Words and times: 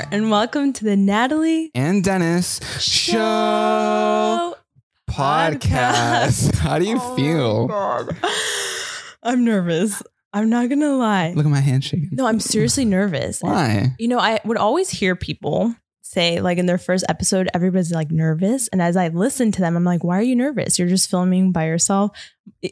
there, 0.00 0.08
and 0.12 0.30
welcome 0.30 0.72
to 0.72 0.84
the 0.84 0.96
Natalie 0.96 1.70
and 1.74 2.02
Dennis 2.02 2.60
Show, 2.80 4.56
podcast. 5.10 6.54
How 6.58 6.78
do 6.78 6.86
you 6.86 6.98
Oh 7.00 7.16
feel? 7.16 7.68
I'm 9.22 9.44
nervous. 9.44 10.02
I'm 10.32 10.48
not 10.48 10.68
gonna 10.68 10.94
lie. 10.96 11.32
Look 11.34 11.44
at 11.44 11.50
my 11.50 11.60
hand 11.60 11.84
shaking. 11.84 12.10
No, 12.12 12.26
I'm 12.26 12.40
seriously 12.40 12.84
nervous. 12.84 13.40
Why? 13.40 13.94
You 13.98 14.08
know, 14.08 14.18
I 14.18 14.40
would 14.44 14.56
always 14.56 14.90
hear 14.90 15.16
people 15.16 15.74
say, 16.10 16.40
like 16.40 16.58
in 16.58 16.66
their 16.66 16.78
first 16.78 17.04
episode, 17.08 17.48
everybody's 17.54 17.92
like 17.92 18.10
nervous. 18.10 18.66
And 18.68 18.82
as 18.82 18.96
I 18.96 19.08
listen 19.08 19.52
to 19.52 19.60
them, 19.60 19.76
I'm 19.76 19.84
like, 19.84 20.02
why 20.02 20.18
are 20.18 20.22
you 20.22 20.34
nervous? 20.34 20.76
You're 20.76 20.88
just 20.88 21.08
filming 21.08 21.52
by 21.52 21.66
yourself. 21.66 22.10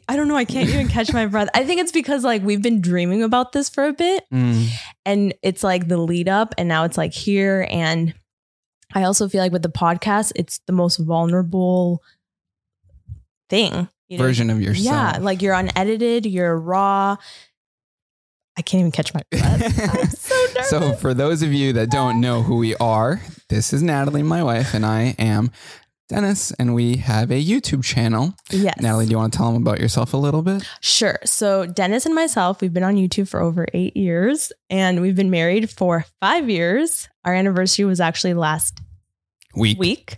I 0.09 0.17
don't 0.17 0.27
know. 0.27 0.35
I 0.35 0.43
can't 0.43 0.67
even 0.67 0.89
catch 0.89 1.13
my 1.13 1.25
breath. 1.25 1.47
I 1.53 1.63
think 1.63 1.79
it's 1.79 1.93
because 1.93 2.25
like 2.25 2.43
we've 2.43 2.61
been 2.61 2.81
dreaming 2.81 3.23
about 3.23 3.53
this 3.53 3.69
for 3.69 3.85
a 3.85 3.93
bit 3.93 4.25
Mm, 4.33 4.67
and 5.05 5.33
it's 5.41 5.63
like 5.63 5.87
the 5.87 5.97
lead 5.97 6.27
up 6.27 6.53
and 6.57 6.67
now 6.67 6.83
it's 6.83 6.97
like 6.97 7.13
here. 7.13 7.65
And 7.69 8.13
I 8.93 9.03
also 9.03 9.29
feel 9.29 9.41
like 9.41 9.53
with 9.53 9.63
the 9.63 9.69
podcast, 9.69 10.33
it's 10.35 10.59
the 10.67 10.73
most 10.73 10.97
vulnerable 10.97 12.03
thing. 13.49 13.87
You 14.09 14.17
know? 14.17 14.23
version 14.23 14.49
of 14.49 14.61
yourself. 14.61 14.85
Yeah, 14.85 15.19
like 15.21 15.41
you're 15.41 15.53
unedited, 15.53 16.25
you're 16.25 16.59
raw. 16.59 17.15
I 18.59 18.61
can't 18.61 18.81
even 18.81 18.91
catch 18.91 19.13
my 19.13 19.21
breath. 19.31 19.95
I'm 19.95 20.09
so 20.09 20.35
nervous. 20.53 20.69
So, 20.69 20.93
for 20.95 21.13
those 21.13 21.41
of 21.43 21.53
you 21.53 21.71
that 21.73 21.89
don't 21.89 22.19
know 22.19 22.43
who 22.43 22.57
we 22.57 22.75
are, 22.75 23.21
this 23.47 23.71
is 23.71 23.81
Natalie, 23.81 24.21
my 24.21 24.43
wife, 24.43 24.73
and 24.73 24.85
I 24.85 25.15
am 25.17 25.49
Dennis, 26.09 26.51
and 26.59 26.75
we 26.75 26.97
have 26.97 27.31
a 27.31 27.41
YouTube 27.41 27.85
channel. 27.85 28.33
yes. 28.49 28.75
Natalie, 28.81 29.05
do 29.05 29.11
you 29.11 29.17
want 29.17 29.31
to 29.31 29.37
tell 29.37 29.53
them 29.53 29.61
about 29.61 29.79
yourself 29.79 30.13
a 30.13 30.17
little 30.17 30.41
bit? 30.41 30.67
Sure. 30.81 31.17
So 31.23 31.67
Dennis 31.67 32.05
and 32.05 32.13
myself, 32.13 32.59
we've 32.59 32.73
been 32.73 32.83
on 32.83 32.95
YouTube 32.95 33.29
for 33.29 33.39
over 33.39 33.65
eight 33.73 33.95
years 33.95 34.51
and 34.69 34.99
we've 34.99 35.15
been 35.15 35.29
married 35.31 35.69
for 35.69 36.05
five 36.19 36.49
years. 36.49 37.07
Our 37.23 37.33
anniversary 37.33 37.85
was 37.85 38.01
actually 38.01 38.33
last 38.33 38.81
Week. 39.55 39.79
week. 39.79 40.17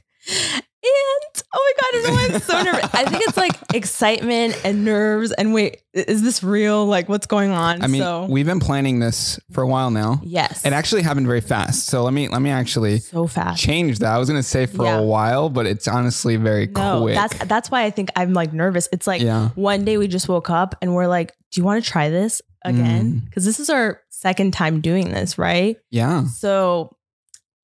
And 0.83 1.43
oh 1.53 1.73
my 1.77 2.01
God, 2.01 2.09
I 2.09 2.29
know 2.29 2.35
I'm 2.35 2.41
so 2.41 2.63
nervous. 2.63 2.89
I 2.93 3.05
think 3.05 3.23
it's 3.27 3.37
like 3.37 3.51
excitement 3.75 4.59
and 4.65 4.83
nerves. 4.83 5.31
And 5.31 5.53
wait, 5.53 5.81
is 5.93 6.23
this 6.23 6.41
real? 6.41 6.87
Like 6.87 7.07
what's 7.07 7.27
going 7.27 7.51
on? 7.51 7.83
I 7.83 7.87
mean, 7.87 8.01
so 8.01 8.25
we've 8.27 8.47
been 8.47 8.59
planning 8.59 8.99
this 8.99 9.39
for 9.51 9.61
a 9.61 9.67
while 9.67 9.91
now. 9.91 10.19
yes. 10.23 10.65
It 10.65 10.73
actually 10.73 11.03
happened 11.03 11.27
very 11.27 11.41
fast. 11.41 11.85
So 11.85 12.03
let 12.03 12.13
me 12.13 12.29
let 12.29 12.41
me 12.41 12.49
actually 12.49 12.97
so 12.99 13.27
fast. 13.27 13.61
change 13.61 13.99
that. 13.99 14.11
I 14.11 14.17
was 14.17 14.27
gonna 14.27 14.41
say 14.41 14.65
for 14.65 14.85
Yeah. 14.85 14.97
a 14.97 15.03
while, 15.03 15.49
but 15.49 15.67
it's 15.67 15.87
honestly 15.87 16.35
very 16.35 16.65
No, 16.65 17.01
quick. 17.01 17.13
that's 17.15 17.37
that's 17.45 17.69
why 17.69 17.83
I 17.83 17.91
think 17.91 18.09
I'm 18.15 18.33
like 18.33 18.51
nervous. 18.51 18.89
It's 18.91 19.05
like 19.05 19.21
yeah. 19.21 19.49
one 19.55 19.85
day 19.85 19.97
we 19.99 20.07
just 20.07 20.27
woke 20.27 20.49
up 20.49 20.75
and 20.81 20.95
we're 20.95 21.07
like, 21.07 21.35
do 21.51 21.61
you 21.61 21.65
want 21.65 21.83
to 21.83 21.87
try 21.89 22.09
this 22.09 22.41
again? 22.65 23.21
Mm. 23.21 23.25
Because 23.25 23.45
this 23.45 23.59
is 23.59 23.69
our 23.69 24.01
second 24.09 24.53
time 24.53 24.81
doing 24.81 25.11
this, 25.11 25.37
right? 25.37 25.77
Yeah. 25.91 26.25
So, 26.25 26.95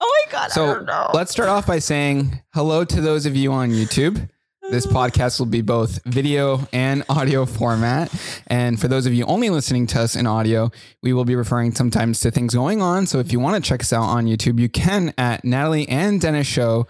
oh 0.02 0.24
my 0.26 0.32
God, 0.32 0.46
I 0.46 0.54
So 0.54 0.66
don't 0.76 0.86
know. 0.86 1.10
let's 1.14 1.32
start 1.32 1.50
off 1.50 1.68
by 1.68 1.80
saying 1.80 2.42
hello 2.54 2.84
to 2.86 3.02
those 3.02 3.26
of 3.26 3.36
you 3.36 3.52
on 3.52 3.70
YouTube. 3.70 4.30
This 4.70 4.86
podcast 5.00 5.40
will 5.40 5.46
be 5.46 5.62
both 5.62 6.00
video 6.06 6.68
and 6.74 7.04
audio 7.10 7.46
format. 7.46 8.14
And 8.48 8.80
for 8.80 8.88
those 8.90 9.06
of 9.06 9.14
you 9.14 9.24
only 9.26 9.50
listening 9.50 9.88
to 9.88 10.02
us 10.02 10.16
in 10.16 10.28
audio, 10.28 10.72
we 11.02 11.14
will 11.14 11.24
be 11.26 11.36
referring 11.36 11.74
sometimes 11.74 12.20
to 12.22 12.32
things 12.32 12.54
going 12.54 12.82
on. 12.82 13.08
So 13.08 13.20
if 13.20 13.32
you 13.32 13.40
want 13.40 13.64
to 13.64 13.68
check 13.68 13.80
us 13.82 13.94
out 13.94 14.04
on 14.04 14.26
YouTube, 14.26 14.60
you 14.60 14.68
can 14.68 15.14
at 15.18 15.46
Natalie 15.46 15.88
and 15.88 16.20
Dennis 16.20 16.48
Show, 16.48 16.86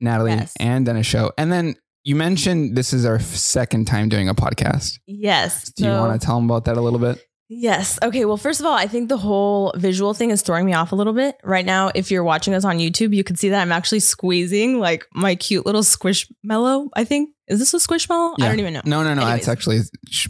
Natalie 0.00 0.32
Yes. 0.32 0.52
and 0.58 0.84
Dennis 0.84 1.06
Show. 1.06 1.30
And 1.38 1.52
then 1.52 1.76
you 2.04 2.16
mentioned 2.16 2.74
this 2.76 2.92
is 2.92 3.04
our 3.06 3.20
second 3.20 3.84
time 3.86 4.08
doing 4.08 4.28
a 4.28 4.34
podcast. 4.34 4.98
Yes. 5.06 5.70
Do 5.70 5.84
you 5.84 5.90
want 5.90 6.20
to 6.20 6.26
tell 6.26 6.34
them 6.34 6.46
about 6.46 6.64
that 6.64 6.76
a 6.76 6.80
little 6.80 6.98
bit? 6.98 7.24
Yes. 7.54 7.98
Okay. 8.02 8.24
Well, 8.24 8.38
first 8.38 8.60
of 8.60 8.66
all, 8.66 8.72
I 8.72 8.86
think 8.86 9.08
the 9.10 9.18
whole 9.18 9.72
visual 9.76 10.14
thing 10.14 10.30
is 10.30 10.40
throwing 10.40 10.64
me 10.64 10.72
off 10.72 10.90
a 10.92 10.94
little 10.94 11.12
bit. 11.12 11.36
Right 11.44 11.66
now, 11.66 11.90
if 11.94 12.10
you're 12.10 12.24
watching 12.24 12.54
us 12.54 12.64
on 12.64 12.78
YouTube, 12.78 13.14
you 13.14 13.22
can 13.22 13.36
see 13.36 13.50
that 13.50 13.60
I'm 13.60 13.72
actually 13.72 14.00
squeezing 14.00 14.80
like 14.80 15.06
my 15.14 15.34
cute 15.34 15.66
little 15.66 15.82
squishmallow. 15.82 16.88
I 16.94 17.04
think. 17.04 17.30
Is 17.48 17.58
this 17.58 17.74
a 17.74 17.76
squishmallow? 17.76 18.36
I 18.40 18.44
Yeah. 18.44 18.48
don't 18.48 18.60
even 18.60 18.72
know. 18.72 18.80
No, 18.86 19.02
no, 19.02 19.12
no. 19.12 19.20
Anyways. 19.22 19.40
It's 19.40 19.48
actually 19.48 19.80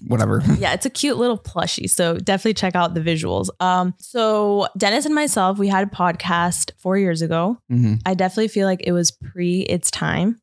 whatever. 0.08 0.42
yeah, 0.58 0.72
it's 0.72 0.86
a 0.86 0.90
cute 0.90 1.18
little 1.18 1.38
plushie. 1.38 1.88
So 1.88 2.16
definitely 2.18 2.54
check 2.54 2.74
out 2.74 2.94
the 2.94 3.00
visuals. 3.00 3.48
Um, 3.60 3.94
so 4.00 4.66
Dennis 4.76 5.06
and 5.06 5.14
myself, 5.14 5.56
we 5.58 5.68
had 5.68 5.86
a 5.86 5.90
podcast 5.90 6.72
four 6.78 6.98
years 6.98 7.22
ago. 7.22 7.58
Mhm. 7.70 8.00
I 8.04 8.14
definitely 8.14 8.48
feel 8.48 8.66
like 8.66 8.80
it 8.84 8.90
was 8.92 9.12
pre 9.12 9.60
its 9.60 9.88
time. 9.92 10.40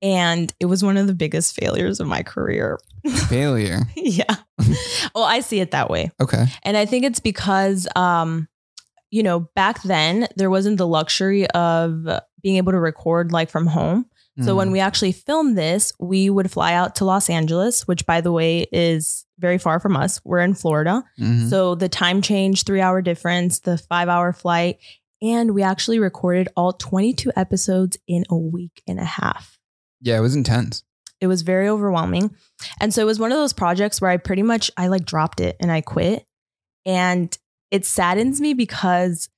And 0.00 0.52
it 0.60 0.66
was 0.66 0.82
one 0.84 0.96
of 0.96 1.06
the 1.06 1.14
biggest 1.14 1.54
failures 1.54 1.98
of 2.00 2.06
my 2.06 2.22
career. 2.22 2.78
Failure. 3.28 3.80
yeah. 3.96 4.36
well, 5.14 5.24
I 5.24 5.40
see 5.40 5.60
it 5.60 5.72
that 5.72 5.90
way. 5.90 6.10
Okay. 6.20 6.44
And 6.62 6.76
I 6.76 6.84
think 6.86 7.04
it's 7.04 7.20
because, 7.20 7.88
um, 7.96 8.48
you 9.10 9.22
know, 9.22 9.40
back 9.54 9.82
then 9.82 10.28
there 10.36 10.50
wasn't 10.50 10.78
the 10.78 10.86
luxury 10.86 11.48
of 11.50 12.06
being 12.42 12.56
able 12.56 12.72
to 12.72 12.78
record 12.78 13.32
like 13.32 13.50
from 13.50 13.66
home. 13.66 14.06
So 14.40 14.52
Mm. 14.54 14.56
when 14.56 14.70
we 14.70 14.78
actually 14.78 15.10
filmed 15.10 15.58
this, 15.58 15.92
we 15.98 16.30
would 16.30 16.48
fly 16.48 16.72
out 16.74 16.94
to 16.96 17.04
Los 17.04 17.28
Angeles, 17.28 17.88
which 17.88 18.06
by 18.06 18.20
the 18.20 18.30
way 18.30 18.66
is 18.70 19.24
very 19.40 19.58
far 19.58 19.80
from 19.80 19.96
us. 19.96 20.20
We're 20.24 20.38
in 20.40 20.54
Florida. 20.54 21.02
Mhm. 21.18 21.50
So 21.50 21.74
the 21.74 21.88
time 21.88 22.22
change, 22.22 22.62
three 22.62 22.80
hour 22.80 23.02
difference, 23.02 23.58
the 23.60 23.78
five 23.78 24.08
hour 24.08 24.32
flight. 24.32 24.78
And 25.20 25.52
we 25.54 25.62
actually 25.64 25.98
recorded 25.98 26.46
all 26.56 26.72
22 26.72 27.32
episodes 27.34 27.96
in 28.06 28.24
a 28.30 28.36
week 28.36 28.80
and 28.86 29.00
a 29.00 29.04
half. 29.04 29.57
Yeah, 30.00 30.16
it 30.16 30.20
was 30.20 30.34
intense. 30.36 30.82
It 31.20 31.26
was 31.26 31.42
very 31.42 31.68
overwhelming. 31.68 32.34
And 32.80 32.94
so 32.94 33.02
it 33.02 33.06
was 33.06 33.18
one 33.18 33.32
of 33.32 33.38
those 33.38 33.52
projects 33.52 34.00
where 34.00 34.10
I 34.10 34.16
pretty 34.18 34.42
much 34.42 34.70
I 34.76 34.86
like 34.86 35.04
dropped 35.04 35.40
it 35.40 35.56
and 35.60 35.70
I 35.72 35.80
quit. 35.80 36.24
And 36.86 37.36
it 37.70 37.84
saddens 37.84 38.40
me 38.40 38.54
because 38.54 39.28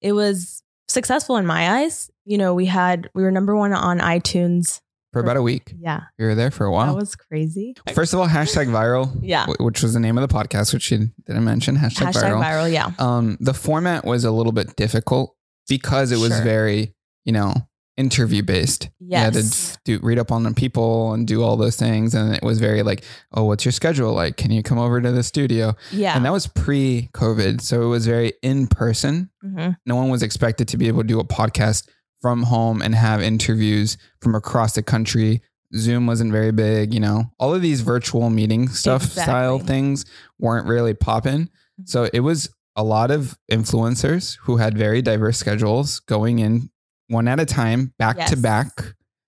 it 0.00 0.12
was 0.12 0.62
successful 0.88 1.36
in 1.38 1.46
my 1.46 1.80
eyes. 1.80 2.10
You 2.24 2.36
know, 2.38 2.52
we 2.54 2.66
had 2.66 3.08
we 3.14 3.22
were 3.22 3.30
number 3.30 3.56
1 3.56 3.72
on 3.72 3.98
iTunes. 4.00 4.80
For 5.12 5.20
about 5.20 5.36
a 5.36 5.42
week. 5.42 5.74
Yeah. 5.78 6.00
You 6.18 6.26
were 6.26 6.34
there 6.34 6.50
for 6.50 6.64
a 6.64 6.70
while. 6.72 6.94
That 6.94 7.00
was 7.00 7.14
crazy. 7.16 7.74
First 7.94 8.14
of 8.14 8.20
all, 8.20 8.28
hashtag 8.28 8.68
viral, 8.68 9.18
Yeah. 9.22 9.44
wh- 9.46 9.60
which 9.60 9.82
was 9.82 9.92
the 9.94 10.00
name 10.00 10.16
of 10.16 10.26
the 10.28 10.34
podcast, 10.34 10.72
which 10.72 10.90
you 10.90 11.10
didn't 11.26 11.44
mention. 11.44 11.76
Hashtag, 11.76 12.12
Hashtag 12.12 12.30
viral. 12.32 12.42
viral, 12.42 12.72
yeah. 12.72 12.92
Um, 12.98 13.36
the 13.40 13.52
format 13.54 14.04
was 14.06 14.24
a 14.24 14.30
little 14.30 14.52
bit 14.52 14.74
difficult 14.76 15.34
because 15.68 16.12
it 16.12 16.18
was 16.18 16.32
Sure. 16.32 16.42
very, 16.44 16.94
you 17.26 17.32
know, 17.32 17.52
interview 17.96 18.42
based. 18.42 18.88
You 19.00 19.16
had 19.18 19.34
to 19.34 19.40
Yes. 19.40 19.78
do 19.84 19.98
read 20.02 20.18
up 20.18 20.32
on 20.32 20.42
the 20.44 20.52
people 20.52 21.12
and 21.12 21.26
do 21.26 21.42
all 21.42 21.56
those 21.56 21.76
things, 21.76 22.14
and 22.14 22.34
it 22.34 22.42
was 22.42 22.58
very 22.58 22.82
like, 22.82 23.04
oh, 23.32 23.44
what's 23.44 23.64
your 23.64 23.72
schedule 23.72 24.12
like? 24.14 24.36
Can 24.36 24.50
you 24.50 24.62
come 24.62 24.78
over 24.78 25.00
to 25.00 25.12
the 25.12 25.22
studio? 25.22 25.74
Yeah. 25.90 26.16
And 26.16 26.24
that 26.24 26.32
was 26.32 26.46
pre-COVID, 26.46 27.60
so 27.60 27.82
it 27.82 27.86
was 27.86 28.06
very 28.06 28.32
in 28.42 28.66
person. 28.66 29.30
Mhm. 29.44 29.76
No 29.86 29.96
one 29.96 30.08
was 30.08 30.22
expected 30.22 30.68
to 30.68 30.76
be 30.76 30.88
able 30.88 31.02
to 31.02 31.08
do 31.08 31.20
a 31.20 31.24
podcast 31.24 31.86
from 32.20 32.44
home 32.44 32.80
and 32.82 32.94
have 32.94 33.20
interviews 33.22 33.96
from 34.20 34.34
across 34.34 34.74
the 34.74 34.82
country. 34.82 35.42
Zoom 35.74 36.06
wasn't 36.06 36.30
very 36.32 36.52
big, 36.52 36.92
you 36.94 37.00
know. 37.00 37.24
All 37.38 37.54
of 37.54 37.62
these 37.62 37.80
virtual 37.80 38.30
meeting 38.30 38.68
stuff 38.68 39.02
style 39.04 39.58
things 39.58 40.04
weren't 40.38 40.66
really 40.66 40.94
popping. 40.94 41.48
So 41.84 42.08
it 42.12 42.20
was 42.20 42.48
a 42.76 42.82
lot 42.84 43.10
of 43.10 43.36
influencers 43.50 44.38
who 44.42 44.58
had 44.58 44.76
very 44.78 45.02
diverse 45.02 45.38
schedules 45.38 45.98
going 46.00 46.38
in 46.38 46.70
one 47.12 47.28
at 47.28 47.38
a 47.40 47.46
time, 47.46 47.92
back 47.98 48.26
to 48.26 48.36
back, 48.36 48.68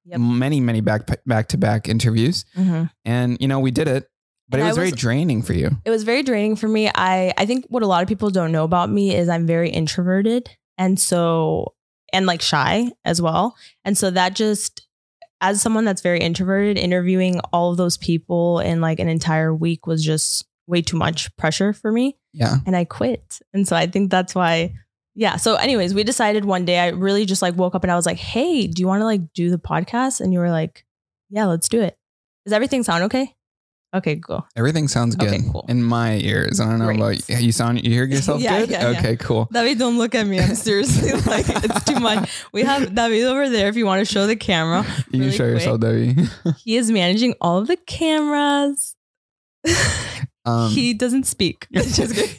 Yep. 0.07 0.21
many, 0.21 0.61
many 0.61 0.81
back 0.81 1.09
back 1.25 1.49
to 1.49 1.57
back 1.59 1.89
interviews. 1.89 2.45
Mhm. 2.57 2.91
And 3.05 3.37
you 3.41 3.49
know, 3.49 3.61
we 3.61 3.71
did 3.71 3.89
it, 3.89 4.07
but 4.49 4.59
And 4.61 4.63
it 4.63 4.67
I 4.67 4.69
was 4.71 4.77
very 4.77 4.91
draining 4.91 5.43
for 5.43 5.53
you. 5.55 5.71
It 5.85 5.91
was 5.91 6.03
very 6.03 6.23
draining 6.23 6.57
for 6.57 6.69
me. 6.69 6.91
I 6.95 7.33
I 7.39 7.47
think 7.47 7.65
what 7.69 7.83
a 7.83 7.87
lot 7.87 8.03
of 8.03 8.09
people 8.09 8.31
don't 8.31 8.53
know 8.53 8.65
about 8.65 8.91
me 8.91 9.15
is 9.15 9.29
I'm 9.29 9.47
very 9.47 9.71
introverted 9.71 10.51
and 10.77 10.99
so 11.01 11.75
and 12.13 12.27
like 12.27 12.43
shy 12.43 12.93
as 13.05 13.23
well. 13.23 13.57
And 13.85 13.97
so 13.97 14.11
that 14.11 14.35
just 14.35 14.87
as 15.41 15.61
someone 15.61 15.85
that's 15.85 16.01
very 16.03 16.21
introverted, 16.21 16.79
interviewing 16.79 17.41
all 17.53 17.71
of 17.71 17.77
those 17.77 17.97
people 17.97 18.61
in 18.61 18.81
like 18.81 18.99
an 19.01 19.09
entire 19.09 19.55
week 19.55 19.87
was 19.87 20.05
just 20.05 20.45
way 20.67 20.81
too 20.81 20.97
much 20.97 21.35
pressure 21.37 21.73
for 21.73 21.91
me 21.93 22.17
Yeah. 22.33 22.57
and 22.67 22.77
I 22.77 22.85
quit. 22.85 23.41
And 23.53 23.67
so 23.69 23.75
I 23.77 23.87
think 23.87 24.11
that's 24.11 24.35
why 24.35 24.75
yeah. 25.15 25.37
So 25.37 25.55
anyways, 25.57 25.95
we 25.95 26.05
decided 26.05 26.45
one 26.45 26.65
day 26.65 26.79
I 26.79 26.89
really 26.89 27.25
just 27.27 27.43
like 27.43 27.55
woke 27.57 27.75
up 27.75 27.83
and 27.85 27.91
I 27.93 27.97
was 27.97 28.07
like, 28.07 28.19
"Hey, 28.19 28.67
do 28.67 28.81
you 28.81 28.87
want 28.87 29.01
to 29.01 29.05
like 29.05 29.33
do 29.35 29.51
the 29.51 29.59
podcast?" 29.59 30.21
And 30.21 30.33
you 30.33 30.39
were 30.41 30.51
like, 30.51 30.85
"Yeah, 31.31 31.47
let's 31.47 31.69
do 31.69 31.81
it." 31.81 31.97
Does 32.45 32.53
everything 32.53 32.83
sound 32.83 33.05
okay? 33.05 33.35
Okay, 33.95 34.17
cool. 34.17 34.45
Everything 34.57 34.89
sounds 34.89 35.15
good 35.15 35.29
Okay, 35.29 35.39
cool. 35.53 35.65
in 35.69 35.81
my 35.81 36.17
ears. 36.17 36.59
I 36.59 36.65
don't 36.69 36.81
know 36.81 36.87
Great. 36.87 36.99
about 36.99 37.29
you. 37.29 37.37
You 37.37 37.53
sound 37.53 37.85
you 37.85 37.93
hear 37.93 38.05
yourself 38.11 38.41
Yeah, 38.43 38.59
good? 38.59 38.71
yeah, 38.71 38.91
yeah. 38.91 38.99
okay, 38.99 39.17
cool. 39.17 39.49
David, 39.53 39.79
don't 39.79 39.99
look 39.99 40.17
at 40.17 40.27
me. 40.27 40.41
I'm 40.41 40.57
seriously 40.57 41.13
like 41.27 41.47
it's 41.49 41.85
too 41.85 42.01
much. 42.01 42.29
We 42.53 42.63
have 42.65 42.93
David 42.93 43.23
over 43.25 43.49
there. 43.49 43.69
If 43.69 43.77
you 43.77 43.87
want 43.87 44.05
to 44.05 44.13
show 44.13 44.27
the 44.27 44.35
camera, 44.35 44.85
You 44.85 45.05
can 45.13 45.21
really 45.21 45.33
show 45.33 45.45
yourself, 45.45 45.81
Debbie. 45.81 46.17
he 46.59 46.75
is 46.77 46.91
managing 46.91 47.35
all 47.41 47.59
of 47.59 47.69
the 47.69 47.77
cameras. 47.77 48.97
Um, 50.47 50.71
he 50.71 50.93
doesn't 50.95 51.25
speak. 51.25 51.67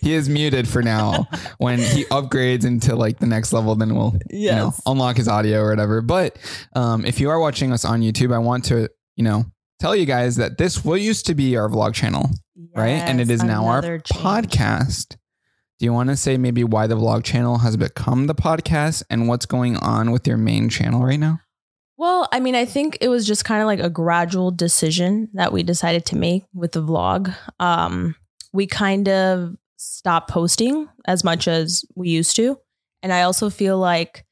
He 0.02 0.14
is 0.14 0.30
muted 0.30 0.68
for 0.68 0.84
now. 0.84 1.28
when 1.58 1.80
he 1.80 2.06
upgrades 2.06 2.64
into 2.66 2.96
like 2.96 3.18
the 3.20 3.26
next 3.26 3.52
level, 3.54 3.76
then 3.76 3.96
we'll 3.96 4.16
you 4.30 4.52
know 4.52 4.74
unlock 4.86 5.18
his 5.18 5.28
audio 5.28 5.62
or 5.62 5.70
whatever. 5.70 6.02
But 6.02 6.38
um, 6.76 7.06
if 7.06 7.20
you 7.20 7.30
are 7.30 7.40
watching 7.40 7.72
us 7.74 7.84
on 7.86 8.02
YouTube, 8.02 8.34
I 8.34 8.38
want 8.38 8.66
to 8.66 8.90
you 9.16 9.24
know 9.24 9.46
tell 9.80 9.96
you 9.96 10.06
guys 10.06 10.36
that 10.36 10.58
this 10.58 10.86
will 10.86 10.98
used 10.98 11.26
to 11.28 11.36
be 11.36 11.58
our 11.58 11.68
vlog 11.68 11.94
channel, 11.94 12.30
right? 12.76 12.90
And 12.90 13.20
it 13.20 13.30
is 13.32 13.44
now 13.44 13.66
our 13.66 13.82
change. 13.82 14.04
podcast. 14.10 15.18
Do 15.80 15.86
you 15.86 15.92
want 15.92 16.10
to 16.10 16.16
say 16.16 16.38
maybe 16.38 16.64
why 16.64 16.88
the 16.88 16.96
vlog 16.96 17.24
channel 17.26 17.58
has 17.58 17.76
become 17.76 18.28
the 18.28 18.36
podcast 18.36 19.04
and 19.10 19.28
what's 19.28 19.46
going 19.46 19.76
on 19.78 20.12
with 20.12 20.26
your 20.26 20.38
main 20.38 20.70
channel 20.70 21.04
right 21.04 21.20
now? 21.20 21.40
Well, 21.98 22.28
I 22.32 22.40
mean, 22.40 22.56
I 22.56 22.66
think 22.66 22.98
it 23.00 23.08
was 23.08 23.26
just 23.26 23.46
kind 23.46 23.62
of 23.62 23.68
like 23.68 23.80
a 23.80 23.90
gradual 23.90 24.52
decision 24.52 25.30
that 25.34 25.54
we 25.54 25.64
decided 25.64 26.06
to 26.08 26.18
make 26.18 26.44
with 26.54 26.74
the 26.74 26.84
vlog. 26.84 27.34
Um, 27.60 28.16
we 28.52 28.68
kind 28.68 29.08
of 29.08 29.56
stopped 29.78 30.30
posting 30.30 30.90
as 31.06 31.24
much 31.24 31.48
as 31.48 31.86
we 31.96 32.10
used 32.10 32.36
to. 32.36 32.58
And 33.02 33.14
I 33.14 33.22
also 33.22 33.50
feel 33.50 33.78
like, 33.78 34.26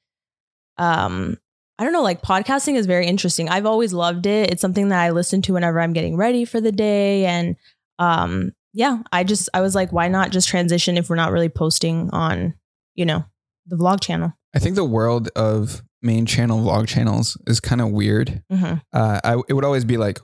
um, 0.77 1.37
I 1.79 1.83
don't 1.83 1.93
know, 1.93 2.03
like 2.03 2.21
podcasting 2.21 2.75
is 2.75 2.85
very 2.85 3.05
interesting. 3.05 3.49
I've 3.49 3.65
always 3.65 3.93
loved 3.93 4.25
it. 4.25 4.51
It's 4.51 4.61
something 4.61 4.89
that 4.89 5.01
I 5.01 5.11
listen 5.11 5.41
to 5.43 5.53
whenever 5.53 5.79
I'm 5.79 5.93
getting 5.93 6.17
ready 6.17 6.45
for 6.45 6.59
the 6.59 6.71
day. 6.71 7.25
And 7.25 7.55
um, 7.99 8.51
yeah, 8.73 8.99
I 9.11 9.23
just, 9.23 9.49
I 9.53 9.61
was 9.61 9.75
like, 9.75 9.91
why 9.91 10.07
not 10.07 10.31
just 10.31 10.47
transition 10.47 10.97
if 10.97 11.09
we're 11.09 11.15
not 11.15 11.31
really 11.31 11.49
posting 11.49 12.09
on, 12.11 12.55
you 12.95 13.05
know, 13.05 13.25
the 13.67 13.75
vlog 13.75 14.01
channel? 14.01 14.33
I 14.55 14.59
think 14.59 14.75
the 14.75 14.85
world 14.85 15.29
of 15.35 15.81
main 16.03 16.25
channel 16.25 16.59
vlog 16.59 16.87
channels 16.87 17.37
is 17.47 17.59
kind 17.59 17.81
of 17.81 17.89
weird. 17.89 18.43
Mhm. 18.51 18.81
Uh, 18.93 19.19
I, 19.23 19.41
it 19.47 19.53
would 19.53 19.65
always 19.65 19.85
be 19.85 19.97
like, 19.97 20.19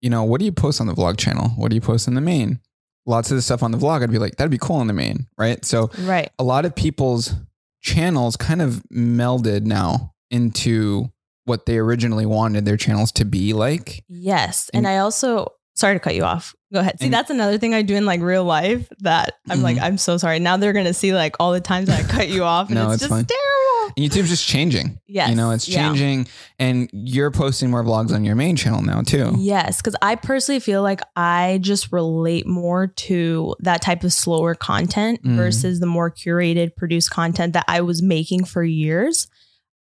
you 0.00 0.10
know, 0.10 0.22
what 0.24 0.38
do 0.38 0.44
you 0.44 0.52
post 0.52 0.80
on 0.80 0.86
the 0.86 0.94
vlog 0.94 1.16
channel? 1.18 1.48
What 1.56 1.68
do 1.70 1.74
you 1.74 1.80
post 1.80 2.06
in 2.08 2.14
the 2.14 2.20
main? 2.20 2.60
Lots 3.06 3.30
of 3.30 3.36
the 3.36 3.42
stuff 3.42 3.62
on 3.62 3.70
the 3.70 3.78
vlog, 3.78 4.02
I'd 4.02 4.10
be 4.10 4.18
like, 4.18 4.36
that'd 4.36 4.50
be 4.50 4.58
cool 4.58 4.76
on 4.76 4.86
the 4.86 4.92
main, 4.94 5.26
right? 5.36 5.62
So 5.64 5.90
Right. 6.00 6.30
a 6.38 6.44
lot 6.44 6.64
of 6.64 6.74
people's 6.74 7.34
channels 7.82 8.36
kind 8.36 8.62
of 8.62 8.82
melded 8.92 9.62
now 9.64 10.12
into 10.30 11.10
what 11.44 11.66
they 11.66 11.76
originally 11.76 12.24
wanted 12.26 12.64
their 12.64 12.76
channels 12.78 13.12
to 13.12 13.24
be 13.26 13.52
like. 13.52 14.02
Yes. 14.08 14.70
And 14.72 14.86
And- 14.86 14.94
I 14.94 14.98
also, 14.98 15.48
sorry 15.74 15.94
to 15.94 16.00
cut 16.00 16.14
you 16.14 16.24
off. 16.24 16.54
Go 16.72 16.80
ahead. 16.80 16.98
See, 16.98 17.06
And- 17.06 17.14
that's 17.14 17.28
another 17.30 17.58
thing 17.58 17.74
I 17.74 17.82
do 17.82 17.94
in 17.94 18.06
like 18.06 18.20
real 18.22 18.44
life 18.44 18.88
that 19.00 19.34
I'm 19.50 19.60
like, 19.62 19.76
Mhm. 19.76 19.82
I'm 19.82 19.98
so 19.98 20.16
sorry. 20.16 20.38
Now 20.38 20.56
they're 20.56 20.72
going 20.72 20.86
to 20.86 20.94
see 20.94 21.12
like 21.12 21.36
all 21.38 21.52
the 21.52 21.60
times 21.60 21.90
I 21.90 22.02
cut 22.04 22.28
you 22.30 22.44
off 22.44 22.68
and 22.68 22.74
No, 22.78 22.84
it's, 22.86 22.94
it's 22.94 23.02
just 23.02 23.10
fine. 23.10 23.26
terrible. 23.26 23.73
And 23.96 23.96
YouTube's 24.10 24.28
just 24.28 24.46
changing. 24.46 24.98
Yes. 25.06 25.28
You 25.30 25.34
know, 25.36 25.50
it's 25.50 25.68
Yeah. 25.68 25.88
changing 25.88 26.26
and 26.58 26.88
you're 26.92 27.30
posting 27.30 27.70
more 27.70 27.84
vlogs 27.84 28.12
on 28.12 28.24
your 28.24 28.34
main 28.36 28.56
channel 28.56 28.82
now 28.82 29.02
too. 29.02 29.34
Yes. 29.38 29.80
Cause 29.82 29.94
I 30.02 30.14
personally 30.16 30.60
feel 30.60 30.82
like 30.82 31.00
I 31.16 31.58
just 31.62 31.92
relate 31.92 32.46
more 32.46 32.86
to 32.88 33.54
that 33.60 33.82
type 33.82 34.04
of 34.04 34.12
slower 34.12 34.54
content 34.54 35.22
Mm. 35.24 35.36
versus 35.36 35.80
the 35.80 35.86
more 35.86 36.10
curated, 36.10 36.76
produced 36.76 37.10
content 37.10 37.52
that 37.54 37.64
I 37.68 37.80
was 37.82 38.02
making 38.02 38.44
for 38.44 38.62
years. 38.64 39.26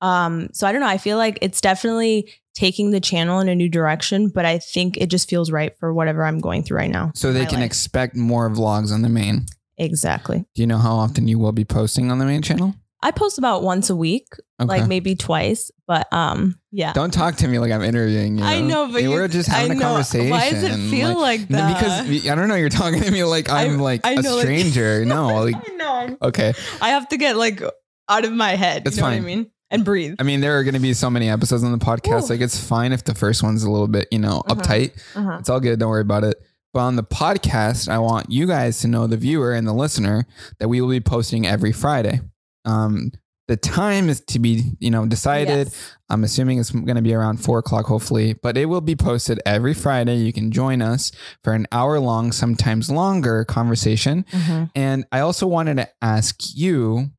Um, 0.01 0.49
so 0.53 0.67
I 0.67 0.73
don't 0.73 0.81
know. 0.81 0.89
I 0.89 0.99
feel 0.99 1.17
like 1.17 1.39
it's 1.43 1.61
definitely 1.61 2.29
taking 2.55 2.91
the 2.91 3.01
channel 3.01 3.41
in 3.41 3.49
a 3.49 3.55
new 3.55 3.69
direction, 3.69 4.29
but 4.29 4.45
I 4.45 4.59
think 4.59 4.97
it 4.99 5.07
just 5.09 5.31
feels 5.31 5.51
right 5.51 5.77
for 5.79 5.95
whatever 5.95 6.25
I'm 6.25 6.39
going 6.41 6.65
through 6.65 6.79
right 6.79 6.91
now. 6.91 7.13
So 7.15 7.33
they 7.33 7.47
can 7.47 7.61
life. 7.61 7.67
expect 7.67 8.15
more 8.17 8.51
vlogs 8.51 8.93
on 8.93 9.03
the 9.03 9.09
main. 9.09 9.47
exactly. 9.79 10.45
Do 10.55 10.63
you 10.63 10.67
know 10.67 10.79
how 10.79 10.95
often 10.97 11.29
you 11.29 11.39
will 11.39 11.53
be 11.53 11.65
posting 11.65 12.11
on 12.11 12.19
the 12.19 12.25
main 12.27 12.43
channel? 12.43 12.75
I 13.03 13.11
post 13.11 13.39
about 13.39 13.63
once 13.63 13.91
a 13.91 13.97
week, 13.97 14.29
Okay. 14.61 14.69
like 14.69 14.87
maybe 14.89 15.17
twice, 15.17 15.71
but 15.89 16.07
um, 16.13 16.59
yeah. 16.71 16.93
Don't 16.93 17.13
talk 17.13 17.37
to 17.37 17.49
me 17.49 17.59
like 17.59 17.73
I'm 17.73 17.83
interviewing 17.83 18.39
you. 18.39 18.45
I 18.45 18.61
know, 18.61 18.91
but 18.93 19.03
you- 19.03 19.11
we're 19.11 19.27
just 19.29 19.49
having 19.49 19.73
I 19.73 19.75
a 19.75 19.79
know. 19.79 19.85
conversation. 19.89 20.31
Why 20.31 20.51
does 20.51 20.63
it 20.63 20.91
feel 20.91 21.19
like 21.21 21.51
No, 21.51 21.57
that? 21.59 22.05
Because 22.07 22.29
I 22.29 22.35
don't 22.37 22.49
know. 22.49 22.55
You're 22.55 22.69
talking 22.69 23.01
to 23.03 23.11
me 23.11 23.25
like 23.25 23.51
I'm 23.51 23.81
I- 23.81 23.83
like 23.83 24.07
I 24.07 24.13
a 24.13 24.23
know, 24.23 24.37
like- 24.37 24.43
stranger. 24.45 25.05
no, 25.07 25.35
like 25.43 25.57
I 25.57 25.75
know. 25.75 26.17
okay. 26.23 26.53
I 26.81 26.91
have 26.91 27.09
to 27.09 27.17
get 27.17 27.37
like 27.37 27.61
out 28.09 28.25
of 28.25 28.33
my 28.33 28.51
head. 28.57 28.85
That's 28.85 28.97
you 28.97 29.03
know 29.03 29.09
fine. 29.09 29.23
what 29.25 29.31
I 29.33 29.35
mean? 29.37 29.51
And 29.73 29.85
breathe. 29.87 30.17
I 30.19 30.23
mean, 30.23 30.41
there 30.43 30.59
are 30.59 30.65
going 30.65 30.75
to 30.75 30.81
be 30.81 30.93
so 30.93 31.09
many 31.09 31.31
episodes 31.31 31.65
on 31.65 31.73
the 31.73 31.79
podcast. 31.79 32.25
Ooh. 32.25 32.35
Like, 32.35 32.43
it's 32.43 32.59
fine 32.63 32.93
if 32.93 33.05
the 33.05 33.15
first 33.15 33.43
one's 33.43 33.65
a 33.65 33.71
little 33.71 33.89
bit, 33.89 34.07
you 34.11 34.19
know, 34.19 34.43
Uh-huh. 34.47 34.55
uptight. 34.57 34.93
Uh-huh. 35.17 35.39
It's 35.41 35.49
all 35.49 35.61
good. 35.61 35.79
Don't 35.79 35.89
worry 35.89 36.03
about 36.03 36.25
it. 36.25 36.37
But 36.75 36.81
on 36.81 36.97
the 36.97 37.03
podcast, 37.05 37.89
I 37.89 37.99
want 37.99 38.31
you 38.31 38.47
guys 38.47 38.81
to 38.81 38.89
know, 38.89 39.07
the 39.07 39.17
viewer 39.17 39.53
and 39.55 39.67
the 39.67 39.73
listener, 39.73 40.27
that 40.59 40.69
we 40.69 40.81
will 40.83 40.91
be 40.91 41.01
posting 41.01 41.47
every 41.47 41.73
Friday. 41.73 42.21
Um, 42.65 43.13
the 43.49 43.57
time 43.57 44.09
is 44.09 44.21
to 44.27 44.39
be, 44.39 44.73
you 44.79 44.91
know, 44.91 45.05
decided. 45.05 45.67
Yes. 45.69 45.97
I'm 46.09 46.23
assuming 46.25 46.59
it's 46.59 46.71
going 46.71 46.95
to 46.97 47.03
be 47.03 47.13
around 47.13 47.39
four 47.39 47.59
o'clock, 47.59 47.87
hopefully, 47.87 48.35
but 48.35 48.57
it 48.57 48.67
will 48.67 48.81
be 48.81 48.95
posted 48.95 49.41
every 49.45 49.75
Friday. 49.75 50.17
You 50.17 50.33
can 50.33 50.53
join 50.53 50.81
us 50.81 51.11
for 51.43 51.53
an 51.53 51.67
hour 51.73 51.99
long, 51.99 52.31
sometimes 52.33 52.89
longer 52.91 53.45
conversation. 53.45 54.25
Mhm. 54.31 54.71
And 54.77 55.05
I 55.11 55.21
also 55.21 55.47
wanted 55.47 55.79
to 55.79 55.89
ask 56.01 56.37
you 56.55 57.11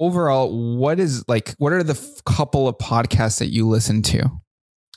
overall, 0.00 0.76
what 0.76 0.98
is 0.98 1.24
like, 1.28 1.54
what 1.58 1.72
are 1.72 1.82
the 1.82 1.94
f- 1.94 2.24
couple 2.24 2.68
of 2.68 2.76
podcasts 2.78 3.38
that 3.38 3.48
you 3.48 3.68
listen 3.68 4.02
to? 4.02 4.18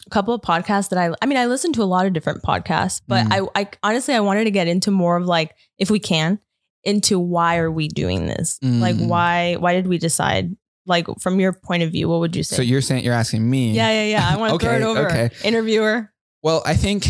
A 0.06 0.10
couple 0.10 0.34
of 0.34 0.42
podcasts 0.42 0.90
that 0.90 1.00
I, 1.00 1.14
I 1.22 1.26
mean, 1.26 1.38
I 1.38 1.46
listen 1.48 1.74
to 1.74 1.84
a 1.84 1.86
lot 1.86 2.06
of 2.06 2.14
different 2.14 2.44
podcasts, 2.44 3.02
but 3.08 3.26
Mm. 3.28 3.50
I, 3.56 3.62
I 3.62 3.68
honestly, 3.84 4.14
I 4.14 4.20
wanted 4.20 4.44
to 4.46 4.52
get 4.52 4.68
into 4.68 4.92
more 4.92 5.18
of 5.18 5.26
like, 5.26 5.56
if 5.80 5.90
we 5.90 6.00
can, 6.00 6.40
into 6.86 7.20
why 7.20 7.58
are 7.58 7.72
we 7.72 7.88
doing 7.88 8.28
this? 8.28 8.60
Like, 8.62 8.96
Mm. 8.96 9.08
why, 9.08 9.56
why 9.60 9.74
did 9.74 9.88
we 9.88 9.98
decide? 9.98 10.56
Like, 10.86 11.08
from 11.20 11.40
your 11.40 11.52
point 11.52 11.82
of 11.84 11.92
view, 11.92 12.08
what 12.08 12.20
would 12.20 12.36
you 12.36 12.44
say? 12.44 12.56
So 12.58 12.62
you're 12.62 12.82
saying, 12.82 13.04
you're 13.04 13.14
asking 13.14 13.50
me. 13.50 13.72
yeah, 13.72 13.90
yeah, 13.92 14.04
yeah. 14.06 14.30
I 14.32 14.38
want 14.38 14.54
to 14.54 14.60
throw 14.66 14.76
it 14.76 14.82
Okay, 14.84 14.86
over. 14.86 15.08
okay. 15.10 15.30
Interviewer. 15.44 16.12
Well, 16.44 16.62
I 16.66 16.76
think 16.76 17.08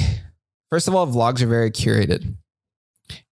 first 0.69 0.87
of 0.87 0.95
all, 0.95 1.05
vlogs 1.07 1.41
are 1.41 1.47
very 1.47 1.71
curated. 1.71 2.35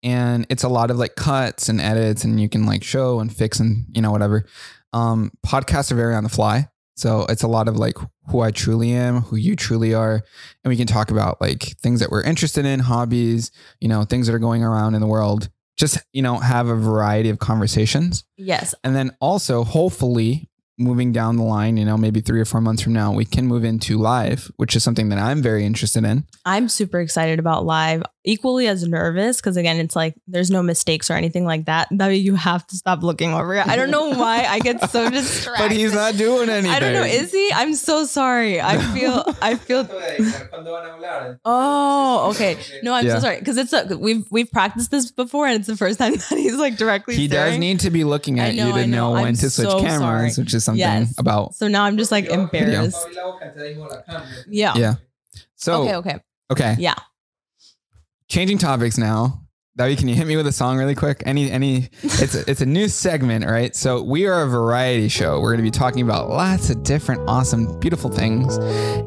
And 0.04 0.46
it's 0.50 0.64
a 0.64 0.70
lot 0.70 0.92
of 0.92 0.98
like 0.98 1.16
cuts 1.16 1.70
and 1.70 1.82
edits 1.82 2.24
and 2.24 2.40
you 2.40 2.48
can 2.50 2.66
like 2.66 2.84
show 2.84 3.20
and 3.20 3.36
fix 3.36 3.60
and 3.60 3.86
you 3.94 4.02
know 4.02 4.12
whatever. 4.12 4.46
Um 4.94 5.32
podcasts 5.46 5.92
are 5.92 5.96
very 5.96 6.14
on 6.16 6.24
the 6.24 6.30
fly. 6.30 6.70
So 6.96 7.26
it's 7.30 7.44
a 7.44 7.48
lot 7.48 7.68
of 7.68 7.78
like 7.78 7.96
who 8.30 8.42
I 8.42 8.52
truly 8.52 8.92
am, 8.92 9.22
who 9.22 9.36
you 9.38 9.56
truly 9.56 9.94
are, 9.94 10.22
and 10.64 10.70
we 10.70 10.78
can 10.78 10.88
talk 10.88 11.10
about 11.12 11.42
like 11.42 11.64
things 11.82 12.00
that 12.00 12.10
we're 12.12 12.24
interested 12.24 12.66
in, 12.66 12.80
hobbies, 12.80 13.52
you 13.80 13.88
know, 13.88 14.04
things 14.04 14.28
that 14.28 14.34
are 14.34 14.40
going 14.40 14.64
around 14.64 14.94
in 14.96 15.02
the 15.02 15.08
world. 15.08 15.50
Just, 15.78 16.04
you 16.12 16.22
know, 16.22 16.38
have 16.38 16.68
a 16.68 16.76
variety 16.76 17.30
of 17.30 17.40
conversations. 17.40 18.26
Yes. 18.36 18.74
And 18.84 18.96
then 18.96 19.16
also, 19.20 19.64
hopefully, 19.64 20.50
moving 20.80 21.12
down 21.12 21.38
the 21.38 21.44
line, 21.44 21.76
you 21.78 21.86
know, 21.86 21.98
maybe 21.98 22.22
three 22.22 22.40
or 22.40 22.46
four 22.46 22.62
months 22.62 22.84
from 22.84 22.94
now, 22.94 23.12
we 23.12 23.26
can 23.26 23.48
move 23.48 23.64
into 23.64 23.98
live, 23.98 24.52
which 24.58 24.76
is 24.76 24.84
something 24.84 25.10
that 25.10 25.18
I'm 25.18 25.42
very 25.42 25.66
interested 25.66 26.04
in. 26.04 26.26
I'm 26.46 26.70
super 26.70 27.00
excited 27.00 27.40
about 27.40 27.66
live, 27.66 28.04
equally 28.24 28.68
as 28.68 28.88
nervous 28.88 29.38
because 29.38 29.58
again, 29.58 29.78
it's 29.78 29.96
like 29.96 30.14
there's 30.28 30.52
no 30.52 30.62
mistakes 30.62 31.10
or 31.10 31.14
anything 31.16 31.46
like 31.46 31.66
that. 31.66 31.88
That 31.92 32.08
you 32.10 32.36
have 32.36 32.66
to 32.68 32.76
stop 32.76 33.02
looking 33.02 33.34
over. 33.34 33.56
it. 33.56 33.66
I 33.68 33.76
don't 33.76 33.90
know 33.90 34.10
why 34.12 34.46
I 34.46 34.60
get 34.60 34.90
so 34.92 35.10
distracted. 35.10 35.64
But 35.64 35.72
he's 35.72 35.94
not 35.94 36.16
doing 36.16 36.50
anything. 36.50 36.72
I 36.72 36.80
don't 36.80 36.94
know. 36.94 37.04
Is 37.04 37.32
he? 37.32 37.50
I'm 37.54 37.74
so 37.74 38.06
sorry. 38.06 38.62
I 38.62 38.78
feel. 38.94 39.24
I 39.42 39.56
feel. 39.56 39.88
Oh, 41.46 42.32
okay. 42.36 42.58
No, 42.84 42.94
I'm 42.94 43.06
Yeah. 43.06 43.16
so 43.16 43.20
sorry 43.22 43.40
because 43.40 43.58
it's 43.58 43.74
a, 43.74 43.98
we've 43.98 44.26
we've 44.32 44.52
practiced 44.52 44.92
this 44.92 45.12
before 45.12 45.48
and 45.48 45.56
it's 45.58 45.68
the 45.68 45.78
first 45.78 46.00
time 46.00 46.14
that 46.16 46.30
he's 46.38 46.56
like 46.58 46.78
directly. 46.78 47.16
he 47.16 47.28
does 47.28 47.58
need 47.58 47.80
to 47.82 47.90
be 47.90 48.04
looking 48.04 48.40
at 48.40 48.56
know, 48.56 48.68
you 48.68 48.74
to 48.74 48.88
know. 48.88 49.08
know, 49.08 49.12
when 49.14 49.26
I'm 49.26 49.34
to 49.36 49.50
switch 49.50 49.68
so 49.70 49.80
cameras, 49.82 50.36
sorry. 50.36 50.44
which 50.46 50.54
is 50.54 50.64
something 50.68 50.80
Yes. 50.80 51.16
about. 51.18 51.56
So 51.56 51.68
now 51.68 51.84
I'm 51.86 51.98
just 51.98 52.12
like 52.12 52.26
embarrassed. 52.26 53.08
Yeah. 54.48 54.76
Yeah. 54.78 54.96
So 55.56 55.82
Okay. 55.84 55.96
Okay. 55.96 56.16
okay. 56.52 56.76
Yeah. 56.80 56.96
Changing 58.28 58.58
topics 58.60 58.98
now. 58.98 59.47
Davi, 59.78 59.96
can 59.96 60.08
you 60.08 60.16
hit 60.16 60.26
me 60.26 60.36
with 60.36 60.48
a 60.48 60.52
song 60.52 60.80
really 60.80 60.96
quick? 60.96 61.22
Any 61.28 61.52
any 61.52 61.90
it's 62.02 62.34
a, 62.34 62.44
it's 62.50 62.62
a 62.62 62.66
new 62.66 62.88
segment, 62.88 63.46
right? 63.46 63.76
So 63.76 64.02
we 64.02 64.26
are 64.26 64.42
a 64.42 64.48
variety 64.48 65.08
show. 65.08 65.40
We're 65.40 65.52
going 65.52 65.64
to 65.64 65.64
be 65.64 65.70
talking 65.70 66.02
about 66.02 66.30
lots 66.30 66.72
of 66.72 66.82
different 66.82 67.22
awesome 67.28 67.80
beautiful 67.80 68.10
things. 68.10 68.58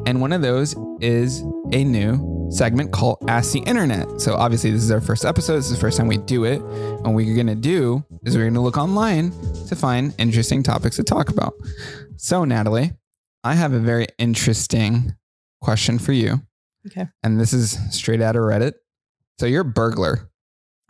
And 0.07 0.21
one 0.21 0.31
of 0.31 0.41
those 0.41 0.73
is 1.01 1.41
a 1.73 1.83
new 1.83 2.49
segment 2.51 2.93
called 2.93 3.17
Ask 3.27 3.51
the 3.51 3.59
Internet. 3.59 4.21
So 4.21 4.35
obviously 4.35 4.71
this 4.71 4.81
is 4.81 4.91
our 4.91 5.01
first 5.01 5.25
episode. 5.25 5.57
This 5.57 5.65
is 5.65 5.73
the 5.73 5.81
first 5.81 5.97
time 5.97 6.07
we 6.07 6.17
do 6.19 6.45
it. 6.45 6.61
And 6.61 7.03
what 7.03 7.15
we're 7.15 7.35
going 7.35 7.47
to 7.47 7.55
do 7.55 8.05
is 8.23 8.37
we're 8.37 8.43
going 8.43 8.53
to 8.53 8.61
look 8.61 8.77
online 8.77 9.31
to 9.67 9.75
find 9.75 10.15
interesting 10.17 10.63
topics 10.63 10.95
to 10.95 11.03
talk 11.03 11.27
about. 11.27 11.53
So 12.15 12.45
Natalie, 12.45 12.93
I 13.43 13.55
have 13.55 13.73
a 13.73 13.79
very 13.79 14.07
interesting 14.17 15.15
question 15.59 15.99
for 15.99 16.13
you. 16.13 16.43
Okay. 16.87 17.07
And 17.23 17.41
this 17.41 17.51
is 17.51 17.77
straight 17.93 18.21
out 18.21 18.37
of 18.37 18.43
Reddit. 18.43 18.73
So 19.37 19.47
you're 19.47 19.61
a 19.61 19.65
burglar. 19.65 20.30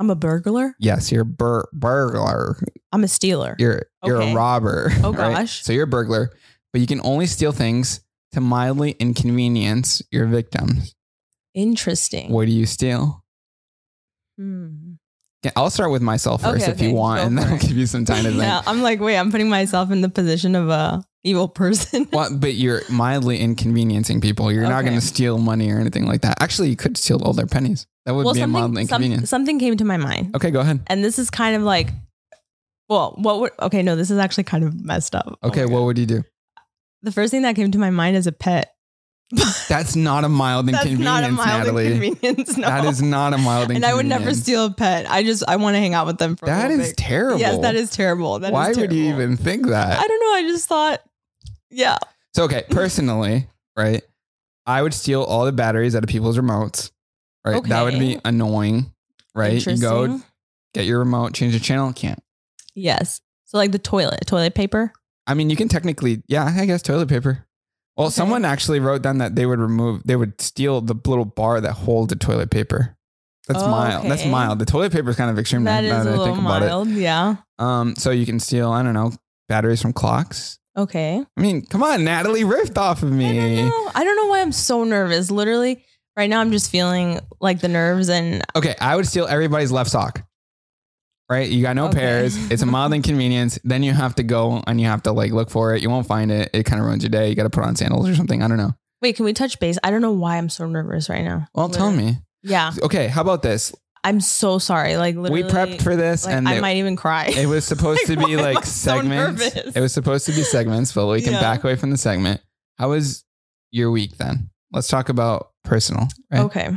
I'm 0.01 0.10
a 0.10 0.15
burglar. 0.15 0.74
Yes, 0.79 1.12
you're 1.12 1.22
a 1.22 1.25
bur- 1.25 1.70
burglar. 1.74 2.58
I'm 2.91 3.03
a 3.03 3.08
stealer. 3.08 3.55
You're 3.60 3.84
you're 4.03 4.20
Okay. 4.20 4.31
a 4.31 4.36
robber. 4.36 4.91
Oh, 5.03 5.13
right? 5.13 5.36
gosh. 5.36 5.63
So 5.63 5.74
you're 5.74 5.84
a 5.84 5.88
burglar, 5.88 6.31
but 6.74 6.81
you 6.81 6.88
can 6.88 7.00
only 7.03 7.27
steal 7.27 7.51
things 7.51 8.01
to 8.31 8.41
mildly 8.41 8.91
inconvenience 9.00 10.01
your 10.10 10.25
victims. 10.25 10.96
Interesting. 11.53 12.31
What 12.31 12.48
do 12.48 12.51
you 12.51 12.65
steal? 12.65 13.24
Hmm. 14.39 14.90
Yeah, 15.43 15.51
I'll 15.55 15.71
start 15.71 15.89
with 15.91 16.01
myself 16.03 16.41
first 16.43 16.63
Okay, 16.63 16.71
if 16.71 16.81
you 16.81 16.93
want, 16.93 17.21
and 17.21 17.36
then 17.38 17.45
for 17.45 17.51
I'll 17.53 17.57
it. 17.57 17.62
give 17.67 17.75
you 17.77 17.88
some 17.88 18.05
time 18.05 18.24
to 18.24 18.29
think. 18.29 18.43
Yeah, 18.43 18.62
I'm 18.67 18.81
like, 18.83 19.00
wait, 19.00 19.17
I'm 19.17 19.31
putting 19.31 19.50
myself 19.50 19.89
in 19.91 20.01
the 20.01 20.10
position 20.10 20.55
of 20.55 20.69
a 20.69 21.03
evil 21.24 21.48
person. 21.48 22.07
Well, 22.13 22.36
but 22.38 22.53
you're 22.53 22.81
mildly 22.91 23.39
inconveniencing 23.39 24.21
people. 24.21 24.51
You're 24.51 24.63
not 24.69 24.83
going 24.83 24.93
to 24.95 25.01
steal 25.05 25.39
money 25.39 25.71
or 25.71 25.79
anything 25.79 26.05
like 26.05 26.21
that. 26.21 26.39
Actually, 26.41 26.69
you 26.69 26.75
could 26.75 26.95
steal 26.98 27.24
all 27.24 27.33
their 27.33 27.48
pennies. 27.48 27.88
That 28.05 28.13
would 28.13 28.25
well, 28.25 28.33
be 28.36 28.41
a 28.41 28.48
mild 28.48 28.75
something, 28.88 29.15
some- 29.17 29.25
something 29.25 29.57
came 29.60 29.77
to 29.77 29.86
my 29.86 29.98
mind, 29.98 30.36
okay, 30.36 30.51
go 30.51 30.60
ahead. 30.62 30.81
and 30.88 31.03
this 31.03 31.17
is 31.19 31.29
kind 31.31 31.55
of 31.55 31.62
like, 31.63 31.89
well, 32.89 33.15
what 33.17 33.39
would? 33.39 33.51
Okay, 33.62 33.81
no, 33.83 33.95
this 33.95 34.12
is 34.12 34.17
actually 34.19 34.43
kind 34.43 34.63
of 34.63 34.74
messed 34.83 35.15
up. 35.15 35.39
Oh 35.41 35.48
Okay, 35.50 35.65
my 35.65 35.71
what 35.71 35.79
God. 35.79 35.86
would 35.86 35.98
you 35.98 36.05
do? 36.05 36.24
the 37.03 37.12
first 37.12 37.31
thing 37.31 37.41
that 37.41 37.55
came 37.55 37.71
to 37.71 37.79
my 37.79 37.89
mind 37.89 38.15
is 38.15 38.27
a 38.27 38.31
pet. 38.31 38.75
That's 39.70 39.96
not 39.96 40.24
a 40.24 40.30
mild 40.30 40.68
That's 40.68 40.86
inconvenience, 40.86 41.04
not 41.06 41.24
a 41.24 41.32
mild 41.32 41.64
Natalie. 41.66 41.94
inconvenience. 41.94 42.58
No. 42.58 42.68
That 42.68 42.86
is 42.86 43.02
not 43.02 43.34
a 43.34 43.38
mild 43.38 43.70
inconvenience. 43.72 43.76
and. 43.76 43.86
I 43.86 43.94
would 43.96 44.06
never 44.06 44.34
steal 44.34 44.66
a 44.66 44.72
pet. 44.72 45.10
I 45.10 45.24
just 45.24 45.44
I 45.48 45.56
want 45.56 45.76
to 45.76 45.80
hang 45.80 45.94
out 45.94 46.06
with 46.08 46.18
them 46.18 46.36
for 46.36 46.46
a 46.46 46.50
That 46.50 46.70
little 46.70 46.82
is 46.84 46.90
bit. 46.90 46.98
terrible. 46.98 47.40
Yes, 47.40 47.58
that 47.62 47.76
is 47.76 47.90
terrible. 47.92 48.40
That 48.40 48.48
is 48.50 48.54
Why 48.54 48.68
would 48.70 48.78
you 48.78 48.88
terrible. 48.88 49.22
even 49.24 49.38
think 49.38 49.68
that? 49.68 50.00
I 50.00 50.06
don't 50.08 50.20
know. 50.20 50.34
I 50.34 50.42
just 50.52 50.68
thought, 50.68 51.02
yeah. 51.70 51.98
So 52.34 52.44
okay, 52.44 52.64
personally, 52.70 53.48
right? 53.78 54.02
I 54.66 54.82
would 54.82 54.94
steal 54.94 55.24
all 55.24 55.46
the 55.46 55.52
batteries 55.52 55.96
out 55.96 56.04
of 56.04 56.10
people's 56.10 56.38
remotes. 56.38 56.92
Right. 57.46 57.56
Okay. 57.56 57.70
That 57.70 57.84
would 57.84 57.98
be 58.00 58.20
annoying. 58.26 58.94
Right. 59.34 59.66
You 59.66 59.78
go 59.78 60.22
get 60.74 60.86
your 60.86 61.00
remote, 61.00 61.34
change 61.34 61.54
the 61.54 61.60
channel. 61.60 61.92
Can't. 61.94 62.22
Yes. 62.76 63.22
So 63.46 63.58
like 63.58 63.72
the 63.72 63.80
toilet, 63.80 64.20
toilet 64.28 64.54
paper. 64.56 64.94
I 65.28 65.34
mean, 65.34 65.50
you 65.50 65.56
can 65.56 65.68
technically, 65.68 66.22
yeah, 66.28 66.46
I 66.58 66.66
guess 66.66 66.82
toilet 66.82 67.08
paper. 67.10 67.46
Well, 67.98 68.07
Okay. 68.07 68.13
someone 68.13 68.45
actually 68.45 68.79
wrote 68.79 69.01
down 69.01 69.17
that 69.19 69.36
they 69.36 69.45
would 69.45 69.60
remove, 69.60 70.01
they 70.05 70.15
would 70.15 70.39
steal 70.41 70.81
the 70.81 70.95
little 71.05 71.25
bar 71.25 71.60
that 71.62 71.74
holds 71.74 72.10
the 72.10 72.15
toilet 72.15 72.50
paper. 72.50 72.95
That's 73.48 73.63
mild. 73.63 74.10
That's 74.10 74.25
mild. 74.25 74.60
The 74.60 74.65
toilet 74.65 74.91
paper 74.93 75.10
is 75.10 75.15
kind 75.17 75.29
of 75.29 75.38
extreme. 75.38 75.63
That 75.65 75.83
is 75.83 75.91
that 75.91 76.07
a 76.07 76.12
I 76.12 76.15
little 76.15 76.36
mild. 76.36 76.88
Yeah. 76.89 77.36
Um, 77.60 77.95
so 77.98 78.12
you 78.12 78.25
can 78.25 78.39
steal, 78.39 78.71
I 78.71 78.81
don't 78.81 78.93
know, 78.93 79.12
batteries 79.50 79.81
from 79.81 79.91
clocks. 79.93 80.57
Okay. 80.77 81.21
I 81.36 81.41
mean, 81.41 81.65
come 81.65 81.83
on, 81.83 82.05
Natalie, 82.05 82.43
riffed 82.43 82.77
off 82.77 83.03
of 83.03 83.12
I 83.12 83.15
me. 83.15 83.55
don't 83.57 83.69
know. 83.69 83.91
I 83.93 84.03
don't 84.05 84.15
know 84.15 84.27
why 84.27 84.41
I'm 84.41 84.53
so 84.53 84.86
nervous. 84.86 85.29
Literally, 85.29 85.83
right 86.15 86.29
now 86.29 86.39
I'm 86.39 86.51
just 86.51 86.71
feeling 86.71 87.19
like 87.41 87.60
the 87.60 87.67
nerves 87.67 88.10
and 88.10 88.41
Okay, 88.55 88.74
I 88.79 88.95
would 88.95 89.05
steal 89.05 89.25
everybody's 89.27 89.71
left 89.71 89.89
sock. 89.89 90.24
Right? 91.32 91.50
You 91.50 91.62
got 91.62 91.76
no 91.78 91.86
Okay. 91.88 91.98
pairs. 92.00 92.36
It's 92.52 92.62
a 92.62 92.66
mild 92.66 92.94
inconvenience. 93.00 93.58
Then 93.64 93.84
you 93.84 93.94
have 93.94 94.16
to 94.16 94.24
go 94.24 94.62
and 94.68 94.82
you 94.82 94.88
have 94.88 95.04
to 95.04 95.14
like 95.14 95.32
look 95.32 95.50
for 95.50 95.74
it. 95.74 95.82
You 95.82 95.90
won't 95.90 96.06
find 96.06 96.30
it. 96.30 96.50
It 96.54 96.64
kind 96.66 96.82
of 96.82 96.86
ruins 96.86 97.04
your 97.04 97.10
day. 97.10 97.30
You 97.30 97.36
got 97.36 97.44
to 97.44 97.50
put 97.50 97.64
on 97.64 97.76
sandals 97.78 98.10
or 98.10 98.16
something. 98.16 98.44
I 98.44 98.48
don't 98.50 98.58
know. 98.58 98.74
wait, 99.02 99.16
can 99.16 99.24
we 99.26 99.32
touch 99.34 99.58
base? 99.60 99.80
I 99.84 99.92
don't 99.92 100.02
know 100.02 100.12
why 100.12 100.38
I'm 100.38 100.50
so 100.50 100.68
nervous 100.68 101.10
right 101.10 101.24
now. 101.24 101.48
Well, 101.56 101.70
tell 101.70 101.92
me. 101.92 102.18
Yeah. 102.44 102.72
Okay, 102.84 103.08
how 103.08 103.22
about 103.22 103.42
this? 103.44 103.74
I'm 104.04 104.20
so 104.20 104.58
sorry. 104.60 104.98
Like 104.98 105.16
literally 105.16 105.44
we 105.44 105.50
prepped 105.50 105.82
for 105.84 105.96
this 105.96 106.26
like, 106.26 106.34
and 106.36 106.50
I 106.50 106.56
it, 106.56 106.62
might 106.62 106.78
even 106.78 106.96
cry. 106.96 107.26
it 107.28 107.46
was 107.46 107.64
supposed 107.66 108.06
to 108.08 108.18
be 108.26 108.36
like 108.36 108.58
I 108.58 108.62
so 108.62 108.98
segments. 109.00 109.56
it 109.56 109.80
was 109.80 109.94
supposed 109.94 110.26
to 110.26 110.32
be 110.34 110.42
segments, 110.44 110.92
but 110.92 111.06
we 111.08 111.22
can 111.22 111.34
Yeah. 111.34 111.40
back 111.42 111.64
away 111.64 111.76
from 111.76 111.92
the 111.92 111.98
segment. 111.98 112.42
How 112.78 112.90
was 112.90 113.24
your 113.72 113.90
week 113.92 114.18
then? 114.18 114.50
Let's 114.74 114.88
talk 114.88 115.10
about 115.10 115.52
personal. 115.64 116.08
Right? 116.32 116.42
okay. 116.42 116.70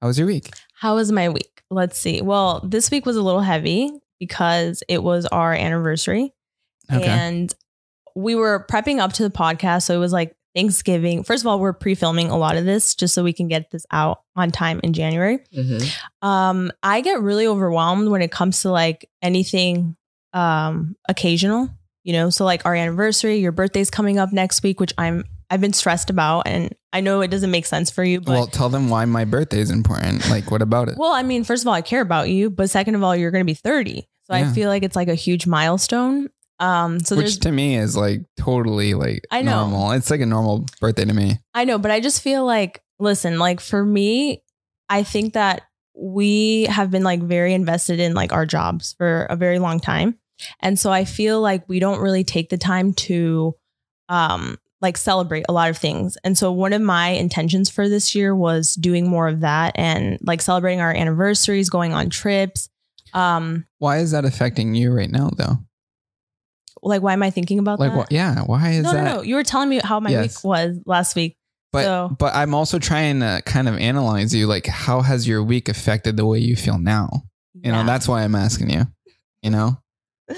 How 0.00 0.08
was 0.08 0.18
your 0.18 0.26
week? 0.26 0.50
How 0.82 0.96
was 0.96 1.12
my 1.12 1.28
week? 1.28 1.62
Let's 1.70 1.96
see. 1.96 2.22
Well, 2.22 2.60
this 2.64 2.90
week 2.90 3.06
was 3.06 3.14
a 3.14 3.22
little 3.22 3.40
heavy 3.40 3.92
because 4.18 4.82
it 4.88 5.00
was 5.00 5.26
our 5.26 5.54
anniversary. 5.54 6.34
Okay. 6.92 7.06
And 7.06 7.54
we 8.16 8.34
were 8.34 8.66
prepping 8.68 8.98
up 8.98 9.12
to 9.12 9.22
the 9.22 9.30
podcast. 9.30 9.84
So 9.84 9.94
it 9.94 9.98
was 9.98 10.12
like 10.12 10.34
Thanksgiving. 10.56 11.22
First 11.22 11.44
of 11.44 11.46
all, 11.46 11.60
we're 11.60 11.72
pre 11.72 11.94
filming 11.94 12.30
a 12.30 12.36
lot 12.36 12.56
of 12.56 12.64
this 12.64 12.96
just 12.96 13.14
so 13.14 13.22
we 13.22 13.32
can 13.32 13.46
get 13.46 13.70
this 13.70 13.86
out 13.92 14.22
on 14.34 14.50
time 14.50 14.80
in 14.82 14.92
January. 14.92 15.38
Um, 16.20 16.72
I 16.82 17.00
get 17.00 17.20
really 17.20 17.46
overwhelmed 17.46 18.08
when 18.08 18.20
it 18.20 18.32
comes 18.32 18.62
to 18.62 18.72
like 18.72 19.08
anything 19.22 19.94
um 20.32 20.96
occasional, 21.08 21.68
you 22.02 22.12
know. 22.12 22.28
So 22.28 22.44
like 22.44 22.66
our 22.66 22.74
anniversary, 22.74 23.36
your 23.36 23.52
birthday's 23.52 23.88
coming 23.88 24.18
up 24.18 24.32
next 24.32 24.64
week, 24.64 24.80
which 24.80 24.94
I'm 24.98 25.22
I've 25.48 25.60
been 25.60 25.74
stressed 25.74 26.10
about 26.10 26.48
and 26.48 26.74
I 26.92 27.00
know 27.00 27.20
it 27.22 27.28
doesn't 27.30 27.50
make 27.50 27.66
sense 27.66 27.90
for 27.90 28.04
you, 28.04 28.20
but 28.20 28.32
well, 28.32 28.46
tell 28.46 28.68
them 28.68 28.88
why 28.88 29.04
my 29.06 29.24
birthday 29.24 29.60
is 29.60 29.70
important. 29.70 30.28
Like, 30.28 30.50
what 30.50 30.60
about 30.62 30.88
it? 30.88 30.96
well, 30.98 31.12
I 31.12 31.22
mean, 31.22 31.44
first 31.44 31.62
of 31.62 31.68
all, 31.68 31.74
I 31.74 31.82
care 31.82 32.02
about 32.02 32.28
you, 32.28 32.50
but 32.50 32.68
second 32.70 32.94
of 32.94 33.02
all, 33.02 33.16
you're 33.16 33.30
going 33.30 33.44
to 33.44 33.50
be 33.50 33.54
30. 33.54 34.06
So 34.24 34.34
Yeah. 34.34 34.40
I 34.48 34.52
feel 34.52 34.68
like 34.68 34.82
it's 34.82 34.96
like 34.96 35.08
a 35.08 35.14
huge 35.14 35.46
milestone. 35.46 36.28
Um, 36.60 37.00
so 37.00 37.16
Which 37.16 37.40
to 37.40 37.50
me 37.50 37.76
is 37.76 37.96
like 37.96 38.20
totally 38.38 38.94
like 38.94 39.24
I 39.30 39.42
know. 39.42 39.68
normal. 39.68 39.92
It's 39.92 40.10
like 40.10 40.20
a 40.20 40.26
normal 40.26 40.66
birthday 40.80 41.04
to 41.04 41.12
me. 41.14 41.38
I 41.54 41.64
know, 41.64 41.78
but 41.78 41.90
I 41.90 41.98
just 41.98 42.22
feel 42.22 42.44
like, 42.44 42.82
listen, 43.00 43.38
like 43.38 43.60
for 43.60 43.84
me, 43.84 44.42
I 44.88 45.02
think 45.02 45.32
that 45.32 45.62
we 45.96 46.64
have 46.64 46.90
been 46.90 47.02
like 47.02 47.20
very 47.22 47.52
invested 47.54 47.98
in 48.00 48.14
like 48.14 48.32
our 48.32 48.46
jobs 48.46 48.94
for 48.96 49.24
a 49.24 49.34
very 49.34 49.58
long 49.58 49.80
time. 49.80 50.18
And 50.60 50.78
so 50.78 50.90
I 50.92 51.04
feel 51.04 51.40
like 51.40 51.68
we 51.68 51.80
don't 51.80 52.00
really 52.00 52.24
take 52.24 52.48
the 52.48 52.58
time 52.58 52.92
to 52.94 53.54
um 54.08 54.58
like 54.82 54.96
celebrate 54.98 55.44
a 55.48 55.52
lot 55.52 55.70
of 55.70 55.78
things. 55.78 56.18
And 56.24 56.36
so 56.36 56.52
one 56.52 56.72
of 56.72 56.82
my 56.82 57.08
intentions 57.10 57.70
for 57.70 57.88
this 57.88 58.14
year 58.14 58.34
was 58.34 58.74
doing 58.74 59.08
more 59.08 59.28
of 59.28 59.40
that 59.40 59.72
and 59.76 60.18
like 60.22 60.42
celebrating 60.42 60.80
our 60.80 60.92
anniversaries, 60.92 61.70
going 61.70 61.92
on 61.94 62.10
trips. 62.10 62.68
Um 63.14 63.64
Why 63.78 63.98
is 63.98 64.10
that 64.10 64.24
affecting 64.24 64.74
you 64.74 64.92
right 64.92 65.10
now, 65.10 65.30
though? 65.36 65.58
like 66.84 67.00
why 67.00 67.12
am 67.12 67.22
I 67.22 67.30
thinking 67.30 67.60
about 67.60 67.78
Like, 67.78 67.92
that? 67.92 68.08
wh- 68.08 68.12
yeah, 68.12 68.40
why 68.42 68.70
is 68.70 68.82
no, 68.84 68.92
that? 68.92 69.04
no, 69.04 69.14
no. 69.16 69.22
You 69.22 69.36
were 69.36 69.44
telling 69.44 69.68
me 69.68 69.80
how 69.84 70.00
my 70.00 70.10
Yes. 70.10 70.22
week 70.38 70.44
was 70.44 70.78
last 70.84 71.14
week. 71.14 71.36
But 71.72 71.84
So- 71.84 72.16
but 72.18 72.34
I'm 72.34 72.54
also 72.54 72.78
trying 72.80 73.20
to 73.20 73.40
kind 73.46 73.68
of 73.68 73.76
analyze 73.76 74.34
you. 74.34 74.46
Like, 74.48 74.66
how 74.66 75.00
has 75.02 75.26
your 75.28 75.42
week 75.44 75.68
affected 75.68 76.16
the 76.16 76.26
way 76.26 76.38
you 76.40 76.56
feel 76.56 76.78
now? 76.78 77.22
You 77.54 77.70
know, 77.70 77.84
that's 77.86 78.08
why 78.08 78.24
I'm 78.24 78.34
asking 78.34 78.70
you. 78.70 78.86
You 79.42 79.50
know, 79.50 79.78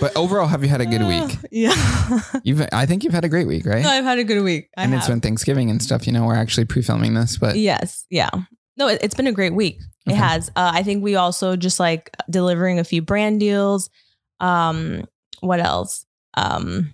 but 0.01 0.17
overall, 0.17 0.47
have 0.47 0.63
you 0.63 0.69
had 0.69 0.81
a 0.81 0.87
good 0.87 1.03
week? 1.03 1.39
yeah. 1.51 2.21
You've, 2.43 2.67
I 2.73 2.87
think 2.87 3.05
you've 3.05 3.13
had 3.15 3.25
a 3.25 3.29
great 3.29 3.47
week, 3.47 3.67
right? 3.67 3.83
No, 3.83 3.91
I've 3.91 4.05
had 4.05 4.19
a 4.19 4.25
good 4.25 4.43
week. 4.43 4.69
I 4.77 4.85
and 4.85 4.95
it's 4.95 5.09
been 5.09 5.21
Thanksgiving 5.21 5.71
and 5.71 5.83
stuff. 5.83 6.07
You 6.07 6.13
know, 6.13 6.25
we're 6.27 6.35
actually 6.37 6.65
pre-filming 6.67 7.15
this, 7.15 7.37
but 7.39 7.57
yes, 7.57 8.05
yeah. 8.11 8.31
No, 8.77 8.89
it, 8.89 9.01
it's 9.03 9.15
been 9.15 9.27
a 9.27 9.33
great 9.33 9.55
week. 9.55 9.81
It 10.07 10.15
has. 10.15 10.51
Uh, 10.51 10.71
I 10.75 10.83
think 10.83 11.03
we 11.03 11.17
also 11.17 11.57
just 11.57 11.81
like 11.81 12.11
delivering 12.29 12.79
a 12.79 12.85
few 12.85 13.01
brand 13.03 13.41
deals. 13.41 13.89
Um, 14.41 15.05
what 15.41 15.61
else? 15.61 16.05
Um, 16.37 16.93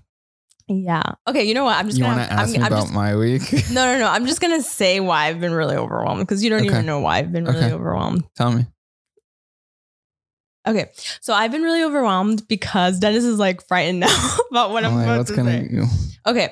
yeah. 0.68 1.02
Okay. 1.26 1.42
You 1.44 1.54
know 1.54 1.64
what? 1.64 1.76
I'm 1.76 1.86
just 1.86 1.98
you 1.98 2.04
gonna. 2.04 2.18
want 2.18 2.28
to 2.28 2.34
I'm, 2.34 2.38
ask 2.40 2.52
me 2.52 2.58
I'm 2.58 2.66
about 2.66 2.82
just, 2.82 2.92
my 2.92 3.16
week? 3.16 3.42
no, 3.72 3.92
no, 3.92 3.98
no. 3.98 4.08
I'm 4.08 4.26
just 4.26 4.40
gonna 4.40 4.62
say 4.62 5.00
why 5.00 5.26
I've 5.26 5.40
been 5.40 5.52
really 5.52 5.74
overwhelmed 5.76 6.20
because 6.20 6.44
you 6.44 6.50
don't 6.50 6.60
Okay. 6.60 6.68
even 6.68 6.86
know 6.86 7.00
why 7.00 7.18
I've 7.18 7.32
been 7.32 7.44
really 7.44 7.58
Okay. 7.58 7.72
overwhelmed. 7.74 8.24
Tell 8.36 8.52
me. 8.52 8.66
Okay, 10.70 10.90
so 11.20 11.32
I've 11.34 11.50
been 11.52 11.62
really 11.62 11.82
overwhelmed 11.82 12.46
because 12.48 12.98
Dennis 13.00 13.24
is 13.24 13.38
like 13.38 13.66
frightened 13.66 14.00
now 14.00 14.36
about 14.50 14.70
what 14.70 14.84
I'm 14.84 14.94
Like, 14.94 15.04
about 15.04 15.18
what's 15.18 15.30
to 15.30 15.36
gonna? 15.36 15.68
say. 15.68 15.86
Okay, 16.26 16.50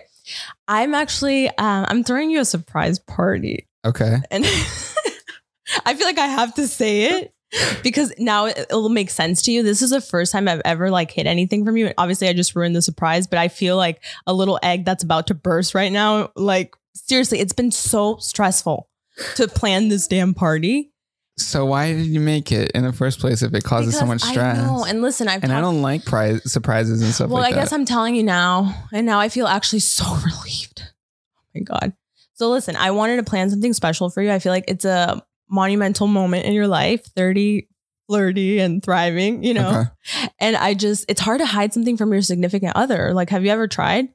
I'm 0.66 0.94
actually 0.94 1.48
um, 1.48 1.86
I'm 1.88 2.04
throwing 2.04 2.30
you 2.30 2.40
a 2.40 2.44
surprise 2.44 2.98
party. 2.98 3.66
Okay. 3.84 4.16
and 4.30 4.44
I 5.86 5.94
feel 5.94 6.06
like 6.06 6.18
I 6.18 6.26
have 6.26 6.54
to 6.54 6.66
say 6.66 7.20
it 7.20 7.34
because 7.82 8.12
now 8.18 8.46
it, 8.46 8.58
it'll 8.58 8.88
make 8.88 9.10
sense 9.10 9.42
to 9.42 9.52
you. 9.52 9.62
This 9.62 9.82
is 9.82 9.90
the 9.90 10.00
first 10.00 10.32
time 10.32 10.48
I've 10.48 10.62
ever 10.64 10.90
like 10.90 11.10
hid 11.10 11.26
anything 11.26 11.64
from 11.64 11.76
you. 11.76 11.92
Obviously, 11.96 12.28
I 12.28 12.32
just 12.32 12.56
ruined 12.56 12.74
the 12.76 12.82
surprise, 12.82 13.26
but 13.26 13.38
I 13.38 13.48
feel 13.48 13.76
like 13.76 14.02
a 14.26 14.34
little 14.34 14.58
egg 14.62 14.84
that's 14.84 15.04
about 15.04 15.26
to 15.28 15.34
burst 15.34 15.74
right 15.74 15.92
now. 15.92 16.30
Like 16.36 16.74
seriously, 16.94 17.40
it's 17.40 17.52
been 17.52 17.70
so 17.70 18.16
stressful 18.16 18.88
to 19.36 19.46
plan 19.48 19.88
this 19.88 20.06
damn 20.06 20.34
party. 20.34 20.90
So 21.38 21.64
why 21.66 21.92
did 21.92 22.06
you 22.06 22.20
make 22.20 22.50
it 22.50 22.72
in 22.72 22.84
the 22.84 22.92
first 22.92 23.20
place 23.20 23.42
if 23.42 23.54
it 23.54 23.62
causes 23.62 23.96
so 23.96 24.04
much 24.04 24.20
stress? 24.20 24.58
I 24.58 24.62
know, 24.62 24.84
and 24.84 25.02
listen, 25.02 25.28
I've 25.28 25.42
and 25.44 25.52
I 25.52 25.60
don't 25.60 25.82
like 25.82 26.04
prize, 26.04 26.50
surprises 26.50 27.00
and 27.00 27.14
stuff 27.14 27.30
well, 27.30 27.40
like 27.40 27.54
I 27.54 27.56
guess 27.56 27.70
that. 27.70 27.76
I'm 27.76 27.84
telling 27.84 28.14
you 28.16 28.24
now, 28.24 28.74
and 28.92 29.06
now 29.06 29.20
I 29.20 29.28
feel 29.28 29.46
actually 29.46 29.78
so 29.80 30.04
relieved. 30.24 30.82
Oh 30.82 31.40
my 31.54 31.60
god! 31.60 31.92
So 32.34 32.50
listen, 32.50 32.76
I 32.76 32.90
wanted 32.90 33.16
to 33.16 33.22
plan 33.22 33.50
something 33.50 33.72
special 33.72 34.10
for 34.10 34.20
you. 34.22 34.30
I 34.32 34.40
feel 34.40 34.52
like 34.52 34.64
it's 34.68 34.84
a 34.84 35.22
monumental 35.48 36.06
moment 36.08 36.44
in 36.44 36.52
your 36.54 36.66
life, 36.66 37.04
thirty, 37.14 37.68
flirty, 38.08 38.58
and 38.58 38.82
thriving. 38.82 39.44
You 39.44 39.54
know, 39.54 39.68
Okay. 39.68 40.28
and 40.40 40.56
I 40.56 40.74
just 40.74 41.04
it's 41.08 41.20
hard 41.20 41.38
to 41.38 41.46
hide 41.46 41.72
something 41.72 41.96
from 41.96 42.12
your 42.12 42.22
significant 42.22 42.72
other. 42.74 43.14
Like, 43.14 43.30
have 43.30 43.44
you 43.44 43.50
ever 43.52 43.68
tried? 43.68 44.08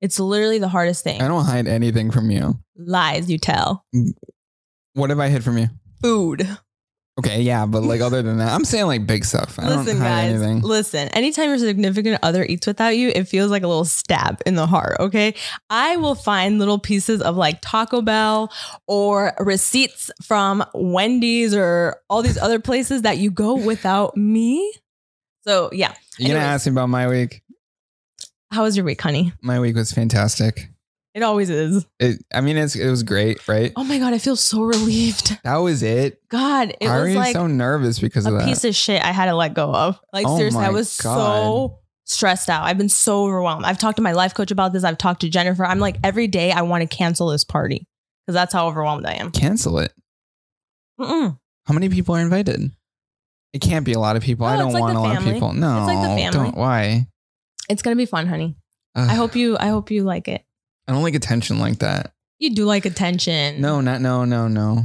It's 0.00 0.18
literally 0.18 0.58
the 0.58 0.68
hardest 0.68 1.04
thing. 1.04 1.20
I 1.22 1.28
don't 1.28 1.44
hide 1.44 1.68
anything 1.68 2.10
from 2.10 2.30
you. 2.30 2.58
Lies 2.76 3.30
you 3.30 3.38
tell. 3.38 3.84
Mm. 3.94 4.14
What 4.94 5.10
have 5.10 5.20
I 5.20 5.28
hid 5.28 5.44
from 5.44 5.58
you? 5.58 5.68
Food. 6.02 6.58
Okay, 7.18 7.42
yeah, 7.42 7.66
but 7.66 7.82
like 7.82 8.00
other 8.00 8.22
than 8.22 8.38
that, 8.38 8.52
I'm 8.52 8.64
saying 8.64 8.86
like 8.86 9.06
big 9.06 9.26
stuff. 9.26 9.58
I 9.58 9.68
Listen, 9.68 9.98
guys. 9.98 10.30
anything. 10.30 10.62
Listen, 10.62 11.08
anytime 11.08 11.50
your 11.50 11.58
significant 11.58 12.18
other 12.22 12.42
eats 12.42 12.66
without 12.66 12.96
you, 12.96 13.10
it 13.14 13.24
feels 13.24 13.50
like 13.50 13.62
a 13.62 13.68
little 13.68 13.84
stab 13.84 14.40
in 14.46 14.54
the 14.54 14.66
heart. 14.66 14.96
Okay. 14.98 15.34
I 15.68 15.96
will 15.98 16.14
find 16.14 16.58
little 16.58 16.78
pieces 16.78 17.20
of 17.20 17.36
like 17.36 17.60
Taco 17.60 18.00
Bell 18.00 18.50
or 18.86 19.34
receipts 19.38 20.10
from 20.22 20.64
Wendy's 20.72 21.54
or 21.54 22.00
all 22.08 22.22
these 22.22 22.38
other 22.38 22.58
places 22.58 23.02
that 23.02 23.18
you 23.18 23.30
go 23.30 23.56
without 23.56 24.16
me. 24.16 24.72
So, 25.46 25.68
yeah. 25.70 25.92
You 26.18 26.28
gonna 26.28 26.40
ask 26.40 26.66
me 26.66 26.72
about 26.72 26.88
my 26.88 27.08
week? 27.08 27.42
How 28.50 28.62
was 28.62 28.74
your 28.74 28.86
week, 28.86 29.02
honey? 29.02 29.34
My 29.42 29.60
week 29.60 29.76
was 29.76 29.92
fantastic. 29.92 30.71
It 31.14 31.22
always 31.22 31.50
is. 31.50 31.86
It, 32.00 32.24
I 32.32 32.40
mean, 32.40 32.56
it's 32.56 32.74
it 32.74 32.88
was 32.88 33.02
great, 33.02 33.46
right? 33.46 33.72
Oh 33.76 33.84
my 33.84 33.98
God. 33.98 34.14
I 34.14 34.18
feel 34.18 34.36
so 34.36 34.62
relieved. 34.62 35.38
That 35.44 35.56
was 35.56 35.82
it. 35.82 36.26
God, 36.30 36.74
it 36.80 36.86
are 36.86 37.04
was 37.04 37.14
like 37.14 37.34
so 37.34 37.46
nervous 37.46 37.98
because 37.98 38.24
of 38.24 38.34
a 38.34 38.38
that? 38.38 38.46
piece 38.46 38.64
of 38.64 38.74
shit 38.74 39.02
I 39.04 39.12
had 39.12 39.26
to 39.26 39.34
let 39.34 39.52
go 39.52 39.70
of. 39.74 40.00
Like 40.12 40.26
Oh 40.26 40.36
seriously, 40.38 40.60
I 40.60 40.68
my 40.68 40.70
was 40.70 40.90
so 40.90 41.80
stressed 42.06 42.48
out. 42.48 42.64
I've 42.64 42.78
been 42.78 42.88
so 42.88 43.24
overwhelmed. 43.24 43.66
I've 43.66 43.76
talked 43.78 43.96
to 43.96 44.02
my 44.02 44.12
life 44.12 44.32
coach 44.34 44.50
about 44.50 44.72
this. 44.72 44.84
I've 44.84 44.96
talked 44.98 45.20
to 45.20 45.28
Jennifer. 45.28 45.64
I'm 45.66 45.78
like 45.80 45.96
every 46.02 46.28
day 46.28 46.50
I 46.50 46.62
want 46.62 46.88
to 46.88 46.96
cancel 46.96 47.28
this 47.28 47.44
party 47.44 47.86
because 48.26 48.34
that's 48.34 48.54
how 48.54 48.68
overwhelmed 48.68 49.04
I 49.04 49.12
am. 49.14 49.30
Cancel 49.32 49.78
it. 49.80 49.92
Mm-mm. 51.00 51.38
How 51.66 51.74
many 51.74 51.88
people 51.90 52.16
are 52.16 52.20
invited? 52.20 52.70
It 53.52 53.60
can't 53.60 53.84
be 53.84 53.92
a 53.92 53.98
lot 53.98 54.16
of 54.16 54.22
people. 54.22 54.46
I 54.46 54.56
No, 54.56 54.62
don't 54.62 54.72
like 54.72 54.80
want 54.80 54.94
the 54.94 55.00
a 55.00 55.02
lot 55.02 55.14
family. 55.16 55.30
of 55.30 55.34
people. 55.34 55.52
No, 55.52 55.78
It's 55.78 55.86
like 55.88 56.00
the 56.08 56.16
family. 56.16 56.30
don't. 56.50 56.56
Why? 56.56 57.06
It's 57.68 57.82
gonna 57.82 57.96
be 57.96 58.06
fun, 58.06 58.26
honey. 58.26 58.56
Ugh, 58.94 59.10
I 59.10 59.14
hope 59.14 59.36
you. 59.36 59.56
I 59.58 59.68
hope 59.68 59.90
you 59.90 60.04
like 60.04 60.26
it. 60.28 60.42
I 60.88 60.92
don't 60.92 61.02
like 61.02 61.14
attention 61.14 61.58
like 61.58 61.78
that. 61.78 62.12
You 62.38 62.54
do 62.54 62.64
like 62.64 62.84
attention. 62.86 63.60
No, 63.60 63.80
not 63.80 64.00
no, 64.00 64.24
no, 64.24 64.48
no. 64.48 64.82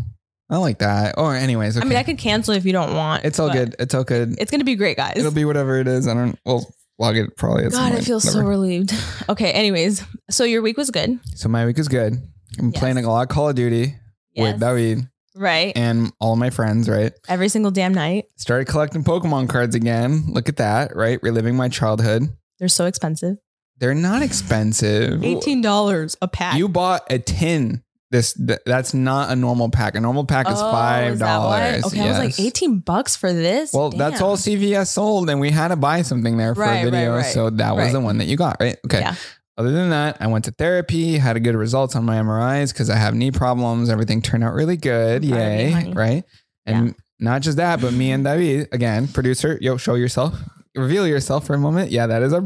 I 0.49 0.57
like 0.57 0.79
that. 0.79 1.15
Or 1.17 1.35
anyways, 1.35 1.75
okay. 1.77 1.85
I 1.85 1.89
mean, 1.89 1.97
I 1.97 2.03
could 2.03 2.17
cancel 2.17 2.53
if 2.53 2.65
you 2.65 2.71
don't 2.71 2.95
want. 2.95 3.25
it's 3.25 3.39
all 3.39 3.47
but 3.49 3.53
good. 3.53 3.75
It's 3.79 3.93
all 3.93 4.03
good. 4.03 4.35
It's 4.39 4.51
gonna 4.51 4.63
be 4.63 4.75
great, 4.75 4.95
guys. 4.97 5.13
It'll 5.17 5.31
be 5.31 5.43
whatever 5.45 5.79
it 5.79 5.87
is. 5.87 6.07
I 6.07 6.13
don't. 6.13 6.37
We'll 6.45 6.65
log 6.99 7.17
it 7.17 7.35
probably. 7.35 7.65
at 7.65 7.71
God, 7.73 7.93
I 7.93 7.99
feel 8.01 8.19
so 8.19 8.41
relieved. 8.41 8.93
Okay, 9.29 9.51
anyways, 9.51 10.03
so 10.29 10.45
your 10.45 10.61
week 10.61 10.77
was 10.77 10.89
good. 10.89 11.19
So 11.35 11.49
my 11.49 11.65
week 11.65 11.77
is 11.79 11.89
good. 11.89 12.13
I'm 12.59 12.69
Yes. 12.69 12.79
playing 12.79 12.97
a 12.97 13.01
lot 13.09 13.23
of 13.23 13.27
Call 13.29 13.49
of 13.49 13.55
Duty 13.55 13.95
Yes. 14.33 14.53
with 14.53 14.61
David 14.61 15.05
Right. 15.35 15.73
and 15.75 16.13
all 16.21 16.37
my 16.37 16.49
friends. 16.49 16.87
Right. 16.87 17.11
Every 17.27 17.49
single 17.49 17.71
damn 17.71 17.93
night. 17.93 18.25
Started 18.37 18.65
collecting 18.69 19.03
Pokemon 19.03 19.49
cards 19.49 19.75
again. 19.75 20.23
Look 20.29 20.47
at 20.47 20.55
that. 20.57 20.95
Right. 20.95 21.21
Reliving 21.21 21.57
my 21.57 21.67
childhood. 21.67 22.29
They're 22.59 22.69
so 22.69 22.85
expensive. 22.85 23.35
They're 23.79 23.93
not 23.95 24.21
expensive. 24.21 25.23
Eighteen 25.23 25.61
dollars 25.61 26.17
a 26.21 26.27
pack. 26.27 26.57
You 26.57 26.67
bought 26.69 27.03
a 27.11 27.19
tin. 27.19 27.83
This 28.09 28.33
th- 28.33 28.59
that's 28.65 28.93
not 28.93 29.31
a 29.31 29.35
normal 29.35 29.69
pack. 29.69 29.95
A 29.95 29.99
normal 29.99 30.25
pack 30.25 30.47
is 30.47 30.53
Oh, 30.57 30.71
five 30.71 31.13
is 31.13 31.19
that 31.19 31.37
why? 31.39 31.71
dollars. 31.71 31.85
Okay, 31.87 31.99
I 32.01 32.07
was 32.07 32.17
like 32.19 32.39
eighteen 32.39 32.79
bucks 32.79 33.15
for 33.17 33.31
this. 33.33 33.73
Well, 33.73 33.89
that's 33.89 34.21
all 34.21 34.37
CVS 34.37 34.87
sold, 34.87 35.29
and 35.29 35.39
we 35.41 35.51
had 35.51 35.67
to 35.69 35.75
buy 35.75 36.01
something 36.03 36.37
there 36.37 36.55
for 36.55 36.61
Right, 36.61 36.77
a 36.81 36.83
right, 36.85 36.91
video. 36.91 37.15
right, 37.17 37.25
so 37.25 37.49
that 37.49 37.75
was 37.75 37.85
right. 37.85 37.91
the 37.93 37.99
one 37.99 38.17
that 38.19 38.25
you 38.25 38.37
got, 38.37 38.57
right? 38.61 38.77
Okay. 38.85 38.99
Yeah. 39.01 39.15
Other 39.57 39.71
than 39.71 39.89
that, 39.89 40.17
I 40.19 40.27
went 40.27 40.45
to 40.45 40.51
therapy, 40.51 41.17
had 41.17 41.35
a 41.35 41.39
good 41.39 41.55
results 41.55 41.95
on 41.95 42.05
my 42.05 42.15
MRIs 42.17 42.71
because 42.71 42.89
I 42.91 42.95
have 42.95 43.13
knee 43.15 43.31
problems. 43.31 43.89
Everything 43.89 44.21
turned 44.21 44.43
out 44.43 44.53
really 44.53 44.77
good. 44.77 45.23
I'm 45.23 45.29
proud 45.29 45.41
of 45.41 45.51
you, 45.59 45.65
Yay. 45.65 45.71
honey. 45.71 45.93
right. 45.93 46.23
And 46.67 46.95
not 47.19 47.41
just 47.41 47.57
that, 47.57 47.81
but 47.81 47.91
me 47.91 48.11
and 48.11 48.23
David, 48.23 48.69
again, 48.71 49.07
producer, 49.07 49.57
yo, 49.59 49.75
show 49.77 49.95
yourself. 49.95 50.33
Reveal 50.75 51.07
yourself 51.07 51.45
for 51.47 51.55
a 51.55 51.57
moment. 51.57 51.89
Yeah, 51.91 52.05
that 52.07 52.21
is 52.21 52.33
our 52.33 52.43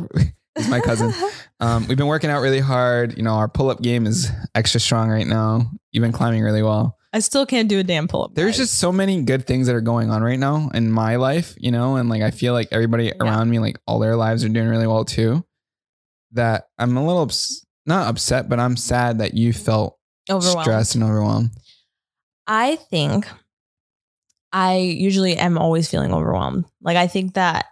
is 0.58 0.68
my 0.68 0.80
cousin. 0.80 1.14
Um, 1.62 1.88
we've 1.88 1.96
been 1.96 2.08
working 2.08 2.32
out 2.32 2.42
really 2.42 2.60
hard. 2.60 3.16
You 3.18 3.22
know, 3.22 3.34
our 3.36 3.48
pull 3.48 3.70
up 3.70 3.84
game 3.84 4.08
is 4.08 4.32
extra 4.56 4.80
strong 4.80 5.12
right 5.12 5.28
now. 5.28 5.70
You've 5.92 6.02
been 6.02 6.12
climbing 6.12 6.42
really 6.42 6.64
well. 6.64 6.98
I 7.14 7.20
still 7.20 7.46
can't 7.46 7.70
do 7.70 7.78
a 7.78 7.84
damn 7.84 8.08
pull 8.08 8.24
up. 8.24 8.34
There's 8.34 8.58
just 8.58 8.80
so 8.80 8.92
many 8.92 9.22
good 9.22 9.46
things 9.46 9.68
that 9.68 9.76
are 9.76 9.80
going 9.82 10.10
on 10.10 10.24
right 10.24 10.40
now 10.40 10.72
in 10.74 10.92
my 10.92 11.18
life, 11.18 11.54
you 11.60 11.70
know, 11.70 11.98
and 11.98 12.10
like 12.10 12.24
I 12.24 12.32
feel 12.32 12.54
like 12.54 12.70
everybody 12.72 13.14
around 13.22 13.52
me, 13.52 13.60
like 13.60 13.78
all 13.86 14.00
their 14.00 14.16
lives 14.16 14.44
are 14.44 14.50
doing 14.50 14.70
really 14.70 14.88
well 14.88 15.06
too. 15.06 15.46
That 16.32 16.64
I'm 16.80 16.98
a 16.98 17.06
little 17.06 17.22
ups- 17.22 17.64
not 17.86 18.08
upset, 18.08 18.50
but 18.50 18.60
I'm 18.60 18.76
sad 18.76 19.20
that 19.20 19.36
you 19.36 19.54
felt 19.54 20.00
stressed 20.64 20.96
and 20.96 21.04
overwhelmed. 21.04 21.52
I 22.48 22.78
think 22.78 23.28
I 24.52 24.78
usually 24.78 25.38
am 25.38 25.60
always 25.60 25.90
feeling 25.92 26.12
overwhelmed. 26.12 26.66
Like 26.82 26.98
I 26.98 27.06
think 27.06 27.36
that 27.36 27.66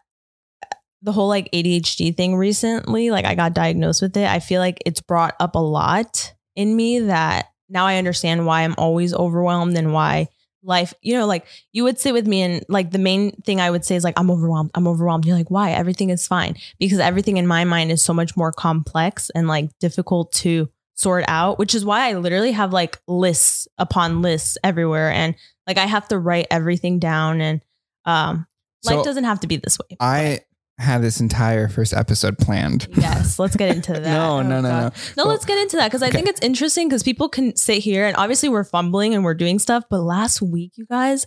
the 1.01 1.11
whole 1.11 1.27
like 1.27 1.51
ADHD 1.51 2.15
thing 2.15 2.35
recently, 2.35 3.11
like 3.11 3.25
I 3.25 3.35
got 3.35 3.53
diagnosed 3.53 4.01
with 4.01 4.15
it. 4.17 4.27
I 4.27 4.39
feel 4.39 4.59
like 4.59 4.79
it's 4.85 5.01
brought 5.01 5.35
up 5.39 5.55
a 5.55 5.59
lot 5.59 6.33
in 6.55 6.75
me 6.75 6.99
that 6.99 7.47
now 7.69 7.85
I 7.85 7.97
understand 7.97 8.45
why 8.45 8.61
I'm 8.63 8.75
always 8.77 9.13
overwhelmed 9.13 9.77
and 9.77 9.93
why 9.93 10.27
life, 10.63 10.93
you 11.01 11.17
know, 11.17 11.25
like 11.25 11.45
you 11.71 11.83
would 11.83 11.99
sit 11.99 12.13
with 12.13 12.27
me 12.27 12.41
and 12.41 12.65
like 12.67 12.91
the 12.91 12.99
main 12.99 13.31
thing 13.43 13.61
I 13.61 13.71
would 13.71 13.85
say 13.85 13.95
is 13.95 14.03
like 14.03 14.19
I'm 14.19 14.29
overwhelmed. 14.29 14.71
I'm 14.75 14.87
overwhelmed. 14.87 15.25
You're 15.25 15.37
like, 15.37 15.51
"Why? 15.51 15.71
Everything 15.71 16.09
is 16.09 16.27
fine." 16.27 16.55
Because 16.79 16.99
everything 16.99 17.37
in 17.37 17.47
my 17.47 17.63
mind 17.63 17.91
is 17.91 18.01
so 18.01 18.13
much 18.13 18.35
more 18.35 18.51
complex 18.51 19.29
and 19.33 19.47
like 19.47 19.69
difficult 19.79 20.31
to 20.33 20.69
sort 20.95 21.23
out, 21.29 21.59
which 21.59 21.73
is 21.73 21.85
why 21.85 22.09
I 22.09 22.13
literally 22.13 22.51
have 22.51 22.73
like 22.73 22.99
lists 23.07 23.67
upon 23.77 24.21
lists 24.21 24.57
everywhere 24.63 25.09
and 25.11 25.33
like 25.65 25.77
I 25.77 25.85
have 25.85 26.07
to 26.09 26.19
write 26.19 26.47
everything 26.51 26.99
down 26.99 27.39
and 27.39 27.61
um 28.03 28.47
So 28.83 28.95
life 28.95 29.05
doesn't 29.05 29.23
have 29.23 29.39
to 29.41 29.47
be 29.47 29.55
this 29.55 29.79
way. 29.79 29.95
I 30.01 30.41
had 30.79 31.01
this 31.01 31.19
entire 31.19 31.67
first 31.67 31.93
episode 31.93 32.37
planned. 32.37 32.87
Yes, 32.97 33.37
let's 33.37 33.55
get 33.55 33.75
into 33.75 33.93
that. 33.93 34.01
No, 34.03 34.37
Oh, 34.37 34.41
no, 34.41 34.61
no, 34.61 34.69
no. 34.69 34.79
No, 34.87 34.91
Well, 35.17 35.27
let's 35.27 35.45
get 35.45 35.57
into 35.57 35.77
that 35.77 35.87
because 35.89 36.01
I 36.01 36.07
okay. 36.07 36.17
think 36.17 36.29
it's 36.29 36.41
interesting 36.41 36.87
because 36.87 37.03
people 37.03 37.29
can 37.29 37.55
sit 37.55 37.79
here 37.79 38.05
and 38.07 38.15
obviously 38.17 38.49
we're 38.49 38.63
fumbling 38.63 39.13
and 39.13 39.23
we're 39.23 39.33
doing 39.33 39.59
stuff. 39.59 39.83
But 39.89 40.01
last 40.01 40.41
week, 40.41 40.73
you 40.77 40.85
guys, 40.85 41.25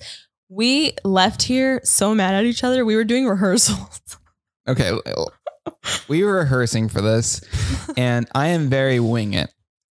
we 0.48 0.92
left 1.04 1.42
here 1.42 1.80
so 1.84 2.14
mad 2.14 2.34
at 2.34 2.44
each 2.44 2.64
other. 2.64 2.84
We 2.84 2.96
were 2.96 3.04
doing 3.04 3.26
rehearsals. 3.26 4.00
Okay. 4.68 4.92
We 6.08 6.22
were 6.22 6.34
rehearsing 6.36 6.88
for 6.88 7.00
this 7.00 7.40
and 7.96 8.28
I 8.32 8.48
am 8.48 8.68
very 8.68 9.00
wing 9.00 9.34
it. 9.34 9.52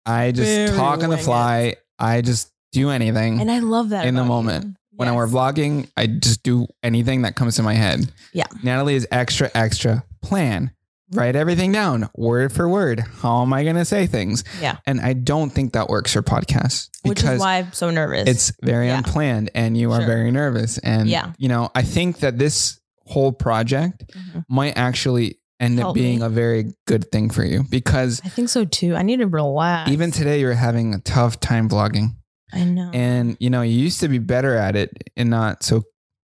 I 0.07 0.31
just 0.31 0.49
Very 0.49 0.77
talk 0.77 0.95
on 1.03 1.05
the 1.05 1.09
wing 1.11 1.19
it. 1.19 1.23
fly. 1.25 1.75
I 1.99 2.21
just 2.21 2.53
do 2.71 2.91
anything. 2.91 3.41
And 3.41 3.51
I 3.51 3.59
love 3.59 3.89
that. 3.89 4.07
In 4.07 4.15
the 4.15 4.25
moment. 4.25 4.65
you. 4.65 4.75
When 5.03 5.09
Yes. 5.09 5.17
we're 5.17 5.27
vlogging, 5.27 5.89
I 5.97 6.07
just 6.07 6.43
do 6.43 6.67
anything 6.83 7.23
that 7.23 7.35
comes 7.37 7.57
to 7.57 7.63
my 7.63 7.75
head. 7.75 8.11
Yeah. 8.33 8.47
Natalie 8.63 8.95
is 8.95 9.07
extra, 9.11 9.51
extra 9.55 10.05
plan. 10.23 10.71
Write 11.13 11.37
everything 11.37 11.73
down 11.73 12.09
word 12.17 12.53
for 12.53 12.67
word. 12.69 13.01
How 13.21 13.43
am 13.43 13.53
I 13.53 13.65
going 13.65 13.77
to 13.77 13.85
say 13.85 14.07
things? 14.07 14.45
Yeah. 14.63 14.77
And 14.87 14.99
I 15.01 15.13
don't 15.13 15.51
think 15.51 15.75
that 15.75 15.89
works 15.89 16.15
for 16.15 16.23
podcasts 16.23 16.89
Which 17.03 17.23
is 17.23 17.39
why 17.39 17.59
I'm 17.59 17.73
so 17.75 17.91
nervous. 17.91 18.27
it's 18.29 18.53
very 18.63 18.87
Yeah. 18.87 18.97
unplanned 18.99 19.51
and 19.55 19.77
you 19.77 19.93
are 19.93 20.01
Sure. 20.01 20.07
very 20.07 20.31
nervous. 20.31 20.79
And, 20.79 21.09
Yeah. 21.11 21.33
you 21.37 21.49
know, 21.51 21.71
I 21.75 21.83
think 21.83 22.21
that 22.21 22.39
this 22.39 22.81
whole 23.07 23.31
project 23.33 24.05
Mhm. 24.15 24.45
might 24.49 24.79
actually 24.79 25.39
end 25.61 25.79
up 25.81 25.95
being 25.95 26.21
me. 26.21 26.25
a 26.25 26.29
very 26.31 26.73
good 26.87 27.11
thing 27.13 27.29
for 27.29 27.45
you 27.45 27.65
because 27.69 28.21
I 28.25 28.29
think 28.31 28.49
so 28.49 28.65
too. 28.65 28.97
I 28.97 29.03
need 29.03 29.19
to 29.19 29.27
relax. 29.27 29.91
even 29.91 30.11
today 30.13 30.41
you're 30.41 30.55
having 30.55 30.95
a 30.95 30.99
tough 30.99 31.39
time 31.41 31.69
vlogging. 31.69 32.17
I 32.53 32.65
know. 32.65 32.91
And 32.93 33.37
you 33.41 33.51
know, 33.51 33.63
you 33.63 33.79
used 33.79 34.01
to 34.01 34.09
be 34.09 34.19
better 34.19 34.57
at 34.57 34.77
it 34.77 34.91
and 35.17 35.31
not 35.31 35.63
so, 35.63 35.83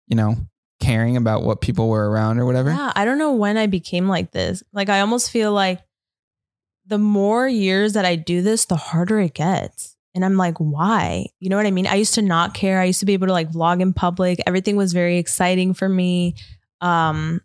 you 0.08 0.16
know, 0.16 0.36
caring 0.80 1.16
about 1.16 1.42
what 1.42 1.60
people 1.60 1.88
were 1.88 2.10
around 2.10 2.38
or 2.38 2.46
whatever. 2.46 2.70
Yeah, 2.70 2.92
I 2.94 3.04
don't 3.04 3.18
know 3.18 3.32
when 3.32 3.56
I 3.56 3.66
became 3.66 4.08
like 4.08 4.32
this. 4.32 4.62
Like 4.72 4.88
I 4.88 5.00
almost 5.00 5.30
feel 5.30 5.52
like 5.52 5.80
the 6.86 6.98
more 6.98 7.48
years 7.48 7.94
that 7.94 8.04
I 8.04 8.16
do 8.16 8.42
this, 8.42 8.66
the 8.66 8.76
harder 8.76 9.18
it 9.20 9.34
gets. 9.34 9.96
And 10.14 10.24
I'm 10.24 10.36
like, 10.36 10.56
why? 10.58 11.26
You 11.40 11.50
know 11.50 11.56
what 11.56 11.66
I 11.66 11.70
mean? 11.70 11.86
I 11.86 11.96
used 11.96 12.14
to 12.14 12.22
not 12.22 12.54
care. 12.54 12.80
I 12.80 12.84
used 12.84 13.00
to 13.00 13.06
be 13.06 13.12
able 13.12 13.26
to 13.26 13.32
like 13.32 13.50
vlog 13.50 13.82
in 13.82 13.92
public. 13.92 14.40
Everything 14.46 14.76
was 14.76 14.92
very 14.92 15.18
exciting 15.18 15.74
for 15.74 15.88
me. 15.88 16.36
Um 16.80 17.40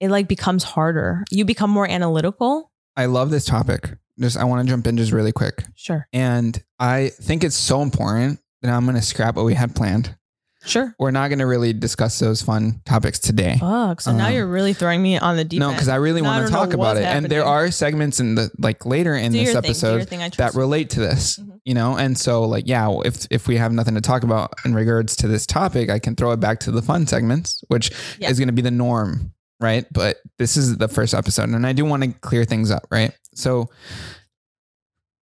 it 0.00 0.10
like 0.10 0.28
becomes 0.28 0.64
harder. 0.64 1.24
You 1.30 1.44
become 1.44 1.70
more 1.70 1.88
analytical. 1.88 2.72
I 2.96 3.04
love 3.06 3.30
this 3.30 3.44
topic. 3.44 3.90
Just 4.18 4.36
I 4.36 4.44
want 4.44 4.66
to 4.66 4.70
jump 4.70 4.86
in 4.86 4.96
just 4.96 5.12
really 5.12 5.32
quick. 5.32 5.64
Sure. 5.74 6.08
And 6.12 6.62
I 6.80 7.10
think 7.10 7.44
it's 7.44 7.56
so 7.56 7.82
important 7.82 8.40
that 8.62 8.72
I'm 8.72 8.84
going 8.84 8.96
to 8.96 9.02
scrap 9.02 9.36
what 9.36 9.44
we 9.44 9.54
had 9.54 9.76
planned. 9.76 10.16
Sure. 10.62 10.94
We're 10.98 11.10
not 11.10 11.28
going 11.28 11.38
to 11.38 11.46
really 11.46 11.72
discuss 11.72 12.18
those 12.18 12.42
fun 12.42 12.82
topics 12.84 13.18
today. 13.18 13.56
Fuck. 13.58 14.02
So 14.02 14.12
now 14.12 14.26
Um, 14.26 14.34
you're 14.34 14.46
really 14.46 14.74
throwing 14.74 15.00
me 15.00 15.16
on 15.18 15.36
the 15.36 15.44
deep 15.44 15.58
no, 15.58 15.70
because 15.70 15.88
I 15.88 15.96
really 15.96 16.20
want 16.20 16.46
to 16.46 16.52
talk 16.52 16.74
about 16.74 16.98
it. 16.98 17.04
And 17.04 17.24
there 17.26 17.46
are 17.46 17.70
segments 17.70 18.20
in 18.20 18.34
the 18.34 18.50
like 18.58 18.84
later 18.84 19.14
in 19.14 19.32
Do 19.32 19.38
this 19.38 19.52
your 19.54 19.62
thing, 19.62 19.72
do 19.72 19.86
your 19.86 20.00
episode. 20.00 20.32
That 20.36 20.54
relate 20.54 20.90
to 20.90 21.00
this. 21.00 21.38
Mhm. 21.38 21.60
You 21.64 21.72
know, 21.74 21.96
and 21.96 22.18
so 22.18 22.42
like 22.44 22.66
yeah, 22.66 22.94
if 23.06 23.26
if 23.30 23.48
we 23.48 23.56
have 23.56 23.72
nothing 23.72 23.94
to 23.94 24.02
talk 24.02 24.22
about 24.22 24.52
in 24.66 24.74
regards 24.74 25.16
to 25.16 25.28
this 25.28 25.46
topic, 25.46 25.88
I 25.88 25.98
can 25.98 26.14
throw 26.14 26.32
it 26.32 26.40
back 26.40 26.60
to 26.60 26.70
the 26.70 26.82
fun 26.82 27.06
segments, 27.06 27.64
which 27.68 27.90
Yeah. 28.18 28.28
is 28.28 28.38
going 28.38 28.48
to 28.48 28.54
be 28.54 28.60
the 28.62 28.70
norm, 28.70 29.32
right? 29.60 29.86
But 29.90 30.18
this 30.38 30.58
is 30.58 30.76
the 30.76 30.88
first 30.88 31.14
episode, 31.14 31.48
and 31.48 31.66
I 31.66 31.72
do 31.72 31.86
want 31.86 32.02
to 32.02 32.10
clear 32.20 32.44
things 32.44 32.70
up, 32.70 32.86
right? 32.90 33.12
So 33.34 33.70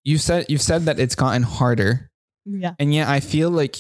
you 0.07 0.17
said 0.17 0.45
you've 0.47 0.61
said 0.61 0.83
that 0.85 0.99
it's 0.99 1.15
gotten 1.15 1.43
harder, 1.43 2.09
Yeah. 2.45 2.73
and 2.79 2.93
yet 2.93 3.07
I 3.09 3.19
feel 3.19 3.49
like 3.51 3.75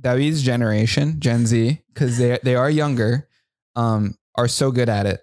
David's 0.00 0.42
generation, 0.42 1.16
Gen 1.18 1.46
Z, 1.46 1.80
because 1.92 2.16
they 2.18 2.38
they 2.44 2.54
are 2.54 2.70
younger, 2.70 3.28
um, 3.74 4.14
are 4.36 4.46
so 4.46 4.70
good 4.70 4.88
at 4.88 5.06
it, 5.06 5.20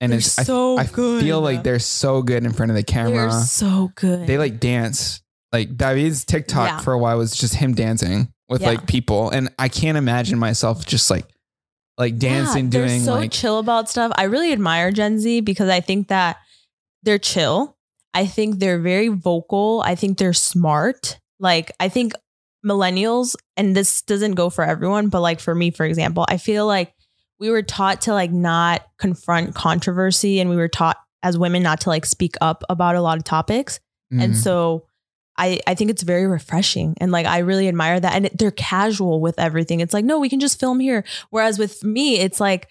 and 0.00 0.12
They're 0.12 0.18
it's 0.20 0.38
I- 0.38 0.44
so 0.44 0.78
I, 0.78 0.84
good. 0.86 1.22
feel 1.22 1.40
like 1.40 1.64
they're 1.64 1.80
so 1.80 2.22
good 2.22 2.44
in 2.44 2.52
front 2.52 2.70
of 2.70 2.76
the 2.76 2.84
camera. 2.84 3.28
They're 3.30 3.40
so 3.42 3.90
good. 3.96 4.26
They 4.28 4.38
like 4.38 4.60
dance. 4.60 5.20
Like 5.52 5.76
David's 5.76 6.24
TikTok 6.24 6.68
Yeah. 6.68 6.78
for 6.78 6.92
a 6.92 6.98
while 6.98 7.18
was 7.18 7.34
just 7.36 7.54
him 7.56 7.74
dancing 7.74 8.32
with 8.48 8.62
Yeah. 8.62 8.68
like 8.68 8.86
people, 8.86 9.30
and 9.30 9.50
I 9.58 9.68
can't 9.68 9.98
imagine 9.98 10.38
myself 10.38 10.86
just 10.86 11.10
like 11.10 11.26
like 11.98 12.18
dancing, 12.18 12.66
Yeah, 12.66 12.70
doing 12.70 13.00
so 13.02 13.14
like 13.14 13.32
chill 13.32 13.58
about 13.58 13.90
stuff. 13.90 14.12
I 14.16 14.24
really 14.24 14.52
admire 14.52 14.92
Gen 14.92 15.18
Z 15.18 15.40
because 15.40 15.68
I 15.68 15.80
think 15.80 16.08
that 16.08 16.36
they're 17.02 17.18
chill. 17.18 17.76
I 18.14 18.26
think 18.26 18.58
they're 18.58 18.78
very 18.80 19.08
vocal. 19.08 19.82
I 19.84 19.94
think 19.94 20.18
they're 20.18 20.32
smart. 20.32 21.18
Like 21.40 21.72
I 21.80 21.88
think 21.88 22.12
millennials, 22.64 23.34
and 23.56 23.74
this 23.74 24.02
doesn't 24.02 24.32
go 24.34 24.50
for 24.50 24.64
everyone, 24.64 25.08
but 25.08 25.20
like 25.20 25.40
for 25.40 25.54
me, 25.54 25.70
for 25.70 25.84
example, 25.84 26.24
I 26.28 26.36
feel 26.36 26.66
like 26.66 26.92
we 27.40 27.50
were 27.50 27.62
taught 27.62 28.02
to 28.02 28.12
like 28.14 28.30
not 28.30 28.82
confront 28.98 29.54
controversy 29.54 30.38
and 30.40 30.48
we 30.48 30.56
were 30.56 30.68
taught 30.68 30.96
as 31.22 31.36
women 31.38 31.62
not 31.62 31.80
to 31.82 31.88
like 31.88 32.06
speak 32.06 32.36
up 32.40 32.62
about 32.68 32.94
a 32.94 33.00
lot 33.00 33.18
of 33.18 33.24
topics. 33.24 33.80
And 34.12 34.32
Mhm. 34.34 34.36
so 34.36 34.86
I, 35.36 35.60
I 35.66 35.74
think 35.74 35.90
it's 35.90 36.02
very 36.02 36.26
refreshing 36.26 36.94
and 37.00 37.10
like 37.10 37.26
I 37.26 37.38
really 37.38 37.66
admire 37.66 37.98
that. 37.98 38.14
And 38.14 38.26
it- 38.26 38.38
they're 38.38 38.50
casual 38.50 39.20
with 39.20 39.38
everything. 39.40 39.80
It's 39.80 39.94
like, 39.94 40.04
no, 40.04 40.18
we 40.20 40.28
can 40.28 40.38
just 40.40 40.60
film 40.60 40.78
here. 40.78 41.04
Whereas 41.30 41.58
with 41.58 41.82
me, 41.82 42.18
it's 42.18 42.38
like, 42.38 42.68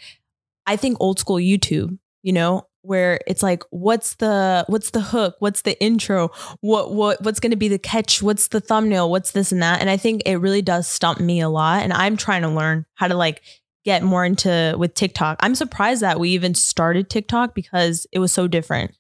I 0.68 0.76
think 0.78 0.98
old 1.00 1.20
school 1.20 1.38
YouTube, 1.38 1.98
you 2.22 2.32
know, 2.34 2.68
where 2.82 3.20
it's 3.28 3.44
like, 3.44 3.64
what's 3.70 4.16
the 4.16 4.66
what's 4.68 4.92
the 4.92 5.02
hook? 5.02 5.36
What's 5.40 5.62
the 5.62 5.82
intro? 5.82 6.32
What 6.62 6.94
what 6.94 7.22
what's 7.24 7.40
gonna 7.40 7.56
be 7.56 7.68
the 7.68 7.80
catch? 7.80 8.22
What's 8.22 8.50
the 8.50 8.62
thumbnail? 8.62 9.10
What's 9.10 9.32
this 9.32 9.52
and 9.52 9.62
that? 9.62 9.82
And 9.82 9.90
I 9.90 9.98
think 9.98 10.24
it 10.26 10.38
really 10.38 10.62
does 10.62 10.88
stump 10.88 11.20
me 11.20 11.42
a 11.42 11.50
lot. 11.50 11.84
And 11.84 11.94
I'm 11.94 12.18
trying 12.18 12.42
to 12.44 12.50
learn 12.50 12.86
how 12.96 13.08
to 13.08 13.16
like 13.16 13.42
get 13.84 14.04
more 14.04 14.26
into 14.26 14.76
with 14.78 14.94
TikTok. 14.94 15.38
I'm 15.40 15.56
surprised 15.56 16.02
that 16.02 16.20
we 16.20 16.30
even 16.30 16.54
started 16.54 17.10
TikTok 17.10 17.56
because 17.56 18.06
it 18.12 18.20
was 18.20 18.32
so 18.32 18.48
different 18.48 18.96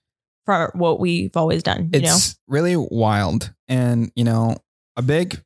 for 0.46 0.72
what 0.74 1.00
we've 1.00 1.36
always 1.36 1.63
done. 1.63 1.89
You 1.94 2.02
it's 2.02 2.38
really 2.48 2.76
wild. 2.76 3.54
And, 3.67 4.12
you 4.15 4.24
know, 4.24 4.58
a 4.96 5.02
big 5.02 5.41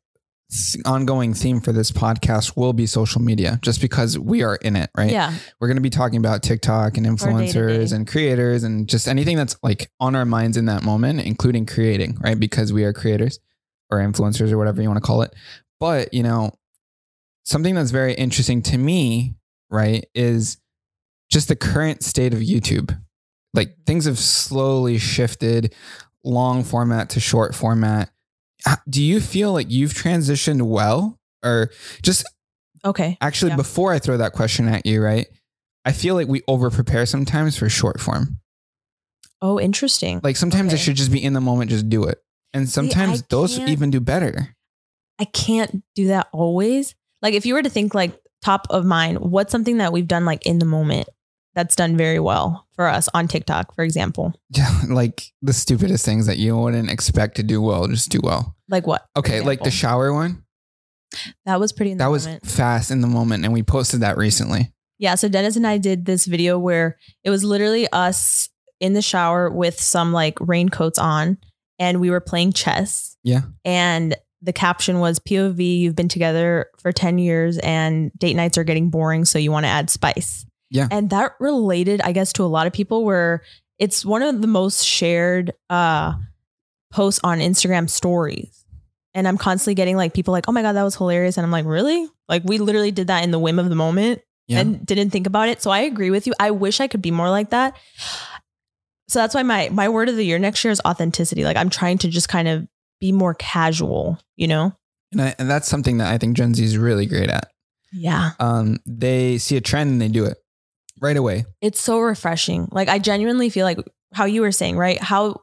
ongoing 0.85 1.33
theme 1.33 1.61
for 1.61 1.71
this 1.71 1.91
podcast 1.91 2.55
will 2.55 2.73
be 2.73 2.85
social 2.85 3.21
media 3.21 3.59
just 3.61 3.81
because 3.81 4.17
we 4.17 4.43
are 4.43 4.55
in 4.55 4.75
it, 4.75 4.89
right? 4.95 5.11
Yeah. 5.11 5.33
We're 5.59 5.67
going 5.67 5.77
to 5.77 5.81
be 5.81 5.89
talking 5.89 6.17
about 6.17 6.43
TikTok 6.43 6.97
and 6.97 7.05
influencers 7.05 7.93
and 7.93 8.07
creators 8.07 8.63
and 8.63 8.87
just 8.87 9.07
anything 9.07 9.37
that's 9.37 9.55
like 9.63 9.91
on 9.99 10.15
our 10.15 10.25
minds 10.25 10.57
in 10.57 10.65
that 10.65 10.83
moment, 10.83 11.21
including 11.21 11.65
creating, 11.65 12.17
right? 12.21 12.39
Because 12.39 12.73
we 12.73 12.83
are 12.83 12.93
creators 12.93 13.39
or 13.89 13.99
influencers 13.99 14.51
or 14.51 14.57
whatever 14.57 14.81
you 14.81 14.87
want 14.87 15.01
to 15.01 15.05
call 15.05 15.21
it. 15.21 15.33
But, 15.79 16.13
you 16.13 16.23
know, 16.23 16.51
something 17.43 17.75
that's 17.75 17.91
very 17.91 18.13
interesting 18.13 18.61
to 18.63 18.77
me, 18.77 19.35
right, 19.69 20.05
is 20.13 20.57
just 21.29 21.47
the 21.47 21.55
current 21.55 22.03
state 22.03 22.33
of 22.33 22.39
YouTube. 22.39 22.97
Like 23.53 23.75
things 23.85 24.05
have 24.05 24.19
slowly 24.19 24.97
shifted 24.97 25.73
long 26.23 26.63
format 26.63 27.09
to 27.11 27.19
short 27.19 27.55
format. 27.55 28.09
Do 28.89 29.01
you 29.03 29.19
feel 29.19 29.53
like 29.53 29.67
you've 29.69 29.93
transitioned 29.93 30.61
well 30.63 31.19
or 31.43 31.71
just 32.01 32.25
Okay. 32.83 33.17
actually 33.21 33.49
Yeah. 33.51 33.55
before 33.57 33.93
I 33.93 33.99
throw 33.99 34.17
that 34.17 34.33
question 34.33 34.67
at 34.67 34.85
you, 34.85 35.01
right? 35.01 35.27
I 35.85 35.91
feel 35.91 36.15
like 36.15 36.27
we 36.27 36.41
over 36.47 36.69
prepare 36.69 37.05
sometimes 37.05 37.57
for 37.57 37.69
short 37.69 37.99
form. 37.99 38.39
Oh, 39.41 39.59
interesting. 39.59 40.19
Like 40.23 40.35
sometimes 40.37 40.71
it 40.73 40.77
Okay. 40.77 40.83
should 40.83 40.95
just 40.95 41.11
be 41.11 41.23
in 41.23 41.33
the 41.33 41.41
moment, 41.41 41.69
just 41.69 41.89
do 41.89 42.05
it. 42.05 42.19
And 42.53 42.69
sometimes 42.69 43.21
I 43.21 43.25
those 43.29 43.59
even 43.59 43.91
do 43.91 43.99
better. 43.99 44.55
I 45.19 45.25
can't 45.25 45.83
do 45.93 46.07
that 46.07 46.27
always. 46.31 46.95
Like 47.21 47.33
if 47.33 47.45
you 47.45 47.53
were 47.53 47.63
to 47.63 47.69
think 47.69 47.93
like 47.93 48.19
top 48.43 48.67
of 48.69 48.85
mind, 48.85 49.19
what's 49.19 49.51
something 49.51 49.77
that 49.77 49.91
we've 49.93 50.07
done 50.07 50.25
like 50.25 50.45
in 50.45 50.59
the 50.59 50.65
moment 50.65 51.07
that's 51.53 51.75
done 51.75 51.95
very 51.97 52.19
well 52.19 52.67
for 52.75 52.87
us 52.87 53.07
on 53.13 53.27
TikTok, 53.27 53.73
for 53.75 53.83
example? 53.83 54.33
Yeah, 54.51 54.69
like 54.89 55.31
the 55.41 55.53
stupidest 55.53 56.05
things 56.05 56.27
that 56.27 56.37
you 56.37 56.55
wouldn't 56.57 56.89
expect 56.89 57.35
to 57.37 57.43
do 57.43 57.61
well, 57.61 57.87
just 57.87 58.09
do 58.09 58.19
well. 58.23 58.54
Like 58.69 58.87
what? 58.87 59.05
Okay, 59.15 59.41
like 59.41 59.63
the 59.63 59.71
shower 59.71 60.13
one. 60.13 60.43
that 61.45 61.59
was 61.59 61.71
pretty 61.71 61.91
in 61.91 61.97
the 61.97 62.03
That 62.03 62.11
was 62.11 62.25
moment. 62.25 62.45
fast 62.45 62.91
in 62.91 63.01
the 63.01 63.07
moment, 63.07 63.43
and 63.45 63.53
we 63.53 63.63
posted 63.63 64.01
that 64.01 64.17
recently. 64.17 64.73
Yeah. 64.97 65.15
So 65.15 65.27
Dennis 65.27 65.55
and 65.55 65.67
I 65.67 65.77
did 65.77 66.05
this 66.05 66.25
video 66.25 66.57
where 66.57 66.97
it 67.23 67.29
was 67.29 67.43
literally 67.43 67.87
us 67.91 68.49
in 68.79 68.93
the 68.93 69.01
shower 69.01 69.49
with 69.49 69.79
some 69.79 70.13
like 70.13 70.37
raincoats 70.39 70.97
on 70.97 71.37
and 71.79 71.99
we 71.99 72.09
were 72.09 72.21
playing 72.21 72.53
chess. 72.53 73.17
Yeah. 73.23 73.41
And 73.65 74.15
the 74.41 74.53
caption 74.53 74.99
was 74.99 75.19
POV, 75.19 75.79
you've 75.79 75.95
been 75.95 76.07
together 76.07 76.67
for 76.79 76.91
10 76.93 77.17
years 77.17 77.57
and 77.57 78.11
date 78.17 78.35
nights 78.35 78.57
are 78.57 78.63
getting 78.63 78.89
boring. 78.89 79.25
So 79.25 79.37
you 79.37 79.51
want 79.51 79.65
to 79.65 79.69
add 79.69 79.89
spice. 79.89 80.45
Yeah. 80.69 80.87
And 80.91 81.09
that 81.09 81.33
related, 81.39 81.99
I 82.01 82.11
guess, 82.13 82.31
to 82.33 82.43
a 82.43 82.45
lot 82.47 82.65
of 82.67 82.71
people 82.73 83.03
where 83.03 83.41
it's 83.79 84.05
one 84.05 84.21
of 84.21 84.41
the 84.41 84.47
most 84.47 84.85
shared 84.85 85.51
uh, 85.69 86.13
posts 86.95 87.19
on 87.23 87.39
Instagram 87.39 87.89
stories. 87.89 88.65
And 89.13 89.27
I'm 89.27 89.37
constantly 89.37 89.75
getting 89.75 89.97
like 89.97 90.13
people 90.13 90.31
like, 90.31 90.45
oh 90.47 90.51
my 90.51 90.61
God, 90.61 90.73
that 90.73 90.83
was 90.83 90.95
hilarious. 90.95 91.37
And 91.37 91.45
I'm 91.45 91.51
like, 91.51 91.65
really? 91.65 92.07
Like, 92.29 92.43
we 92.45 92.57
literally 92.57 92.91
did 92.91 93.07
that 93.07 93.23
in 93.23 93.31
the 93.31 93.39
whim 93.39 93.59
of 93.59 93.69
the 93.69 93.75
moment 93.75 94.21
Yeah. 94.47 94.59
and 94.61 94.85
didn't 94.85 95.11
think 95.11 95.27
about 95.27 95.47
it. 95.49 95.61
So 95.61 95.71
I 95.71 95.79
agree 95.79 96.09
with 96.11 96.25
you. 96.27 96.33
I 96.39 96.51
wish 96.51 96.79
I 96.79 96.87
could 96.87 97.01
be 97.01 97.11
more 97.11 97.29
like 97.29 97.51
that. 97.51 97.77
So 99.07 99.19
that's 99.19 99.35
why 99.35 99.43
my 99.43 99.69
my 99.69 99.87
word 99.89 100.09
of 100.09 100.15
the 100.15 100.25
year 100.25 100.39
next 100.39 100.63
year 100.63 100.71
is 100.71 100.81
authenticity. 100.85 101.43
Like 101.43 101.57
I'm 101.57 101.69
trying 101.69 101.99
to 101.99 102.07
just 102.09 102.27
kind 102.27 102.47
of 102.47 102.67
be 102.99 103.11
more 103.11 103.33
casual, 103.35 104.17
you 104.35 104.47
know? 104.47 104.73
and, 105.11 105.21
I, 105.21 105.35
and 105.37 105.49
that's 105.49 105.67
something 105.67 105.99
that 105.99 106.11
I 106.11 106.17
think 106.17 106.35
Gen 106.35 106.53
Z 106.53 106.63
is 106.63 106.77
really 106.77 107.05
great 107.05 107.29
at. 107.29 107.51
Yeah. 107.93 108.31
Um, 108.39 108.77
they 108.85 109.37
see 109.37 109.55
a 109.57 109.61
trend 109.61 109.91
and 109.91 110.01
they 110.01 110.07
do 110.09 110.25
it 110.25 110.37
right 111.01 111.15
away. 111.15 111.45
It's 111.61 111.79
so 111.79 111.99
refreshing. 111.99 112.67
Like 112.71 112.89
I 112.89 112.99
genuinely 112.99 113.49
feel 113.49 113.65
like 113.65 113.77
how 114.13 114.25
you 114.25 114.41
were 114.41 114.51
saying, 114.51 114.75
right? 114.77 114.99
How 114.99 115.41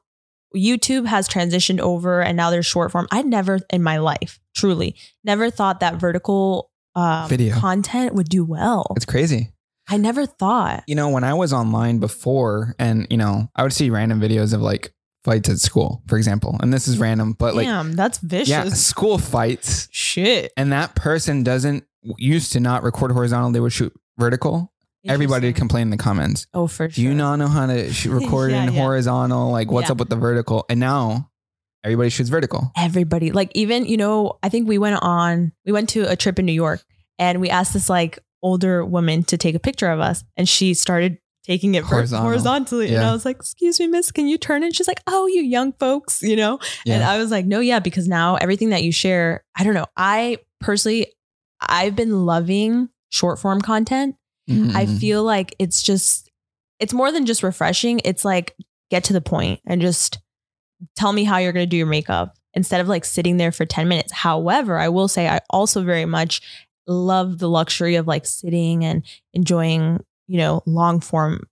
YouTube 0.56 1.06
has 1.06 1.28
transitioned 1.28 1.80
over 1.80 2.20
and 2.22 2.36
now 2.36 2.50
there's 2.50 2.66
short 2.66 2.92
form. 2.92 3.06
I 3.10 3.22
never 3.22 3.60
in 3.70 3.82
my 3.82 3.98
life, 3.98 4.38
truly, 4.56 4.96
never 5.24 5.50
thought 5.50 5.80
that 5.80 5.96
vertical 5.96 6.70
um, 6.94 7.28
Video. 7.28 7.56
content 7.56 8.14
would 8.14 8.28
do 8.28 8.44
well. 8.44 8.92
It's 8.96 9.04
crazy. 9.06 9.50
I 9.88 9.96
never 9.96 10.26
thought. 10.26 10.84
You 10.86 10.94
know, 10.94 11.08
when 11.08 11.24
I 11.24 11.34
was 11.34 11.52
online 11.52 11.98
before, 11.98 12.74
and 12.78 13.06
you 13.10 13.16
know, 13.16 13.48
I 13.56 13.62
would 13.62 13.72
see 13.72 13.90
random 13.90 14.20
videos 14.20 14.54
of 14.54 14.60
like 14.60 14.94
fights 15.24 15.48
at 15.48 15.58
school, 15.58 16.02
for 16.06 16.16
example, 16.16 16.56
and 16.60 16.72
this 16.72 16.86
is 16.88 16.98
random, 16.98 17.32
but 17.38 17.54
like, 17.54 17.66
Damn, 17.66 17.92
that's 17.92 18.18
vicious. 18.18 18.48
yeah, 18.48 18.68
school 18.68 19.18
fights, 19.18 19.88
Shit. 19.90 20.52
and 20.56 20.72
that 20.72 20.94
person 20.94 21.42
doesn't 21.42 21.84
used 22.16 22.52
to 22.52 22.60
not 22.60 22.82
record 22.82 23.12
horizontal; 23.12 23.50
they 23.50 23.60
would 23.60 23.72
shoot 23.72 23.92
vertical. 24.18 24.71
Everybody 25.04 25.46
would 25.46 25.48
Interesting. 25.48 25.54
complain 25.60 25.82
in 25.82 25.90
the 25.90 25.96
comments. 25.96 26.46
Oh, 26.54 26.66
for 26.66 26.84
sure. 26.84 26.88
Do 26.88 27.02
you 27.02 27.14
not 27.14 27.36
know 27.36 27.48
how 27.48 27.66
to 27.66 27.92
shoot, 27.92 28.12
record 28.22 28.52
Yeah, 28.52 28.64
in 28.64 28.72
yeah. 28.72 28.80
horizontal? 28.80 29.50
Like, 29.50 29.70
what's 29.70 29.88
Yeah. 29.88 29.92
up 29.92 29.98
with 29.98 30.10
the 30.10 30.16
vertical? 30.16 30.64
And 30.68 30.78
now 30.80 31.28
everybody 31.84 32.08
shoots 32.10 32.28
vertical. 32.30 32.70
everybody 32.76 33.32
like 33.32 33.50
even 33.56 33.84
you 33.84 33.96
know 33.96 34.38
i 34.44 34.48
think 34.48 34.68
we 34.68 34.78
went 34.78 34.96
on 35.02 35.50
we 35.66 35.72
went 35.72 35.88
to 35.88 36.08
a 36.08 36.14
trip 36.14 36.38
in 36.38 36.46
new 36.46 36.52
york 36.52 36.80
and 37.18 37.40
we 37.40 37.50
asked 37.50 37.72
this 37.72 37.88
like 37.88 38.20
older 38.40 38.84
woman 38.84 39.24
to 39.24 39.36
take 39.36 39.56
a 39.56 39.58
picture 39.58 39.90
of 39.90 39.98
us 39.98 40.22
and 40.36 40.48
she 40.48 40.74
started 40.74 41.18
taking 41.44 41.74
it 41.74 41.82
Horizontal. 41.82 42.24
horizontally 42.24 42.94
and 42.94 43.04
i 43.04 43.12
was 43.12 43.24
like 43.24 43.34
excuse 43.34 43.80
me 43.80 43.88
miss 43.88 44.12
can 44.12 44.28
you 44.28 44.38
turn 44.38 44.62
and 44.62 44.72
she's 44.76 44.86
like 44.86 45.00
oh 45.08 45.26
you 45.26 45.42
young 45.42 45.72
folks 45.72 46.22
you 46.22 46.36
know 46.36 46.60
and 46.86 47.02
i 47.02 47.18
was 47.18 47.32
like 47.32 47.46
no 47.46 47.58
yeah 47.58 47.80
because 47.80 48.06
now 48.06 48.36
everything 48.36 48.68
that 48.68 48.84
you 48.84 48.92
share 48.92 49.42
i 49.58 49.64
don't 49.64 49.74
know 49.74 49.86
i 49.96 50.38
personally 50.60 51.08
i've 51.60 51.96
been 51.96 52.24
loving 52.24 52.90
short 53.10 53.40
form 53.40 53.60
content 53.60 54.14
I 54.48 54.87
Mhm. 54.87 54.98
feel 55.00 55.22
like 55.24 55.55
it's 55.59 55.83
just 55.83 56.28
it's 56.81 56.92
more 56.92 57.12
than 57.12 57.26
just 57.26 57.42
refreshing. 57.42 58.00
It's 58.05 58.24
like 58.24 58.57
get 58.90 59.05
to 59.05 59.12
the 59.12 59.20
point 59.20 59.61
and 59.64 59.81
just 59.81 60.18
tell 60.96 61.12
me 61.12 61.22
how 61.24 61.38
you're 61.38 61.52
going 61.52 61.64
to 61.64 61.70
do 61.70 61.76
your 61.76 61.87
makeup 61.87 62.37
instead 62.55 62.81
of 62.81 62.88
like 62.88 63.05
sitting 63.05 63.37
there 63.37 63.52
for 63.52 63.64
10 63.64 63.87
minutes. 63.88 64.11
However, 64.12 64.78
I 64.78 64.88
will 64.88 65.07
say 65.09 65.28
I 65.28 65.40
also 65.50 65.83
very 65.85 66.05
much 66.07 66.42
love 66.88 67.38
the 67.38 67.48
luxury 67.48 67.94
of 67.94 68.09
like 68.09 68.26
sitting 68.26 68.85
and 68.85 69.05
enjoying, 69.33 70.02
you 70.26 70.38
know, 70.38 70.62
long 70.66 70.98
form 71.00 71.46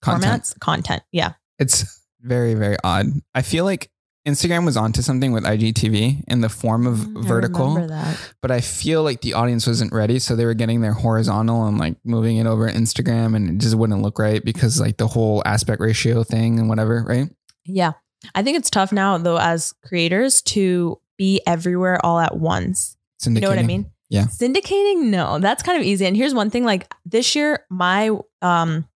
content. 0.00 0.44
formats, 0.44 0.60
content. 0.60 1.02
Yeah. 1.10 1.32
It's 1.58 2.00
very, 2.20 2.54
very 2.54 2.76
odd. 2.84 3.06
I 3.34 3.42
feel 3.42 3.64
like 3.64 3.90
Instagram 4.28 4.64
was 4.64 4.76
onto 4.76 5.00
something 5.02 5.32
with 5.32 5.44
IGTV 5.44 6.24
in 6.28 6.40
the 6.40 6.48
form 6.48 6.86
of 6.86 6.98
Mm, 6.98 7.24
I 7.24 7.28
vertical, 7.28 7.68
remember 7.74 7.88
that. 7.94 8.16
but 8.42 8.50
I 8.50 8.60
feel 8.60 9.02
like 9.02 9.20
the 9.22 9.34
audience 9.34 9.66
wasn't 9.66 9.92
ready. 9.92 10.18
So 10.18 10.36
they 10.36 10.44
were 10.44 10.54
getting 10.54 10.80
their 10.80 10.92
horizontal 10.92 11.66
and 11.66 11.78
like 11.78 11.96
moving 12.04 12.36
it 12.36 12.46
over 12.46 12.68
Instagram 12.68 13.34
and 13.34 13.48
it 13.50 13.58
just 13.58 13.74
wouldn't 13.74 14.02
look 14.02 14.18
right 14.18 14.44
because 14.44 14.80
like 14.80 14.96
the 14.98 15.06
whole 15.08 15.42
aspect 15.46 15.80
ratio 15.80 16.22
thing 16.24 16.58
and 16.58 16.68
whatever, 16.68 17.02
right? 17.06 17.28
Yeah. 17.64 17.92
I 18.34 18.42
think 18.42 18.58
it's 18.58 18.70
tough 18.70 18.92
now 18.92 19.16
though 19.18 19.38
as 19.38 19.72
creators 19.84 20.42
to 20.42 21.00
be 21.16 21.40
everywhere 21.46 22.04
all 22.04 22.18
at 22.18 22.36
once. 22.36 22.96
You 23.24 23.32
know 23.40 23.48
what 23.48 23.58
I 23.58 23.62
mean? 23.62 23.90
Yeah. 24.10 24.24
Syndicating, 24.24 25.04
no, 25.10 25.38
that's 25.38 25.62
kind 25.62 25.78
of 25.78 25.84
easy. 25.84 26.06
And 26.06 26.16
here's 26.16 26.34
one 26.34 26.50
thing 26.50 26.64
like 26.64 26.92
this 27.04 27.34
year, 27.36 27.64
my 27.70 28.10
um 28.42 28.88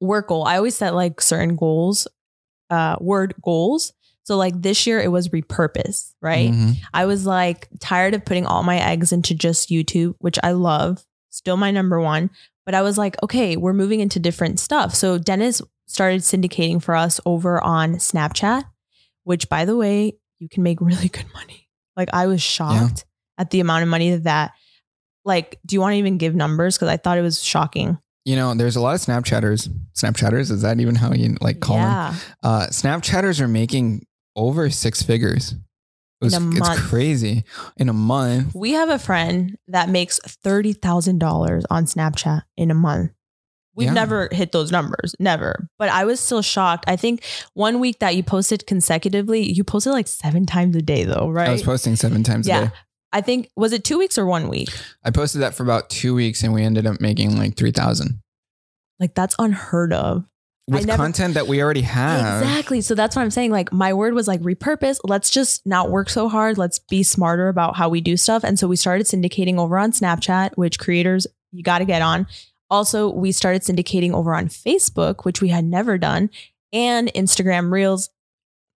work 0.00 0.28
goal, 0.28 0.44
I 0.44 0.56
always 0.56 0.76
set 0.76 0.94
like 0.94 1.20
certain 1.20 1.56
goals, 1.56 2.06
uh 2.70 2.96
word 3.00 3.34
goals. 3.42 3.92
So 4.26 4.36
like 4.36 4.60
this 4.60 4.86
year 4.88 4.98
it 5.00 5.12
was 5.12 5.28
repurpose, 5.28 6.12
right? 6.20 6.50
Mhm. 6.50 6.76
I 6.92 7.06
was 7.06 7.26
like 7.26 7.68
tired 7.80 8.12
of 8.14 8.24
putting 8.24 8.44
all 8.44 8.62
my 8.64 8.78
eggs 8.78 9.12
into 9.12 9.34
just 9.34 9.70
YouTube, 9.70 10.14
which 10.18 10.36
I 10.42 10.50
love, 10.52 11.04
still 11.30 11.56
my 11.56 11.70
number 11.70 12.00
one. 12.00 12.30
But 12.64 12.74
I 12.74 12.82
was 12.82 12.98
like, 12.98 13.14
okay, 13.22 13.56
we're 13.56 13.72
moving 13.72 14.00
into 14.00 14.18
different 14.18 14.58
stuff. 14.58 14.94
So 14.96 15.16
Dennis 15.18 15.62
started 15.86 16.22
syndicating 16.22 16.82
for 16.82 16.96
us 16.96 17.20
over 17.24 17.62
on 17.62 17.94
Snapchat, 17.94 18.64
which 19.22 19.48
by 19.48 19.64
the 19.64 19.76
way, 19.76 20.14
you 20.40 20.48
can 20.48 20.64
make 20.64 20.80
really 20.80 21.08
good 21.08 21.32
money. 21.32 21.68
Like 21.96 22.08
I 22.12 22.26
was 22.26 22.42
shocked 22.42 23.04
at 23.38 23.50
the 23.50 23.60
amount 23.60 23.84
of 23.84 23.88
money 23.88 24.16
that 24.16 24.52
like, 25.24 25.58
do 25.64 25.74
you 25.76 25.80
want 25.80 25.92
to 25.92 25.98
even 25.98 26.18
give 26.18 26.34
numbers? 26.34 26.76
Because 26.76 26.88
I 26.88 26.96
thought 26.96 27.18
it 27.18 27.22
was 27.22 27.42
shocking. 27.42 27.98
You 28.24 28.34
know, 28.36 28.54
there's 28.54 28.74
a 28.76 28.80
lot 28.80 28.94
of 28.96 29.00
Snapchatters. 29.00 29.68
Snapchatters, 29.94 30.50
is 30.50 30.62
that 30.62 30.80
even 30.80 30.96
how 30.96 31.12
you 31.12 31.36
like 31.40 31.60
call 31.60 31.76
them? 31.76 31.84
yeah. 31.84 32.14
Uh, 32.42 32.66
Snapchatters 32.70 33.40
are 33.40 33.46
making 33.48 34.05
over 34.36 34.70
six 34.70 35.02
figures. 35.02 35.52
It 36.20 36.24
was, 36.24 36.34
In 36.34 36.52
a 36.52 36.56
it's 36.56 36.80
crazy. 36.88 37.44
In 37.76 37.88
a 37.88 37.92
month. 37.92 38.54
We 38.54 38.72
have 38.72 38.88
a 38.88 38.98
friend 38.98 39.56
that 39.68 39.88
makes 39.90 40.18
$30,000 40.20 41.64
on 41.70 41.84
Snapchat 41.84 42.42
in 42.56 42.70
a 42.70 42.74
month. 42.74 43.12
We've 43.74 43.86
Yeah. 43.88 43.92
never 43.92 44.28
hit 44.32 44.52
those 44.52 44.72
numbers, 44.72 45.14
never. 45.20 45.68
But 45.78 45.90
I 45.90 46.06
was 46.06 46.18
still 46.18 46.40
shocked. 46.40 46.86
I 46.88 46.96
think 46.96 47.22
one 47.52 47.78
week 47.80 47.98
that 47.98 48.16
you 48.16 48.22
posted 48.22 48.66
consecutively, 48.66 49.42
you 49.52 49.64
posted 49.64 49.92
like 49.92 50.08
seven 50.08 50.46
times 50.46 50.74
a 50.76 50.80
day 50.80 51.04
though, 51.04 51.28
right? 51.28 51.48
I 51.48 51.52
was 51.52 51.62
posting 51.62 51.94
seven 51.96 52.22
times 52.22 52.46
a 52.48 52.50
day. 52.52 52.70
I 53.12 53.20
think, 53.20 53.50
was 53.54 53.72
it 53.74 53.84
two 53.84 53.98
weeks 53.98 54.16
or 54.16 54.24
one 54.24 54.48
week? 54.48 54.70
I 55.04 55.10
posted 55.10 55.42
that 55.42 55.54
for 55.54 55.62
about 55.62 55.90
two 55.90 56.14
weeks 56.14 56.42
and 56.42 56.54
we 56.54 56.62
ended 56.62 56.86
up 56.86 57.00
making 57.02 57.36
like 57.36 57.56
3,000 57.56 58.20
Like 58.98 59.14
that's 59.14 59.36
unheard 59.38 59.92
of. 59.92 60.24
With 60.68 60.86
never- 60.86 60.96
content 61.00 61.34
that 61.34 61.46
we 61.46 61.62
already 61.62 61.82
have. 61.82 62.42
Exactly. 62.42 62.80
So 62.80 62.94
that's 62.96 63.14
what 63.14 63.22
I'm 63.22 63.30
saying. 63.30 63.52
Like 63.52 63.72
my 63.72 63.92
word 63.92 64.14
was 64.14 64.26
like 64.26 64.40
repurpose. 64.40 64.98
Let's 65.04 65.30
just 65.30 65.64
not 65.64 65.90
work 65.90 66.10
so 66.10 66.28
hard. 66.28 66.58
Let's 66.58 66.80
be 66.80 67.02
smarter 67.04 67.48
about 67.48 67.76
how 67.76 67.88
we 67.88 68.00
do 68.00 68.16
stuff. 68.16 68.42
And 68.42 68.58
so 68.58 68.66
we 68.66 68.74
started 68.76 69.06
syndicating 69.06 69.58
over 69.58 69.78
on 69.78 69.92
Snapchat, 69.92 70.56
which 70.56 70.78
creators 70.80 71.26
you 71.52 71.62
got 71.62 71.78
to 71.78 71.84
get 71.84 72.02
on. 72.02 72.26
Also, 72.68 73.08
we 73.08 73.30
started 73.30 73.62
syndicating 73.62 74.12
over 74.12 74.34
on 74.34 74.48
Facebook, 74.48 75.24
which 75.24 75.40
we 75.40 75.48
had 75.50 75.64
never 75.64 75.98
done. 75.98 76.30
and 76.72 77.12
Instagram 77.14 77.70
Reels. 77.70 78.10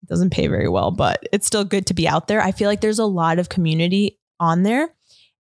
It 0.02 0.08
doesn't 0.10 0.30
pay 0.30 0.46
very 0.46 0.68
well, 0.68 0.90
but 0.90 1.26
it's 1.32 1.46
still 1.46 1.64
good 1.64 1.86
to 1.86 1.94
be 1.94 2.06
out 2.06 2.28
there. 2.28 2.40
I 2.42 2.52
feel 2.52 2.68
like 2.68 2.82
there's 2.82 2.98
a 3.00 3.06
lot 3.06 3.38
of 3.38 3.48
community 3.48 4.18
on 4.38 4.62
there. 4.62 4.90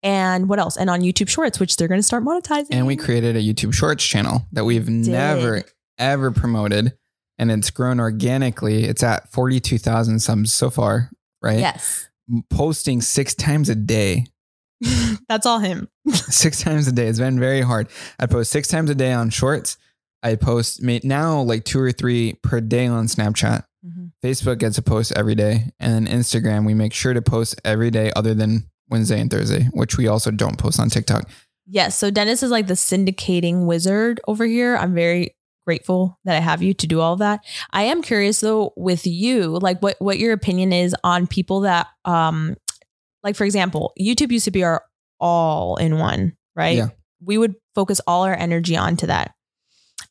And 0.01 0.47
what 0.47 0.57
else? 0.57 0.77
And 0.77 0.89
on 0.89 1.01
YouTube 1.01 1.27
Shorts, 1.27 1.59
which 1.59 1.75
they're 1.75 1.89
going 1.89 1.99
to 1.99 2.03
start 2.03 2.23
monetizing. 2.23 2.69
And 2.71 2.87
we 2.87 2.95
created 2.95 3.35
a 3.35 3.41
YouTube 3.41 3.73
Shorts 3.73 4.03
channel 4.05 4.47
that 4.53 4.63
we've 4.63 4.87
never 4.89 5.63
ever 5.99 6.31
promoted, 6.31 6.97
and 7.37 7.51
it's 7.51 7.69
grown 7.69 7.99
organically. 7.99 8.85
It's 8.85 9.03
at 9.03 9.31
forty 9.31 9.59
two 9.59 9.77
thousand 9.77 10.19
subs 10.19 10.53
so 10.53 10.69
far, 10.69 11.11
right? 11.41 11.59
Yes. 11.59 12.09
Posting 12.49 13.01
six 13.01 13.35
times 13.35 13.69
a 13.69 13.75
day. 13.75 14.25
That's 15.29 15.45
all 15.45 15.59
him. 15.59 15.89
six 16.07 16.61
times 16.61 16.87
a 16.87 16.91
day. 16.91 17.07
It's 17.07 17.19
been 17.19 17.39
very 17.39 17.61
hard. 17.61 17.89
I 18.19 18.25
post 18.25 18.51
six 18.51 18.67
times 18.67 18.89
a 18.89 18.95
day 18.95 19.11
on 19.11 19.29
Shorts. 19.29 19.77
I 20.21 20.35
post 20.35 20.81
now 20.81 21.41
like 21.41 21.63
two 21.63 21.79
or 21.79 21.91
three 21.91 22.33
per 22.43 22.61
day 22.61 22.87
on 22.87 23.07
Snapchat. 23.07 23.63
Mm-hmm. 23.85 24.07
Facebook 24.23 24.59
gets 24.59 24.77
a 24.77 24.81
post 24.81 25.13
every 25.15 25.35
day, 25.35 25.71
and 25.79 26.07
then 26.07 26.19
Instagram 26.19 26.65
we 26.65 26.73
make 26.73 26.93
sure 26.93 27.13
to 27.13 27.21
post 27.21 27.59
every 27.63 27.91
day, 27.91 28.11
other 28.15 28.33
than 28.33 28.69
Wednesday 28.89 29.19
and 29.19 29.31
Thursday, 29.31 29.63
which 29.71 29.97
we 29.97 30.07
also 30.07 30.31
don't 30.31 30.57
post 30.57 30.79
on 30.79 30.89
TikTok. 30.89 31.29
Yes. 31.71 31.97
So 31.97 32.09
Dennis 32.09 32.43
is 32.43 32.51
like 32.51 32.67
the 32.67 32.73
syndicating 32.73 33.65
wizard 33.65 34.19
over 34.27 34.45
here. 34.45 34.75
I'm 34.75 34.93
very 34.95 35.35
grateful 35.69 36.17
that 36.25 36.35
I 36.35 36.39
have 36.39 36.63
you 36.63 36.73
to 36.73 36.87
do 36.87 36.99
all 36.99 37.17
that. 37.17 37.45
I 37.71 37.83
am 37.83 38.01
curious 38.01 38.39
though 38.39 38.73
with 38.75 39.05
you, 39.05 39.59
like 39.59 39.79
what 39.83 39.97
what 39.99 40.17
your 40.17 40.33
opinion 40.33 40.73
is 40.73 40.95
on 41.03 41.27
people 41.27 41.59
that 41.59 41.85
um 42.05 42.57
like 43.23 43.35
for 43.35 43.43
example, 43.43 43.93
YouTube 43.99 44.31
used 44.31 44.45
to 44.45 44.51
be 44.51 44.63
our 44.63 44.83
all 45.19 45.75
in 45.75 45.99
one, 45.99 46.35
right? 46.55 46.77
Yeah. 46.77 46.87
We 47.23 47.37
would 47.37 47.53
focus 47.75 48.01
all 48.07 48.23
our 48.23 48.33
energy 48.33 48.75
onto 48.75 49.05
that. 49.05 49.35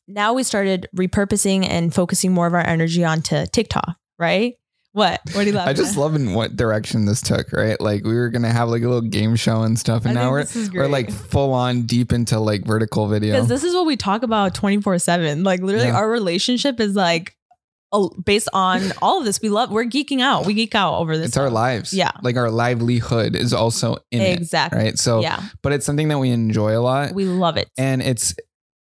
Now 0.07 0.31
we 0.31 0.43
started 0.43 0.87
repurposing 0.95 1.67
and 1.67 1.93
focusing 1.93 2.31
more 2.31 2.47
of 2.47 2.53
our 2.53 2.65
energy 2.65 3.03
onto 3.03 3.45
TikTok, 3.47 3.97
right? 4.17 4.53
What? 4.91 5.21
What 5.33 5.41
do 5.41 5.45
you 5.45 5.51
love? 5.51 5.67
I 5.67 5.73
just 5.73 5.97
love 5.97 6.15
in 6.15 6.33
what 6.33 6.55
direction 6.55 7.05
this 7.05 7.21
took, 7.21 7.51
right? 7.53 7.79
Like 7.79 8.03
we 8.03 8.15
were 8.15 8.29
gonna 8.29 8.51
have 8.51 8.69
like 8.69 8.81
a 8.81 8.87
little 8.87 9.07
game 9.07 9.35
show 9.35 9.61
and 9.61 9.77
stuff, 9.77 10.05
and 10.05 10.17
I 10.17 10.23
now 10.23 10.31
we're 10.31 10.45
we're 10.73 10.87
like 10.87 11.11
full 11.11 11.53
on 11.53 11.83
deep 11.83 12.11
into 12.11 12.39
like 12.39 12.65
vertical 12.65 13.07
video. 13.07 13.35
Because 13.35 13.47
this 13.47 13.63
is 13.63 13.75
what 13.75 13.85
we 13.85 13.97
talk 13.97 14.23
about 14.23 14.55
twenty 14.55 14.81
four 14.81 14.97
seven. 14.97 15.43
Like 15.43 15.61
literally, 15.61 15.87
yeah. 15.87 15.95
our 15.95 16.09
relationship 16.09 16.79
is 16.79 16.95
like 16.95 17.35
based 18.25 18.49
on 18.51 18.91
all 18.99 19.19
of 19.19 19.25
this. 19.25 19.39
We 19.41 19.49
love. 19.49 19.69
We're 19.69 19.85
geeking 19.85 20.21
out. 20.21 20.47
We 20.47 20.55
geek 20.55 20.73
out 20.73 20.95
over 20.95 21.15
this. 21.15 21.27
It's 21.27 21.33
stuff. 21.33 21.43
our 21.43 21.49
lives. 21.51 21.93
Yeah. 21.93 22.11
Like 22.23 22.35
our 22.35 22.49
livelihood 22.49 23.35
is 23.35 23.53
also 23.53 23.97
in 24.09 24.21
exactly. 24.21 24.29
it. 24.31 24.41
Exactly. 24.41 24.79
Right. 24.79 24.97
So 24.97 25.21
yeah. 25.21 25.43
But 25.61 25.73
it's 25.73 25.85
something 25.85 26.07
that 26.07 26.17
we 26.17 26.31
enjoy 26.31 26.75
a 26.75 26.81
lot. 26.81 27.13
We 27.13 27.25
love 27.25 27.57
it, 27.57 27.69
and 27.77 28.01
it's 28.01 28.33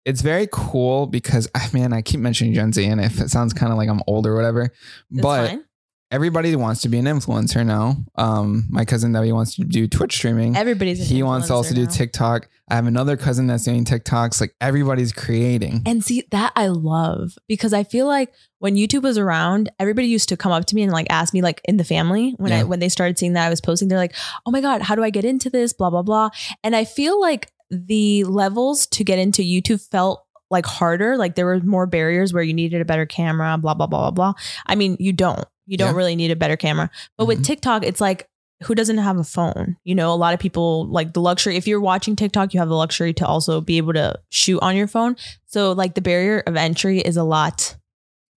it's 0.06 0.22
very 0.22 0.48
cool 0.50 1.08
because 1.08 1.50
man, 1.74 1.92
I 1.92 2.02
keep 2.04 2.22
mentioning 2.22 2.54
Gen 2.54 2.72
Z, 2.72 2.86
and 2.86 3.02
if 3.02 3.20
it 3.20 3.30
sounds 3.30 3.54
kind 3.54 3.74
of 3.74 3.78
like 3.78 3.90
I'm 3.90 4.02
old 4.08 4.26
or 4.26 4.34
whatever, 4.34 4.64
it's 5.12 5.22
but. 5.22 5.50
Fine 5.50 5.66
everybody 6.12 6.56
wants 6.56 6.82
to 6.82 6.90
be 6.90 6.98
an 6.98 7.06
influencer 7.06 7.66
now. 7.66 7.98
Um, 8.16 8.66
my 8.70 8.86
cousin 8.86 9.12
Debbie 9.12 9.32
wants 9.32 9.56
to 9.56 9.64
do 9.64 9.88
Twitch 9.88 10.14
streaming. 10.14 10.56
Everybody's 10.56 11.08
he 11.08 11.24
wants 11.24 11.48
to 11.48 11.54
also 11.54 11.74
now. 11.74 11.86
do 11.86 11.88
TikTok. 11.88 12.50
I 12.70 12.76
have 12.76 12.88
another 12.88 13.18
cousin 13.18 13.48
that's 13.48 13.64
doing 13.64 13.86
TikToks. 13.86 14.40
Like 14.42 14.56
everybody's 14.62 15.12
creating. 15.12 15.82
And 15.86 16.04
see 16.04 16.24
that 16.32 16.52
I 16.56 16.68
love 16.68 17.38
because 17.48 17.74
I 17.74 17.84
feel 17.84 18.08
like 18.08 18.34
when 18.60 18.76
YouTube 18.76 19.04
was 19.04 19.18
around, 19.18 19.70
everybody 19.80 20.08
used 20.08 20.30
to 20.30 20.38
come 20.38 20.52
up 20.52 20.66
to 20.66 20.76
me 20.76 20.84
and 20.84 20.92
like 20.92 21.08
ask 21.10 21.34
me 21.34 21.42
like 21.42 21.62
in 21.66 21.78
the 21.78 21.84
family 21.84 22.36
when 22.38 22.52
yeah. 22.52 22.60
I 22.60 22.64
when 22.64 22.80
they 22.80 22.90
started 22.90 23.18
seeing 23.18 23.34
that 23.34 23.46
I 23.46 23.50
was 23.50 23.62
posting, 23.62 23.88
they're 23.88 23.98
like, 23.98 24.16
"Oh 24.46 24.52
my 24.52 24.62
god, 24.62 24.82
how 24.82 24.96
do 24.96 25.04
I 25.04 25.10
get 25.10 25.26
into 25.26 25.50
this?" 25.50 25.74
Blah 25.74 25.90
blah 25.90 26.04
blah. 26.04 26.30
And 26.64 26.76
I 26.76 26.86
feel 26.86 27.20
like 27.20 27.52
the 27.72 28.24
levels 28.24 28.88
to 28.88 29.04
get 29.04 29.20
into 29.20 29.42
YouTube 29.42 29.88
felt 29.90 30.26
like 30.50 30.66
harder. 30.66 31.18
Like 31.18 31.36
there 31.36 31.46
were 31.46 31.60
more 31.60 31.86
barriers 31.86 32.34
where 32.34 32.44
you 32.44 32.54
needed 32.54 32.82
a 32.82 32.86
better 32.86 33.06
camera, 33.06 33.58
blah, 33.58 33.76
blah, 33.76 33.88
blah, 33.88 34.10
blah, 34.10 34.12
blah. 34.12 34.34
I 34.66 34.76
mean, 34.76 34.98
you 35.00 35.14
don't. 35.14 35.46
You 35.70 35.78
don't 35.78 35.92
yeah. 35.92 35.98
really 35.98 36.16
need 36.16 36.32
a 36.32 36.36
better 36.36 36.58
camera. 36.58 36.90
But 37.18 37.24
mm-hmm. 37.24 37.28
with 37.28 37.46
TikTok, 37.46 37.86
it's 37.86 38.02
like, 38.02 38.28
who 38.64 38.76
doesn't 38.76 38.98
have 38.98 39.18
a 39.18 39.24
phone? 39.24 39.78
You 39.84 39.96
know, 39.96 40.12
a 40.14 40.16
lot 40.16 40.34
of 40.34 40.40
people 40.40 40.88
like 40.88 41.14
the 41.14 41.22
luxury. 41.22 41.56
If 41.56 41.68
you're 41.68 41.80
watching 41.80 42.16
TikTok, 42.16 42.54
you 42.54 42.60
have 42.60 42.68
the 42.68 42.76
luxury 42.76 43.14
to 43.14 43.26
also 43.26 43.62
be 43.62 43.78
able 43.78 43.94
to 43.94 44.20
shoot 44.30 44.60
on 44.62 44.76
your 44.76 44.88
phone. 44.88 45.16
So, 45.46 45.72
like, 45.72 45.94
the 45.94 46.02
barrier 46.02 46.40
of 46.46 46.56
entry 46.56 47.00
is 47.00 47.16
a 47.16 47.24
lot 47.24 47.78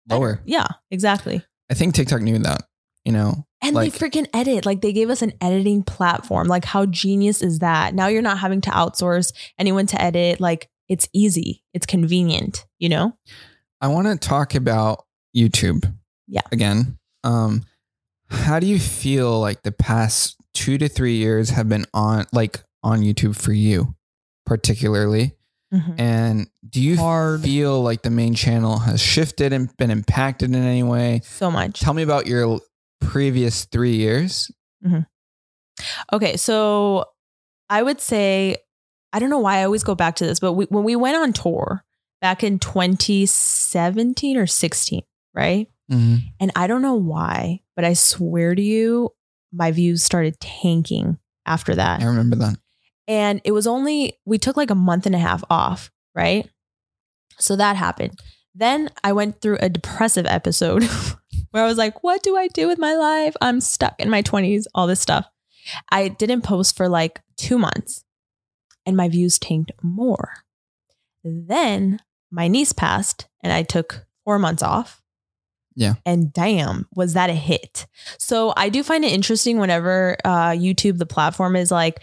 lower. 0.08 0.40
Yeah, 0.44 0.68
exactly. 0.90 1.42
I 1.70 1.74
think 1.74 1.94
TikTok 1.94 2.20
knew 2.20 2.38
that, 2.38 2.62
you 3.04 3.12
know. 3.12 3.46
And 3.62 3.74
like, 3.74 3.92
they 3.92 3.98
freaking 3.98 4.26
edit. 4.34 4.66
Like, 4.66 4.80
they 4.82 4.92
gave 4.92 5.10
us 5.10 5.22
an 5.22 5.32
editing 5.40 5.82
platform. 5.82 6.46
Like, 6.48 6.64
how 6.64 6.86
genius 6.86 7.42
is 7.42 7.60
that? 7.60 7.94
Now 7.94 8.08
you're 8.08 8.22
not 8.22 8.38
having 8.38 8.60
to 8.62 8.70
outsource 8.70 9.32
anyone 9.58 9.86
to 9.86 10.00
edit. 10.00 10.40
Like, 10.40 10.68
it's 10.88 11.08
easy, 11.12 11.64
it's 11.72 11.86
convenient, 11.86 12.66
you 12.78 12.88
know? 12.88 13.16
I 13.80 13.88
want 13.88 14.08
to 14.08 14.16
talk 14.16 14.54
about 14.54 15.06
YouTube. 15.34 15.90
Yeah. 16.28 16.42
Again, 16.52 16.98
um, 17.24 17.64
how 18.28 18.58
do 18.58 18.66
you 18.66 18.78
feel 18.78 19.40
like 19.40 19.62
the 19.62 19.72
past 19.72 20.36
two 20.54 20.78
to 20.78 20.88
three 20.88 21.16
years 21.16 21.50
have 21.50 21.68
been 21.68 21.86
on 21.92 22.26
like 22.32 22.62
on 22.82 23.00
YouTube 23.00 23.36
for 23.36 23.52
you, 23.52 23.94
particularly? 24.46 25.32
Mm-hmm. 25.72 25.92
And 25.98 26.50
do 26.68 26.82
you 26.82 26.96
Hard. 26.98 27.42
feel 27.42 27.82
like 27.82 28.02
the 28.02 28.10
main 28.10 28.34
channel 28.34 28.78
has 28.78 29.00
shifted 29.00 29.52
and 29.52 29.74
been 29.78 29.90
impacted 29.90 30.50
in 30.50 30.62
any 30.62 30.82
way? 30.82 31.22
So 31.24 31.50
much. 31.50 31.80
Tell 31.80 31.94
me 31.94 32.02
about 32.02 32.26
your 32.26 32.60
previous 33.00 33.64
three 33.64 33.96
years. 33.96 34.50
Mm-hmm. 34.84 35.00
Okay, 36.12 36.36
so 36.36 37.06
I 37.70 37.82
would 37.82 38.00
say 38.00 38.56
I 39.12 39.18
don't 39.18 39.30
know 39.30 39.38
why 39.38 39.58
I 39.58 39.64
always 39.64 39.84
go 39.84 39.94
back 39.94 40.16
to 40.16 40.26
this, 40.26 40.40
but 40.40 40.54
we, 40.54 40.64
when 40.66 40.84
we 40.84 40.96
went 40.96 41.16
on 41.16 41.32
tour 41.32 41.84
back 42.20 42.42
in 42.42 42.58
2017 42.58 44.36
or 44.36 44.46
16, 44.46 45.02
right? 45.34 45.68
Mm-hmm. 45.92 46.16
And 46.40 46.52
I 46.56 46.66
don't 46.66 46.82
know 46.82 46.94
why, 46.94 47.60
but 47.76 47.84
I 47.84 47.92
swear 47.92 48.54
to 48.54 48.62
you, 48.62 49.10
my 49.52 49.70
views 49.70 50.02
started 50.02 50.40
tanking 50.40 51.18
after 51.46 51.74
that. 51.74 52.00
I 52.00 52.06
remember 52.06 52.36
that. 52.36 52.56
And 53.06 53.40
it 53.44 53.52
was 53.52 53.66
only, 53.66 54.18
we 54.24 54.38
took 54.38 54.56
like 54.56 54.70
a 54.70 54.76
month 54.76 55.06
and 55.06 55.14
a 55.14 55.18
half 55.18 55.44
off, 55.50 55.90
right? 56.14 56.48
So 57.38 57.56
that 57.56 57.76
happened. 57.76 58.18
Then 58.54 58.90
I 59.02 59.12
went 59.12 59.40
through 59.40 59.58
a 59.60 59.68
depressive 59.68 60.26
episode 60.26 60.84
where 61.50 61.64
I 61.64 61.66
was 61.66 61.78
like, 61.78 62.02
what 62.02 62.22
do 62.22 62.36
I 62.36 62.48
do 62.48 62.68
with 62.68 62.78
my 62.78 62.94
life? 62.94 63.34
I'm 63.40 63.60
stuck 63.60 63.98
in 63.98 64.08
my 64.08 64.22
20s, 64.22 64.64
all 64.74 64.86
this 64.86 65.00
stuff. 65.00 65.26
I 65.90 66.08
didn't 66.08 66.42
post 66.42 66.76
for 66.76 66.88
like 66.88 67.20
two 67.36 67.58
months 67.58 68.04
and 68.86 68.96
my 68.96 69.08
views 69.08 69.38
tanked 69.38 69.72
more. 69.82 70.44
Then 71.24 72.00
my 72.30 72.48
niece 72.48 72.72
passed 72.72 73.26
and 73.42 73.52
I 73.52 73.62
took 73.62 74.06
four 74.24 74.38
months 74.38 74.62
off. 74.62 75.01
Yeah. 75.74 75.94
And 76.04 76.32
damn, 76.32 76.86
was 76.94 77.14
that 77.14 77.30
a 77.30 77.34
hit? 77.34 77.86
So 78.18 78.52
I 78.56 78.68
do 78.68 78.82
find 78.82 79.04
it 79.04 79.12
interesting 79.12 79.58
whenever 79.58 80.16
uh, 80.24 80.50
YouTube, 80.50 80.98
the 80.98 81.06
platform 81.06 81.56
is 81.56 81.70
like, 81.70 82.02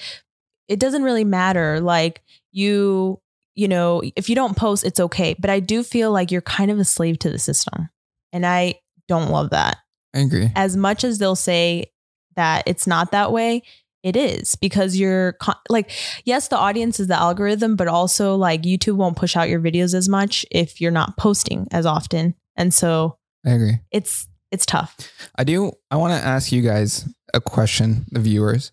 it 0.68 0.80
doesn't 0.80 1.04
really 1.04 1.24
matter. 1.24 1.80
Like 1.80 2.22
you, 2.52 3.20
you 3.56 3.68
know, 3.68 4.02
if 4.16 4.30
you 4.30 4.36
don't 4.36 4.58
post, 4.58 4.86
it's 4.86 5.00
okay. 5.00 5.36
But 5.38 5.50
I 5.50 5.60
do 5.60 5.84
feel 5.84 6.12
like 6.12 6.32
you're 6.32 6.42
kind 6.42 6.72
of 6.72 6.80
a 6.80 6.86
slave 6.86 7.20
to 7.20 7.30
the 7.30 7.40
system. 7.40 7.90
And 8.32 8.46
I 8.46 8.76
don't 9.08 9.32
love 9.32 9.50
that. 9.52 9.78
I 10.14 10.20
agree. 10.20 10.50
As 10.56 10.78
much 10.78 11.04
as 11.04 11.18
they'll 11.18 11.36
say 11.36 11.92
that 12.36 12.64
it's 12.66 12.88
not 12.88 13.12
that 13.12 13.32
way, 13.32 13.64
it 14.02 14.16
is 14.16 14.56
because 14.56 14.96
you're 14.96 15.38
like, 15.68 15.92
yes, 16.24 16.48
the 16.48 16.58
audience 16.58 17.00
is 17.00 17.08
the 17.08 17.20
algorithm, 17.20 17.76
but 17.76 17.88
also 17.88 18.36
like 18.36 18.62
YouTube 18.62 18.96
won't 18.96 19.18
push 19.18 19.36
out 19.36 19.50
your 19.50 19.60
videos 19.60 19.94
as 19.94 20.08
much 20.08 20.46
if 20.52 20.80
you're 20.80 20.90
not 20.90 21.18
posting 21.18 21.68
as 21.72 21.86
often. 21.86 22.36
And 22.56 22.74
so 22.74 23.18
I 23.46 23.52
agree. 23.52 23.80
It's 23.92 24.28
it's 24.52 24.66
tough. 24.66 24.98
I 25.36 25.44
do. 25.44 25.72
I 25.92 25.98
want 25.98 26.20
to 26.20 26.28
ask 26.28 26.52
you 26.52 26.62
guys 26.62 27.08
a 27.34 27.42
question, 27.42 28.06
the 28.12 28.20
viewers. 28.20 28.72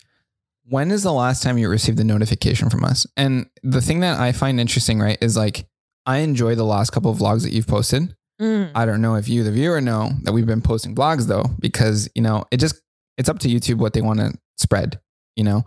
When 0.68 0.90
is 0.90 1.02
the 1.02 1.12
last 1.12 1.42
time 1.42 1.58
you 1.58 1.68
received 1.68 2.00
a 2.00 2.04
notification 2.04 2.70
from 2.70 2.84
us? 2.84 3.06
And 3.16 3.46
the 3.62 3.80
thing 3.80 4.00
that 4.00 4.18
I 4.18 4.32
find 4.32 4.58
interesting, 4.58 4.98
right, 4.98 5.18
is 5.20 5.36
like 5.36 5.66
I 6.06 6.18
enjoy 6.18 6.54
the 6.54 6.64
last 6.64 6.90
couple 6.90 7.10
of 7.10 7.18
vlogs 7.18 7.42
that 7.42 7.52
you've 7.52 7.66
posted. 7.66 8.14
Mm. 8.40 8.72
I 8.74 8.84
don't 8.84 9.00
know 9.00 9.14
if 9.14 9.28
you, 9.28 9.44
the 9.44 9.52
viewer, 9.52 9.80
know 9.80 10.10
that 10.22 10.32
we've 10.32 10.46
been 10.46 10.62
posting 10.62 10.94
vlogs 10.94 11.26
though, 11.26 11.44
because 11.58 12.08
you 12.14 12.22
know 12.22 12.44
it 12.50 12.58
just 12.58 12.80
it's 13.16 13.28
up 13.28 13.38
to 13.40 13.48
YouTube 13.48 13.78
what 13.78 13.92
they 13.92 14.02
want 14.02 14.20
to 14.20 14.32
spread. 14.56 15.00
You 15.36 15.44
know, 15.44 15.64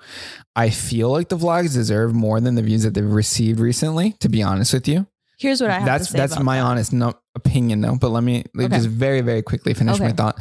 I 0.55 0.71
feel 0.71 1.11
like 1.11 1.29
the 1.29 1.37
vlogs 1.37 1.73
deserve 1.73 2.13
more 2.13 2.41
than 2.41 2.55
the 2.55 2.63
views 2.63 2.83
that 2.83 2.95
they've 2.95 3.03
received 3.05 3.59
recently. 3.59 4.13
To 4.19 4.29
be 4.29 4.41
honest 4.41 4.73
with 4.73 4.87
you, 4.87 5.07
Here's 5.39 5.61
what 5.61 5.71
I 5.71 5.75
have 5.75 5.85
that's 5.85 6.11
that's 6.11 6.39
my 6.39 6.57
that. 6.57 6.65
honest 6.65 6.93
no, 6.93 7.13
opinion 7.35 7.81
though. 7.81 7.95
But 7.95 8.09
let 8.09 8.23
me 8.23 8.43
okay. 8.57 8.67
just 8.67 8.87
very 8.87 9.21
very 9.21 9.41
quickly 9.41 9.73
finish 9.73 9.95
okay. 9.95 10.05
my 10.05 10.11
thought. 10.11 10.37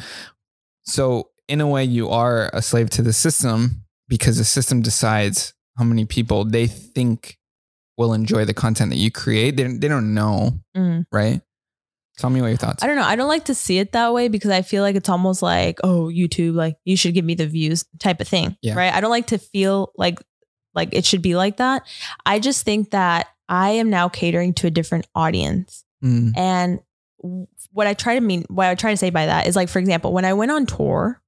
So 0.84 1.30
in 1.48 1.60
a 1.60 1.66
way, 1.66 1.84
you 1.84 2.08
are 2.10 2.50
a 2.52 2.60
slave 2.60 2.90
to 2.90 3.02
the 3.02 3.12
system 3.12 3.84
because 4.08 4.38
the 4.38 4.44
system 4.44 4.82
decides 4.82 5.54
how 5.76 5.84
many 5.84 6.04
people 6.04 6.44
they 6.44 6.66
think 6.66 7.38
will 7.96 8.12
enjoy 8.12 8.44
the 8.44 8.54
content 8.54 8.90
that 8.90 8.96
you 8.96 9.10
create. 9.10 9.56
They 9.56 9.64
they 9.64 9.88
don't 9.88 10.14
know, 10.14 10.58
mm. 10.76 11.06
right? 11.12 11.40
Tell 12.18 12.30
me 12.30 12.40
what 12.40 12.48
your 12.48 12.56
thoughts. 12.56 12.82
I 12.82 12.88
don't 12.88 12.96
know. 12.96 13.04
I 13.04 13.14
don't 13.14 13.28
like 13.28 13.44
to 13.44 13.54
see 13.54 13.78
it 13.78 13.92
that 13.92 14.12
way 14.12 14.26
because 14.26 14.50
I 14.50 14.62
feel 14.62 14.82
like 14.82 14.96
it's 14.96 15.08
almost 15.08 15.40
like, 15.40 15.78
oh, 15.84 16.10
YouTube, 16.12 16.54
like 16.54 16.76
you 16.84 16.96
should 16.96 17.14
give 17.14 17.24
me 17.24 17.36
the 17.36 17.46
views 17.46 17.84
type 18.00 18.20
of 18.20 18.26
thing. 18.26 18.56
Yeah. 18.60 18.74
Right. 18.74 18.92
I 18.92 19.00
don't 19.00 19.10
like 19.10 19.28
to 19.28 19.38
feel 19.38 19.92
like 19.96 20.18
like 20.74 20.88
it 20.92 21.04
should 21.04 21.22
be 21.22 21.36
like 21.36 21.58
that. 21.58 21.82
I 22.26 22.40
just 22.40 22.64
think 22.64 22.90
that 22.90 23.28
I 23.48 23.70
am 23.70 23.90
now 23.90 24.08
catering 24.08 24.54
to 24.54 24.66
a 24.66 24.70
different 24.70 25.06
audience. 25.14 25.84
Mm. 26.04 26.36
And 26.36 26.80
what 27.72 27.86
I 27.86 27.94
try 27.94 28.14
to 28.14 28.20
mean, 28.20 28.44
what 28.48 28.66
I 28.68 28.74
try 28.74 28.90
to 28.90 28.96
say 28.96 29.10
by 29.10 29.26
that 29.26 29.46
is 29.46 29.56
like, 29.56 29.68
for 29.68 29.78
example, 29.78 30.12
when 30.12 30.24
I 30.24 30.34
went 30.34 30.50
on 30.50 30.66
tour, 30.66 31.20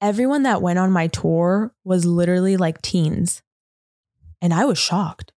everyone 0.00 0.44
that 0.44 0.62
went 0.62 0.78
on 0.78 0.92
my 0.92 1.08
tour 1.08 1.74
was 1.84 2.04
literally 2.06 2.56
like 2.56 2.80
teens. 2.82 3.42
And 4.40 4.52
I 4.54 4.64
was 4.64 4.78
shocked. 4.78 5.32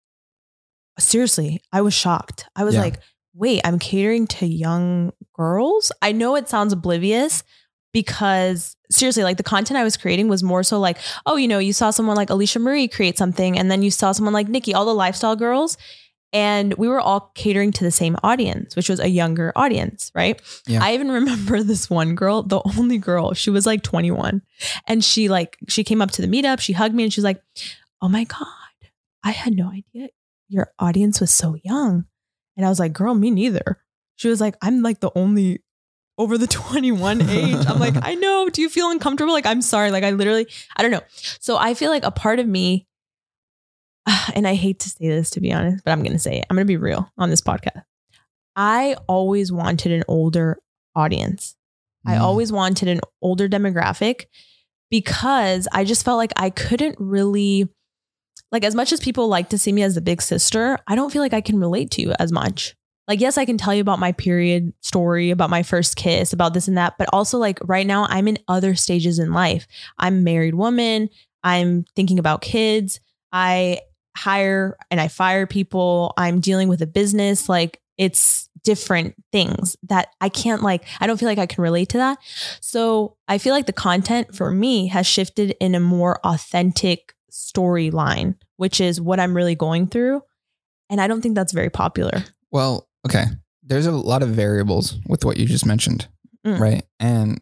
Seriously, 0.98 1.60
I 1.72 1.80
was 1.80 1.94
shocked. 1.94 2.46
I 2.56 2.64
was 2.64 2.74
Yeah. 2.74 2.82
like, 2.82 3.00
wait, 3.34 3.60
I'm 3.64 3.78
catering 3.78 4.26
to 4.26 4.46
young 4.46 5.12
girls? 5.32 5.92
I 6.02 6.10
know 6.12 6.34
it 6.34 6.48
sounds 6.48 6.72
oblivious 6.72 7.44
because 8.02 8.76
seriously, 8.90 9.24
like 9.24 9.36
the 9.36 9.42
content 9.42 9.78
I 9.78 9.84
was 9.84 9.96
creating 9.96 10.28
was 10.28 10.42
more 10.42 10.62
so 10.62 10.78
like, 10.78 10.98
oh, 11.26 11.36
you 11.36 11.48
know, 11.48 11.58
you 11.58 11.72
saw 11.72 11.90
someone 11.90 12.16
like 12.16 12.28
Alisha 12.28 12.60
Marie 12.60 12.88
create 12.88 13.18
something, 13.18 13.58
and 13.58 13.70
then 13.70 13.82
you 13.82 13.90
saw 13.90 14.12
someone 14.12 14.34
like 14.34 14.48
Nikki, 14.48 14.74
all 14.74 14.84
the 14.84 14.94
lifestyle 14.94 15.36
girls. 15.36 15.76
And 16.30 16.74
we 16.74 16.88
were 16.88 17.00
all 17.00 17.32
catering 17.34 17.72
to 17.72 17.84
the 17.84 17.90
same 17.90 18.14
audience, 18.22 18.76
which 18.76 18.90
was 18.90 19.00
a 19.00 19.08
younger 19.08 19.50
audience, 19.56 20.12
right? 20.14 20.38
Yeah. 20.66 20.84
I 20.84 20.92
even 20.92 21.10
remember 21.20 21.62
this 21.62 21.88
one 21.88 22.14
girl, 22.14 22.42
the 22.42 22.60
only 22.76 22.98
girl, 22.98 23.32
she 23.32 23.48
was 23.48 23.64
like 23.64 23.82
21. 23.82 24.42
And 24.86 25.02
she 25.02 25.30
like, 25.30 25.56
she 25.68 25.84
came 25.84 26.02
up 26.02 26.10
to 26.12 26.22
the 26.22 26.28
meetup, 26.28 26.60
she 26.60 26.74
hugged 26.74 26.94
me 26.94 27.04
and 27.04 27.12
she's 27.12 27.24
like, 27.24 27.42
Oh 28.02 28.10
my 28.10 28.24
God, 28.24 28.46
I 29.24 29.30
had 29.30 29.54
no 29.54 29.70
idea 29.70 30.10
your 30.48 30.72
audience 30.78 31.20
was 31.20 31.32
so 31.32 31.56
young. 31.62 32.06
And 32.56 32.66
I 32.66 32.68
was 32.68 32.80
like, 32.80 32.92
girl, 32.92 33.14
me 33.14 33.30
neither. 33.30 33.78
She 34.16 34.28
was 34.28 34.40
like, 34.40 34.56
I'm 34.60 34.82
like 34.82 35.00
the 35.00 35.12
only 35.14 35.62
over 36.18 36.36
the 36.36 36.46
21 36.48 37.22
age. 37.30 37.64
I'm 37.66 37.78
like, 37.78 37.94
I 38.02 38.14
know. 38.14 38.48
Do 38.50 38.60
you 38.60 38.68
feel 38.68 38.90
uncomfortable? 38.90 39.32
Like, 39.32 39.46
I'm 39.46 39.62
sorry. 39.62 39.90
Like, 39.90 40.04
I 40.04 40.10
literally, 40.10 40.46
I 40.76 40.82
don't 40.82 40.90
know. 40.90 41.00
So 41.40 41.56
I 41.56 41.74
feel 41.74 41.90
like 41.90 42.04
a 42.04 42.10
part 42.10 42.38
of 42.40 42.46
me, 42.46 42.86
and 44.34 44.46
I 44.46 44.54
hate 44.54 44.80
to 44.80 44.88
say 44.90 45.08
this 45.08 45.30
to 45.30 45.40
be 45.40 45.52
honest, 45.52 45.84
but 45.84 45.92
I'm 45.92 46.02
going 46.02 46.12
to 46.12 46.18
say 46.18 46.38
it. 46.38 46.46
I'm 46.50 46.56
going 46.56 46.66
to 46.66 46.70
be 46.70 46.76
real 46.76 47.10
on 47.16 47.30
this 47.30 47.40
podcast. 47.40 47.82
I 48.56 48.96
always 49.06 49.52
wanted 49.52 49.92
an 49.92 50.02
older 50.08 50.58
audience. 50.96 51.54
I 52.06 52.14
Mm. 52.16 52.20
always 52.20 52.50
wanted 52.52 52.88
an 52.88 53.00
older 53.22 53.48
demographic 53.48 54.24
because 54.90 55.68
I 55.72 55.84
just 55.84 56.04
felt 56.04 56.16
like 56.16 56.32
I 56.36 56.50
couldn't 56.50 56.96
really, 56.98 57.68
like, 58.50 58.64
as 58.64 58.74
much 58.74 58.92
as 58.92 59.00
people 59.00 59.28
like 59.28 59.50
to 59.50 59.58
see 59.58 59.72
me 59.72 59.82
as 59.82 59.94
the 59.94 60.00
big 60.00 60.22
sister, 60.22 60.78
I 60.86 60.94
don't 60.96 61.12
feel 61.12 61.22
like 61.22 61.34
I 61.34 61.40
can 61.40 61.58
relate 61.60 61.90
to 61.92 62.02
you 62.02 62.14
as 62.18 62.32
much. 62.32 62.74
Like, 63.08 63.20
yes, 63.20 63.38
I 63.38 63.46
can 63.46 63.56
tell 63.56 63.74
you 63.74 63.80
about 63.80 63.98
my 63.98 64.12
period 64.12 64.72
story, 64.82 65.30
about 65.30 65.50
my 65.50 65.62
first 65.62 65.96
kiss, 65.96 66.32
about 66.32 66.54
this 66.54 66.68
and 66.68 66.76
that, 66.76 66.94
but 66.98 67.08
also, 67.12 67.38
like, 67.38 67.58
right 67.64 67.86
now, 67.86 68.06
I'm 68.08 68.28
in 68.28 68.38
other 68.46 68.74
stages 68.74 69.18
in 69.18 69.32
life. 69.32 69.66
I'm 69.98 70.18
a 70.18 70.20
married 70.20 70.54
woman. 70.54 71.08
I'm 71.42 71.84
thinking 71.96 72.18
about 72.18 72.42
kids. 72.42 73.00
I 73.32 73.80
hire 74.16 74.76
and 74.90 75.00
I 75.00 75.08
fire 75.08 75.46
people. 75.46 76.12
I'm 76.18 76.40
dealing 76.40 76.68
with 76.68 76.82
a 76.82 76.86
business. 76.86 77.48
Like, 77.48 77.80
it's 77.96 78.48
different 78.62 79.14
things 79.32 79.76
that 79.84 80.08
I 80.20 80.28
can't 80.28 80.62
like, 80.62 80.84
I 81.00 81.06
don't 81.06 81.18
feel 81.18 81.28
like 81.28 81.38
I 81.38 81.46
can 81.46 81.62
relate 81.62 81.88
to 81.90 81.98
that. 81.98 82.18
So 82.60 83.16
I 83.26 83.38
feel 83.38 83.54
like 83.54 83.66
the 83.66 83.72
content 83.72 84.34
for 84.34 84.50
me 84.50 84.88
has 84.88 85.06
shifted 85.06 85.56
in 85.60 85.74
a 85.74 85.80
more 85.80 86.20
authentic 86.26 87.14
storyline, 87.32 88.34
which 88.56 88.80
is 88.80 89.00
what 89.00 89.20
I'm 89.20 89.34
really 89.34 89.54
going 89.54 89.86
through. 89.86 90.22
And 90.90 91.00
I 91.00 91.06
don't 91.06 91.22
think 91.22 91.34
that's 91.34 91.52
very 91.52 91.70
popular. 91.70 92.24
Well, 92.50 92.87
okay. 93.06 93.24
There's 93.62 93.86
a 93.86 93.92
lot 93.92 94.22
of 94.22 94.30
variables 94.30 94.96
with 95.06 95.24
what 95.24 95.36
you 95.36 95.44
just 95.46 95.66
mentioned, 95.66 96.08
Mm. 96.46 96.58
right? 96.58 96.84
And 96.98 97.40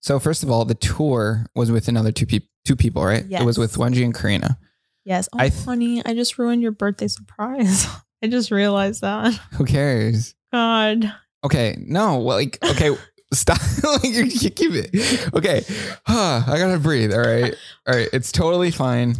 so, 0.00 0.18
first 0.18 0.42
of 0.42 0.50
all, 0.50 0.64
the 0.64 0.74
tour 0.74 1.46
was 1.54 1.70
with 1.70 1.88
another 1.88 2.12
two 2.12 2.26
people. 2.26 2.46
Two 2.66 2.76
people, 2.76 3.02
right? 3.02 3.24
It 3.30 3.42
was 3.42 3.56
with 3.56 3.74
Wengie 3.76 4.04
and 4.04 4.14
Karina. 4.14 4.58
Yes. 5.06 5.30
Oh, 5.32 5.38
I 5.38 5.48
th- 5.48 5.64
honey, 5.64 6.02
I 6.04 6.12
just 6.12 6.36
ruined 6.38 6.60
your 6.60 6.72
birthday 6.72 7.08
surprise. 7.08 7.86
I 8.22 8.26
just 8.26 8.50
realized 8.50 9.00
that. 9.00 9.32
Who 9.52 9.64
cares? 9.64 10.34
God. 10.52 11.10
Okay, 11.42 11.76
no, 11.80 12.18
well, 12.18 12.36
like, 12.36 12.58
okay, 12.62 12.94
stop. 13.32 13.58
you, 14.04 14.24
you 14.24 14.50
keep 14.50 14.72
it. 14.74 15.34
Okay, 15.34 15.64
huh, 16.06 16.42
I 16.46 16.58
gotta 16.58 16.78
breathe. 16.78 17.14
All 17.14 17.20
right, 17.20 17.54
all 17.86 17.94
right, 17.94 18.08
it's 18.12 18.30
totally 18.30 18.70
fine. 18.70 19.14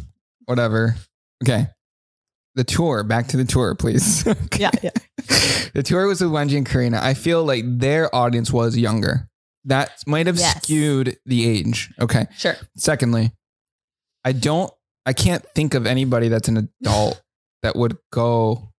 Whatever. 0.45 0.97
Okay, 1.43 1.67
the 2.55 2.65
tour. 2.65 3.03
Back 3.05 3.29
to 3.29 3.37
the 3.37 3.45
tour, 3.45 3.75
please. 3.75 4.27
Okay. 4.27 4.63
Yeah. 4.63 4.71
Yeah. 4.83 4.91
the 5.75 5.83
tour 5.85 6.07
was 6.07 6.21
with 6.21 6.31
Wengie 6.31 6.57
and 6.57 6.67
Karina. 6.67 7.01
I 7.03 7.15
feel 7.15 7.45
like 7.45 7.65
their 7.67 8.15
audience 8.15 8.51
was 8.53 8.77
younger. 8.77 9.29
That 9.65 9.91
might 10.07 10.27
have 10.27 10.39
Yes. 10.39 10.63
skewed 10.63 11.17
the 11.27 11.49
age. 11.49 11.91
Okay. 12.01 12.27
Sure. 12.37 12.57
Secondly, 12.77 13.33
I 14.25 14.33
don't. 14.33 14.73
I 15.07 15.13
can't 15.13 15.45
think 15.55 15.75
of 15.75 15.87
anybody 15.87 16.29
that's 16.29 16.49
an 16.49 16.57
adult 16.83 17.23
that 17.63 17.77
would 17.77 17.97
go 18.13 18.73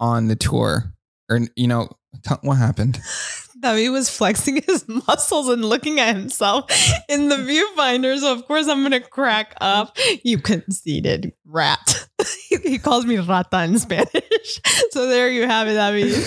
on 0.00 0.28
the 0.28 0.36
tour. 0.36 0.92
Or 1.30 1.40
you 1.56 1.66
know, 1.68 1.88
t- 2.26 2.34
what 2.42 2.54
happened? 2.56 3.00
David 3.64 3.90
was 3.90 4.08
flexing 4.10 4.62
his 4.66 4.86
muscles 4.88 5.48
and 5.48 5.64
looking 5.64 5.98
at 5.98 6.14
himself 6.16 6.66
in 7.08 7.28
the 7.28 7.36
viewfinder. 7.36 8.18
So 8.18 8.32
of 8.32 8.46
course 8.46 8.68
I'm 8.68 8.82
gonna 8.82 9.00
crack 9.00 9.54
up. 9.60 9.96
You 10.22 10.38
conceited 10.38 11.32
rat. 11.46 12.06
he, 12.48 12.56
he 12.62 12.78
calls 12.78 13.04
me 13.06 13.16
rata 13.18 13.64
in 13.64 13.78
Spanish. 13.78 14.60
So 14.90 15.08
there 15.08 15.28
you 15.28 15.46
have 15.46 15.66
it, 15.66 15.74
David. 15.74 16.24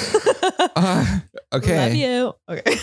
Uh, 0.75 1.19
okay. 1.53 1.77
Love 1.77 1.93
you. 1.93 2.33
Okay. 2.49 2.75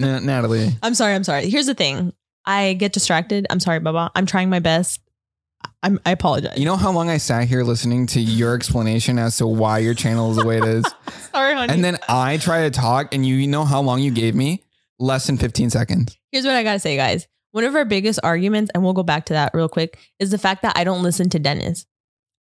N- 0.00 0.24
Natalie. 0.24 0.68
I'm 0.82 0.94
sorry. 0.94 1.14
I'm 1.14 1.24
sorry. 1.24 1.48
Here's 1.50 1.66
the 1.66 1.74
thing. 1.74 2.12
I 2.46 2.74
get 2.74 2.92
distracted. 2.92 3.46
I'm 3.50 3.58
sorry, 3.58 3.80
Baba. 3.80 4.12
I'm 4.14 4.24
trying 4.26 4.50
my 4.50 4.60
best. 4.60 5.00
I'm. 5.82 5.98
I 6.06 6.12
apologize. 6.12 6.58
You 6.58 6.64
know 6.64 6.76
how 6.76 6.92
long 6.92 7.10
I 7.10 7.16
sat 7.16 7.48
here 7.48 7.64
listening 7.64 8.06
to 8.08 8.20
your 8.20 8.54
explanation 8.54 9.18
as 9.18 9.36
to 9.38 9.46
why 9.46 9.78
your 9.78 9.94
channel 9.94 10.30
is 10.30 10.36
the 10.36 10.44
way 10.46 10.58
it 10.58 10.64
is? 10.64 10.84
sorry, 11.32 11.54
honey. 11.54 11.72
and 11.72 11.84
then 11.84 11.98
I 12.08 12.36
try 12.36 12.62
to 12.62 12.70
talk, 12.70 13.12
and 13.14 13.26
you, 13.26 13.34
you 13.34 13.48
know 13.48 13.64
how 13.64 13.82
long 13.82 14.00
you 14.00 14.10
gave 14.10 14.34
me? 14.34 14.62
Less 14.98 15.26
than 15.26 15.36
15 15.36 15.70
seconds. 15.70 16.16
Here's 16.30 16.44
what 16.44 16.54
I 16.54 16.62
gotta 16.62 16.78
say, 16.78 16.96
guys. 16.96 17.26
One 17.50 17.64
of 17.64 17.74
our 17.74 17.84
biggest 17.84 18.20
arguments, 18.22 18.70
and 18.74 18.82
we'll 18.82 18.92
go 18.92 19.02
back 19.02 19.26
to 19.26 19.32
that 19.32 19.52
real 19.54 19.68
quick, 19.68 19.98
is 20.18 20.30
the 20.30 20.38
fact 20.38 20.62
that 20.62 20.76
I 20.76 20.84
don't 20.84 21.02
listen 21.02 21.28
to 21.30 21.38
Dennis. 21.38 21.86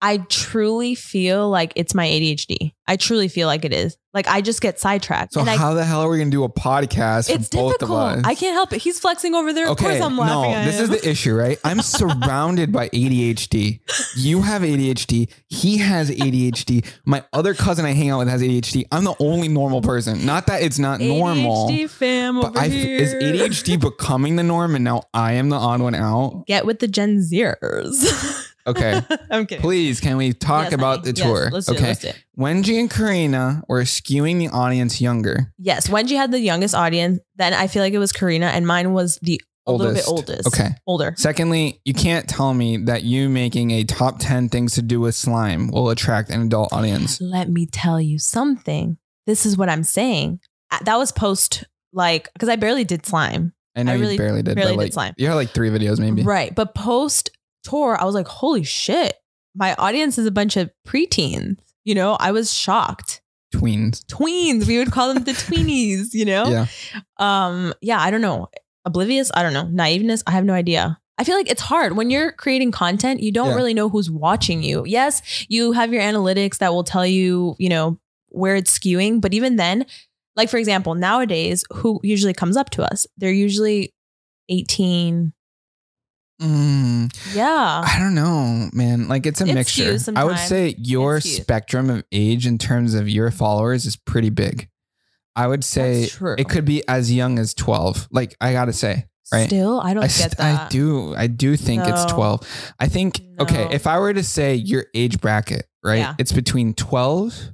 I 0.05 0.17
truly 0.29 0.93
feel 0.93 1.49
like 1.49 1.73
it's 1.75 1.95
my 1.95 2.05
ADHD. 2.05 2.73
I 2.87 2.95
truly 2.95 3.27
feel 3.27 3.47
like 3.47 3.65
it 3.65 3.73
is. 3.73 3.97
Like 4.13 4.27
I 4.27 4.41
just 4.41 4.61
get 4.61 4.79
sidetracked. 4.79 5.33
So 5.33 5.39
and 5.41 5.49
I, 5.49 5.57
how 5.57 5.73
the 5.73 5.83
hell 5.83 6.01
are 6.01 6.09
we 6.09 6.17
going 6.17 6.29
to 6.29 6.37
do 6.37 6.43
a 6.43 6.49
podcast 6.49 7.27
it's 7.27 7.49
for 7.49 7.57
both 7.57 7.71
difficult. 7.79 8.11
of 8.13 8.17
us? 8.19 8.21
I 8.23 8.35
can't 8.35 8.53
help 8.53 8.71
it. 8.71 8.81
He's 8.83 8.99
flexing 8.99 9.33
over 9.33 9.51
there. 9.51 9.65
Of 9.65 9.71
Okay, 9.71 9.85
course 9.85 10.01
I'm 10.01 10.15
laughing 10.15 10.51
no, 10.51 10.63
this 10.65 10.79
is 10.79 10.89
the 10.89 11.09
issue, 11.09 11.33
right? 11.33 11.59
I'm 11.63 11.81
surrounded 11.81 12.71
by 12.71 12.89
ADHD. 12.89 13.79
You 14.15 14.43
have 14.43 14.61
ADHD. 14.61 15.27
He 15.47 15.77
has 15.79 16.11
ADHD. 16.11 16.85
My 17.05 17.23
other 17.33 17.55
cousin 17.55 17.85
I 17.85 17.93
hang 17.93 18.11
out 18.11 18.19
with 18.19 18.27
has 18.29 18.43
ADHD. 18.43 18.83
I'm 18.91 19.05
the 19.05 19.15
only 19.19 19.47
normal 19.47 19.81
person. 19.81 20.23
Not 20.23 20.45
that 20.45 20.61
it's 20.61 20.77
not 20.77 20.99
normal, 21.01 21.67
ADHD 21.67 21.89
fam 21.89 22.37
over 22.37 22.57
I 22.59 22.67
here. 22.67 22.97
is 22.99 23.15
ADHD 23.15 23.79
becoming 23.81 24.35
the 24.35 24.43
norm, 24.43 24.75
and 24.75 24.83
now 24.83 25.01
I 25.15 25.33
am 25.33 25.49
the 25.49 25.57
odd 25.57 25.81
one 25.81 25.95
out. 25.95 26.45
Get 26.45 26.67
with 26.67 26.77
the 26.77 26.87
Gen 26.87 27.17
Zers. 27.17 28.43
Okay, 28.67 29.01
I'm 29.31 29.45
kidding. 29.45 29.61
please, 29.61 29.99
can 29.99 30.17
we 30.17 30.33
talk 30.33 30.65
Yes, 30.65 30.73
about 30.73 30.99
honey. 30.99 31.11
the 31.11 31.17
Yes, 31.19 31.27
tour? 31.27 31.49
let's 31.51 31.65
do 31.67 31.73
it, 31.73 31.77
okay, 31.77 31.87
let's 31.87 31.99
do 32.01 32.07
it. 32.09 32.23
Wengie 32.37 32.79
and 32.79 32.89
Karina 32.89 33.63
were 33.67 33.81
skewing 33.83 34.39
the 34.39 34.47
audience 34.49 34.99
younger. 35.01 35.53
Yes, 35.57 35.87
Wengie 35.87 36.15
had 36.17 36.31
the 36.31 36.39
youngest 36.39 36.73
audience. 36.75 37.19
Then 37.35 37.53
I 37.53 37.67
feel 37.67 37.83
like 37.83 37.93
it 37.93 37.99
was 37.99 38.11
Karina, 38.11 38.47
and 38.47 38.65
mine 38.65 38.93
was 38.93 39.19
the 39.21 39.41
a 39.67 39.71
little 39.71 39.93
bit 39.95 40.07
oldest. 40.07 40.47
Okay. 40.47 40.69
older. 40.85 41.15
Secondly, 41.17 41.81
you 41.85 41.93
can't 41.95 42.27
tell 42.29 42.53
me 42.53 42.77
that 42.77 43.03
you 43.03 43.29
making 43.29 43.71
a 43.71 43.83
top 43.83 44.17
10 44.19 44.49
things 44.49 44.75
to 44.75 44.81
do 44.83 44.99
with 44.99 45.15
slime 45.15 45.69
will 45.69 45.89
attract 45.89 46.29
an 46.29 46.41
adult 46.43 46.71
audience. 46.71 47.19
Let 47.19 47.49
me 47.49 47.65
tell 47.65 47.99
you 47.99 48.19
something. 48.19 48.97
This 49.25 49.43
is 49.45 49.57
what 49.57 49.69
I'm 49.69 49.83
saying. 49.83 50.39
Uh, 50.69 50.77
That 50.83 50.97
was 50.97 51.11
post 51.11 51.63
like 51.93 52.31
because 52.33 52.47
I 52.49 52.57
barely 52.57 52.83
did 52.83 53.07
slime. 53.07 53.53
I 53.75 53.81
know 53.83 53.93
I 53.93 53.95
you 53.95 54.17
barely 54.17 54.43
did, 54.43 54.55
barely 54.55 54.73
but 54.73 54.83
did 54.83 54.83
like, 54.83 54.93
slime. 54.93 55.13
you 55.17 55.27
had 55.27 55.33
like 55.33 55.49
three 55.49 55.69
videos 55.71 55.99
maybe. 55.99 56.21
Right. 56.21 56.53
But 56.53 56.75
post 56.75 57.31
tour, 57.65 57.97
I 57.99 58.05
was 58.05 58.15
like, 58.15 58.27
holy 58.27 58.63
shit. 58.63 59.13
My 59.55 59.73
audience 59.75 60.17
is 60.17 60.25
a 60.25 60.31
bunch 60.31 60.57
of 60.57 60.69
preteens. 60.87 61.57
You 61.83 61.95
know, 61.95 62.17
I 62.19 62.31
was 62.31 62.53
shocked. 62.53 63.21
Tweens. 63.53 64.03
Tweens. 64.05 64.67
We 64.67 64.77
would 64.77 64.91
call 64.91 65.13
them 65.13 65.23
the 65.23 65.31
tweenies, 65.45 66.13
you 66.13 66.25
know? 66.25 66.45
Yeah. 66.47 66.65
Um, 67.17 67.73
yeah, 67.81 67.99
I 67.99 68.11
don't 68.11 68.21
know. 68.21 68.47
Oblivious, 68.85 69.31
I 69.33 69.43
don't 69.43 69.53
know. 69.53 69.65
Naiveness, 69.65 70.23
I 70.27 70.31
have 70.31 70.45
no 70.45 70.53
idea. 70.53 70.99
I 71.17 71.23
feel 71.23 71.37
like 71.37 71.49
it's 71.49 71.61
hard 71.61 71.95
when 71.95 72.09
you're 72.09 72.33
creating 72.33 72.71
content, 72.71 73.21
you 73.21 73.31
don't 73.31 73.49
Yeah. 73.49 73.55
really 73.55 73.73
know 73.73 73.87
who's 73.87 74.11
watching 74.11 74.61
you. 74.61 74.83
Yes, 74.85 75.45
you 75.47 75.71
have 75.71 75.93
your 75.93 76.01
analytics 76.01 76.57
that 76.57 76.73
will 76.73 76.83
tell 76.83 77.05
you, 77.05 77.55
you 77.57 77.69
know, 77.69 77.97
where 78.29 78.55
it's 78.57 78.77
skewing, 78.77 79.21
but 79.21 79.33
even 79.33 79.55
then, 79.55 79.85
like 80.35 80.49
for 80.49 80.57
example, 80.57 80.93
nowadays, 80.93 81.63
who 81.71 82.01
usually 82.03 82.33
comes 82.33 82.57
up 82.57 82.69
to 82.71 82.83
us? 82.83 83.07
They're 83.17 83.31
usually 83.31 83.93
18. 84.49 85.31
Mm, 86.41 87.15
Yeah. 87.33 87.83
I 87.85 87.97
don't 87.99 88.15
know, 88.15 88.69
man. 88.73 89.07
Like 89.07 89.25
it's 89.25 89.41
a 89.41 89.45
It's 89.45 89.53
mixture. 89.53 89.97
I 90.15 90.23
would 90.23 90.39
say 90.39 90.75
your 90.77 91.21
spectrum 91.21 91.89
of 91.89 92.03
age 92.11 92.45
in 92.45 92.57
terms 92.57 92.93
of 92.93 93.07
your 93.07 93.31
followers 93.31 93.85
is 93.85 93.95
pretty 93.95 94.29
big. 94.29 94.69
I 95.35 95.47
would 95.47 95.63
say 95.63 96.07
it 96.37 96.49
could 96.49 96.65
be 96.65 96.87
as 96.87 97.11
young 97.11 97.39
as 97.39 97.53
12. 97.53 98.07
Like 98.11 98.35
I 98.39 98.53
got 98.53 98.65
to 98.65 98.73
say, 98.73 99.05
right? 99.33 99.47
Still, 99.47 99.81
I 99.81 99.93
don't 99.93 100.03
I, 100.03 100.07
get 100.07 100.13
st- 100.13 100.37
that. 100.37 100.61
I 100.65 100.69
do. 100.69 101.15
I 101.15 101.27
do 101.27 101.57
think 101.57 101.83
it's 101.85 102.05
12. 102.05 102.73
I 102.79 102.87
think, 102.87 103.21
okay, 103.39 103.67
if 103.71 103.85
I 103.87 103.99
were 103.99 104.13
to 104.13 104.23
say 104.23 104.55
your 104.55 104.85
age 104.93 105.19
bracket, 105.19 105.67
right? 105.83 105.97
Yeah. 105.97 106.15
It's 106.17 106.31
between 106.31 106.73
12. 106.73 107.51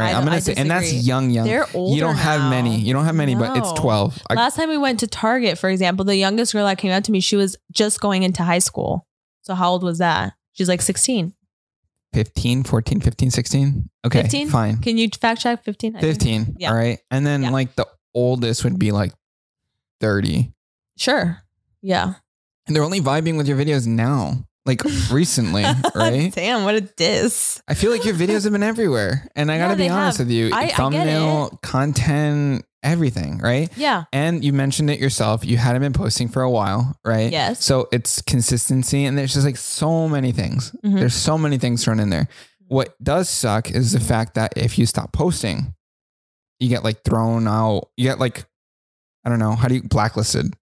Right? 0.00 0.14
I- 0.14 0.18
I'm 0.18 0.24
gonna 0.24 0.36
I 0.36 0.40
say, 0.40 0.54
and 0.56 0.70
that's 0.70 0.92
young, 0.92 1.30
young. 1.30 1.46
They're 1.46 1.66
older. 1.74 1.94
you 1.94 2.00
don't 2.00 2.16
have 2.16 2.40
now. 2.40 2.50
many. 2.50 2.78
You 2.80 2.92
don't 2.92 3.04
have 3.04 3.14
many, 3.14 3.34
but 3.34 3.56
it's 3.56 3.68
No. 3.68 3.76
12. 3.76 4.22
I, 4.30 4.34
Last 4.34 4.56
time 4.56 4.68
we 4.68 4.78
went 4.78 5.00
to 5.00 5.06
Target, 5.06 5.58
for 5.58 5.68
example, 5.70 6.04
the 6.04 6.16
youngest 6.16 6.52
girl 6.52 6.66
that 6.66 6.78
came 6.78 6.90
out 6.90 7.04
to 7.04 7.12
me, 7.12 7.20
she 7.20 7.36
was 7.36 7.56
just 7.72 8.00
going 8.00 8.22
into 8.22 8.42
high 8.42 8.58
school. 8.58 9.06
So 9.42 9.54
how 9.54 9.70
old 9.70 9.82
was 9.82 9.98
that? 9.98 10.34
She's 10.52 10.68
like 10.68 10.82
16. 10.82 11.32
15, 12.12 12.64
14, 12.64 13.00
15, 13.00 13.30
16. 13.30 13.88
Okay, 14.06 14.22
15? 14.22 14.48
fine. 14.48 14.76
Can 14.78 14.98
you 14.98 15.08
fact 15.20 15.40
check 15.42 15.62
15? 15.64 15.96
I 15.96 16.00
think. 16.00 16.12
15. 16.12 16.56
Yeah. 16.58 16.70
All 16.70 16.76
right. 16.76 16.98
And 17.10 17.24
then 17.24 17.42
Yeah. 17.44 17.50
like 17.50 17.76
the 17.76 17.86
oldest 18.14 18.64
would 18.64 18.78
be 18.78 18.90
like 18.90 19.12
30. 20.00 20.52
Sure. 20.98 21.42
Yeah. 21.82 22.14
And 22.66 22.74
they're 22.76 22.82
only 22.82 23.00
vibing 23.00 23.36
with 23.36 23.46
your 23.48 23.56
videos 23.56 23.86
now, 23.86 24.44
like 24.66 24.82
recently, 25.10 25.62
right? 25.94 26.32
Damn, 26.34 26.64
what 26.64 26.74
a 26.74 26.80
diss. 26.82 27.62
I 27.66 27.74
feel 27.74 27.90
like 27.90 28.04
your 28.04 28.14
videos 28.14 28.44
have 28.44 28.52
been 28.52 28.62
everywhere. 28.62 29.26
And 29.34 29.50
I 29.50 29.56
Yeah, 29.56 29.66
got 29.66 29.70
to 29.72 29.76
be 29.76 29.88
honest 29.88 30.18
have. 30.18 30.26
with 30.26 30.34
you 30.36 30.50
I- 30.52 30.64
I 30.64 30.68
thumbnail, 30.68 31.58
content, 31.62 32.64
everything, 32.82 33.38
right? 33.38 33.70
Yeah. 33.76 34.04
And 34.12 34.44
you 34.44 34.52
mentioned 34.52 34.90
it 34.90 34.98
yourself. 35.00 35.44
You 35.44 35.56
hadn't 35.56 35.82
been 35.82 35.92
posting 35.92 36.28
for 36.28 36.42
a 36.42 36.50
while, 36.50 36.96
right? 37.04 37.30
Yes. 37.32 37.64
So 37.64 37.88
it's 37.92 38.22
consistency. 38.22 39.04
And 39.04 39.16
there's 39.18 39.34
just 39.34 39.44
like 39.46 39.56
so 39.58 40.08
many 40.08 40.32
things. 40.32 40.74
Mhm. 40.84 40.98
There's 40.98 41.14
so 41.14 41.36
many 41.38 41.58
things 41.58 41.84
thrown 41.84 42.00
in 42.00 42.10
there. 42.10 42.28
What 42.68 42.94
does 43.02 43.28
suck 43.28 43.70
is 43.70 43.92
the 43.92 44.00
fact 44.00 44.34
that 44.34 44.54
if 44.56 44.78
you 44.78 44.86
stop 44.86 45.12
posting, 45.12 45.74
you 46.58 46.68
get 46.68 46.84
like 46.84 47.02
thrown 47.04 47.48
out. 47.48 47.88
You 47.96 48.04
get 48.04 48.18
like, 48.20 48.44
I 49.24 49.28
don't 49.30 49.38
know, 49.40 49.52
how 49.56 49.68
do 49.68 49.74
you 49.74 49.82
blacklisted, 49.82 50.54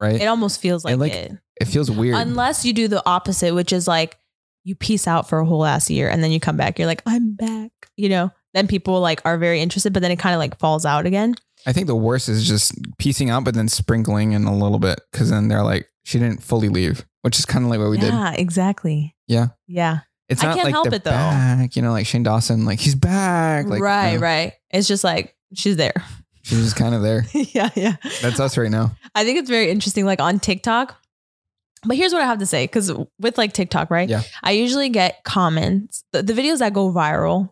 right? 0.00 0.20
It 0.20 0.26
almost 0.26 0.60
feels 0.60 0.84
like, 0.84 0.98
like- 0.98 1.12
it. 1.12 1.32
It 1.60 1.66
feels 1.66 1.90
weird. 1.90 2.16
Unless 2.16 2.64
you 2.64 2.72
do 2.72 2.88
the 2.88 3.02
opposite, 3.06 3.54
which 3.54 3.72
is 3.72 3.88
like 3.88 4.18
you 4.64 4.74
peace 4.74 5.06
out 5.08 5.28
for 5.28 5.38
a 5.38 5.46
whole 5.46 5.64
ass 5.64 5.90
year 5.90 6.08
and 6.08 6.22
then 6.22 6.30
you 6.30 6.40
come 6.40 6.56
back. 6.56 6.78
You're 6.78 6.86
like, 6.86 7.02
I'm 7.06 7.34
back. 7.34 7.70
You 7.96 8.08
know, 8.08 8.30
then 8.54 8.66
people 8.66 9.00
like 9.00 9.20
are 9.24 9.38
very 9.38 9.60
interested, 9.60 9.92
but 9.92 10.02
then 10.02 10.10
it 10.10 10.18
kind 10.18 10.34
of 10.34 10.38
like 10.38 10.58
falls 10.58 10.84
out 10.84 11.06
again. 11.06 11.34
I 11.66 11.72
think 11.72 11.86
the 11.86 11.96
worst 11.96 12.28
is 12.28 12.46
just 12.46 12.72
piecing 12.98 13.30
out, 13.30 13.44
but 13.44 13.54
then 13.54 13.68
sprinkling 13.68 14.32
in 14.32 14.44
a 14.44 14.56
little 14.56 14.78
bit 14.78 15.00
because 15.10 15.30
then 15.30 15.48
they're 15.48 15.64
like, 15.64 15.88
she 16.04 16.18
didn't 16.18 16.42
fully 16.42 16.68
leave, 16.68 17.04
which 17.22 17.38
is 17.38 17.44
kind 17.44 17.64
of 17.64 17.70
like 17.70 17.80
what 17.80 17.90
we 17.90 17.98
did. 17.98 18.12
yeah, 18.12 18.32
exactly. 18.32 19.14
Yeah. 19.26 19.48
Yeah. 19.66 20.00
It's 20.28 20.42
I 20.42 20.48
not 20.48 20.54
can't 20.56 20.64
like 20.66 20.74
help 20.74 20.92
it, 20.92 21.04
though. 21.04 21.10
back, 21.10 21.74
you 21.74 21.82
know, 21.82 21.90
like 21.90 22.06
Shane 22.06 22.22
Dawson, 22.22 22.66
like 22.66 22.78
he's 22.80 22.94
back. 22.94 23.66
Like, 23.66 23.80
right, 23.80 24.14
no, 24.14 24.20
right. 24.20 24.52
It's 24.70 24.86
just 24.86 25.02
like 25.02 25.34
she's 25.54 25.76
there. 25.76 25.94
She's 26.42 26.62
just 26.62 26.76
kind 26.76 26.94
of 26.94 27.02
there. 27.02 27.24
yeah, 27.32 27.70
yeah. 27.74 27.96
That's 28.22 28.38
us 28.38 28.56
right 28.58 28.70
now. 28.70 28.94
I 29.14 29.24
think 29.24 29.38
it's 29.38 29.48
very 29.50 29.70
interesting, 29.70 30.04
like 30.04 30.20
on 30.20 30.38
TikTok. 30.38 30.96
But 31.84 31.96
here's 31.96 32.12
what 32.12 32.22
I 32.22 32.26
have 32.26 32.38
to 32.38 32.46
say 32.46 32.64
because 32.64 32.92
with 33.20 33.38
like 33.38 33.52
TikTok, 33.52 33.90
right? 33.90 34.08
Yeah. 34.08 34.22
I 34.42 34.52
usually 34.52 34.88
get 34.88 35.22
comments. 35.24 36.04
The, 36.12 36.22
the 36.22 36.32
videos 36.32 36.58
that 36.58 36.72
go 36.72 36.92
viral, 36.92 37.50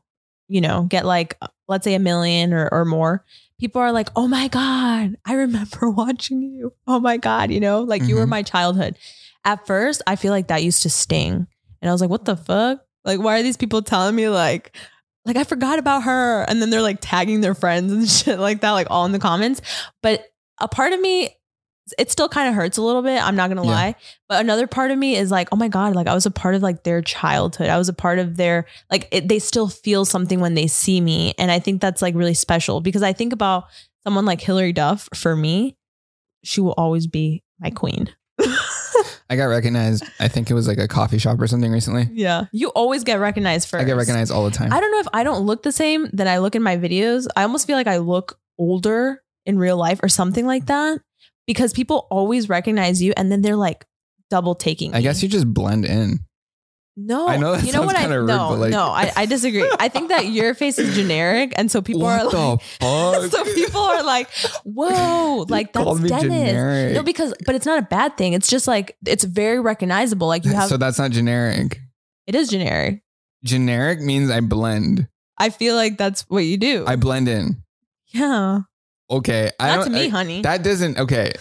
you 0.48 0.60
know, 0.60 0.82
get 0.82 1.04
like, 1.04 1.38
let's 1.68 1.84
say 1.84 1.94
a 1.94 1.98
million 1.98 2.52
or, 2.52 2.68
or 2.72 2.84
more. 2.84 3.24
People 3.58 3.80
are 3.80 3.92
like, 3.92 4.08
oh 4.16 4.28
my 4.28 4.48
God, 4.48 5.16
I 5.24 5.34
remember 5.34 5.88
watching 5.90 6.42
you. 6.42 6.72
Oh 6.86 7.00
my 7.00 7.16
God, 7.16 7.50
you 7.50 7.60
know, 7.60 7.82
like 7.82 8.02
you 8.02 8.16
were 8.16 8.26
Mhm. 8.26 8.30
my 8.30 8.42
childhood. 8.42 8.98
At 9.44 9.66
first, 9.66 10.02
I 10.06 10.16
feel 10.16 10.32
like 10.32 10.48
that 10.48 10.62
used 10.62 10.82
to 10.82 10.90
sting. 10.90 11.46
And 11.80 11.88
I 11.88 11.92
was 11.92 12.00
like, 12.00 12.10
what 12.10 12.24
the 12.24 12.36
fuck? 12.36 12.80
Like, 13.04 13.20
why 13.20 13.38
are 13.38 13.42
these 13.42 13.56
people 13.56 13.80
telling 13.82 14.14
me 14.16 14.28
like, 14.28 14.76
like 15.24 15.36
I 15.36 15.44
forgot 15.44 15.78
about 15.78 16.02
her? 16.02 16.42
And 16.42 16.60
then 16.60 16.70
they're 16.70 16.82
like 16.82 16.98
tagging 17.00 17.40
their 17.40 17.54
friends 17.54 17.92
and 17.92 18.08
shit 18.10 18.38
like 18.38 18.60
that, 18.62 18.72
like 18.72 18.88
all 18.90 19.06
in 19.06 19.12
the 19.12 19.18
comments. 19.18 19.62
But 20.02 20.24
a 20.60 20.66
part 20.68 20.92
of 20.92 21.00
me, 21.00 21.30
it 21.98 22.10
still 22.10 22.28
kind 22.28 22.48
of 22.48 22.54
hurts 22.54 22.78
a 22.78 22.82
little 22.82 23.02
bit. 23.02 23.22
I'm 23.22 23.36
not 23.36 23.48
gonna 23.48 23.64
Yeah. 23.64 23.70
lie. 23.70 23.94
But 24.28 24.40
another 24.40 24.66
part 24.66 24.90
of 24.90 24.98
me 24.98 25.16
is 25.16 25.30
like, 25.30 25.48
oh 25.52 25.56
my 25.56 25.68
God, 25.68 25.94
like 25.94 26.06
I 26.08 26.14
was 26.14 26.26
a 26.26 26.30
part 26.30 26.54
of 26.54 26.62
like 26.62 26.82
their 26.82 27.00
childhood. 27.02 27.68
I 27.68 27.78
was 27.78 27.88
a 27.88 27.92
part 27.92 28.18
of 28.18 28.36
their, 28.36 28.66
like, 28.90 29.08
it, 29.12 29.28
they 29.28 29.38
still 29.38 29.68
feel 29.68 30.04
something 30.04 30.40
when 30.40 30.54
they 30.54 30.66
see 30.66 31.00
me. 31.00 31.34
And 31.38 31.50
I 31.50 31.58
think 31.60 31.80
that's 31.80 32.02
like 32.02 32.14
really 32.14 32.34
special 32.34 32.80
because 32.80 33.02
I 33.02 33.12
think 33.12 33.32
about 33.32 33.64
someone 34.04 34.24
like 34.24 34.40
Hilary 34.40 34.72
Duff 34.72 35.08
for 35.14 35.36
me, 35.36 35.76
she 36.44 36.60
will 36.60 36.74
always 36.76 37.06
be 37.06 37.42
my 37.60 37.70
queen. 37.70 38.08
I 39.28 39.34
got 39.34 39.46
recognized. 39.46 40.04
I 40.20 40.28
think 40.28 40.50
it 40.50 40.54
was 40.54 40.68
like 40.68 40.78
a 40.78 40.86
coffee 40.86 41.18
shop 41.18 41.40
or 41.40 41.46
something 41.48 41.72
recently. 41.72 42.08
Yeah. 42.12 42.44
You 42.52 42.68
always 42.70 43.02
get 43.02 43.18
recognized 43.18 43.68
first. 43.68 43.82
I 43.82 43.84
get 43.84 43.96
recognized 43.96 44.30
all 44.30 44.44
the 44.44 44.50
time. 44.52 44.72
I 44.72 44.78
don't 44.80 44.92
know 44.92 45.00
if 45.00 45.08
I 45.12 45.24
don't 45.24 45.40
look 45.44 45.62
the 45.64 45.72
same 45.72 46.08
that 46.12 46.28
I 46.28 46.38
look 46.38 46.54
in 46.54 46.62
my 46.62 46.76
videos. 46.76 47.26
I 47.36 47.42
almost 47.42 47.66
feel 47.66 47.76
like 47.76 47.88
I 47.88 47.96
look 47.98 48.38
older 48.58 49.22
in 49.44 49.58
real 49.58 49.76
life 49.76 50.00
or 50.02 50.08
something 50.08 50.46
like 50.46 50.66
that 50.66 51.00
because 51.46 51.72
people 51.72 52.06
always 52.10 52.48
recognize 52.48 53.02
you 53.02 53.12
and 53.16 53.30
then 53.30 53.42
they're 53.42 53.56
like 53.56 53.86
double 54.30 54.54
taking. 54.54 54.94
I 54.94 54.98
me. 54.98 55.02
guess 55.02 55.22
you 55.22 55.28
just 55.28 55.52
blend 55.52 55.84
in. 55.84 56.20
No, 56.98 57.28
I 57.28 57.36
know 57.36 57.54
that 57.56 57.64
you 57.64 57.72
know 57.72 57.82
what 57.82 57.94
I 57.94 58.06
rude, 58.06 58.26
no 58.26 58.48
but, 58.48 58.58
like- 58.58 58.70
no 58.70 58.84
I, 58.84 59.12
I 59.14 59.26
disagree. 59.26 59.70
I 59.78 59.88
think 59.88 60.08
that 60.08 60.28
your 60.28 60.54
face 60.54 60.78
is 60.78 60.96
generic, 60.96 61.52
and 61.56 61.70
so 61.70 61.82
people 61.82 62.00
what 62.00 62.34
are 62.34 62.58
like, 62.58 62.62
so 63.30 63.44
people 63.54 63.82
are 63.82 64.02
like, 64.02 64.30
whoa, 64.64 65.44
like 65.50 65.74
that's 65.74 66.00
Dennis. 66.00 66.22
generic. 66.22 66.94
No, 66.94 67.02
because 67.02 67.34
but 67.44 67.54
it's 67.54 67.66
not 67.66 67.78
a 67.78 67.82
bad 67.82 68.16
thing. 68.16 68.32
It's 68.32 68.48
just 68.48 68.66
like 68.66 68.96
it's 69.04 69.24
very 69.24 69.60
recognizable. 69.60 70.26
Like 70.26 70.46
you 70.46 70.52
have, 70.54 70.70
so 70.70 70.78
that's 70.78 70.98
not 70.98 71.10
generic. 71.10 71.80
it 72.26 72.34
is 72.34 72.48
generic. 72.48 73.02
Generic 73.44 74.00
means 74.00 74.30
I 74.30 74.40
blend. 74.40 75.06
I 75.36 75.50
feel 75.50 75.76
like 75.76 75.98
that's 75.98 76.22
what 76.30 76.44
you 76.44 76.56
do. 76.56 76.84
I 76.86 76.96
blend 76.96 77.28
in. 77.28 77.62
yeah, 78.06 78.60
Okay. 79.10 79.50
I 79.60 79.76
not 79.76 79.84
don't, 79.84 79.92
me, 79.94 80.06
I- 80.06 80.08
honey. 80.08 80.42
That 80.42 80.62
doesn't 80.62 80.98
okay. 80.98 81.32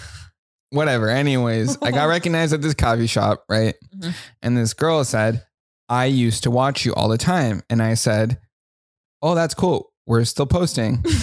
Whatever. 0.71 1.09
Anyways, 1.09 1.77
I 1.81 1.91
got 1.91 2.05
recognized 2.09 2.53
at 2.53 2.61
this 2.61 2.73
coffee 2.73 3.07
shop, 3.07 3.43
right? 3.49 3.75
Mhm. 3.95 4.13
And 4.41 4.57
this 4.57 4.73
girl 4.73 5.03
said, 5.03 5.43
I 5.87 6.05
used 6.05 6.43
to 6.43 6.51
watch 6.51 6.85
you 6.85 6.93
all 6.95 7.07
the 7.07 7.17
time. 7.17 7.61
And 7.69 7.81
I 7.81 7.93
said, 7.93 8.39
Oh, 9.21 9.35
that's 9.35 9.53
cool. 9.53 9.91
We're 10.05 10.25
still 10.25 10.45
posting. 10.47 11.03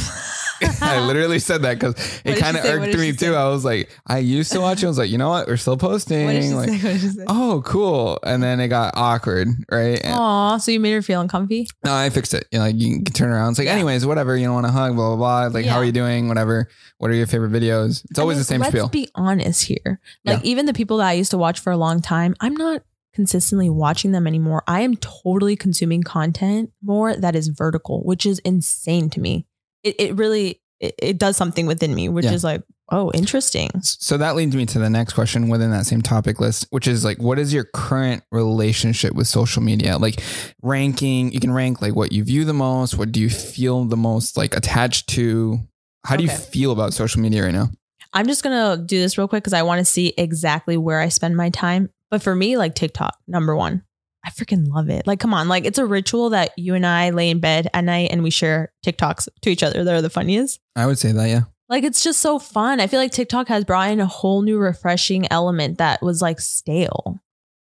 I 0.83 1.01
literally 1.07 1.39
said 1.39 1.63
that 1.63 1.79
because 1.79 2.21
it 2.25 2.39
kind 2.39 2.57
of 2.57 2.65
irked 2.65 2.97
me 2.99 3.13
too. 3.13 3.33
say? 3.33 3.35
I 3.35 3.49
was 3.49 3.65
like, 3.65 3.91
I 4.07 4.19
used 4.19 4.53
to 4.53 4.61
watch 4.61 4.83
you. 4.83 4.89
I 4.89 4.91
was 4.91 4.99
like, 4.99 5.11
you 5.11 5.19
know 5.19 5.29
what? 5.29 5.47
We're 5.49 5.57
still 5.57 5.77
posting. 5.77 6.27
What 6.27 6.33
did 6.33 6.43
she 6.45 6.55
like, 6.55 6.69
say? 6.69 6.75
What 6.77 6.83
did 6.93 7.01
she 7.01 7.09
say? 7.09 7.25
oh, 7.29 7.63
cool. 7.65 8.19
And 8.23 8.43
then 8.43 8.61
it 8.61 8.69
got 8.69 8.95
awkward, 8.97 9.49
right? 9.71 10.01
Aw, 10.05 10.57
so 10.59 10.71
you 10.71 10.81
made 10.81 10.93
her 10.93 11.03
feel 11.03 11.21
uncomfy. 11.21 11.69
no, 11.85 11.95
I 11.95 12.11
fixed 12.11 12.35
it. 12.35 12.47
You 12.53 12.59
know, 12.59 12.65
like 12.67 12.77
you 12.77 13.03
can 13.03 13.13
turn 13.15 13.31
around. 13.31 13.51
It's 13.51 13.59
like, 13.59 13.67
Yeah. 13.67 13.75
anyways, 13.75 14.07
whatever. 14.07 14.37
You 14.37 14.47
don't 14.47 14.55
want 14.55 14.67
to 14.67 14.73
hug, 14.73 14.95
blah, 14.95 15.15
blah, 15.15 15.49
blah. 15.49 15.55
Like, 15.55 15.67
how 15.67 15.79
are 15.79 15.85
you 15.85 15.93
doing? 15.93 16.29
Whatever. 16.29 16.69
What 16.99 17.11
are 17.11 17.15
your 17.15 17.27
favorite 17.27 17.53
videos? 17.53 18.05
It's 18.11 18.19
I 18.19 18.23
always 18.23 18.37
mean, 18.37 18.41
the 18.41 18.45
same 18.45 18.61
let's 18.61 18.73
spiel. 18.73 18.89
be 18.89 19.09
honest 19.15 19.65
here. 19.67 20.01
Like 20.25 20.45
even 20.45 20.67
the 20.67 20.73
people 20.75 20.99
that 20.99 21.09
I 21.09 21.13
used 21.15 21.31
to 21.33 21.39
watch 21.39 21.61
for 21.61 21.73
a 21.73 21.77
long 21.77 22.01
time, 22.01 22.35
I'm 22.41 22.55
not 22.55 22.83
consistently 23.13 23.69
watching 23.69 24.13
them 24.13 24.27
anymore. 24.27 24.63
I 24.67 24.81
am 24.81 24.97
totally 24.97 25.57
consuming 25.57 26.03
content 26.03 26.71
more 26.83 27.15
that 27.15 27.37
is 27.37 27.49
vertical, 27.49 28.03
which 28.05 28.25
is 28.25 28.39
insane 28.41 29.11
to 29.11 29.21
me. 29.21 29.47
It 29.83 29.97
it 29.99 30.17
really 30.17 30.61
it, 30.81 30.95
it 30.99 31.19
does 31.19 31.37
something 31.37 31.67
within 31.67 31.95
me, 31.95 32.09
which 32.09 32.25
Yeah. 32.25 32.33
is 32.33 32.43
like, 32.43 32.63
oh, 32.91 33.13
interesting. 33.15 33.71
So 33.83 34.17
that 34.19 34.35
leads 34.35 34.57
me 34.57 34.67
to 34.67 34.79
the 34.81 34.91
next 34.91 35.13
question 35.13 35.49
within 35.49 35.71
that 35.71 35.87
same 35.87 36.03
topic 36.03 36.41
list, 36.41 36.67
which 36.71 36.89
is 36.89 37.05
like, 37.05 37.19
what 37.23 37.39
is 37.39 37.55
your 37.55 37.65
current 37.73 38.25
relationship 38.33 39.15
with 39.15 39.29
social 39.29 39.63
media? 39.63 39.97
Like 39.99 40.21
ranking, 40.61 41.33
you 41.33 41.39
can 41.41 41.53
rank 41.53 41.81
like 41.81 41.95
what 41.95 42.11
you 42.13 42.25
view 42.25 42.45
the 42.45 42.53
most. 42.53 42.97
What 42.99 43.13
do 43.13 43.21
you 43.21 43.31
feel 43.31 43.85
the 43.85 43.97
most 43.97 44.37
like 44.37 44.57
attached 44.57 45.09
to? 45.11 45.61
How 46.05 46.17
do 46.17 46.25
you 46.25 46.31
feel 46.31 46.73
about 46.73 46.93
social 46.93 47.21
media 47.21 47.45
right 47.45 47.55
now? 47.55 47.71
I'm 48.13 48.27
just 48.27 48.43
gonna 48.43 48.77
do 48.85 48.99
this 49.01 49.17
real 49.17 49.29
quick 49.29 49.43
because 49.45 49.53
I 49.55 49.63
want 49.63 49.79
to 49.79 49.85
see 49.85 50.13
exactly 50.19 50.77
where 50.77 51.01
I 51.01 51.09
spend 51.09 51.37
my 51.37 51.49
time. 51.51 51.91
But 52.11 52.23
for 52.23 52.35
me, 52.35 52.57
like 52.59 52.75
TikTok, 52.75 53.17
number 53.29 53.55
one. 53.57 53.85
I 54.25 54.31
freaking 54.31 54.69
love 54.69 54.89
it. 54.89 55.07
Like, 55.07 55.21
come 55.21 55.35
on, 55.35 55.49
like 55.49 55.65
it's 55.65 55.79
a 55.79 55.87
ritual 55.87 56.31
that 56.31 56.53
you 56.57 56.75
and 56.75 56.87
I 56.87 57.11
lay 57.11 57.31
in 57.31 57.41
bed 57.41 57.69
at 57.75 57.85
night 57.85 58.11
and 58.13 58.23
we 58.23 58.31
share 58.31 58.73
TikToks 58.87 59.29
to 59.43 59.51
each 59.51 59.63
other. 59.63 59.83
They're 59.85 60.03
the 60.03 60.11
funniest. 60.11 60.61
I 60.77 60.87
would 60.87 60.99
say 60.99 61.13
that, 61.13 61.29
yeah. 61.29 61.43
Like 61.69 61.85
it's 61.85 62.05
just 62.05 62.21
so 62.21 62.39
fun. 62.39 62.81
I 62.81 62.87
feel 62.87 63.01
like 63.01 63.13
TikTok 63.13 63.49
has 63.49 63.65
brought 63.65 63.91
in 63.91 63.99
a 63.99 64.07
whole 64.07 64.43
new 64.43 64.59
refreshing 64.59 65.27
element 65.33 65.79
that 65.79 66.03
was 66.03 66.21
like 66.21 66.39
stale. 66.39 67.19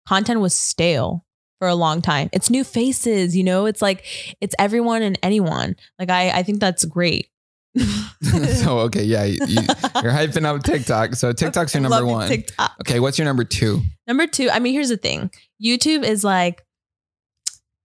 Content 0.07 0.41
was 0.41 0.53
stale 0.53 1.25
for 1.59 1.67
a 1.67 1.75
long 1.75 2.01
time. 2.01 2.29
It's 2.33 2.49
new 2.49 2.63
faces, 2.63 3.37
you 3.37 3.43
know? 3.43 3.67
It's 3.67 3.81
like 3.81 4.05
it's 4.41 4.55
everyone 4.59 5.01
and 5.01 5.17
anyone. 5.23 5.77
Like 5.97 6.09
I 6.09 6.29
I 6.31 6.43
think 6.43 6.59
that's 6.59 6.83
great. 6.85 7.30
so 8.21 8.79
okay, 8.79 9.03
yeah, 9.03 9.23
you, 9.23 9.37
you're 9.45 10.11
hyping 10.11 10.45
up 10.45 10.63
TikTok. 10.63 11.15
So 11.15 11.31
TikTok's 11.33 11.73
your 11.73 11.81
number 11.81 12.05
one. 12.05 12.27
TikTok. 12.27 12.71
Okay, 12.81 12.99
what's 12.99 13.17
your 13.17 13.25
number 13.25 13.43
two? 13.43 13.81
Number 14.07 14.27
two, 14.27 14.49
I 14.49 14.59
mean, 14.59 14.73
here's 14.73 14.89
the 14.89 14.97
thing. 14.97 15.31
YouTube 15.63 16.03
is 16.03 16.23
like, 16.23 16.65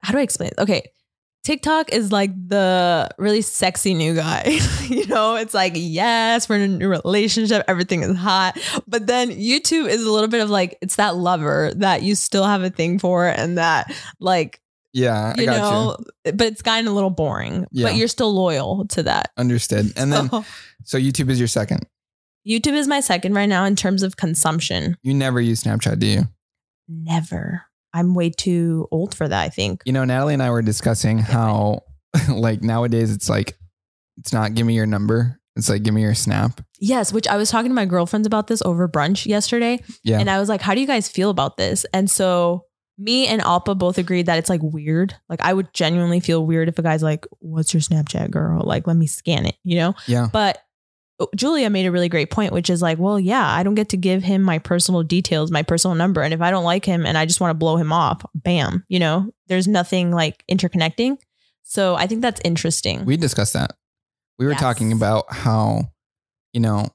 how 0.01 0.13
do 0.13 0.19
I 0.19 0.23
explain? 0.23 0.49
it? 0.49 0.59
Okay. 0.59 0.91
TikTok 1.45 1.93
is 1.93 2.11
like 2.11 2.33
the 2.49 3.09
really 3.19 3.41
sexy 3.41 3.95
new 3.95 4.17
guy. 4.17 4.59
you 4.89 5.07
know, 5.07 5.37
it's 5.37 5.55
like, 5.55 5.75
yes, 5.77 6.49
we're 6.49 6.57
in 6.57 6.63
a 6.63 6.69
new 6.79 6.89
relationship. 6.89 7.65
Everything 7.69 8.03
is 8.03 8.17
hot. 8.17 8.59
But 8.89 9.07
then 9.07 9.31
YouTube 9.31 9.89
is 9.89 10.05
a 10.05 10.11
little 10.11 10.29
bit 10.29 10.43
of 10.43 10.51
like, 10.51 10.77
it's 10.83 10.97
that 10.97 11.15
lover 11.15 11.73
that 11.77 12.03
you 12.03 12.17
still 12.17 12.43
have 12.43 12.63
a 12.65 12.71
thing 12.71 12.99
for 12.99 13.29
and 13.29 13.59
that 13.59 13.95
like, 14.19 14.61
Yeah, 14.97 15.35
I 15.37 15.41
you 15.41 15.47
know, 15.47 15.97
you. 16.25 16.33
but 16.33 16.47
it's 16.47 16.63
gotten 16.63 16.87
a 16.87 16.91
little 16.95 17.11
boring, 17.11 17.67
Yeah. 17.71 17.87
but 17.89 17.97
you're 17.97 18.09
still 18.09 18.33
loyal 18.35 18.87
to 18.89 19.03
that. 19.03 19.31
Understood. 19.37 19.93
And 19.95 20.11
then 20.11 20.31
So, 20.31 20.45
so 20.85 20.99
YouTube 20.99 21.29
is 21.29 21.39
your 21.39 21.49
second. 21.49 21.87
YouTube 22.49 22.73
is 22.73 22.89
my 22.89 23.01
second 23.01 23.35
right 23.35 23.49
now 23.49 23.65
in 23.67 23.77
terms 23.77 24.03
of 24.03 24.17
consumption. 24.17 24.97
You 25.03 25.13
never 25.13 25.39
use 25.39 25.63
Snapchat, 25.65 25.99
do 25.99 26.07
you? 26.07 26.23
Never. 26.89 27.63
I'm 27.93 28.15
way 28.15 28.31
too 28.31 28.89
old 28.91 29.15
for 29.15 29.29
that, 29.29 29.43
I 29.43 29.49
think. 29.51 29.83
You 29.85 29.93
know, 29.93 30.05
Natalie 30.05 30.35
and 30.35 30.43
I 30.43 30.51
were 30.51 30.63
discussing 30.63 31.19
how 31.19 31.83
like 32.31 32.63
nowadays 32.63 33.13
it's 33.13 33.29
like 33.29 33.59
it's 34.17 34.33
not 34.33 34.55
give 34.55 34.67
me 34.67 34.75
your 34.75 34.87
number. 34.87 35.39
It's 35.57 35.69
like 35.69 35.83
give 35.83 35.93
me 35.95 36.03
your 36.03 36.15
snap. 36.15 36.61
Yes, 36.79 37.13
which 37.13 37.27
I 37.29 37.37
was 37.37 37.51
talking 37.51 37.71
to 37.71 37.75
my 37.75 37.85
girlfriends 37.87 38.27
about 38.27 38.47
this 38.47 38.63
over 38.63 38.89
brunch 38.89 39.27
yesterday. 39.27 39.83
Yeah. 40.05 40.21
And 40.21 40.31
I 40.31 40.39
was 40.39 40.49
like, 40.49 40.61
how 40.63 40.75
do 40.75 40.81
you 40.81 40.87
guys 40.87 41.09
feel 41.09 41.31
about 41.31 41.57
this? 41.57 41.85
And 41.93 42.11
so 42.11 42.65
me 42.99 43.27
and 43.27 43.43
Alpa 43.43 43.77
both 43.79 43.99
agreed 43.99 44.27
that 44.27 44.39
it's 44.39 44.49
like 44.49 44.63
weird. 44.63 45.15
Like 45.29 45.41
I 45.43 45.53
would 45.53 45.73
genuinely 45.75 46.21
feel 46.21 46.45
weird 46.47 46.69
if 46.69 46.79
a 46.79 46.83
guy's 46.83 47.03
like, 47.03 47.27
what's 47.41 47.75
your 47.75 47.81
Snapchat 47.81 48.31
girl? 48.31 48.63
Like, 48.65 48.87
let 48.87 48.97
me 48.97 49.07
scan 49.07 49.47
it, 49.47 49.57
you 49.65 49.77
know? 49.77 49.95
Yeah. 50.07 50.29
But 50.33 50.59
uh, 51.21 51.27
Julia 51.35 51.69
made 51.71 51.87
a 51.87 51.91
really 51.93 52.09
great 52.09 52.31
point, 52.31 52.53
which 52.53 52.71
is 52.71 52.81
like, 52.81 52.99
well, 52.99 53.21
yeah, 53.21 53.47
I 53.47 53.63
don't 53.63 53.75
get 53.75 53.91
to 53.91 53.97
give 53.97 54.23
him 54.23 54.43
my 54.43 54.59
personal 54.59 55.03
details, 55.03 55.51
my 55.51 55.63
personal 55.63 55.95
number. 55.95 56.23
And 56.23 56.33
if 56.33 56.41
I 56.41 56.51
don't 56.51 56.65
like 56.65 56.85
him 56.85 57.05
and 57.05 57.19
I 57.19 57.27
just 57.27 57.41
want 57.41 57.51
to 57.51 57.55
blow 57.55 57.77
him 57.77 57.93
off, 57.93 58.25
bam, 58.35 58.85
you 58.89 58.99
know, 58.99 59.31
there's 59.49 59.69
nothing 59.69 60.11
like 60.11 60.43
interconnecting. 60.51 61.19
So 61.63 61.97
I 61.97 62.07
think 62.07 62.23
that's 62.23 62.41
interesting. 62.45 63.05
We 63.05 63.17
discussed 63.17 63.53
that. 63.55 63.77
We 64.39 64.47
were 64.47 64.53
Yes. 64.53 64.61
talking 64.61 64.93
about 64.93 65.25
how, 65.33 65.91
you 66.53 66.61
know, 66.61 66.89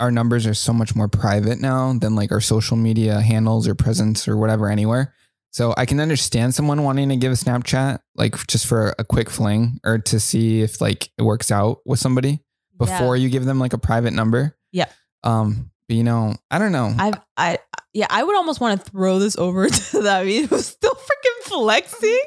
our 0.00 0.10
numbers 0.10 0.46
are 0.46 0.54
so 0.54 0.72
much 0.72 0.96
more 0.96 1.08
private 1.08 1.60
now 1.60 1.92
than 1.92 2.16
like 2.16 2.32
our 2.32 2.40
social 2.40 2.76
media 2.76 3.20
handles 3.20 3.68
or 3.68 3.74
presence 3.74 4.26
or 4.26 4.36
whatever 4.36 4.68
anywhere. 4.68 5.14
So 5.50 5.74
I 5.76 5.86
can 5.86 6.00
understand 6.00 6.54
someone 6.54 6.82
wanting 6.82 7.08
to 7.08 7.16
give 7.16 7.32
a 7.32 7.36
Snapchat 7.36 8.00
like 8.14 8.46
just 8.46 8.66
for 8.66 8.94
a 8.98 9.04
quick 9.04 9.30
fling 9.30 9.80
or 9.84 9.98
to 9.98 10.20
see 10.20 10.62
if 10.62 10.80
like 10.80 11.10
it 11.16 11.22
works 11.22 11.50
out 11.50 11.78
with 11.84 11.98
somebody 11.98 12.40
before 12.76 13.16
you 13.16 13.28
give 13.28 13.44
them 13.44 13.58
like 13.58 13.72
a 13.72 13.78
private 13.78 14.12
number. 14.12 14.56
Yeah. 14.72 14.86
Um, 15.24 15.70
but 15.88 15.96
you 15.96 16.04
know, 16.04 16.34
I 16.50 16.58
don't 16.58 16.72
know. 16.72 16.94
I, 16.98 17.12
I, 17.36 17.58
yeah, 17.94 18.06
I 18.10 18.22
would 18.22 18.36
almost 18.36 18.60
want 18.60 18.84
to 18.84 18.90
throw 18.90 19.18
this 19.18 19.36
over 19.36 19.68
to 19.68 20.02
that. 20.02 20.20
I 20.20 20.24
mean, 20.24 20.44
it 20.44 20.50
was 20.50 20.66
still 20.66 20.92
freaking 20.92 21.42
flexing. 21.44 22.20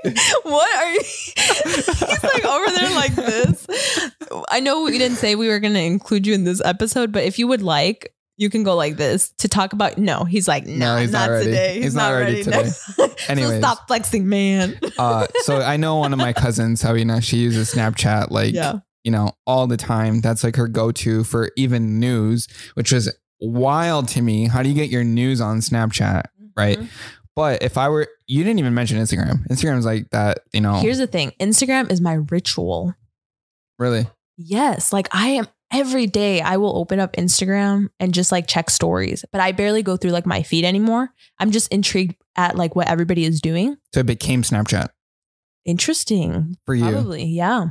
What 0.44 0.76
are 0.76 0.92
you? 0.92 1.00
He's 1.02 2.24
like 2.24 2.46
over 2.46 2.72
there 2.72 2.90
like 2.96 3.16
this. 3.16 3.68
I 4.50 4.60
know 4.60 4.84
we 4.84 4.98
didn't 4.98 5.18
say 5.18 5.36
we 5.36 5.48
were 5.48 5.60
going 5.60 5.76
to 5.76 5.82
include 5.82 6.26
you 6.26 6.34
in 6.34 6.44
this 6.44 6.62
episode, 6.66 7.12
but 7.12 7.24
if 7.24 7.38
you 7.38 7.48
would 7.48 7.62
like, 7.62 8.14
you 8.42 8.50
can 8.50 8.64
go 8.64 8.76
like 8.76 8.98
this 8.98 9.30
to 9.38 9.48
talk 9.48 9.72
about. 9.72 10.00
No, 10.00 10.24
he's 10.24 10.48
like, 10.48 10.66
no, 10.66 10.98
he's 10.98 11.12
not, 11.12 11.30
ready. 11.30 11.46
today. 11.46 11.80
He's 11.80 11.94
not 11.94 12.10
ready 12.10 12.44
today. 12.44 12.72
Anyways. 13.28 13.52
so 13.52 13.60
stop 13.60 13.88
flexing, 13.88 14.28
man. 14.28 14.80
uh, 14.98 15.28
so 15.44 15.62
I 15.62 15.78
know 15.78 15.98
one 15.98 16.12
of 16.12 16.18
my 16.18 16.34
cousins, 16.34 16.82
know 16.82 17.20
she 17.20 17.38
uses 17.38 17.72
Snapchat 17.72 18.32
like 18.32 18.56
yeah, 18.56 18.80
you 19.04 19.12
know, 19.12 19.34
all 19.46 19.68
the 19.68 19.78
time. 19.78 20.22
That's 20.22 20.44
like 20.44 20.56
her 20.56 20.68
go 20.68 20.92
to 20.92 21.24
for 21.24 21.52
even 21.56 22.00
news, 22.00 22.48
which 22.74 22.92
was 22.92 23.16
wild 23.40 24.08
to 24.10 24.24
me. 24.24 24.48
How 24.48 24.64
do 24.64 24.70
you 24.70 24.76
get 24.76 24.90
your 24.90 25.04
news 25.04 25.40
on 25.40 25.60
Snapchat? 25.60 26.24
Right. 26.58 26.80
Mhm. 26.80 26.88
But 27.36 27.62
if 27.62 27.78
I 27.78 27.90
were, 27.90 28.08
you 28.26 28.44
didn't 28.44 28.58
even 28.58 28.74
mention 28.74 28.98
Instagram. 28.98 29.48
Instagram's 29.50 29.86
like 29.86 30.10
that, 30.10 30.40
you 30.52 30.62
know, 30.62 30.74
Here's 30.78 30.98
the 30.98 31.06
thing: 31.06 31.32
Instagram 31.40 31.92
is 31.92 32.02
my 32.02 32.14
ritual. 32.14 32.96
really. 33.78 34.08
Yes, 34.36 34.92
like 34.92 35.10
I 35.12 35.28
am 35.28 35.48
every 35.72 36.06
day 36.08 36.42
I 36.42 36.58
will 36.58 36.78
open 36.78 37.00
up 37.00 37.14
Instagram 37.14 37.90
and 38.00 38.14
just 38.14 38.32
like 38.32 38.48
check 38.48 38.70
stories, 38.70 39.24
but 39.32 39.42
I 39.42 39.52
barely 39.52 39.84
go 39.84 39.98
through 39.98 40.12
like 40.12 40.26
my 40.26 40.44
feed 40.44 40.66
anymore. 40.66 41.10
I'm 41.40 41.52
just 41.52 41.72
intrigued 41.72 42.16
at 42.36 42.56
like 42.56 42.76
what 42.76 42.88
everybody 42.88 43.26
is 43.26 43.42
doing. 43.42 43.78
So 43.94 44.02
it 44.02 44.06
became 44.06 44.42
Snapchat 44.44 44.90
Interesting. 45.66 46.58
for 46.66 46.76
you. 46.76 46.84
Probably. 46.90 47.24
Yeah. 47.26 47.70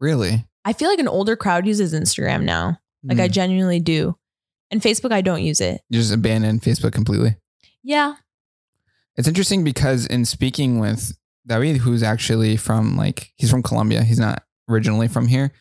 Really? 0.00 0.44
I 0.64 0.72
feel 0.72 0.88
like 0.88 0.98
an 0.98 1.08
older 1.08 1.36
crowd 1.36 1.66
uses 1.66 1.94
Instagram 1.94 2.42
now. 2.44 2.78
Like 3.02 3.18
I 3.20 3.26
Hmm. 3.26 3.32
genuinely 3.32 3.80
do. 3.80 4.16
And 4.70 4.80
Facebook 4.80 5.12
I 5.12 5.20
don't 5.20 5.42
use 5.42 5.60
it. 5.60 5.82
you 5.90 5.98
just 6.00 6.12
abandon 6.12 6.58
Facebook 6.60 6.92
completely. 6.92 7.36
Yeah. 7.82 8.14
It's 9.16 9.28
interesting 9.28 9.62
because 9.62 10.06
in 10.06 10.24
speaking 10.24 10.78
with 10.80 11.16
David, 11.46 11.76
who's 11.78 12.02
actually 12.02 12.56
from 12.56 12.96
like, 12.96 13.32
he's 13.36 13.50
from 13.50 13.62
Colombia. 13.62 14.02
He's 14.02 14.18
not 14.18 14.42
originally 14.68 15.06
from 15.08 15.28
here. 15.28 15.52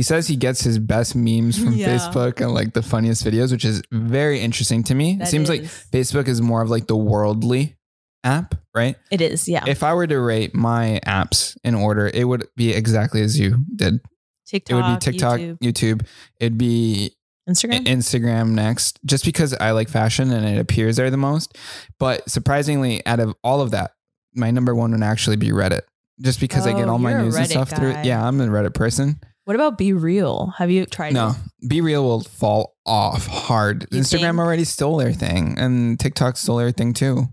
He 0.00 0.04
says 0.04 0.28
he 0.28 0.36
gets 0.36 0.62
his 0.62 0.78
best 0.78 1.14
memes 1.14 1.58
from 1.62 1.74
Yeah. 1.74 1.94
Facebook 1.94 2.40
and 2.40 2.54
like 2.54 2.72
the 2.72 2.80
funniest 2.80 3.22
videos, 3.22 3.52
which 3.52 3.66
is 3.66 3.82
very 3.92 4.40
interesting 4.40 4.82
to 4.84 4.94
me. 4.94 5.16
That 5.16 5.28
it 5.28 5.30
seems 5.30 5.50
like 5.50 5.60
Facebook 5.60 6.26
is 6.26 6.40
more 6.40 6.62
of 6.62 6.70
like 6.70 6.86
the 6.86 6.96
worldly 6.96 7.76
app, 8.24 8.54
right? 8.74 8.96
it 9.10 9.20
is. 9.20 9.46
Yeah. 9.46 9.62
If 9.66 9.82
I 9.82 9.92
were 9.92 10.06
to 10.06 10.18
rate 10.18 10.54
my 10.54 11.00
apps 11.06 11.54
in 11.64 11.74
order, 11.74 12.10
it 12.14 12.24
would 12.24 12.48
be 12.56 12.72
exactly 12.72 13.20
as 13.20 13.38
you 13.38 13.58
did. 13.76 14.00
TikTok. 14.46 14.70
It 14.72 14.74
would 14.80 14.94
be 14.94 15.04
TikTok, 15.04 15.38
YouTube, 15.40 15.58
YouTube. 15.58 16.06
It'd 16.40 16.56
be 16.56 17.14
Instagram. 17.46 17.84
Instagram 17.84 18.52
next, 18.52 19.00
just 19.04 19.26
because 19.26 19.52
I 19.52 19.72
like 19.72 19.90
fashion 19.90 20.30
and 20.30 20.46
it 20.46 20.58
appears 20.58 20.96
there 20.96 21.10
the 21.10 21.18
most. 21.18 21.58
But 21.98 22.26
surprisingly, 22.30 23.04
out 23.04 23.20
of 23.20 23.34
all 23.44 23.60
of 23.60 23.72
that, 23.72 23.90
my 24.34 24.50
number 24.50 24.74
one 24.74 24.92
would 24.92 25.02
actually 25.02 25.36
be 25.36 25.50
Reddit, 25.50 25.82
just 26.22 26.40
because 26.40 26.66
I 26.66 26.72
get 26.72 26.88
Oh, 26.88 26.92
all 26.92 26.98
my 26.98 27.12
news 27.20 27.36
and 27.36 27.46
stuff 27.46 27.68
through. 27.68 27.92
guy. 27.92 28.00
it. 28.00 28.06
Yeah, 28.06 28.26
I'm 28.26 28.40
a 28.40 28.46
Reddit 28.46 28.72
person. 28.72 29.20
What 29.50 29.56
about 29.56 29.76
Be 29.76 29.92
Real? 29.92 30.54
Have 30.58 30.70
you 30.70 30.86
tried 30.86 31.12
No, 31.12 31.30
it? 31.30 31.68
Be 31.68 31.80
Real 31.80 32.04
will 32.04 32.20
fall 32.20 32.76
off 32.86 33.26
hard. 33.26 33.88
You 33.90 33.98
Instagram 33.98 34.20
think? 34.20 34.38
already 34.38 34.62
stole 34.62 34.98
their 34.98 35.12
thing, 35.12 35.58
and 35.58 35.98
TikTok 35.98 36.36
stole 36.36 36.58
their 36.58 36.70
thing 36.70 36.94
too. 36.94 37.24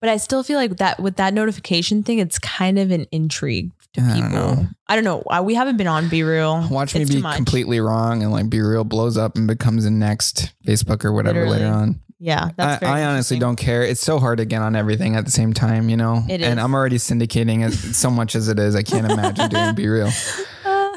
But 0.00 0.10
I 0.10 0.16
still 0.16 0.42
feel 0.42 0.56
like 0.58 0.78
that 0.78 0.98
with 0.98 1.14
that 1.18 1.32
notification 1.32 2.02
thing, 2.02 2.18
it's 2.18 2.40
kind 2.40 2.80
of 2.80 2.90
an 2.90 3.06
intrigue 3.12 3.70
to 3.92 4.00
I 4.00 4.06
don't 4.06 4.14
people. 4.16 4.30
know. 4.32 4.66
I 4.88 4.96
don't 4.96 5.04
know. 5.04 5.22
Uh, 5.30 5.40
We 5.44 5.54
haven't 5.54 5.76
been 5.76 5.86
on 5.86 6.08
Be 6.08 6.24
Real. 6.24 6.66
Watch 6.68 6.96
me 6.96 7.04
be 7.04 7.22
completely 7.22 7.78
wrong 7.78 8.24
and 8.24 8.32
like 8.32 8.50
Be 8.50 8.60
Real 8.60 8.82
blows 8.82 9.16
up 9.16 9.36
and 9.36 9.46
becomes 9.46 9.84
the 9.84 9.90
next 9.92 10.52
Facebook 10.66 11.04
or 11.04 11.12
whatever 11.12 11.46
Literally. 11.46 11.60
later 11.60 11.72
on. 11.72 12.00
Yeah, 12.18 12.46
I, 12.46 12.52
that's 12.56 12.80
very 12.80 12.92
I 12.92 13.04
honestly 13.04 13.38
don't 13.38 13.54
care. 13.54 13.82
It's 13.84 14.00
so 14.00 14.18
hard 14.18 14.38
to 14.38 14.44
get 14.46 14.62
on 14.62 14.74
everything 14.74 15.14
at 15.14 15.24
the 15.26 15.30
same 15.30 15.52
time, 15.54 15.88
you 15.88 15.96
know? 15.96 16.24
It 16.28 16.40
and. 16.42 16.60
I'm 16.60 16.74
already 16.74 16.96
syndicating 16.98 17.66
it 17.66 17.72
so 17.72 18.10
much 18.10 18.34
as 18.34 18.48
it 18.48 18.58
is. 18.58 18.74
I 18.74 18.82
can't 18.82 19.10
imagine 19.10 19.48
doing 19.48 19.74
Be 19.76 19.86
Real. 19.88 20.10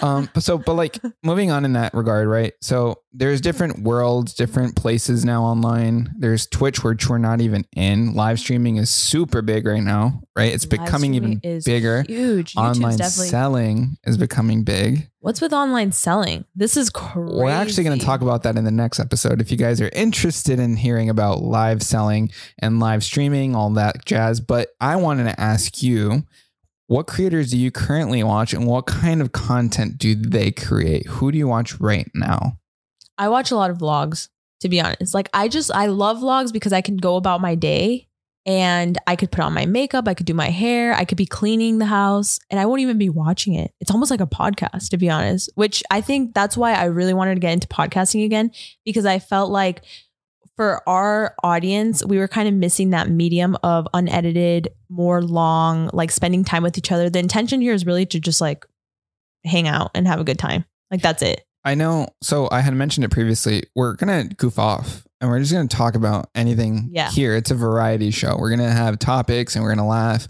Um, 0.04 0.30
but 0.34 0.43
so, 0.43 0.58
but 0.58 0.74
like 0.74 0.99
moving 1.24 1.49
on 1.49 1.64
in 1.64 1.74
that 1.74 1.93
regard, 1.93 2.28
right? 2.28 2.54
So 2.62 3.01
there's 3.14 3.39
different 3.39 3.84
worlds, 3.84 4.34
different 4.34 4.76
places 4.76 5.24
now 5.24 5.43
online. 5.43 6.14
There's 6.18 6.45
Twitch, 6.45 6.84
which 6.84 7.10
we're 7.10 7.20
not 7.20 7.39
even 7.39 7.66
in. 7.74 8.14
Live 8.14 8.39
streaming 8.39 8.76
is 8.76 8.89
super 8.89 9.41
big 9.41 9.66
right 9.66 9.82
now, 9.82 10.22
right? 10.36 10.54
It's 10.54 10.66
Live 10.66 10.86
becoming 10.86 11.14
even 11.14 11.41
bigger. 11.64 12.04
Huge. 12.06 12.54
Online 12.58 12.97
definitely. 12.97 13.30
selling 13.30 13.97
is 14.04 14.18
becoming 14.18 14.66
big. 14.66 15.10
What's 15.22 15.39
with 15.39 15.54
online 15.54 15.93
selling? 15.93 16.43
This 16.54 16.76
is 16.76 16.89
crazy. 16.89 17.34
We're 17.34 17.49
actually 17.49 17.86
going 17.86 17.97
to 17.97 18.06
talk 18.06 18.20
about 18.20 18.43
that 18.43 18.58
in 18.58 18.66
the 18.66 18.72
next 18.72 18.99
episode. 18.99 19.39
If 19.39 19.51
you 19.51 19.58
guys 19.58 19.80
are 19.80 19.89
interested 19.93 20.60
in 20.60 20.76
hearing 20.76 21.10
about 21.10 21.41
live 21.41 21.82
selling 21.82 22.30
and 22.60 22.82
live 22.82 23.06
streaming, 23.06 23.56
all 23.56 23.70
that 23.70 24.04
jazz. 24.04 24.41
But 24.41 24.72
I 24.82 24.97
wanted 24.97 25.24
to 25.26 25.39
ask 25.39 25.82
you, 25.82 26.24
what 26.88 27.07
creators 27.07 27.51
do 27.51 27.57
you 27.57 27.71
currently 27.71 28.23
watch 28.23 28.53
and 28.53 28.67
what 28.67 28.86
kind 28.86 29.21
of 29.21 29.31
content 29.31 29.97
do 29.97 30.15
they 30.15 30.51
create? 30.51 31.07
Who 31.07 31.31
do 31.31 31.38
you 31.38 31.47
watch 31.47 31.79
right 31.79 32.09
now? 32.13 32.59
I 33.17 33.29
watch 33.29 33.51
a 33.51 33.55
lot 33.55 33.69
of 33.69 33.77
vlogs, 33.77 34.29
to 34.61 34.69
be 34.69 34.81
honest. 34.81 35.13
Like 35.13 35.29
I 35.34 35.47
just 35.47 35.71
I 35.73 35.88
love 35.88 36.17
vlogs 36.17 36.51
because 36.51 36.73
I 36.73 36.81
can 36.81 36.97
go 36.97 37.15
about 37.15 37.41
my 37.41 37.55
day 37.55 38.07
and 38.45 38.97
I 39.07 39.15
could 39.15 39.31
put 39.31 39.39
on 39.39 39.53
my 39.53 39.65
makeup, 39.65 40.07
I 40.07 40.13
could 40.13 40.25
do 40.25 40.34
my 40.34 40.49
hair, 40.49 40.93
I 40.93 41.05
could 41.05 41.17
be 41.17 41.25
cleaning 41.25 41.77
the 41.77 41.86
house, 41.86 42.39
and 42.49 42.59
I 42.59 42.65
won't 42.65 42.81
even 42.81 42.97
be 42.97 43.09
watching 43.09 43.53
it. 43.53 43.71
It's 43.79 43.91
almost 43.91 44.11
like 44.11 44.19
a 44.19 44.27
podcast, 44.27 44.89
to 44.89 44.97
be 44.97 45.09
honest, 45.09 45.49
which 45.55 45.81
I 45.89 46.01
think 46.01 46.34
that's 46.34 46.57
why 46.57 46.73
I 46.73 46.86
really 46.86 47.13
wanted 47.13 47.36
to 47.36 47.39
get 47.39 47.53
into 47.53 47.67
podcasting 47.67 48.25
again 48.25 48.51
because 48.84 49.05
I 49.05 49.19
felt 49.19 49.49
like 49.49 49.84
for 50.56 50.88
our 50.88 51.36
audience, 51.43 52.06
we 52.06 52.18
were 52.18 52.28
kind 52.28 52.47
of 52.47 52.54
missing 52.54 52.91
that 52.91 53.10
medium 53.10 53.58
of 53.64 53.88
unedited, 53.93 54.70
more 54.89 55.22
long, 55.22 55.89
like 55.93 56.12
spending 56.12 56.43
time 56.43 56.64
with 56.64 56.78
each 56.78 56.91
other. 56.91 57.10
The 57.10 57.20
intention 57.20 57.62
here 57.62 57.74
is 57.74 57.86
really 57.86 58.06
to 58.08 58.20
just 58.20 58.39
like 58.41 58.66
hang 59.45 59.68
out 59.68 59.91
and 59.95 60.08
have 60.08 60.20
a 60.20 60.24
good 60.24 60.39
time. 60.39 60.66
Like 60.91 61.01
that's 61.01 61.22
it. 61.22 61.45
I 61.66 61.76
know. 61.76 62.08
So 62.22 62.49
I 62.51 62.60
had 62.62 62.74
mentioned 62.74 63.06
it 63.06 63.10
previously. 63.12 63.64
We're 63.76 63.93
going 63.95 64.30
to 64.30 64.36
goof 64.36 64.60
off 64.60 65.08
and 65.22 65.30
we're 65.30 65.39
just 65.39 65.54
going 65.54 65.68
to 65.68 65.76
talk 65.76 65.95
about 65.95 66.30
anything 66.36 66.89
Yeah. 66.91 67.10
here. 67.10 67.36
It's 67.36 67.51
a 67.51 67.56
variety 67.56 68.12
show. 68.12 68.36
We're 68.38 68.49
going 68.56 68.68
to 68.68 68.74
have 68.76 68.99
topics 68.99 69.56
and 69.56 69.64
we're 69.64 69.70
going 69.70 69.78
to 69.86 69.86
laugh. 69.86 70.28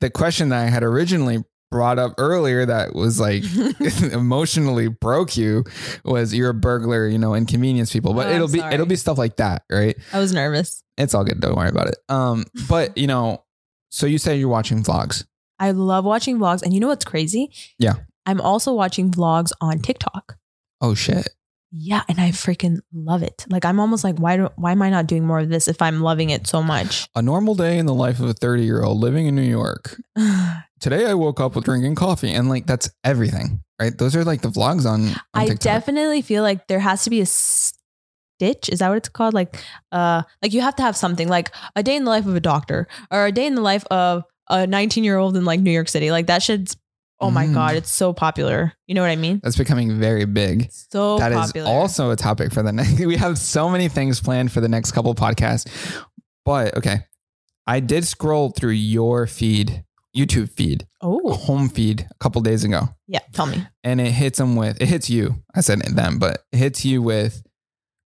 The 0.00 0.10
question 0.10 0.50
that 0.50 0.64
I 0.64 0.70
had 0.70 0.82
originally 0.84 1.44
brought 1.70 1.98
up 1.98 2.14
earlier 2.18 2.64
that 2.66 2.94
was 2.94 3.18
like 3.20 3.42
emotionally 4.12 4.88
broke 4.88 5.36
you 5.36 5.64
was 6.04 6.34
you're 6.34 6.50
a 6.50 6.54
burglar, 6.54 7.06
you 7.08 7.18
know, 7.18 7.34
inconvenience 7.34 7.92
people. 7.92 8.14
But 8.14 8.28
Oh, 8.28 8.30
it'll 8.30 8.48
be 8.48 8.60
it'll 8.60 8.86
be 8.86 8.96
stuff 8.96 9.18
like 9.18 9.36
that, 9.36 9.64
right? 9.70 9.96
I 10.12 10.18
was 10.18 10.32
nervous. 10.32 10.82
It's 10.96 11.14
all 11.14 11.24
good. 11.24 11.40
Don't 11.40 11.56
worry 11.56 11.68
about 11.68 11.88
it. 11.88 11.96
Um, 12.08 12.44
but 12.68 12.96
you 12.98 13.06
know, 13.06 13.44
so 13.90 14.06
you 14.06 14.18
say 14.18 14.36
you're 14.36 14.48
watching 14.48 14.82
vlogs. 14.82 15.24
I 15.58 15.70
love 15.70 16.04
watching 16.04 16.38
vlogs. 16.38 16.62
And 16.62 16.74
you 16.74 16.80
know 16.80 16.88
what's 16.88 17.04
crazy? 17.04 17.50
Yeah. 17.78 17.94
I'm 18.26 18.40
also 18.40 18.72
watching 18.72 19.10
vlogs 19.10 19.52
on 19.60 19.78
TikTok. 19.78 20.36
Oh 20.80 20.94
shit. 20.94 21.28
Yeah, 21.72 22.02
and 22.08 22.20
I 22.20 22.30
freaking 22.30 22.78
love 22.92 23.22
it. 23.22 23.44
Like 23.48 23.64
I'm 23.64 23.80
almost 23.80 24.04
like, 24.04 24.16
why 24.18 24.36
do 24.36 24.48
why 24.56 24.72
am 24.72 24.82
I 24.82 24.90
not 24.90 25.06
doing 25.06 25.26
more 25.26 25.40
of 25.40 25.48
this 25.48 25.68
if 25.68 25.82
I'm 25.82 26.00
loving 26.00 26.30
it 26.30 26.46
so 26.46 26.62
much? 26.62 27.08
A 27.14 27.22
normal 27.22 27.54
day 27.54 27.78
in 27.78 27.86
the 27.86 27.94
life 27.94 28.20
of 28.20 28.28
a 28.28 28.34
30 28.34 28.64
year 28.64 28.82
old 28.82 28.98
living 28.98 29.26
in 29.26 29.34
New 29.34 29.42
York. 29.42 30.00
Today 30.80 31.06
I 31.06 31.14
woke 31.14 31.40
up 31.40 31.56
with 31.56 31.64
drinking 31.64 31.94
coffee 31.94 32.32
and 32.32 32.48
like 32.48 32.66
that's 32.66 32.90
everything, 33.02 33.62
right? 33.80 33.96
Those 33.96 34.14
are 34.14 34.24
like 34.24 34.42
the 34.42 34.48
vlogs 34.48 34.86
on, 34.86 35.08
on 35.08 35.16
I 35.34 35.46
TikTok. 35.46 35.62
definitely 35.62 36.22
feel 36.22 36.42
like 36.42 36.66
there 36.68 36.80
has 36.80 37.02
to 37.04 37.10
be 37.10 37.20
a 37.20 37.26
stitch. 37.26 38.68
Is 38.68 38.80
that 38.80 38.88
what 38.88 38.98
it's 38.98 39.08
called? 39.08 39.34
Like, 39.34 39.62
uh, 39.90 40.22
like 40.42 40.52
you 40.52 40.60
have 40.60 40.76
to 40.76 40.82
have 40.82 40.96
something 40.96 41.28
like 41.28 41.50
a 41.74 41.82
day 41.82 41.96
in 41.96 42.04
the 42.04 42.10
life 42.10 42.26
of 42.26 42.36
a 42.36 42.40
doctor 42.40 42.88
or 43.10 43.26
a 43.26 43.32
day 43.32 43.46
in 43.46 43.54
the 43.54 43.62
life 43.62 43.84
of 43.86 44.24
a 44.48 44.66
19 44.66 45.02
year 45.02 45.16
old 45.16 45.36
in 45.36 45.44
like 45.44 45.60
New 45.60 45.70
York 45.70 45.88
City. 45.88 46.10
Like 46.10 46.26
that 46.26 46.42
shit's 46.42 46.76
Oh 47.18 47.30
my 47.30 47.46
Mm. 47.46 47.54
god, 47.54 47.76
it's 47.76 47.90
so 47.90 48.12
popular. 48.12 48.72
You 48.86 48.94
know 48.94 49.00
what 49.02 49.10
I 49.10 49.16
mean? 49.16 49.40
That's 49.42 49.56
becoming 49.56 49.98
very 49.98 50.26
big. 50.26 50.68
So 50.70 51.18
That 51.18 51.32
is 51.32 51.38
popular. 51.38 51.68
also 51.68 52.10
a 52.10 52.16
topic 52.16 52.52
for 52.52 52.62
the 52.62 52.72
next. 52.72 52.98
We 53.06 53.16
have 53.16 53.38
so 53.38 53.70
many 53.70 53.88
things 53.88 54.20
planned 54.20 54.52
for 54.52 54.60
the 54.60 54.68
next 54.68 54.92
couple 54.92 55.14
podcasts. 55.14 55.66
But 56.44 56.76
okay, 56.76 57.00
I 57.66 57.80
did 57.80 58.06
scroll 58.06 58.50
through 58.50 58.72
your 58.72 59.26
feed, 59.26 59.84
YouTube 60.16 60.50
feed, 60.50 60.86
oh 61.00 61.32
home 61.32 61.68
feed 61.68 62.06
a 62.10 62.14
couple 62.20 62.40
days 62.42 62.64
ago, 62.64 62.88
yeah. 63.08 63.20
Tell 63.32 63.46
me. 63.46 63.66
and 63.82 64.00
it 64.00 64.12
hits 64.12 64.38
them 64.38 64.54
with 64.56 64.80
it 64.80 64.88
hits 64.88 65.08
you. 65.10 65.42
I 65.54 65.62
said 65.62 65.80
them, 65.80 66.18
but 66.18 66.44
it 66.52 66.58
hits 66.58 66.84
you 66.84 67.02
with 67.02 67.42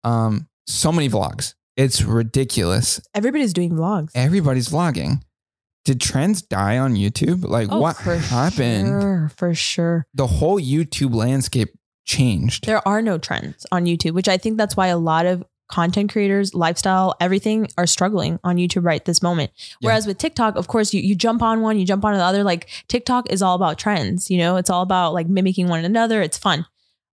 um 0.04 0.48
so 0.66 0.90
many 0.92 1.08
vlogs. 1.08 1.54
It's 1.76 2.02
ridiculous. 2.02 3.00
Everybody's 3.14 3.52
doing 3.52 3.70
vlogs. 3.72 4.10
Everybody's 4.14 4.68
vlogging. 4.68 5.20
Did 5.86 6.00
trends 6.00 6.42
die 6.42 6.78
on 6.78 6.94
YouTube? 6.96 7.44
Like 7.44 7.68
Oh, 7.70 7.78
what 7.80 7.96
for 7.96 8.16
happened? 8.16 8.88
Sure, 8.88 9.30
for 9.36 9.54
sure. 9.54 10.06
The 10.14 10.26
whole 10.26 10.60
YouTube 10.60 11.14
landscape 11.14 11.68
changed. 12.04 12.66
There 12.66 12.86
are 12.86 13.00
no 13.00 13.18
trends 13.18 13.66
on 13.70 13.84
YouTube, 13.86 14.12
which 14.12 14.28
I 14.28 14.36
think 14.36 14.58
that's 14.58 14.76
why 14.76 14.88
a 14.88 14.98
lot 14.98 15.26
of 15.26 15.44
content 15.68 16.10
creators, 16.10 16.54
lifestyle, 16.54 17.14
everything 17.20 17.68
are 17.78 17.86
struggling 17.86 18.40
on 18.42 18.56
YouTube 18.56 18.84
right 18.84 19.04
this 19.04 19.22
moment. 19.22 19.52
Yeah. 19.80 19.88
Whereas 19.88 20.08
with 20.08 20.18
TikTok, 20.18 20.56
of 20.56 20.66
course, 20.66 20.92
you 20.92 21.00
you 21.00 21.14
jump 21.14 21.40
on 21.40 21.60
one, 21.60 21.78
you 21.78 21.86
jump 21.86 22.04
on 22.04 22.14
the 22.14 22.20
other. 22.22 22.42
Like 22.42 22.68
TikTok 22.88 23.30
is 23.30 23.40
all 23.40 23.54
about 23.54 23.78
trends, 23.78 24.28
you 24.28 24.38
know, 24.38 24.56
it's 24.56 24.70
all 24.70 24.82
about 24.82 25.14
like 25.14 25.28
mimicking 25.28 25.68
one 25.68 25.84
another. 25.84 26.20
It's 26.20 26.36
fun. 26.36 26.66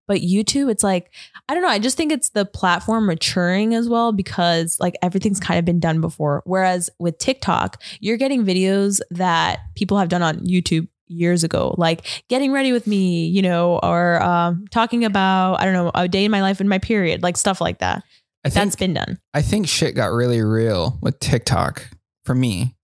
But 0.06 0.20
YouTube, 0.20 0.70
it's 0.70 0.82
like, 0.82 1.10
I 1.48 1.54
don't 1.54 1.62
know. 1.62 1.68
I 1.68 1.78
just 1.78 1.96
think 1.96 2.12
it's 2.12 2.30
the 2.30 2.44
platform 2.44 3.06
maturing 3.06 3.74
as 3.74 3.88
well 3.88 4.12
because 4.12 4.78
like 4.80 4.96
everything's 5.02 5.40
kind 5.40 5.58
of 5.58 5.64
been 5.64 5.80
done 5.80 6.00
before. 6.00 6.42
Whereas 6.44 6.90
with 6.98 7.18
TikTok, 7.18 7.82
you're 8.00 8.16
getting 8.16 8.44
videos 8.44 9.00
that 9.10 9.60
people 9.74 9.98
have 9.98 10.08
done 10.08 10.22
on 10.22 10.40
YouTube 10.40 10.88
years 11.06 11.44
ago, 11.44 11.74
like 11.78 12.06
getting 12.28 12.52
ready 12.52 12.72
with 12.72 12.86
me, 12.86 13.26
you 13.26 13.42
know, 13.42 13.78
or 13.82 14.22
um, 14.22 14.66
talking 14.70 15.04
about, 15.04 15.60
I 15.60 15.64
don't 15.64 15.74
know, 15.74 15.90
a 15.94 16.08
day 16.08 16.24
in 16.24 16.30
my 16.30 16.42
life 16.42 16.60
in 16.60 16.68
my 16.68 16.78
period, 16.78 17.22
like 17.22 17.36
stuff 17.36 17.60
like 17.60 17.78
that. 17.78 18.02
I 18.44 18.50
think 18.50 18.64
That's 18.66 18.76
been 18.76 18.94
done. 18.94 19.18
I 19.32 19.40
think 19.40 19.66
shit 19.68 19.94
got 19.94 20.12
really 20.12 20.42
real 20.42 20.98
with 21.00 21.18
TikTok 21.18 21.88
for 22.24 22.34
me 22.34 22.76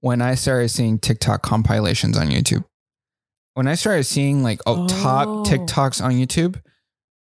when 0.00 0.22
I 0.22 0.34
started 0.34 0.68
seeing 0.68 0.98
TikTok 0.98 1.42
compilations 1.42 2.16
on 2.16 2.28
YouTube. 2.28 2.64
When 3.60 3.68
I 3.68 3.74
started 3.74 4.04
seeing 4.04 4.42
like 4.42 4.62
oh, 4.64 4.88
top 4.88 5.28
Oh. 5.28 5.42
TikToks 5.42 6.02
on 6.02 6.12
YouTube 6.12 6.58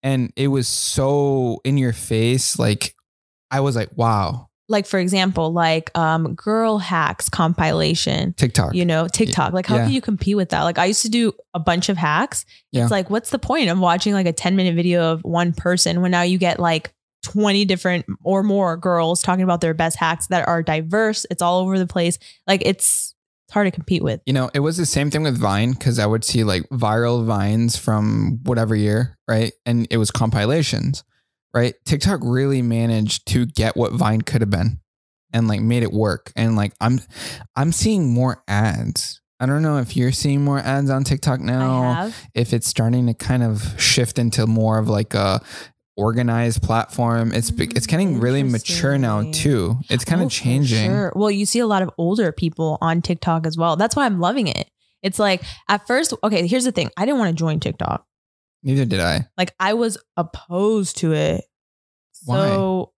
and 0.02 0.30
it 0.36 0.48
was 0.48 0.68
so 0.68 1.62
in 1.64 1.78
your 1.78 1.94
face, 1.94 2.58
like 2.58 2.94
I 3.50 3.60
was 3.60 3.74
like, 3.74 3.88
wow, 3.96 4.50
Like, 4.68 4.84
for 4.84 4.98
example, 4.98 5.50
like 5.54 5.96
um, 5.96 6.34
girl 6.34 6.76
hacks 6.76 7.30
compilation. 7.30 8.34
TikTok. 8.34 8.74
you 8.74 8.84
know, 8.84 9.08
TikTok. 9.08 9.54
Like, 9.54 9.64
how 9.64 9.76
Yeah. 9.76 9.84
can 9.84 9.92
you 9.94 10.02
compete 10.02 10.36
with 10.36 10.50
that? 10.50 10.64
Like, 10.64 10.76
I 10.76 10.84
used 10.84 11.00
to 11.02 11.08
do 11.08 11.32
a 11.54 11.58
bunch 11.58 11.88
of 11.88 11.96
hacks. 11.96 12.44
Yeah. 12.70 12.82
It's 12.82 12.90
like, 12.90 13.08
what's 13.08 13.30
the 13.30 13.38
point 13.38 13.70
of 13.70 13.78
watching 13.78 14.12
like 14.12 14.26
a 14.26 14.32
10 14.34 14.56
minute 14.56 14.74
video 14.74 15.12
of 15.12 15.22
one 15.24 15.54
person 15.54 16.02
when 16.02 16.10
now 16.10 16.20
you 16.20 16.36
get 16.36 16.60
like 16.60 16.92
20 17.24 17.64
different 17.64 18.04
or 18.22 18.42
more 18.42 18.76
girls 18.76 19.22
talking 19.22 19.42
about 19.42 19.62
their 19.62 19.72
best 19.72 19.96
hacks 19.96 20.26
that 20.26 20.46
are 20.46 20.62
diverse? 20.62 21.24
It's 21.30 21.40
all 21.40 21.60
over 21.60 21.78
the 21.78 21.86
place. 21.86 22.18
Like, 22.46 22.60
it's, 22.62 23.14
it's 23.46 23.52
hard 23.54 23.66
to 23.68 23.70
compete 23.70 24.02
with. 24.02 24.20
You 24.26 24.32
know, 24.32 24.50
it 24.54 24.60
was 24.60 24.76
the 24.76 24.86
same 24.86 25.10
thing 25.10 25.22
with 25.22 25.38
Vine 25.38 25.72
because 25.72 26.00
I 26.00 26.06
would 26.06 26.24
see 26.24 26.42
like 26.42 26.68
viral 26.70 27.24
vines 27.24 27.76
from 27.76 28.40
whatever 28.42 28.74
year, 28.74 29.16
right? 29.28 29.52
And 29.64 29.86
it 29.88 29.98
was 29.98 30.10
compilations, 30.10 31.04
right? 31.54 31.74
TikTok 31.84 32.20
really 32.24 32.60
managed 32.60 33.26
to 33.28 33.46
get 33.46 33.76
what 33.76 33.92
Vine 33.92 34.22
could 34.22 34.40
have 34.40 34.50
been 34.50 34.80
and 35.32 35.46
like 35.46 35.60
made 35.60 35.84
it 35.84 35.92
work. 35.92 36.32
And 36.34 36.56
like 36.56 36.72
I'm 36.80 37.00
I'm 37.54 37.70
seeing 37.70 38.12
more 38.12 38.42
ads. 38.48 39.20
I 39.38 39.46
don't 39.46 39.62
know 39.62 39.78
if 39.78 39.96
you're 39.96 40.12
seeing 40.12 40.42
more 40.42 40.58
ads 40.58 40.90
on 40.90 41.04
TikTok 41.04 41.40
now, 41.40 42.10
if 42.34 42.52
it's 42.52 42.66
starting 42.66 43.06
to 43.06 43.14
kind 43.14 43.42
of 43.44 43.80
shift 43.80 44.18
into 44.18 44.46
more 44.46 44.78
of 44.78 44.88
like 44.88 45.14
a 45.14 45.40
organized 45.96 46.62
platform. 46.62 47.32
It's 47.32 47.50
be- 47.50 47.70
it's 47.74 47.86
getting 47.86 48.16
mm, 48.18 48.22
really 48.22 48.42
mature 48.42 48.98
now 48.98 49.30
too. 49.32 49.76
It's 49.88 50.04
kind 50.04 50.20
Oh, 50.22 50.26
of 50.26 50.30
changing. 50.30 50.90
sure. 50.90 51.12
Well, 51.16 51.30
you 51.30 51.46
see 51.46 51.58
a 51.58 51.66
lot 51.66 51.82
of 51.82 51.90
older 51.98 52.32
people 52.32 52.78
on 52.80 53.02
TikTok 53.02 53.46
as 53.46 53.56
well. 53.56 53.76
That's 53.76 53.96
why 53.96 54.06
I'm 54.06 54.20
loving 54.20 54.46
it. 54.48 54.68
It's 55.02 55.18
like 55.18 55.42
at 55.68 55.86
first, 55.86 56.12
okay, 56.24 56.46
here's 56.46 56.64
the 56.64 56.72
thing. 56.72 56.90
I 56.96 57.04
didn't 57.04 57.18
want 57.18 57.30
to 57.30 57.38
join 57.38 57.60
TikTok. 57.60 58.04
Neither 58.62 58.84
did 58.84 59.00
I. 59.00 59.26
Like 59.38 59.54
I 59.60 59.74
was 59.74 59.96
opposed 60.16 60.98
to 60.98 61.12
it. 61.12 61.44
So 62.12 62.92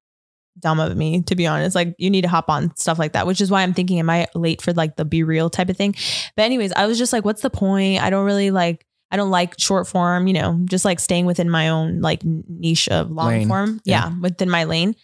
dumb 0.61 0.81
of 0.81 0.97
me, 0.97 1.23
to 1.23 1.37
be 1.37 1.47
honest. 1.47 1.75
Like 1.77 1.95
you 1.99 2.11
need 2.11 2.23
to 2.23 2.29
hop 2.29 2.49
on 2.49 2.75
stuff 2.77 2.99
like 2.99 3.13
that, 3.13 3.27
which 3.27 3.41
is 3.41 3.51
why 3.51 3.63
I'm 3.63 3.75
thinking, 3.75 3.99
am 3.99 4.11
I 4.11 4.27
late 4.35 4.63
for 4.63 4.73
like 4.73 4.97
the 4.97 5.05
be 5.05 5.23
real 5.23 5.51
type 5.51 5.69
of 5.69 5.77
thing? 5.77 5.95
But 6.37 6.45
anyways, 6.45 6.73
I 6.73 6.87
was 6.87 6.99
just 6.99 7.13
like, 7.13 7.25
what's 7.25 7.43
the 7.43 7.51
point? 7.51 8.03
I 8.03 8.11
don't 8.11 8.25
really 8.25 8.51
like 8.51 8.85
I 9.11 9.17
don't 9.17 9.31
like 9.31 9.55
short 9.59 9.87
form, 9.89 10.27
you 10.27 10.35
know, 10.35 10.61
just 10.65 10.85
like 10.85 11.01
staying 11.01 11.25
within 11.27 11.49
my 11.49 11.69
own 11.71 12.01
like 12.01 12.23
niche 12.25 12.89
of 12.89 13.11
long 13.11 13.29
Lane. 13.29 13.49
form. 13.49 13.81
Yeah. 13.85 14.09
Yeah. 14.11 14.19
within 14.21 14.51
my 14.51 14.65
lane. 14.65 14.95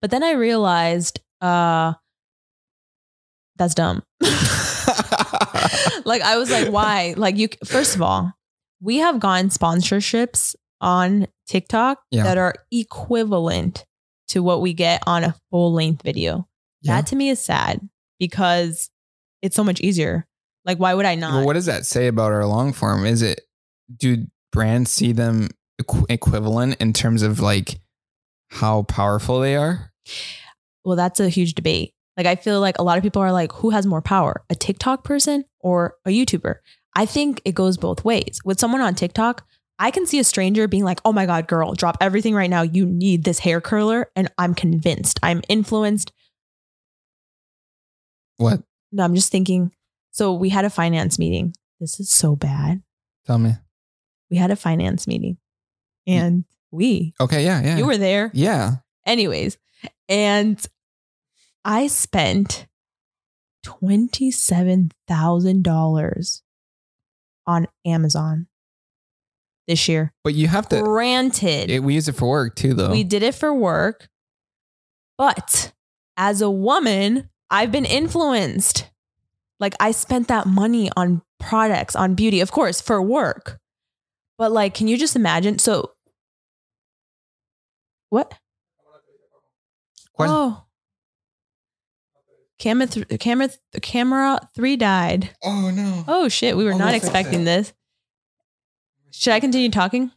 But 0.00 0.10
then 0.10 0.22
I 0.22 0.32
realized 0.32 1.20
uh 1.40 1.92
that's 3.56 3.74
dumb. 3.74 4.02
like 6.04 6.22
I 6.22 6.36
was 6.38 6.50
like, 6.50 6.68
why? 6.72 7.14
Like 7.16 7.36
you 7.36 7.48
first 7.64 7.94
of 7.94 8.02
all, 8.02 8.32
we 8.80 8.98
have 8.98 9.20
gotten 9.20 9.48
sponsorships 9.50 10.54
on 10.80 11.26
TikTok 11.46 11.98
Yeah. 12.10 12.24
that 12.24 12.38
are 12.38 12.54
equivalent 12.70 13.84
to 14.28 14.42
what 14.42 14.60
we 14.60 14.72
get 14.72 15.02
on 15.06 15.24
a 15.24 15.34
full 15.50 15.72
length 15.72 16.02
video. 16.02 16.48
Yeah. 16.80 16.96
That 16.96 17.08
to 17.08 17.16
me 17.16 17.28
is 17.28 17.38
sad 17.38 17.86
because 18.18 18.90
it's 19.42 19.54
so 19.54 19.62
much 19.64 19.80
easier. 19.80 20.26
Like, 20.64 20.78
why 20.78 20.94
would 20.94 21.06
I 21.06 21.14
not? 21.14 21.32
Well, 21.34 21.46
what 21.46 21.54
does 21.54 21.66
that 21.66 21.86
say 21.86 22.06
about 22.06 22.32
our 22.32 22.46
long 22.46 22.72
form? 22.72 23.04
Is 23.04 23.22
it 23.22 23.40
do 23.96 24.26
brands 24.52 24.90
see 24.90 25.12
them 25.12 25.48
equ- 25.80 26.06
equivalent 26.08 26.76
in 26.80 26.92
terms 26.92 27.22
of 27.22 27.40
like 27.40 27.80
how 28.50 28.82
powerful 28.82 29.40
they 29.40 29.56
are? 29.56 29.92
well, 30.84 30.96
that's 30.96 31.20
a 31.20 31.28
huge 31.28 31.54
debate. 31.54 31.94
Like, 32.16 32.26
I 32.26 32.34
feel 32.36 32.60
like 32.60 32.78
a 32.78 32.82
lot 32.82 32.98
of 32.98 33.02
people 33.02 33.22
are 33.22 33.32
like, 33.32 33.52
who 33.52 33.70
has 33.70 33.86
more 33.86 34.02
power, 34.02 34.44
a 34.50 34.54
TikTok 34.54 35.04
person 35.04 35.44
or 35.60 35.94
a 36.04 36.10
YouTuber? 36.10 36.56
I 36.94 37.06
think 37.06 37.40
it 37.44 37.54
goes 37.54 37.78
both 37.78 38.04
ways. 38.04 38.40
With 38.44 38.60
someone 38.60 38.82
on 38.82 38.94
TikTok, 38.94 39.46
I 39.78 39.90
can 39.90 40.06
see 40.06 40.18
a 40.18 40.24
stranger 40.24 40.68
being 40.68 40.84
like, 40.84 41.00
oh 41.04 41.12
my 41.12 41.24
God, 41.24 41.48
girl, 41.48 41.72
drop 41.72 41.96
everything 42.00 42.34
right 42.34 42.50
now. 42.50 42.62
You 42.62 42.84
need 42.84 43.24
this 43.24 43.38
hair 43.38 43.60
curler. 43.60 44.10
And 44.14 44.30
I'm 44.36 44.54
convinced, 44.54 45.18
I'm 45.22 45.40
influenced. 45.48 46.12
What? 48.36 48.62
No, 48.90 49.04
I'm 49.04 49.14
just 49.14 49.32
thinking. 49.32 49.72
So 50.12 50.34
we 50.34 50.50
had 50.50 50.64
a 50.64 50.70
finance 50.70 51.18
meeting. 51.18 51.54
This 51.80 51.98
is 51.98 52.10
so 52.10 52.36
bad. 52.36 52.82
Tell 53.26 53.38
me. 53.38 53.52
We 54.30 54.36
had 54.36 54.50
a 54.50 54.56
finance 54.56 55.06
meeting 55.06 55.36
and 56.06 56.44
we, 56.70 57.12
Okay, 57.20 57.44
yeah, 57.44 57.60
yeah. 57.62 57.76
you 57.78 57.86
were 57.86 57.98
there. 57.98 58.30
yeah. 58.32 58.76
Anyways, 59.04 59.58
and 60.08 60.64
I 61.64 61.88
spent 61.88 62.66
$27,000 63.66 66.42
on 67.46 67.66
Amazon 67.84 68.46
this 69.66 69.88
year. 69.88 70.12
But 70.24 70.34
you 70.34 70.48
have 70.48 70.68
to 70.70 70.82
Granted, 70.82 71.70
it, 71.70 71.82
we 71.82 71.94
use 71.94 72.08
it 72.08 72.16
for 72.16 72.28
work 72.28 72.56
too 72.56 72.74
though. 72.74 72.90
we 72.90 73.04
did 73.04 73.22
it 73.22 73.34
for 73.34 73.52
work, 73.54 74.08
but 75.18 75.72
as 76.16 76.40
a 76.40 76.50
woman, 76.50 77.28
I've 77.50 77.70
been 77.72 77.84
influenced. 77.84 78.88
Like 79.62 79.74
I 79.78 79.92
spent 79.92 80.26
that 80.26 80.46
money 80.48 80.90
on 80.96 81.22
products, 81.38 81.94
on 81.94 82.16
beauty, 82.16 82.40
of 82.40 82.50
course, 82.50 82.80
for 82.80 83.00
work. 83.00 83.60
But 84.36 84.50
like, 84.50 84.74
can 84.74 84.88
you 84.88 84.98
just 84.98 85.14
imagine? 85.14 85.60
So, 85.60 85.92
what? 88.10 88.34
Oh, 90.18 90.64
camera, 92.58 92.88
th- 92.88 93.20
camera, 93.20 93.48
th- 93.48 93.82
camera 93.82 94.40
three 94.54 94.76
died. 94.76 95.30
oh 95.44 95.70
no. 95.70 96.04
Oh 96.08 96.28
shit, 96.28 96.56
we 96.56 96.64
were 96.64 96.72
Oh, 96.74 96.78
not 96.78 96.94
expecting 96.94 97.44
this. 97.44 97.72
Should 99.12 99.32
I 99.32 99.38
continue 99.38 99.70
talking? 99.70 100.10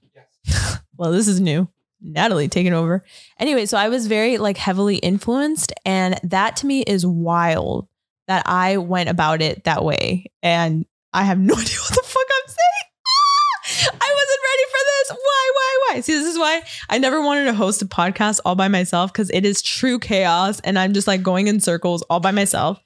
Yes. 0.47 0.79
well, 0.97 1.11
this 1.11 1.27
is 1.27 1.39
new. 1.39 1.69
Natalie 2.01 2.47
taking 2.47 2.73
over. 2.73 3.03
Anyway, 3.39 3.67
so 3.67 3.77
I 3.77 3.89
was 3.89 4.07
very 4.07 4.39
like 4.39 4.57
heavily 4.57 4.97
influenced, 4.97 5.71
and 5.85 6.19
that 6.23 6.55
to 6.57 6.65
me 6.65 6.81
is 6.81 7.05
wild 7.05 7.87
that 8.27 8.43
I 8.47 8.77
went 8.77 9.09
about 9.09 9.41
it 9.41 9.63
that 9.65 9.83
way, 9.83 10.31
and 10.43 10.85
I 11.13 11.23
have 11.23 11.39
no 11.39 11.53
idea 11.59 11.77
what 11.77 11.89
the 11.95 12.03
fuck 12.03 12.27
I'm 12.29 12.47
saying. 12.47 12.91
Ah! 13.07 13.97
I 14.01 14.13
wasn't 14.13 14.39
ready 14.43 14.63
for 14.71 14.79
this. 14.85 15.09
Why? 15.11 15.51
Why? 15.53 15.77
Why? 15.95 16.01
See, 16.01 16.13
this 16.13 16.27
is 16.27 16.37
why 16.39 16.61
I 16.89 16.97
never 16.97 17.21
wanted 17.21 17.45
to 17.45 17.53
host 17.53 17.81
a 17.81 17.85
podcast 17.85 18.39
all 18.45 18.55
by 18.55 18.67
myself 18.67 19.11
because 19.13 19.29
it 19.31 19.45
is 19.45 19.61
true 19.61 19.99
chaos, 19.99 20.59
and 20.61 20.77
I'm 20.77 20.93
just 20.93 21.07
like 21.07 21.23
going 21.23 21.47
in 21.47 21.59
circles 21.59 22.01
all 22.03 22.19
by 22.19 22.31
myself. 22.31 22.79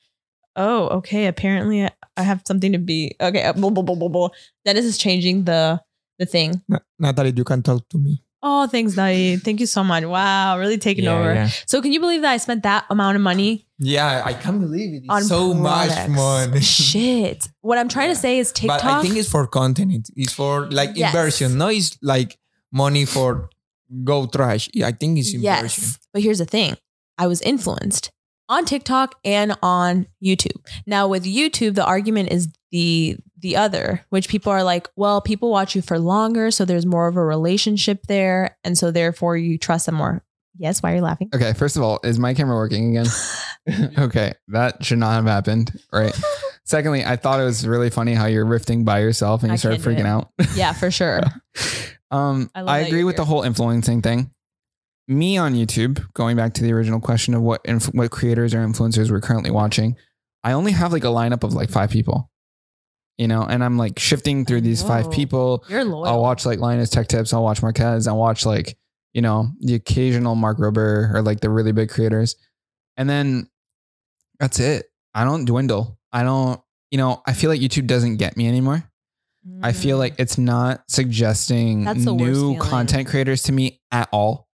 Oh, 0.56 0.88
okay. 0.98 1.28
Apparently, 1.28 1.86
I, 2.18 2.22
have 2.22 2.42
something 2.46 2.74
to 2.74 2.80
be 2.80 3.16
okay. 3.22 3.44
uh, 3.44 3.54
Blah, 3.54 3.70
blah, 3.70 3.84
blah, 3.84 3.96
blah, 3.96 4.10
blah. 4.10 4.30
Dennis 4.66 4.84
is 4.84 4.98
changing 4.98 5.46
the 5.46 5.80
the 6.18 6.26
thing. 6.26 6.62
Natalie, 7.00 7.34
you 7.36 7.46
can 7.46 7.64
talk 7.64 7.88
to 7.90 7.98
me. 7.98 8.22
Oh, 8.42 8.68
thanks, 8.68 8.96
Daddy. 8.96 9.36
Thank 9.38 9.60
you 9.60 9.66
so 9.66 9.84
much. 9.84 10.04
Wow, 10.06 10.58
really 10.58 10.78
taking 10.78 11.04
Yeah, 11.06 11.18
over. 11.20 11.34
yeah. 11.34 11.50
So, 11.66 11.82
can 11.82 11.92
you 11.92 12.00
believe 12.00 12.22
that 12.22 12.32
I 12.32 12.38
spent 12.38 12.64
that 12.64 12.86
amount 12.90 13.16
of 13.18 13.22
money 13.22 13.66
Yeah, 13.80 14.22
I 14.26 14.34
can't 14.34 14.60
believe 14.62 14.94
it. 14.94 15.04
It's 15.10 15.28
so 15.28 15.54
much 15.54 16.08
money. 16.10 16.62
Shit. 16.62 17.48
What 17.62 17.78
I'm 17.78 17.90
trying 17.90 18.10
to 18.10 18.16
say 18.16 18.40
is 18.40 18.52
TikTok. 18.52 18.82
But 18.82 18.86
I 18.92 19.02
think 19.02 19.16
it's 19.18 19.30
for 19.30 19.46
content. 19.48 20.10
It's 20.16 20.34
for 20.34 20.70
like 20.72 20.92
Yes. 20.96 21.14
inversion. 21.14 21.58
No, 21.58 21.68
it's 21.68 21.98
like 22.02 22.38
money 22.72 23.06
for 23.06 23.50
go 24.04 24.26
trash. 24.26 24.70
I 24.84 24.92
think 24.94 25.18
it's 25.20 25.34
inversion. 25.34 25.44
yes, 25.44 26.00
but 26.14 26.22
here's 26.22 26.40
the 26.40 26.46
thing: 26.46 26.76
I 27.18 27.28
was 27.28 27.42
influenced 27.42 28.12
on 28.48 28.66
TikTok 28.66 29.16
and 29.26 29.58
on 29.62 30.08
YouTube. 30.24 30.62
Now, 30.86 31.08
with 31.08 31.24
YouTube, 31.26 31.76
the 31.76 31.86
argument 31.86 32.32
is 32.32 32.48
the 32.72 33.18
the 33.42 33.56
other, 33.56 34.06
which 34.10 34.30
people 34.30 34.52
are 34.52 34.64
like, 34.64 34.88
well, 34.96 35.22
people 35.22 35.50
watch 35.50 35.76
you 35.76 35.82
for 35.82 36.00
longer, 36.00 36.52
so 36.52 36.66
there's 36.66 36.86
more 36.86 37.08
of 37.08 37.16
a 37.16 37.24
relationship 37.24 38.08
there, 38.08 38.58
and 38.64 38.78
so 38.78 38.92
therefore 38.92 39.38
you 39.38 39.58
trust 39.58 39.86
them 39.86 39.96
more. 39.96 40.24
Yes, 40.58 40.84
why 40.84 40.92
are 40.92 40.96
you 40.96 41.02
laughing? 41.02 41.30
Okay, 41.34 41.54
first 41.54 41.78
of 41.78 41.84
all, 41.84 42.00
is 42.04 42.20
my 42.20 42.34
camera 42.34 42.56
working 42.56 42.98
again? 42.98 43.12
okay, 43.98 44.34
that 44.50 44.84
should 44.84 45.00
not 45.00 45.14
have 45.14 45.26
happened, 45.26 45.72
right? 45.92 46.18
Secondly, 46.66 47.04
I 47.04 47.16
thought 47.16 47.40
it 47.40 47.46
was 47.46 47.66
really 47.66 47.90
funny 47.90 48.14
how 48.14 48.26
you're 48.26 48.46
rifting 48.46 48.84
by 48.86 49.00
yourself 49.00 49.42
and 49.42 49.50
you 49.50 49.54
I 49.54 49.58
started 49.58 49.82
freaking 49.82 50.06
out. 50.06 50.30
yeah, 50.56 50.74
for 50.74 50.92
sure. 50.92 51.22
Um, 52.12 52.52
I 52.54 52.62
I, 52.62 52.80
agree 52.80 53.04
with 53.04 53.16
the 53.16 53.26
whole 53.26 53.42
influencing 53.42 54.02
thing. 54.02 54.32
Me 55.08 55.38
on 55.38 55.56
YouTube, 55.56 56.06
going 56.14 56.38
back 56.38 56.54
to 56.56 56.64
the 56.64 56.72
original 56.72 57.00
question 57.00 57.34
of 57.34 57.42
what 57.42 57.62
inf- 57.66 57.94
what 57.94 58.12
creators 58.12 58.54
or 58.54 58.60
influencers 58.60 59.10
we're 59.10 59.22
currently 59.22 59.50
watching, 59.50 59.96
I 60.44 60.52
only 60.52 60.72
have 60.72 60.92
like 60.92 61.04
a 61.04 61.08
lineup 61.08 61.44
of 61.44 61.54
like 61.54 61.72
five 61.72 61.90
people, 61.90 62.30
you 63.20 63.28
know, 63.28 63.44
and 63.44 63.64
I'm 63.64 63.78
like 63.78 64.00
shifting 64.00 64.46
through 64.46 64.62
these 64.62 64.82
five 64.82 65.12
people. 65.12 65.64
You're 65.70 65.84
loyal. 65.84 66.06
I'll 66.06 66.22
watch 66.22 66.46
like 66.46 66.58
Linus 66.60 66.90
Tech 66.90 67.08
Tips. 67.08 67.34
I'll 67.34 67.44
watch 67.44 67.62
Marques. 67.62 68.08
I'll 68.08 68.18
watch 68.18 68.46
like, 68.46 68.78
you 69.14 69.22
know, 69.22 69.52
the 69.60 69.76
occasional 69.76 70.36
Mark 70.36 70.58
Rober 70.58 71.14
or 71.14 71.22
like 71.22 71.42
the 71.42 71.50
really 71.50 71.72
big 71.74 71.90
creators. 71.90 72.36
And 72.98 73.10
then 73.10 73.50
that's 74.40 74.60
it. 74.60 74.90
I 75.14 75.26
don't 75.26 75.46
dwindle. 75.46 76.00
I 76.14 76.24
don't, 76.24 76.62
you 76.92 76.98
know, 76.98 77.22
I 77.28 77.34
feel 77.34 77.50
like 77.50 77.60
YouTube 77.62 77.88
doesn't 77.88 78.18
get 78.18 78.38
me 78.38 78.48
anymore. 78.48 78.84
I 79.62 79.72
feel 79.74 79.98
Mm. 79.98 80.00
like 80.00 80.16
it's 80.18 80.38
not 80.38 80.84
suggesting 80.90 81.84
new 81.84 82.58
content 82.60 83.08
creators 83.10 83.44
to 83.44 83.52
me 83.52 83.82
at 83.92 84.08
all. 84.12 84.48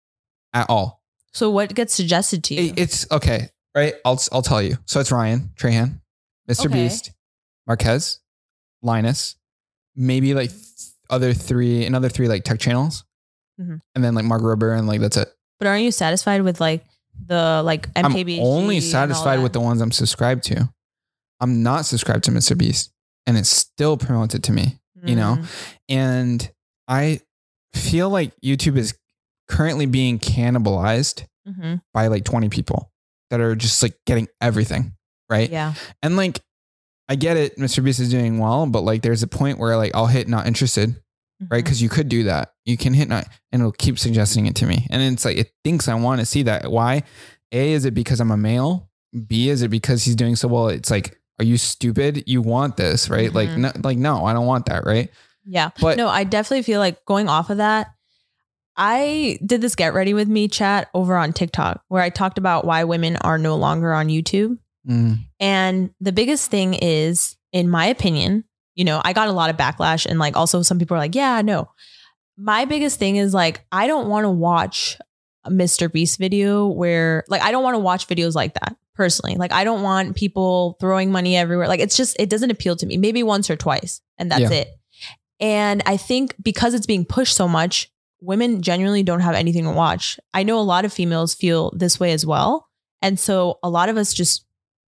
At 0.54 0.66
all. 0.68 1.02
So 1.32 1.50
what 1.50 1.74
gets 1.74 1.94
suggested 1.94 2.44
to 2.44 2.54
you? 2.54 2.70
It- 2.72 2.78
it's 2.78 3.10
okay, 3.10 3.48
right? 3.74 3.94
I'll 4.04 4.20
I'll 4.32 4.42
tell 4.42 4.60
you. 4.62 4.76
So 4.86 5.00
it's 5.00 5.10
Ryan, 5.10 5.50
Trahan, 5.56 6.00
Mr. 6.48 6.66
Okay. 6.66 6.74
Beast, 6.74 7.10
Marques, 7.66 8.20
Linus, 8.83 9.37
maybe 9.97 10.35
like 10.35 10.51
th- 10.51 10.61
other 11.11 11.33
three, 11.33 11.85
another 11.85 12.09
three 12.09 12.28
like 12.28 12.45
tech 12.45 12.59
channels. 12.61 13.05
Mhm. 13.61 13.80
And 13.95 14.03
then 14.05 14.14
like 14.14 14.24
Mark 14.24 14.43
Rober 14.43 14.76
and 14.76 14.87
like 14.87 15.01
that's 15.01 15.16
it. 15.16 15.28
but 15.59 15.68
aren't 15.68 15.85
you 15.85 15.93
satisfied 15.93 16.43
with 16.43 16.61
like 16.61 16.85
the 17.26 17.62
like 17.64 17.93
MKB? 17.95 18.39
I'm 18.39 18.45
only 18.45 18.80
satisfied 18.80 19.43
with 19.43 19.53
the 19.53 19.61
ones 19.61 19.80
I'm 19.80 19.93
subscribed 19.93 20.45
to. 20.45 20.72
I'm 21.41 21.62
not 21.62 21.85
subscribed 21.87 22.24
to 22.24 22.30
Mr. 22.30 22.57
Beast, 22.57 22.93
and 23.26 23.37
it's 23.37 23.51
still 23.51 23.97
promoted 23.97 24.43
to 24.45 24.53
me. 24.53 24.78
you 25.05 25.16
know? 25.16 25.37
Mm. 25.41 25.47
And 25.89 26.53
I 26.87 27.20
feel 27.74 28.09
like 28.09 28.30
YouTube 28.41 28.76
is 28.76 28.95
currently 29.49 29.87
being 29.87 30.18
cannibalized 30.20 31.24
hmm 31.45 31.74
by 31.93 32.07
like 32.07 32.22
20 32.24 32.49
people 32.51 32.93
that 33.30 33.41
are 33.41 33.57
just 33.57 33.83
like 33.83 33.97
getting 34.07 34.28
everything. 34.41 34.95
Right. 35.28 35.51
Yeah. 35.51 35.74
And 36.03 36.16
like, 36.16 36.39
I 37.12 37.14
get 37.14 37.36
it. 37.36 37.58
Mr. 37.58 37.84
Beast 37.84 38.00
is 38.00 38.10
doing 38.10 38.38
well, 38.38 38.64
but 38.66 38.80
like, 38.84 39.02
there's 39.02 39.22
a 39.22 39.26
point 39.26 39.58
where 39.58 39.76
like 39.76 39.92
I'll 39.94 40.06
hit 40.06 40.28
not 40.28 40.46
interested, 40.46 40.96
right? 41.50 41.60
Mhm. 41.60 41.64
Because 41.64 41.82
you 41.82 41.88
could 41.90 42.08
do 42.08 42.24
that. 42.24 42.52
You 42.64 42.76
can 42.78 42.94
hit 42.94 43.08
not, 43.08 43.26
and 43.52 43.60
it'll 43.60 43.72
keep 43.72 43.98
suggesting 43.98 44.46
it 44.46 44.54
to 44.56 44.66
me. 44.66 44.86
And 44.90 45.02
it's 45.02 45.24
like, 45.24 45.36
it 45.36 45.52
thinks 45.62 45.88
I 45.88 45.94
want 45.94 46.20
to 46.20 46.26
see 46.26 46.42
that. 46.44 46.70
Why? 46.70 47.02
A, 47.52 47.72
is 47.72 47.84
it 47.84 47.92
because 47.92 48.18
I'm 48.20 48.30
a 48.30 48.36
male? 48.36 48.88
B, 49.26 49.50
is 49.50 49.60
it 49.60 49.68
because 49.68 50.04
he's 50.04 50.16
doing 50.16 50.36
so 50.36 50.48
well? 50.48 50.68
It's 50.68 50.90
like, 50.90 51.18
are 51.38 51.44
you 51.44 51.58
stupid? 51.58 52.24
You 52.26 52.40
want 52.40 52.76
this, 52.78 53.10
right? 53.10 53.30
Like, 53.32 53.50
Mhm. 53.50 53.58
no, 53.58 53.72
like, 53.84 53.98
no, 53.98 54.24
I 54.24 54.32
don't 54.32 54.46
want 54.46 54.66
that, 54.66 54.86
right? 54.86 55.10
Yeah. 55.44 55.70
But 55.80 55.98
no, 55.98 56.08
I 56.08 56.24
definitely 56.24 56.62
feel 56.62 56.80
like 56.80 57.04
going 57.04 57.28
off 57.28 57.50
of 57.50 57.58
that. 57.58 57.88
I 58.76 59.38
did 59.44 59.60
this 59.60 59.74
get 59.74 59.92
ready 59.92 60.14
with 60.14 60.28
me 60.28 60.48
chat 60.48 60.88
over 60.94 61.16
on 61.16 61.32
TikTok 61.34 61.82
where 61.88 62.00
I 62.02 62.08
talked 62.08 62.38
about 62.38 62.64
why 62.64 62.84
women 62.84 63.16
are 63.16 63.36
no 63.36 63.56
longer 63.56 63.92
on 63.92 64.08
YouTube. 64.08 64.56
Mm, 64.89 65.18
And 65.41 65.91
the 66.01 66.12
biggest 66.12 66.51
thing 66.51 66.74
is, 66.74 67.37
in 67.53 67.68
my 67.68 67.87
opinion, 67.87 68.45
you 68.74 68.85
know, 68.85 69.01
I 69.05 69.12
got 69.12 69.28
a 69.28 69.33
lot 69.33 69.51
of 69.51 69.57
backlash 69.57 70.07
and 70.07 70.18
like 70.18 70.37
also 70.37 70.62
some 70.62 70.78
people 70.78 70.97
are 70.97 71.01
like, 71.01 71.14
yeah, 71.14 71.43
no. 71.43 71.70
My 72.37 72.64
biggest 72.64 72.99
thing 72.99 73.16
is 73.16 73.35
like, 73.35 73.64
I 73.70 73.87
don't 73.87 74.09
want 74.09 74.24
to 74.24 74.30
watch 74.30 74.99
a 75.45 75.51
Mr. 75.51 75.93
Beast 75.93 76.18
video 76.18 76.66
where 76.66 77.24
like 77.28 77.43
I 77.43 77.51
don't 77.53 77.62
want 77.62 77.74
to 77.74 77.78
watch 77.80 78.09
videos 78.09 78.35
like 78.35 78.55
that 78.55 78.76
personally. 78.95 79.37
Like 79.37 79.53
I 79.53 79.64
don't 79.64 79.83
want 79.83 80.16
people 80.16 80.76
throwing 80.80 81.12
money 81.12 81.37
everywhere. 81.37 81.68
Like 81.68 81.80
it's 81.80 81.97
just 81.97 82.16
it 82.18 82.30
doesn't 82.30 82.51
appeal 82.51 82.74
to 82.76 82.87
me. 82.87 82.97
Maybe 82.97 83.22
once 83.22 83.51
or 83.51 83.57
twice 83.57 84.01
and 84.18 84.30
that's 84.30 84.43
Yeah. 84.43 84.51
it. 84.53 84.68
And 85.41 85.83
I 85.87 85.97
think 85.97 86.35
because 86.43 86.72
it's 86.74 86.87
being 86.87 87.05
pushed 87.05 87.37
so 87.37 87.49
much, 87.49 87.91
women 88.20 88.62
genuinely 88.62 89.03
don't 89.03 89.20
have 89.20 89.35
anything 89.35 89.64
to 89.64 89.70
watch. 89.72 90.18
I 90.33 90.45
know 90.45 90.59
a 90.59 90.62
lot 90.62 90.85
of 90.85 90.93
females 90.93 91.35
feel 91.35 91.72
this 91.76 91.99
way 92.01 92.12
as 92.12 92.24
well. 92.24 92.68
And 93.03 93.18
so 93.18 93.59
a 93.62 93.68
lot 93.68 93.89
of 93.89 93.97
us 93.97 94.14
just 94.14 94.47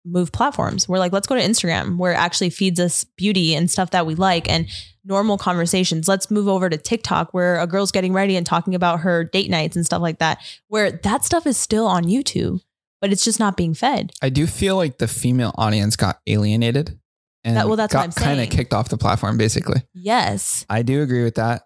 move 0.05 0.33
platforms. 0.33 0.89
We're 0.89 0.99
like, 0.99 1.13
let's 1.13 1.27
go 1.27 1.35
to 1.35 1.41
Instagram 1.41 1.97
where 1.97 2.13
it 2.13 2.17
actually 2.17 2.51
feeds 2.51 2.79
us 2.79 3.05
beauty 3.17 3.55
and 3.55 3.71
stuff 3.71 3.91
that 3.91 4.07
we 4.07 4.15
like 4.15 4.49
and 4.51 4.67
normal 5.05 5.39
conversations. 5.39 6.09
Let's 6.09 6.31
move 6.31 6.49
over 6.49 6.69
to 6.69 6.77
TikTok 6.77 7.33
where 7.33 7.59
a 7.61 7.67
girl's 7.67 7.91
getting 7.93 8.13
ready 8.13 8.37
and 8.37 8.47
talking 8.47 8.75
about 8.75 9.01
her 9.01 9.25
date 9.25 9.51
nights 9.51 9.77
and 9.77 9.85
stuff 9.85 10.03
like 10.03 10.19
that, 10.19 10.39
where 10.69 10.91
that 10.91 11.25
stuff 11.25 11.47
is 11.47 11.57
still 11.57 11.87
on 11.87 12.05
YouTube, 12.05 12.61
but 13.01 13.13
it's 13.13 13.25
just 13.25 13.39
not 13.41 13.57
being 13.57 13.75
fed. 13.75 14.13
I 14.23 14.29
do 14.29 14.47
feel 14.47 14.77
like 14.77 14.99
the 14.99 15.09
female 15.09 15.55
audience 15.57 15.97
got 15.97 16.21
alienated 16.27 16.99
and 17.43 17.57
That- 17.57 17.67
well, 17.67 17.77
that's 17.77 17.93
what 17.95 18.01
got 18.01 18.05
I'm 18.07 18.13
kind 18.13 18.41
of 18.41 18.49
kicked 18.51 18.73
off 18.73 18.89
the 18.89 18.97
platform, 18.99 19.37
basically. 19.37 19.83
Yes. 19.93 20.65
I 20.71 20.83
do 20.83 21.03
agree 21.03 21.25
with 21.25 21.35
that. 21.35 21.63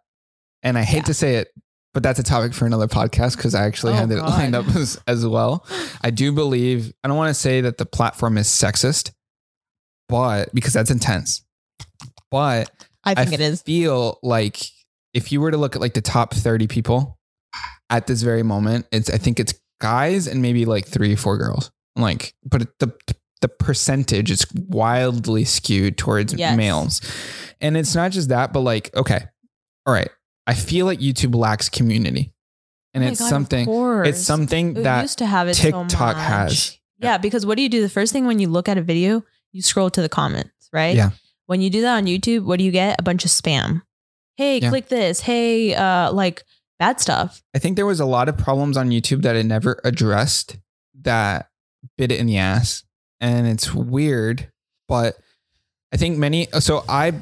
And 0.63 0.77
I 0.77 0.83
hate 0.83 0.97
Yeah. 0.99 1.03
to 1.05 1.15
say 1.15 1.35
it, 1.37 1.49
but 1.95 2.03
that's 2.03 2.19
a 2.19 2.23
topic 2.23 2.53
for 2.55 2.67
another 2.67 2.87
podcast 2.87 3.37
because 3.37 3.55
I 3.55 3.65
actually 3.67 3.95
Oh, 3.95 3.97
had 3.97 4.11
it 4.11 4.17
God. 4.17 4.29
lined 4.31 4.55
up 4.55 4.67
as, 4.77 5.01
as 5.07 5.27
well. 5.27 5.67
I 6.03 6.11
do 6.11 6.33
believe, 6.33 6.93
I 7.03 7.09
don't 7.09 7.17
want 7.17 7.31
to 7.31 7.35
say 7.41 7.61
that 7.63 7.79
the 7.79 7.87
platform 7.87 8.39
is 8.39 8.47
sexist, 8.49 9.13
but 10.09 10.55
because 10.55 10.73
that's 10.73 10.91
intense. 10.91 11.43
But 12.31 12.71
I 13.05 13.15
think 13.15 13.31
I 13.31 13.35
it 13.35 13.41
is. 13.41 13.63
feel 13.63 14.19
like 14.23 14.61
if 15.15 15.33
you 15.33 15.41
were 15.41 15.51
to 15.51 15.57
look 15.57 15.75
at 15.75 15.81
like 15.81 15.95
the 15.95 16.01
top 16.03 16.35
30 16.35 16.67
people 16.67 17.19
at 17.91 18.07
this 18.07 18.23
very 18.23 18.43
moment, 18.43 18.87
it's, 18.93 19.09
I 19.11 19.17
think 19.19 19.41
it's 19.41 19.55
guys 19.81 20.27
and 20.27 20.43
maybe 20.43 20.65
like 20.67 20.87
three, 20.87 21.17
four 21.17 21.39
girls. 21.39 21.71
Like, 21.97 22.35
but 22.45 22.69
the, 22.79 22.93
the 23.41 23.49
percentage 23.49 24.31
is 24.31 24.47
wildly 24.55 25.45
skewed 25.45 25.97
towards 25.97 26.35
Yes. 26.35 26.57
males. 26.57 27.01
And 27.61 27.77
it's 27.77 27.95
not 27.95 28.13
just 28.13 28.29
that, 28.29 28.53
but 28.53 28.61
like, 28.61 28.95
okay, 28.95 29.25
all 29.87 29.93
right. 29.95 30.11
I 30.49 30.55
feel 30.55 30.87
like 30.87 30.99
YouTube 30.99 31.35
lacks 31.35 31.69
community. 31.69 32.33
And 32.95 33.05
Oh 33.05 33.09
it's 33.09 33.21
God, 33.21 33.29
something, 33.29 33.69
it's 34.05 34.21
something 34.21 34.77
It 34.77 34.83
that 34.83 35.03
used 35.03 35.19
to 35.19 35.27
have 35.27 35.47
it 35.47 35.55
TikTok 35.55 36.17
much. 36.17 36.27
has. 36.27 36.79
Yeah, 37.01 37.19
because 37.19 37.47
what 37.47 37.57
do 37.57 37.63
you 37.63 37.69
do? 37.69 37.83
The 37.83 37.89
first 37.89 38.13
thing 38.13 38.27
when 38.27 38.39
you 38.41 38.49
look 38.49 38.69
at 38.69 38.77
a 38.79 38.83
video, 38.83 39.23
you 39.53 39.63
scroll 39.63 39.91
to 39.91 40.03
the 40.03 40.09
comments, 40.09 40.69
right? 40.73 40.97
Yeah. 40.97 41.11
When 41.47 41.61
you 41.61 41.71
do 41.71 41.83
that 41.83 41.97
on 41.97 42.07
YouTube, 42.07 42.45
what 42.45 42.59
do 42.59 42.65
you 42.65 42.73
get? 42.73 42.99
A 42.99 43.03
bunch 43.03 43.25
of 43.25 43.31
spam. 43.31 43.83
Hey, 44.37 44.59
Yeah. 44.59 44.71
click 44.71 44.89
this. 44.89 45.21
Hey, 45.21 45.75
uh, 45.75 46.11
like 46.13 46.43
bad 46.79 46.99
stuff. 47.01 47.43
I 47.55 47.59
think 47.59 47.77
there 47.77 47.87
was 47.87 48.01
a 48.01 48.05
lot 48.07 48.29
of 48.29 48.37
problems 48.39 48.77
on 48.77 48.89
YouTube 48.91 49.23
that 49.23 49.37
it 49.37 49.45
never 49.45 49.81
addressed 49.85 50.57
that 51.03 51.51
bit 51.97 52.11
it 52.11 52.19
in 52.19 52.27
the 52.27 52.39
ass. 52.39 52.85
And 53.21 53.47
it's 53.47 53.75
weird, 53.75 54.51
but 54.89 55.17
I 55.93 55.97
think 55.99 56.19
many 56.19 56.49
so 56.61 56.85
I 56.89 57.13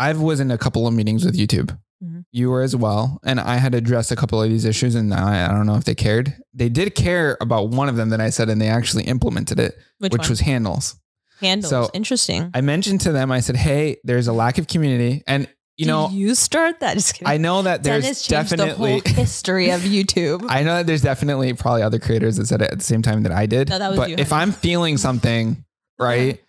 I 0.00 0.12
was 0.14 0.40
in 0.40 0.50
a 0.50 0.58
couple 0.58 0.86
of 0.86 0.94
meetings 0.94 1.24
with 1.24 1.36
YouTube. 1.36 1.78
Mhm. 2.06 2.24
You 2.32 2.50
were 2.50 2.62
as 2.62 2.76
well. 2.76 3.18
And 3.24 3.40
I 3.40 3.56
had 3.56 3.74
addressed 3.74 4.12
a 4.12 4.16
couple 4.16 4.42
of 4.42 4.48
these 4.48 4.64
issues 4.64 4.94
and 4.94 5.12
I, 5.12 5.46
I 5.46 5.48
don't 5.52 5.66
know 5.66 5.76
if 5.76 5.84
they 5.84 5.94
cared. 5.94 6.36
They 6.54 6.68
did 6.68 6.94
care 6.94 7.36
about 7.40 7.70
one 7.70 7.88
of 7.88 7.96
them 7.96 8.10
that 8.10 8.20
I 8.20 8.30
said 8.30 8.48
and 8.48 8.60
they 8.60 8.68
actually 8.68 9.04
implemented 9.04 9.58
it, 9.58 9.76
Which, 9.98 10.12
which 10.12 10.28
was 10.28 10.40
handles. 10.40 10.96
handles. 11.40 11.70
so- 11.70 11.90
Interesting. 11.94 12.50
I 12.54 12.60
mentioned 12.60 13.00
to 13.02 13.12
them, 13.12 13.30
I 13.32 13.40
said, 13.40 13.56
Hey, 13.56 13.96
there's 14.04 14.28
a 14.28 14.32
lack 14.32 14.58
of 14.58 14.66
community. 14.68 15.22
And 15.26 15.48
you 15.76 15.84
Did 15.84 15.90
know, 15.92 16.08
you 16.10 16.34
start 16.34 16.80
that? 16.80 16.94
Just 16.94 17.14
kidding. 17.14 17.28
I 17.28 17.36
know 17.36 17.60
that 17.60 17.82
there's 17.82 18.02
Dennis 18.04 18.26
definitely 18.26 19.00
the 19.00 19.08
whole 19.10 19.14
history 19.14 19.70
of 19.70 19.80
YouTube. 19.96 20.46
I 20.48 20.62
know 20.62 20.76
that 20.76 20.86
there's 20.86 21.02
definitely 21.02 21.52
probably 21.52 21.82
other 21.82 21.98
creators 21.98 22.36
that 22.36 22.46
said 22.46 22.62
it 22.62 22.70
at 22.72 22.78
the 22.78 22.84
same 22.84 23.02
time 23.02 23.24
that 23.24 23.32
I 23.32 23.44
did. 23.44 23.68
No, 23.68 23.78
that 23.78 23.90
was 23.90 23.98
but 23.98 24.08
you, 24.08 24.16
if 24.18 24.30
honey. 24.30 24.42
I'm 24.44 24.52
feeling 24.52 24.96
something, 24.96 25.64
right, 25.98 26.40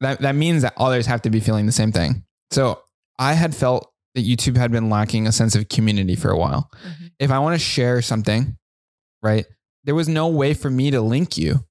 that, 0.00 0.20
that 0.20 0.36
means 0.36 0.62
that 0.62 0.74
others 0.76 1.06
have 1.06 1.22
to 1.22 1.30
be 1.30 1.40
feeling 1.40 1.66
the 1.66 1.72
same 1.72 1.90
thing. 1.90 2.22
So 2.52 2.80
I 3.18 3.32
had 3.32 3.52
felt 3.52 3.90
that 4.18 4.26
YouTube 4.26 4.56
had 4.56 4.70
been 4.72 4.90
lacking 4.90 5.26
a 5.26 5.32
sense 5.32 5.54
of 5.54 5.68
community 5.68 6.16
for 6.16 6.30
a 6.30 6.36
while. 6.36 6.70
Mhm. 6.84 7.10
If 7.18 7.30
I 7.30 7.38
want 7.38 7.54
to 7.54 7.58
share 7.58 8.02
something, 8.02 8.56
right, 9.22 9.46
there 9.84 9.94
was 9.94 10.08
no 10.08 10.28
way 10.28 10.54
for 10.54 10.68
me 10.70 10.90
to 10.90 11.00
link 11.00 11.38
you. 11.38 11.64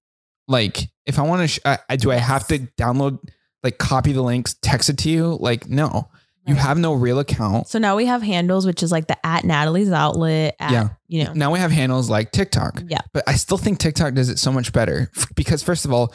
Like, 0.48 0.90
if 1.06 1.20
I 1.20 1.24
want 1.24 1.42
to, 1.42 1.48
sh- 1.48 1.60
I, 1.66 1.78
I, 1.90 1.96
do 1.98 2.12
I 2.12 2.16
have 2.16 2.48
to 2.48 2.60
download, 2.80 3.20
like, 3.64 3.78
copy 3.78 4.14
the 4.14 4.22
links, 4.22 4.56
text 4.62 4.90
it 4.90 4.98
to 5.00 5.10
you? 5.10 5.38
Like, 5.40 5.68
no. 5.68 6.10
You 6.46 6.56
have 6.56 6.78
no 6.78 6.94
real 6.94 7.20
account. 7.20 7.68
So 7.68 7.78
now 7.78 7.98
we 7.98 8.06
have 8.06 8.22
handles, 8.22 8.66
which 8.66 8.82
is 8.82 8.90
like 8.90 9.08
the 9.08 9.18
at 9.26 9.44
Natalie's 9.44 9.92
outlet. 9.92 10.56
At, 10.62 10.72
Yeah. 10.72 10.90
You 11.10 11.26
know. 11.26 11.34
Now 11.34 11.52
we 11.52 11.60
have 11.60 11.72
handles 11.72 12.10
like 12.10 12.32
TikTok. 12.32 12.84
Yeah. 12.88 13.02
But 13.14 13.26
I 13.28 13.34
still 13.34 13.58
think 13.58 13.80
TikTok 13.80 14.14
does 14.14 14.30
it 14.30 14.40
so 14.40 14.54
much 14.54 14.72
better 14.72 15.12
because 15.36 15.62
first 15.62 15.84
of 15.84 15.92
all, 15.92 16.14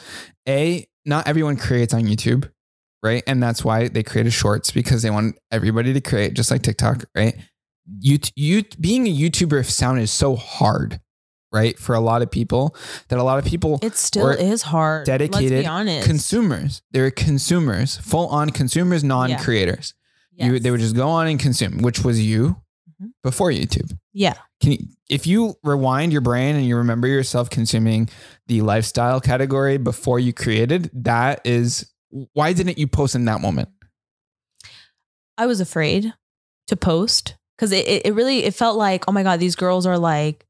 a 0.49 0.87
not 1.05 1.27
everyone 1.27 1.55
creates 1.55 1.93
on 1.93 2.01
YouTube, 2.05 2.49
right? 3.03 3.21
And 3.27 3.43
that's 3.43 3.63
why 3.63 3.89
they 3.89 4.01
created 4.01 4.31
shorts 4.31 4.71
because 4.71 5.01
they 5.01 5.09
want 5.09 5.37
everybody 5.51 5.93
to 5.93 6.01
create 6.01 6.33
just 6.33 6.49
like 6.49 6.61
TikTok, 6.63 7.05
right? 7.15 7.35
You 7.99 8.17
you 8.35 8.63
being 8.79 9.05
a 9.07 9.13
YouTuber 9.15 9.65
sounded 9.65 10.07
so 10.07 10.35
hard, 10.37 11.01
right? 11.51 11.77
For 11.77 11.93
a 11.95 11.99
lot 11.99 12.21
of 12.21 12.31
people 12.31 12.75
that 13.09 13.19
a 13.19 13.23
lot 13.23 13.39
of 13.39 13.45
people 13.45 13.77
It 13.81 13.97
still 13.97 14.29
is 14.29 14.61
hard. 14.63 15.05
Dedicated 15.05 15.65
consumers. 16.05 16.81
They're 16.91 17.11
consumers, 17.11 17.97
full 17.97 18.27
on 18.27 18.51
consumers, 18.51 19.03
non-creators. 19.03 19.93
You 20.35 20.53
Yes. 20.53 20.63
they 20.63 20.71
would 20.71 20.79
just 20.79 20.95
go 20.95 21.09
on 21.09 21.27
and 21.27 21.39
consume, 21.39 21.79
which 21.83 22.03
was 22.03 22.19
you 22.21 22.55
Mhm. 23.01 23.09
before 23.21 23.51
YouTube. 23.51 23.91
Yeah. 24.13 24.33
Can 24.61 24.71
you, 24.71 24.77
if 25.09 25.27
you 25.27 25.55
rewind 25.63 26.11
your 26.11 26.21
brain 26.21 26.55
and 26.55 26.65
you 26.65 26.77
remember 26.77 27.07
yourself 27.07 27.49
consuming 27.49 28.09
the 28.47 28.61
lifestyle 28.61 29.19
category 29.19 29.77
before 29.77 30.19
you 30.19 30.31
created, 30.33 30.89
that 30.93 31.41
is 31.43 31.85
why 32.33 32.53
didn't 32.53 32.77
you 32.77 32.87
post 32.87 33.15
in 33.15 33.25
that 33.25 33.41
moment? 33.41 33.69
I 35.37 35.45
was 35.45 35.59
afraid 35.59 36.13
to 36.67 36.75
post 36.75 37.35
because 37.57 37.71
it, 37.71 38.05
it, 38.05 38.13
really 38.13 38.43
it 38.45 38.53
felt 38.53 38.77
like 38.77 39.05
oh 39.07 39.11
my 39.11 39.23
god 39.23 39.39
these 39.39 39.55
girls 39.55 39.85
are 39.85 39.97
like 39.97 40.45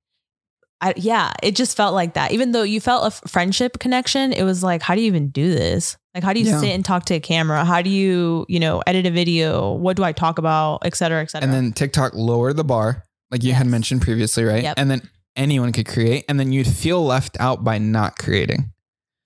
I, 0.82 0.93
yeah 0.97 1.32
it 1.41 1.55
just 1.55 1.76
felt 1.78 1.93
like 1.93 2.14
that 2.16 2.32
even 2.34 2.51
though 2.51 2.64
you 2.64 2.80
felt 2.82 3.03
a 3.03 3.07
f- 3.07 3.22
friendship 3.28 3.80
connection 3.80 4.34
it 4.34 4.43
was 4.43 4.61
like 4.64 4.82
how 4.82 4.93
do 4.95 5.01
you 5.01 5.07
even 5.07 5.30
do 5.30 5.49
this 5.49 5.97
like 6.14 6.24
how 6.24 6.34
do 6.34 6.39
you 6.41 6.45
Yeah. 6.45 6.59
sit 6.59 6.70
and 6.70 6.84
talk 6.86 7.05
to 7.05 7.16
a 7.16 7.20
camera 7.20 7.64
how 7.66 7.82
do 7.82 7.89
you 7.89 8.45
you 8.49 8.59
know 8.59 8.84
edit 8.86 9.05
a 9.05 9.11
video 9.11 9.72
what 9.72 9.95
do 9.97 10.03
I 10.03 10.11
talk 10.11 10.38
about 10.38 10.80
et 10.86 10.95
cetera 10.95 11.22
et 11.22 11.32
cetera 11.32 11.47
And 11.47 11.53
then 11.53 11.72
TikTok 11.74 12.14
lowered 12.14 12.57
the 12.57 12.64
bar, 12.66 13.05
like 13.32 13.43
you 13.43 13.53
had 13.53 13.66
mentioned 13.68 14.01
previously, 14.01 14.43
right? 14.43 14.64
Yep. 14.64 14.76
And 14.78 14.91
then 14.91 15.09
anyone 15.36 15.72
could 15.72 15.88
create, 15.88 16.26
and 16.30 16.39
then 16.39 16.51
you'd 16.51 16.68
feel 16.68 17.03
left 17.03 17.38
out 17.39 17.64
by 17.64 17.78
not 17.80 18.18
creating, 18.20 18.72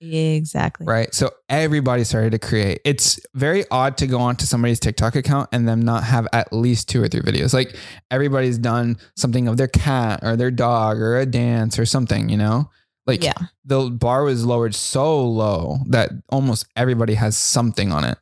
exactly 0.00 0.86
right? 0.86 1.12
So 1.14 1.30
everybody 1.48 2.04
started 2.04 2.30
to 2.32 2.38
create. 2.38 2.80
It's 2.84 3.18
very 3.34 3.64
odd 3.70 3.96
to 3.98 4.06
go 4.06 4.18
onto 4.18 4.44
somebody's 4.44 4.78
TikTok 4.80 5.16
account 5.16 5.48
and 5.52 5.66
them 5.68 5.82
not 5.82 6.04
have 6.04 6.28
at 6.32 6.52
least 6.52 6.88
two 6.88 7.02
or 7.02 7.08
three 7.08 7.20
videos. 7.20 7.52
Like 7.52 7.76
everybody's 8.10 8.58
done 8.58 8.96
something 9.16 9.48
of 9.48 9.56
their 9.56 9.68
cat 9.68 10.20
or 10.22 10.36
their 10.36 10.50
dog 10.50 10.98
or 10.98 11.18
a 11.18 11.26
dance 11.26 11.78
or 11.78 11.86
something, 11.86 12.28
you 12.28 12.36
know? 12.36 12.70
Like 13.06 13.24
yeah 13.24 13.32
the 13.64 13.90
bar 13.90 14.22
was 14.24 14.44
lowered 14.44 14.74
so 14.74 15.26
low 15.26 15.78
that 15.88 16.10
almost 16.28 16.66
everybody 16.76 17.14
has 17.14 17.36
something 17.36 17.90
on 17.90 18.04
it. 18.04 18.18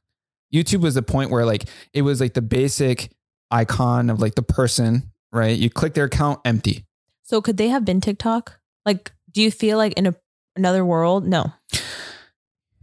YouTube 0.55 0.81
was 0.81 0.95
the 0.95 1.03
point 1.03 1.31
where 1.31 1.45
like 1.45 1.65
it 1.93 2.03
was 2.03 2.21
like 2.21 2.35
the 2.35 2.43
basic 2.43 3.11
icon 3.51 4.11
of 4.11 4.21
like 4.21 4.35
the 4.35 4.43
person, 4.43 5.11
right? 5.33 5.57
You 5.59 5.71
click 5.71 5.95
their 5.95 6.05
account, 6.07 6.41
empty. 6.45 6.85
so 7.23 7.43
could 7.43 7.57
they 7.57 7.69
have 7.69 7.85
been 7.85 8.01
TikTok 8.01 8.59
like 8.85 9.13
do 9.33 9.43
you 9.43 9.51
feel 9.51 9.77
like 9.77 9.93
in 9.95 10.07
a 10.07 10.15
another 10.57 10.85
world 10.85 11.27
no 11.27 11.53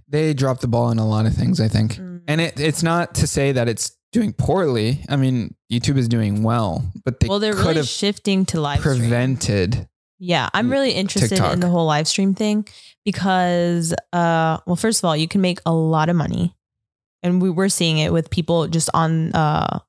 They 0.08 0.34
dropped 0.34 0.62
the 0.62 0.68
ball 0.68 0.92
in 0.92 1.00
a 1.00 1.08
lot 1.08 1.26
of 1.26 1.34
things, 1.34 1.60
I 1.60 1.68
think. 1.68 1.98
And 1.98 2.40
it 2.40 2.60
it's 2.60 2.84
not 2.84 3.16
to 3.16 3.26
say 3.28 3.52
that 3.52 3.68
it's 3.68 3.98
doing 4.12 4.32
poorly. 4.32 5.04
I 5.10 5.16
mean, 5.16 5.56
YouTube 5.72 5.98
is 5.98 6.08
doing 6.08 6.44
well, 6.44 6.86
but 7.04 7.20
they 7.20 7.28
well 7.28 7.40
they're 7.40 7.54
could 7.54 7.62
really 7.62 7.76
have 7.78 7.88
shifting 7.88 8.46
to 8.48 8.62
live 8.62 8.80
stream. 8.80 9.00
prevented. 9.00 9.88
Yeah, 10.20 10.50
I'm 10.54 10.70
really 10.72 10.92
interested 10.92 11.30
TikTok. 11.30 11.54
in 11.54 11.60
the 11.60 11.68
whole 11.68 11.86
live 11.88 12.08
stream 12.08 12.34
thing 12.36 12.68
because, 13.04 13.94
uh, 14.14 14.60
well, 14.66 14.76
first 14.76 15.00
of 15.02 15.06
all, 15.06 15.18
you 15.18 15.28
can 15.28 15.42
make 15.42 15.60
a 15.66 15.74
lot 15.74 16.08
of 16.10 16.16
money, 16.16 16.56
and 17.24 17.42
we 17.42 17.50
were 17.50 17.68
seeing 17.68 17.98
it 17.98 18.14
with 18.14 18.30
people 18.30 18.68
just 18.68 18.90
on, 18.94 19.34
uh, 19.34 19.80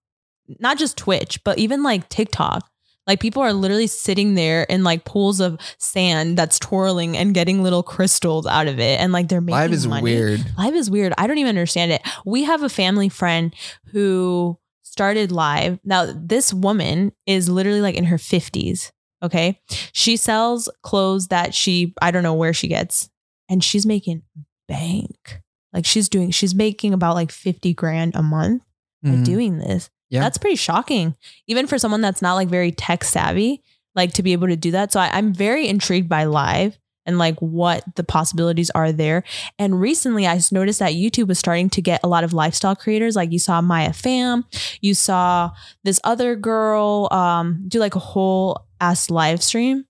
not 0.58 0.78
just 0.78 0.96
Twitch, 0.96 1.44
but 1.44 1.58
even 1.58 1.82
like 1.82 2.08
TikTok. 2.08 2.68
Like 3.06 3.20
people 3.20 3.42
are 3.42 3.52
literally 3.52 3.86
sitting 3.86 4.34
there 4.34 4.62
in 4.64 4.82
like 4.82 5.04
pools 5.04 5.40
of 5.40 5.58
sand 5.78 6.38
that's 6.38 6.58
twirling 6.58 7.16
and 7.16 7.34
getting 7.34 7.62
little 7.62 7.82
crystals 7.82 8.46
out 8.46 8.66
of 8.66 8.78
it, 8.80 8.98
and 9.00 9.12
like 9.12 9.28
they're 9.28 9.40
making 9.40 9.56
Live 9.60 9.72
is 9.72 9.86
money. 9.86 10.02
weird. 10.02 10.44
Live 10.56 10.74
is 10.74 10.90
weird. 10.90 11.12
I 11.18 11.26
don't 11.26 11.38
even 11.38 11.50
understand 11.50 11.92
it. 11.92 12.02
We 12.24 12.44
have 12.44 12.62
a 12.62 12.68
family 12.68 13.08
friend 13.08 13.54
who 13.92 14.58
started 14.82 15.30
live. 15.32 15.78
Now, 15.84 16.12
this 16.16 16.54
woman 16.54 17.12
is 17.26 17.48
literally 17.48 17.80
like 17.80 17.94
in 17.96 18.04
her 18.04 18.16
50s. 18.16 18.90
Okay. 19.22 19.60
She 19.92 20.16
sells 20.16 20.68
clothes 20.82 21.28
that 21.28 21.54
she, 21.54 21.94
I 22.02 22.10
don't 22.10 22.22
know 22.22 22.34
where 22.34 22.52
she 22.52 22.68
gets, 22.68 23.10
and 23.48 23.62
she's 23.64 23.84
making 23.86 24.22
bank. 24.68 25.40
Like 25.72 25.84
she's 25.86 26.08
doing, 26.08 26.30
she's 26.30 26.54
making 26.54 26.92
about 26.92 27.14
like 27.14 27.32
50 27.32 27.74
grand 27.74 28.14
a 28.14 28.22
month 28.22 28.62
by 29.02 29.10
Mhm. 29.10 29.24
doing 29.24 29.58
this. 29.58 29.90
Yeah. 30.14 30.20
That's 30.20 30.38
pretty 30.38 30.56
shocking. 30.56 31.16
Even 31.48 31.66
for 31.66 31.76
someone 31.76 32.00
that's 32.00 32.22
not 32.22 32.34
like 32.34 32.48
very 32.48 32.70
tech 32.70 33.02
savvy, 33.02 33.62
like 33.96 34.12
to 34.14 34.22
be 34.22 34.32
able 34.32 34.46
to 34.46 34.56
do 34.56 34.70
that. 34.70 34.92
So 34.92 35.00
I, 35.00 35.10
I'm 35.12 35.32
very 35.34 35.66
intrigued 35.66 36.08
by 36.08 36.24
live 36.24 36.78
and 37.04 37.18
like 37.18 37.38
what 37.40 37.84
the 37.96 38.04
possibilities 38.04 38.70
are 38.70 38.92
there. 38.92 39.24
And 39.58 39.80
recently 39.80 40.26
I 40.26 40.40
noticed 40.52 40.78
that 40.78 40.94
YouTube 40.94 41.26
was 41.26 41.38
starting 41.38 41.68
to 41.70 41.82
get 41.82 42.00
a 42.04 42.08
lot 42.08 42.24
of 42.24 42.32
lifestyle 42.32 42.76
creators. 42.76 43.16
Like 43.16 43.32
you 43.32 43.40
saw 43.40 43.60
Maya 43.60 43.92
Fam, 43.92 44.44
you 44.80 44.94
saw 44.94 45.50
this 45.82 46.00
other 46.04 46.36
girl 46.36 47.08
um, 47.10 47.64
do 47.66 47.80
like 47.80 47.96
a 47.96 48.00
whole 48.00 48.66
ass 48.80 49.10
live 49.10 49.42
stream 49.42 49.84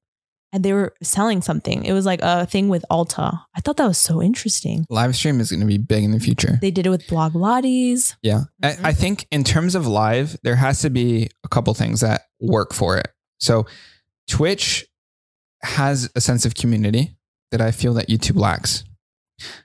and 0.55 0.65
they 0.65 0.73
were 0.73 0.95
selling 1.03 1.43
something. 1.43 1.85
It 1.85 1.93
was 1.93 2.07
like 2.07 2.21
a 2.23 2.47
thing 2.47 2.69
with 2.69 2.85
Alta. 2.89 3.41
I 3.57 3.61
thought 3.61 3.77
that 3.79 3.87
was 3.89 3.99
so 3.99 4.23
interesting. 4.23 4.87
Live 4.89 5.17
stream 5.17 5.41
is 5.41 5.51
going 5.51 5.61
to 5.61 5.67
be 5.67 5.79
big 5.79 6.05
in 6.05 6.13
the 6.13 6.21
future. 6.21 6.59
They 6.61 6.71
did 6.71 6.87
it 6.87 6.91
with 6.91 7.07
Blog 7.09 7.33
Lotties. 7.33 8.15
Yeah. 8.23 8.45
Mhm. 8.63 8.85
I, 8.85 8.89
I 8.91 8.93
think 8.93 9.27
in 9.33 9.43
terms 9.43 9.75
of 9.75 9.87
live, 9.87 10.37
there 10.45 10.55
has 10.57 10.81
to 10.83 10.91
be 10.91 11.29
a 11.45 11.49
couple 11.49 11.75
things 11.75 12.01
that 12.01 12.23
work 12.41 12.73
for 12.73 12.97
it. 12.97 13.09
So 13.41 13.67
Twitch 14.29 14.87
has 15.63 16.09
a 16.15 16.21
sense 16.21 16.47
of 16.47 16.55
community 16.55 17.17
that 17.51 17.61
I 17.61 17.73
feel 17.73 17.95
that 17.95 18.09
YouTube 18.09 18.39
lacks. 18.39 18.85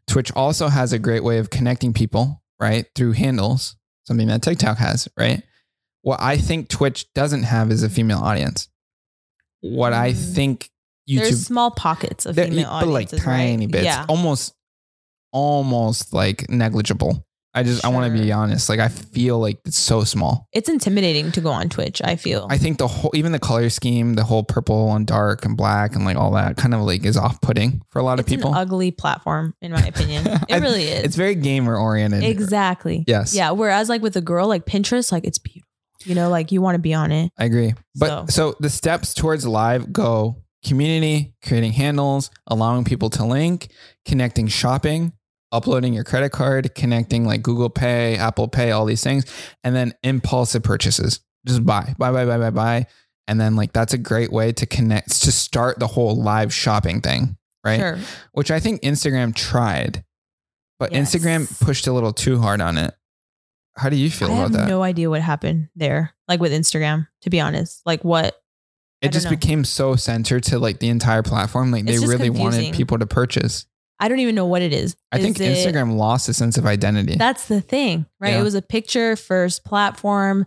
Twitch 0.08 0.32
also 0.36 0.70
has 0.70 0.92
a 0.92 0.98
great 1.00 1.24
way 1.24 1.38
of 1.38 1.52
connecting 1.52 1.94
people, 1.94 2.42
right? 2.60 2.88
Through 2.96 3.12
handles, 3.12 3.76
something 4.08 4.28
that 4.28 4.42
TikTok 4.42 4.78
has, 4.80 5.08
right? 5.18 5.44
What 6.02 6.20
I 6.20 6.38
think 6.38 6.70
Twitch 6.70 7.06
doesn't 7.14 7.44
have 7.44 7.70
is 7.72 7.84
a 7.84 7.90
female 7.90 8.20
audience. 8.20 8.68
What 9.62 9.94
I 9.94 10.14
Mm. 10.14 10.34
think 10.36 10.72
YouTube 11.10 11.18
There's 11.22 11.46
small 11.46 11.72
pockets 11.72 12.26
of 12.26 12.36
female 12.36 12.70
but 12.80 12.88
like 12.88 13.08
audiences, 13.08 13.22
tiny 13.24 13.66
right? 13.66 13.72
bits, 13.72 13.86
Yeah. 13.86 14.06
almost 14.08 14.54
almost 15.32 16.14
like 16.14 16.50
negligible. 16.50 17.26
I 17.52 17.64
just 17.64 17.84
I 17.84 17.88
want 17.90 18.06
to 18.14 18.18
be 18.22 18.28
Sure. 18.28 18.38
honest. 18.38 18.70
Like 18.70 18.80
I 18.80 18.90
feel 18.90 19.40
like 19.40 19.60
it's 19.66 19.78
so 19.78 20.04
small. 20.04 20.48
It's 20.54 20.70
intimidating 20.70 21.32
to 21.32 21.42
go 21.42 21.50
on 21.50 21.68
Twitch, 21.68 22.00
I 22.04 22.16
feel. 22.16 22.46
I 22.50 22.60
think 22.60 22.78
the 22.78 22.88
whole 22.88 23.12
even 23.16 23.32
the 23.32 23.40
color 23.40 23.70
scheme, 23.72 24.14
the 24.14 24.24
whole 24.24 24.44
purple 24.44 24.96
and 24.96 25.06
dark 25.08 25.46
and 25.46 25.58
black 25.58 25.96
and 25.96 26.06
like 26.06 26.16
all 26.16 26.32
that 26.34 26.58
kind 26.58 26.76
of 26.76 26.82
like 26.82 27.04
is 27.06 27.18
off 27.18 27.42
putting 27.42 27.82
for 27.90 27.98
a 28.00 28.04
lot 28.04 28.20
of 28.20 28.26
it's 28.28 28.36
people. 28.36 28.52
an 28.52 28.58
ugly 28.58 28.92
platform, 28.92 29.56
in 29.62 29.72
my 29.72 29.82
opinion. 29.82 30.28
It 30.48 30.54
I- 30.54 30.58
really 30.60 30.84
is. 30.84 31.04
It's 31.06 31.16
very 31.16 31.34
gamer 31.36 31.76
oriented. 31.76 32.24
exactly. 32.24 33.04
Yes. 33.08 33.34
Yeah. 33.34 33.52
Whereas 33.52 33.90
like 33.90 34.04
with 34.04 34.16
a 34.16 34.22
girl 34.22 34.48
like 34.48 34.66
Pinterest, 34.66 35.12
like 35.12 35.26
it's 35.26 35.40
beautiful. 35.40 35.66
You 36.06 36.16
know, 36.16 36.30
like 36.30 36.52
you 36.54 36.62
want 36.62 36.76
to 36.76 36.80
be 36.80 36.94
on 36.94 37.12
it. 37.12 37.32
I 37.38 37.46
agree. 37.46 37.74
But 37.96 38.32
so. 38.32 38.56
the 38.62 38.70
steps 38.70 39.14
towards 39.14 39.46
live 39.46 39.92
go 39.92 40.38
community, 40.66 41.34
creating 41.46 41.74
handles, 41.74 42.30
allowing 42.48 42.84
people 42.84 43.10
to 43.12 43.26
link, 43.26 43.70
connecting 44.06 44.48
shopping, 44.48 45.14
uploading 45.52 45.94
your 45.94 46.04
credit 46.04 46.32
card, 46.32 46.74
connecting 46.76 47.26
like 47.26 47.42
Google 47.42 47.70
Pay, 47.70 48.18
Apple 48.18 48.48
Pay, 48.48 48.72
all 48.72 48.86
these 48.86 49.04
things, 49.04 49.26
and 49.64 49.76
then 49.76 49.94
impulsive 50.04 50.64
purchases. 50.64 51.22
Just 51.48 51.66
buy, 51.66 51.96
buy, 51.98 52.12
buy, 52.12 52.26
buy, 52.26 52.38
buy, 52.38 52.50
buy. 52.50 52.88
And 53.28 53.40
then 53.40 53.56
like 53.56 53.74
that's 53.74 53.94
a 53.94 53.98
great 53.98 54.32
way 54.32 54.52
to 54.54 54.66
connect 54.66 55.22
to 55.22 55.32
start 55.32 55.80
the 55.80 55.88
whole 55.88 56.16
live 56.16 56.54
shopping 56.54 57.00
thing, 57.02 57.38
right? 57.64 57.80
Sure. 57.80 58.00
Which 58.34 58.52
I 58.52 58.60
think 58.60 58.82
Instagram 58.82 59.34
tried, 59.36 60.04
but 60.80 60.92
Yes. 60.92 61.14
Instagram 61.16 61.60
pushed 61.64 61.88
a 61.88 61.94
little 61.94 62.12
too 62.14 62.40
hard 62.40 62.60
on 62.60 62.78
it. 62.78 62.94
How 63.78 63.88
do 63.90 63.96
you 63.96 64.10
feel 64.10 64.30
I 64.30 64.32
about 64.32 64.42
have 64.42 64.52
that? 64.54 64.68
no 64.68 64.84
idea 64.84 65.10
what 65.10 65.22
happened 65.22 65.70
there, 65.76 66.14
like 66.28 66.40
with 66.42 66.52
Instagram, 66.52 67.08
to 67.22 67.30
be 67.30 67.40
honest. 67.40 67.82
Like 67.86 68.04
what? 68.04 68.36
It 69.02 69.12
just 69.12 69.26
know. 69.26 69.32
became 69.32 69.64
so 69.64 69.96
centered 69.96 70.44
to 70.46 70.60
like 70.60 70.80
the 70.80 70.90
entire 70.90 71.24
platform. 71.24 71.72
Like 71.72 71.88
It's 71.88 72.02
they 72.02 72.08
really 72.08 72.30
wanted 72.30 72.74
people 72.74 73.00
to 73.00 73.06
purchase. 73.08 73.66
I 74.02 74.08
don't 74.08 74.20
even 74.20 74.36
know 74.36 74.46
what 74.46 74.62
it 74.62 74.72
is. 74.74 74.96
I 75.12 75.18
Is 75.18 75.24
think 75.24 75.40
it- 75.40 75.58
Instagram 75.58 75.96
lost 75.98 76.30
a 76.30 76.34
sense 76.34 76.58
of 76.58 76.66
identity. 76.66 77.16
That's 77.16 77.48
the 77.48 77.62
thing, 77.62 78.06
right? 78.20 78.32
Yeah. 78.34 78.40
It 78.40 78.44
was 78.44 78.56
a 78.56 78.62
picture 78.62 79.16
first 79.16 79.64
platform. 79.66 80.46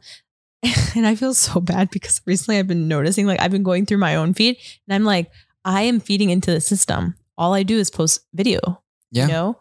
And 0.94 1.06
I 1.06 1.14
feel 1.16 1.32
so 1.34 1.58
bad 1.60 1.90
because 1.90 2.20
recently 2.26 2.58
I've 2.58 2.68
been 2.68 2.86
noticing, 2.86 3.26
like, 3.26 3.40
I've 3.40 3.50
been 3.50 3.62
going 3.62 3.86
through 3.86 3.98
my 3.98 4.14
own 4.16 4.34
feed 4.34 4.58
and 4.86 4.94
I'm 4.94 5.04
like, 5.04 5.30
I 5.64 5.82
am 5.82 6.00
feeding 6.00 6.28
into 6.30 6.50
the 6.52 6.60
system. 6.60 7.16
All 7.38 7.54
I 7.54 7.62
do 7.62 7.78
is 7.78 7.90
post 7.90 8.20
video. 8.34 8.82
Yeah. 9.10 9.26
You 9.26 9.32
know? 9.32 9.60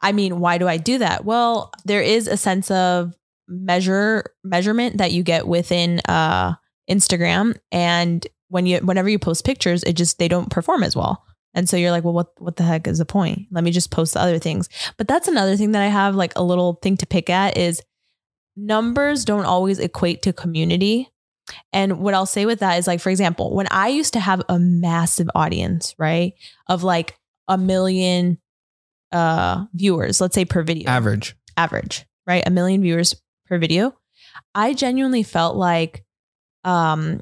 I 0.00 0.12
mean, 0.12 0.38
why 0.40 0.58
do 0.58 0.68
I 0.68 0.76
do 0.78 0.98
that? 0.98 1.24
Well, 1.24 1.72
there 1.84 2.00
is 2.00 2.28
a 2.28 2.36
sense 2.36 2.70
of 2.70 3.12
measure 3.48 4.24
measurement 4.44 4.98
that 4.98 5.12
you 5.12 5.22
get 5.22 5.46
within 5.46 6.00
uh 6.08 6.54
Instagram. 6.90 7.56
And 7.70 8.26
when 8.48 8.66
you 8.66 8.78
whenever 8.78 9.08
you 9.08 9.18
post 9.18 9.44
pictures, 9.44 9.82
it 9.84 9.94
just 9.94 10.18
they 10.18 10.28
don't 10.28 10.50
perform 10.50 10.82
as 10.82 10.94
well. 10.94 11.24
And 11.54 11.68
so 11.68 11.76
you're 11.76 11.90
like, 11.90 12.04
well, 12.04 12.14
what 12.14 12.28
what 12.38 12.56
the 12.56 12.64
heck 12.64 12.86
is 12.86 12.98
the 12.98 13.04
point? 13.04 13.46
Let 13.50 13.64
me 13.64 13.70
just 13.70 13.90
post 13.90 14.14
the 14.14 14.20
other 14.20 14.38
things. 14.38 14.68
But 14.96 15.08
that's 15.08 15.28
another 15.28 15.56
thing 15.56 15.72
that 15.72 15.82
I 15.82 15.88
have 15.88 16.14
like 16.14 16.32
a 16.36 16.42
little 16.42 16.78
thing 16.82 16.96
to 16.98 17.06
pick 17.06 17.30
at 17.30 17.56
is 17.56 17.82
numbers 18.56 19.24
don't 19.24 19.44
always 19.44 19.78
equate 19.78 20.22
to 20.22 20.32
community. 20.32 21.08
And 21.72 22.00
what 22.00 22.14
I'll 22.14 22.26
say 22.26 22.46
with 22.46 22.60
that 22.60 22.78
is 22.78 22.86
like, 22.86 23.00
for 23.00 23.10
example, 23.10 23.54
when 23.54 23.66
I 23.70 23.88
used 23.88 24.12
to 24.14 24.20
have 24.20 24.42
a 24.48 24.58
massive 24.58 25.28
audience, 25.34 25.94
right, 25.98 26.34
of 26.68 26.82
like 26.82 27.18
a 27.48 27.58
million 27.58 28.38
uh 29.10 29.64
viewers, 29.74 30.20
let's 30.20 30.34
say 30.34 30.44
per 30.44 30.62
video 30.62 30.88
Average. 30.88 31.36
average, 31.56 32.06
right? 32.26 32.42
A 32.46 32.50
million 32.50 32.80
viewers 32.82 33.14
per 33.46 33.58
video. 33.58 33.94
I 34.54 34.72
genuinely 34.72 35.22
felt 35.22 35.56
like 35.56 36.01
um 36.64 37.20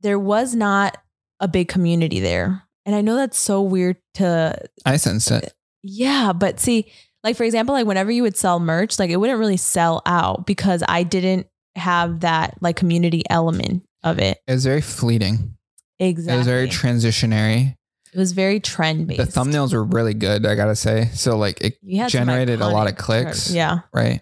there 0.00 0.18
was 0.18 0.54
not 0.54 0.98
a 1.40 1.48
big 1.48 1.68
community 1.68 2.20
there. 2.20 2.62
And 2.86 2.94
I 2.94 3.00
know 3.00 3.16
that's 3.16 3.38
so 3.38 3.62
weird 3.62 3.96
to 4.14 4.56
I 4.86 4.96
sensed 4.96 5.30
it. 5.30 5.52
yeah, 5.82 6.32
but 6.32 6.58
see, 6.60 6.90
like 7.24 7.36
for 7.36 7.44
example, 7.44 7.74
like 7.74 7.86
whenever 7.86 8.10
you 8.10 8.22
would 8.22 8.36
sell 8.36 8.60
merch, 8.60 8.98
like 8.98 9.10
it 9.10 9.16
wouldn't 9.16 9.38
really 9.38 9.56
sell 9.56 10.02
out 10.06 10.46
because 10.46 10.82
I 10.88 11.02
didn't 11.02 11.46
have 11.76 12.20
that 12.20 12.54
like 12.60 12.76
community 12.76 13.22
element 13.28 13.84
of 14.02 14.18
it. 14.18 14.38
It 14.46 14.52
was 14.52 14.64
very 14.64 14.80
fleeting. 14.80 15.56
Exactly. 15.98 16.34
It 16.34 16.38
was 16.38 16.46
very 16.46 16.68
transitionary. 16.68 17.74
it 18.12 18.18
was 18.18 18.32
very 18.32 18.60
trend 18.60 19.08
based. 19.08 19.18
The 19.34 19.40
thumbnails 19.40 19.72
were 19.74 19.84
really 19.84 20.14
good, 20.14 20.46
I 20.46 20.54
gotta 20.54 20.76
say. 20.76 21.10
So 21.12 21.36
like 21.36 21.60
it 21.60 21.78
You 21.82 21.98
had 22.02 22.10
some 22.10 22.20
generated 22.26 22.60
a 22.60 22.68
lot 22.68 22.88
of 22.88 22.96
clicks. 22.96 23.50
Yeah. 23.52 23.80
right? 23.92 24.20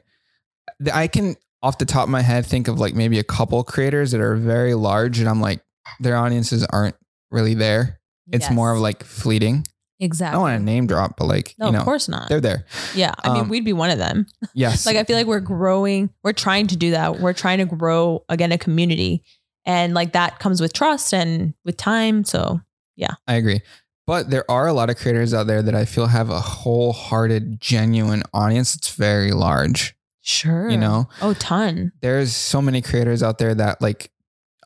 I 0.92 1.07
can 1.07 1.36
off 1.66 1.78
the 1.78 1.84
top 1.84 2.04
of 2.04 2.08
my 2.10 2.22
head 2.22 2.46
think 2.46 2.68
of 2.68 2.78
like 2.78 2.94
maybe 2.94 3.18
a 3.18 3.24
couple 3.24 3.62
creators 3.64 4.12
that 4.12 4.20
are 4.20 4.36
very 4.36 4.74
large, 4.74 5.18
and 5.18 5.28
I'm 5.28 5.40
like 5.40 5.60
their 5.98 6.16
audiences 6.16 6.64
aren't 6.64 6.94
really 7.30 7.54
there. 7.54 8.00
It's 8.30 8.50
more 8.50 8.72
of 8.72 8.78
like 8.78 9.04
fleeting. 9.04 9.66
Exactly. 9.98 10.30
I 10.30 10.32
don't 10.34 10.42
want 10.42 10.58
to 10.60 10.64
name 10.64 10.86
drop, 10.86 11.16
but 11.16 11.24
like 11.26 11.54
No, 11.58 11.66
you 11.66 11.72
know, 11.72 11.78
of 11.78 11.84
course 11.84 12.08
not. 12.08 12.28
they're 12.28 12.40
there. 12.40 12.66
Yeah. 12.94 13.14
I 13.24 13.32
mean, 13.32 13.42
Um, 13.42 13.48
we'd 13.48 13.64
be 13.64 13.72
one 13.72 13.90
of 13.90 13.98
them. 13.98 14.26
Yes, 14.54 14.86
like 14.86 14.96
I 14.96 15.04
feel 15.04 15.16
like 15.16 15.26
we're 15.26 15.40
growing. 15.40 16.10
We're 16.22 16.32
trying 16.32 16.66
to 16.68 16.76
do 16.76 16.90
that. 16.92 17.20
We're 17.20 17.32
trying 17.32 17.58
to 17.58 17.64
grow 17.64 18.24
again 18.28 18.52
a 18.52 18.58
community, 18.58 19.22
and 19.64 19.94
like 19.94 20.12
that 20.12 20.38
comes 20.38 20.60
with 20.60 20.72
trust 20.72 21.12
and 21.14 21.54
with 21.64 21.76
time. 21.76 22.24
So 22.24 22.60
yeah. 22.94 23.14
I 23.26 23.34
agree. 23.34 23.60
But 24.06 24.30
there 24.30 24.48
are 24.48 24.68
a 24.68 24.72
lot 24.72 24.88
of 24.88 24.96
creators 24.98 25.34
out 25.34 25.48
there 25.48 25.62
that 25.62 25.74
I 25.74 25.84
feel 25.84 26.06
have 26.06 26.30
a 26.30 26.40
wholehearted, 26.40 27.60
genuine 27.60 28.22
audience. 28.32 28.76
It's 28.76 28.94
very 28.94 29.32
large. 29.32 29.95
Sure, 30.26 30.68
You 30.68 30.76
know, 30.76 31.08
oh, 31.22 31.34
ton. 31.34 31.92
there's 32.02 32.34
so 32.34 32.60
many 32.60 32.82
creators 32.82 33.22
out 33.22 33.38
there 33.38 33.54
that 33.54 33.80
like 33.80 34.10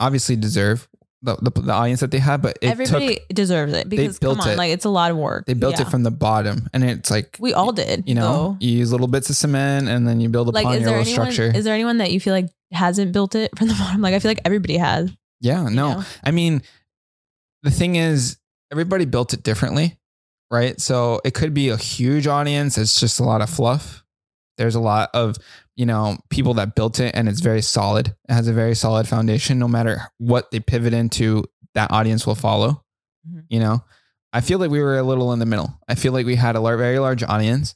obviously 0.00 0.34
deserve 0.36 0.88
the, 1.22 1.36
the, 1.36 1.50
the 1.60 1.72
audience 1.72 2.00
that 2.00 2.10
they 2.10 2.18
have, 2.18 2.40
but 2.40 2.56
it 2.62 2.68
Everybody 2.68 3.16
took 3.16 3.28
deserves 3.28 3.74
it 3.74 3.88
because 3.90 4.18
they 4.18 4.24
built 4.26 4.38
come 4.38 4.46
on, 4.48 4.54
it. 4.54 4.56
like 4.56 4.70
it's 4.72 4.86
a 4.86 4.88
lot 4.88 5.10
of 5.10 5.18
work. 5.18 5.44
they 5.44 5.52
built 5.52 5.74
Yeah. 5.78 5.82
it 5.86 5.90
from 5.90 6.02
the 6.02 6.10
bottom, 6.10 6.68
and 6.72 6.82
it's 6.82 7.10
like 7.10 7.36
We 7.38 7.52
all 7.52 7.72
did. 7.72 8.04
you 8.08 8.14
know 8.14 8.32
though. 8.32 8.56
you 8.60 8.70
use 8.78 8.90
little 8.90 9.06
bits 9.06 9.28
of 9.28 9.36
cement 9.36 9.86
and 9.88 10.08
then 10.08 10.20
you 10.20 10.30
build 10.30 10.52
like 10.54 10.64
upon 10.64 10.76
is 10.76 10.80
your 10.80 10.90
there 10.90 10.98
little 11.00 11.12
anyone? 11.12 11.32
structure. 11.32 11.56
Is 11.58 11.64
there 11.64 11.74
anyone 11.74 11.98
that 11.98 12.10
you 12.10 12.20
feel 12.20 12.32
like 12.32 12.46
hasn't 12.72 13.12
built 13.12 13.34
it 13.34 13.50
from 13.58 13.68
the 13.68 13.74
bottom? 13.78 14.00
Like 14.00 14.14
I 14.14 14.18
feel 14.18 14.30
like 14.30 14.40
everybody 14.46 14.78
has. 14.78 15.10
yeah, 15.42 15.64
you 15.68 15.76
no, 15.76 15.94
know? 15.98 16.04
I 16.24 16.30
mean 16.30 16.62
the 17.62 17.70
thing 17.70 17.96
is 17.96 18.38
everybody 18.72 19.04
built 19.04 19.34
it 19.34 19.42
differently, 19.42 19.98
right? 20.50 20.80
So 20.80 21.20
it 21.22 21.34
could 21.34 21.52
be 21.52 21.68
a 21.68 21.76
huge 21.76 22.26
audience. 22.26 22.78
It's 22.78 22.98
just 22.98 23.20
a 23.20 23.24
lot 23.24 23.42
of 23.42 23.50
fluff. 23.50 24.02
There's 24.60 24.74
a 24.74 24.80
lot 24.80 25.08
of 25.14 25.36
you 25.74 25.86
know 25.86 26.18
people 26.28 26.52
that 26.54 26.74
built 26.74 27.00
it 27.00 27.14
and 27.14 27.28
it's 27.30 27.40
very 27.40 27.62
solid. 27.62 28.08
It 28.28 28.32
has 28.32 28.46
a 28.46 28.52
very 28.52 28.74
solid 28.74 29.08
foundation. 29.08 29.58
No 29.58 29.66
matter 29.68 30.02
what 30.18 30.50
they 30.50 30.60
pivot 30.60 30.92
into, 30.92 31.44
that 31.74 31.90
audience 31.90 32.26
will 32.26 32.34
follow. 32.34 32.84
Mhm. 33.26 33.44
You 33.48 33.60
know, 33.60 33.84
I 34.34 34.42
feel 34.42 34.58
like 34.58 34.70
we 34.70 34.80
were 34.82 34.98
a 34.98 35.02
little 35.02 35.32
in 35.32 35.38
the 35.38 35.46
middle. 35.46 35.72
I 35.88 35.94
feel 35.94 36.12
like 36.12 36.26
we 36.26 36.36
had 36.36 36.56
a 36.56 36.60
very 36.60 36.98
large 36.98 37.22
audience, 37.22 37.74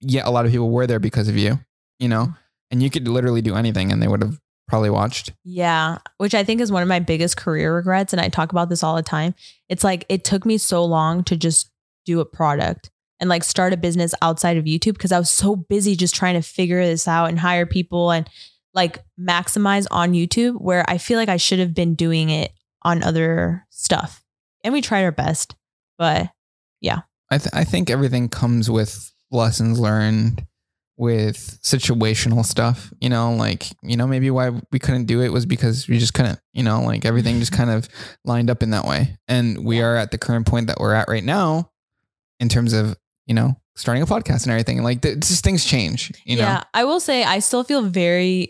yet 0.00 0.24
a 0.24 0.30
lot 0.30 0.46
of 0.46 0.52
people 0.52 0.70
were 0.70 0.86
there 0.86 1.00
because 1.00 1.26
of 1.26 1.36
you. 1.36 1.58
You 1.98 2.08
know, 2.08 2.32
and 2.70 2.80
you 2.80 2.90
could 2.90 3.08
literally 3.08 3.42
do 3.42 3.56
anything 3.56 3.90
and 3.90 4.00
they 4.00 4.08
would 4.08 4.22
have 4.22 4.38
probably 4.68 4.90
watched. 4.90 5.32
Yeah, 5.42 5.98
which 6.18 6.34
I 6.34 6.44
think 6.44 6.60
is 6.60 6.70
one 6.72 6.82
of 6.82 6.88
my 6.88 7.00
biggest 7.00 7.36
career 7.36 7.74
regrets. 7.74 8.12
And 8.12 8.20
I 8.20 8.28
talk 8.28 8.52
about 8.52 8.68
this 8.68 8.82
all 8.84 8.94
the 8.94 9.02
time. 9.02 9.34
It's 9.68 9.82
like 9.84 10.06
it 10.08 10.24
took 10.24 10.46
me 10.46 10.58
so 10.58 10.84
long 10.84 11.24
to 11.24 11.36
just 11.36 11.70
do 12.06 12.20
a 12.20 12.24
product 12.24 12.90
and 13.20 13.30
like 13.30 13.44
start 13.44 13.72
a 13.72 13.76
business 13.76 14.14
outside 14.22 14.56
of 14.56 14.64
YouTube 14.64 14.94
because 14.94 15.12
I 15.12 15.18
was 15.18 15.30
so 15.30 15.56
busy 15.56 15.96
just 15.96 16.14
trying 16.14 16.34
to 16.34 16.42
figure 16.42 16.84
this 16.84 17.06
out 17.06 17.26
and 17.26 17.38
hire 17.38 17.66
people 17.66 18.10
and 18.10 18.28
like 18.74 18.98
maximize 19.18 19.86
on 19.90 20.12
YouTube 20.12 20.60
where 20.60 20.84
I 20.88 20.98
feel 20.98 21.18
like 21.18 21.28
I 21.28 21.36
should 21.36 21.60
have 21.60 21.74
been 21.74 21.94
doing 21.94 22.30
it 22.30 22.52
on 22.82 23.02
other 23.02 23.66
stuff. 23.70 24.22
And 24.62 24.72
we 24.72 24.80
tried 24.80 25.04
our 25.04 25.12
best, 25.12 25.54
but 25.96 26.30
yeah. 26.80 27.02
I, 27.30 27.38
th- 27.38 27.54
I 27.54 27.64
think 27.64 27.88
everything 27.88 28.28
comes 28.28 28.70
with 28.70 29.12
lessons 29.30 29.78
learned 29.78 30.46
with 30.96 31.58
situational 31.60 32.44
stuff 32.44 32.92
you 33.00 33.08
know 33.08 33.34
like 33.34 33.66
you 33.82 33.96
know 33.96 34.06
maybe 34.06 34.30
why 34.30 34.50
we 34.70 34.78
couldn't 34.78 35.06
do 35.06 35.20
it 35.22 35.30
was 35.32 35.44
because 35.44 35.88
we 35.88 35.98
just 35.98 36.14
couldn't 36.14 36.38
you 36.52 36.62
know 36.62 36.82
like 36.82 37.04
everything 37.04 37.40
just 37.40 37.50
kind 37.60 37.68
of 37.68 37.88
lined 38.24 38.48
up 38.48 38.62
in 38.62 38.70
that 38.70 38.84
way 38.84 39.16
and 39.26 39.64
we 39.64 39.82
are 39.82 39.96
at 39.96 40.12
the 40.12 40.18
current 40.18 40.46
point 40.46 40.68
that 40.68 40.78
we're 40.78 40.94
at 40.94 41.08
right 41.08 41.24
now 41.24 41.68
in 42.38 42.48
terms 42.48 42.72
of 42.72 42.96
you 43.26 43.34
know 43.34 43.56
starting 43.76 44.02
a 44.02 44.06
podcast 44.06 44.42
and 44.44 44.50
everything 44.52 44.82
like 44.82 45.00
th- 45.02 45.18
just 45.18 45.42
things 45.44 45.64
change 45.64 46.12
you 46.24 46.36
know. 46.36 46.42
yeah, 46.42 46.64
I 46.74 46.84
will 46.84 47.00
say 47.00 47.24
I 47.24 47.38
still 47.40 47.64
feel 47.64 47.82
very 47.82 48.48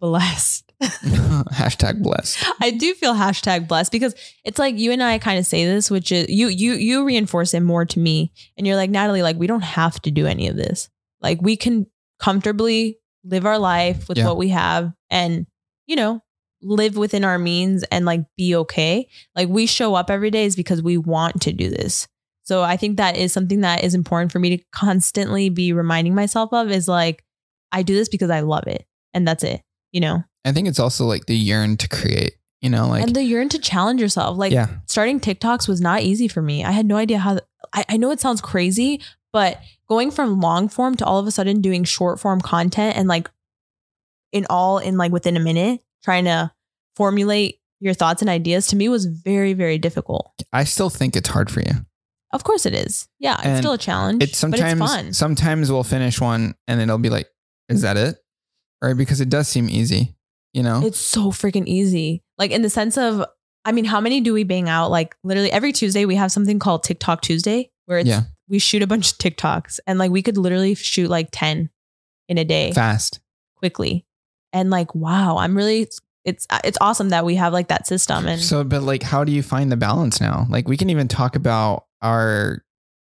blessed. 0.00 0.68
hashtag 0.82 2.02
blessed 2.02 2.44
I 2.60 2.70
do 2.72 2.92
feel 2.94 3.14
hashtag 3.14 3.68
blessed 3.68 3.92
because 3.92 4.14
it's 4.44 4.58
like 4.58 4.76
you 4.78 4.90
and 4.90 5.00
I 5.02 5.18
kind 5.18 5.38
of 5.38 5.46
say 5.46 5.64
this, 5.64 5.90
which 5.90 6.10
is 6.10 6.28
you 6.28 6.48
you 6.48 6.72
you 6.74 7.04
reinforce 7.04 7.54
it 7.54 7.60
more 7.60 7.84
to 7.84 7.98
me, 7.98 8.32
and 8.56 8.66
you're 8.66 8.76
like 8.76 8.90
Natalie, 8.90 9.22
like 9.22 9.36
we 9.36 9.46
don't 9.46 9.62
have 9.62 10.00
to 10.02 10.10
do 10.10 10.26
any 10.26 10.48
of 10.48 10.56
this. 10.56 10.88
Like 11.20 11.40
we 11.40 11.56
can 11.56 11.86
comfortably 12.18 12.98
live 13.24 13.46
our 13.46 13.58
life 13.58 14.08
with 14.08 14.18
Yeah. 14.18 14.26
what 14.26 14.36
we 14.38 14.48
have, 14.48 14.92
and 15.10 15.46
you 15.86 15.94
know 15.96 16.20
live 16.64 16.96
within 16.96 17.24
our 17.24 17.38
means 17.38 17.82
and 17.90 18.04
like 18.04 18.20
be 18.36 18.54
okay. 18.56 19.08
Like 19.36 19.48
we 19.48 19.66
show 19.66 19.94
up 19.94 20.10
every 20.10 20.30
day 20.30 20.44
is 20.46 20.56
because 20.56 20.82
we 20.82 20.96
want 20.96 21.42
to 21.42 21.52
do 21.52 21.68
this. 21.70 22.06
So 22.44 22.62
I 22.62 22.76
think 22.76 22.96
that 22.96 23.16
is 23.16 23.32
something 23.32 23.60
that 23.60 23.84
is 23.84 23.94
important 23.94 24.32
for 24.32 24.38
me 24.38 24.56
to 24.56 24.64
constantly 24.72 25.48
be 25.48 25.72
reminding 25.72 26.14
myself 26.14 26.52
of 26.52 26.70
is 26.70 26.88
like 26.88 27.24
I 27.70 27.82
do 27.82 27.94
this 27.94 28.08
because 28.08 28.30
I 28.30 28.40
love 28.40 28.66
it, 28.66 28.86
and 29.14 29.26
that's 29.26 29.44
it. 29.44 29.62
You 29.92 30.00
know, 30.00 30.24
i 30.44 30.52
think 30.52 30.68
it's 30.68 30.80
also 30.80 31.04
like 31.04 31.26
the 31.26 31.36
yearn 31.36 31.76
to 31.76 31.88
create 31.88 32.32
you 32.62 32.70
know 32.70 32.88
like 32.88 33.02
and 33.02 33.14
the 33.14 33.22
yearn 33.22 33.48
to 33.50 33.58
challenge 33.58 34.00
yourself. 34.00 34.36
Like 34.36 34.52
yeah 34.52 34.68
starting 34.86 35.20
TikToks 35.20 35.68
was 35.68 35.80
not 35.80 36.02
easy 36.02 36.28
for 36.28 36.42
me. 36.42 36.64
I 36.64 36.72
had 36.72 36.86
no 36.86 36.96
idea 36.96 37.18
how. 37.18 37.38
I, 37.72 37.84
I 37.88 37.96
know 37.96 38.10
it 38.10 38.20
sounds 38.20 38.40
crazy, 38.40 39.00
but 39.32 39.60
going 39.88 40.10
from 40.10 40.40
long 40.40 40.68
form 40.68 40.96
to 40.96 41.04
all 41.04 41.18
of 41.18 41.26
a 41.26 41.30
sudden 41.30 41.60
doing 41.60 41.84
short 41.84 42.20
form 42.20 42.40
content 42.40 42.96
and 42.96 43.08
like 43.08 43.30
in 44.32 44.46
all 44.50 44.78
in 44.78 44.96
like 44.96 45.12
within 45.12 45.36
a 45.36 45.40
minute, 45.40 45.80
trying 46.02 46.24
to 46.24 46.50
formulate 46.96 47.60
your 47.80 47.94
thoughts 47.94 48.22
and 48.22 48.30
ideas 48.30 48.68
to 48.68 48.76
me 48.76 48.88
was 48.88 49.06
very 49.06 49.54
very 49.54 49.76
difficult. 49.76 50.32
i 50.52 50.62
still 50.62 50.88
think 50.90 51.16
it's 51.16 51.28
hard 51.28 51.50
for 51.50 51.60
you 51.60 51.84
Of 52.32 52.44
course 52.44 52.64
it 52.66 52.74
is. 52.74 53.08
Yeah, 53.18 53.34
it's 53.36 53.44
And 53.46 53.58
still 53.58 53.72
a 53.74 53.78
challenge. 53.78 54.22
it's 54.22 54.38
sometimes 54.38 54.78
but 54.78 54.84
it's 54.84 54.92
fun. 54.94 55.12
sometimes 55.12 55.70
we'll 55.70 55.84
finish 55.84 56.20
one 56.20 56.54
and 56.66 56.80
then 56.80 56.88
it'll 56.88 56.98
be 56.98 57.10
like 57.10 57.28
is 57.68 57.82
that 57.82 57.96
it 57.96 58.16
right 58.82 58.96
because 58.96 59.20
it 59.20 59.28
does 59.28 59.48
seem 59.48 59.68
easy 59.68 60.14
you 60.52 60.62
know 60.62 60.84
It's 60.84 60.98
so 60.98 61.30
freaking 61.30 61.66
easy. 61.66 62.22
Like 62.38 62.50
in 62.50 62.62
the 62.62 62.68
sense 62.70 62.98
of, 62.98 63.24
I 63.64 63.72
mean, 63.72 63.84
how 63.86 64.00
many 64.00 64.20
do 64.20 64.32
we 64.34 64.44
bang 64.44 64.68
out? 64.68 64.90
Like 64.90 65.14
literally 65.24 65.50
every 65.52 65.72
Tuesday 65.72 66.04
we 66.04 66.16
have 66.16 66.30
something 66.32 66.58
called 66.58 66.82
TikTok 66.82 67.22
Tuesday 67.22 67.70
where 67.86 67.98
it's 67.98 68.08
Yeah. 68.08 68.22
we 68.48 68.58
shoot 68.58 68.82
a 68.82 68.86
bunch 68.86 69.12
of 69.12 69.18
TikToks 69.18 69.78
and 69.86 69.98
like 69.98 70.10
we 70.10 70.20
could 70.22 70.36
literally 70.36 70.74
shoot 70.74 71.08
like 71.08 71.28
10 71.32 71.70
in 72.28 72.38
a 72.38 72.44
day 72.44 72.72
fast 72.72 73.20
quickly. 73.56 74.04
And 74.52 74.68
like, 74.70 74.94
wow, 74.94 75.36
I'm 75.38 75.56
really 75.56 75.88
it's 76.24 76.46
uh, 76.50 76.60
it's 76.64 76.78
awesome 76.80 77.08
that 77.10 77.24
we 77.24 77.34
have 77.34 77.52
like 77.52 77.68
that 77.68 77.86
system 77.86 78.26
and 78.26 78.40
so 78.40 78.62
but 78.64 78.82
like 78.82 79.02
how 79.02 79.24
do 79.24 79.32
you 79.32 79.42
find 79.42 79.70
the 79.72 79.76
balance 79.76 80.20
now 80.20 80.46
like 80.50 80.68
we 80.68 80.76
can 80.76 80.88
even 80.90 81.08
talk 81.08 81.36
about 81.36 81.86
our 82.02 82.62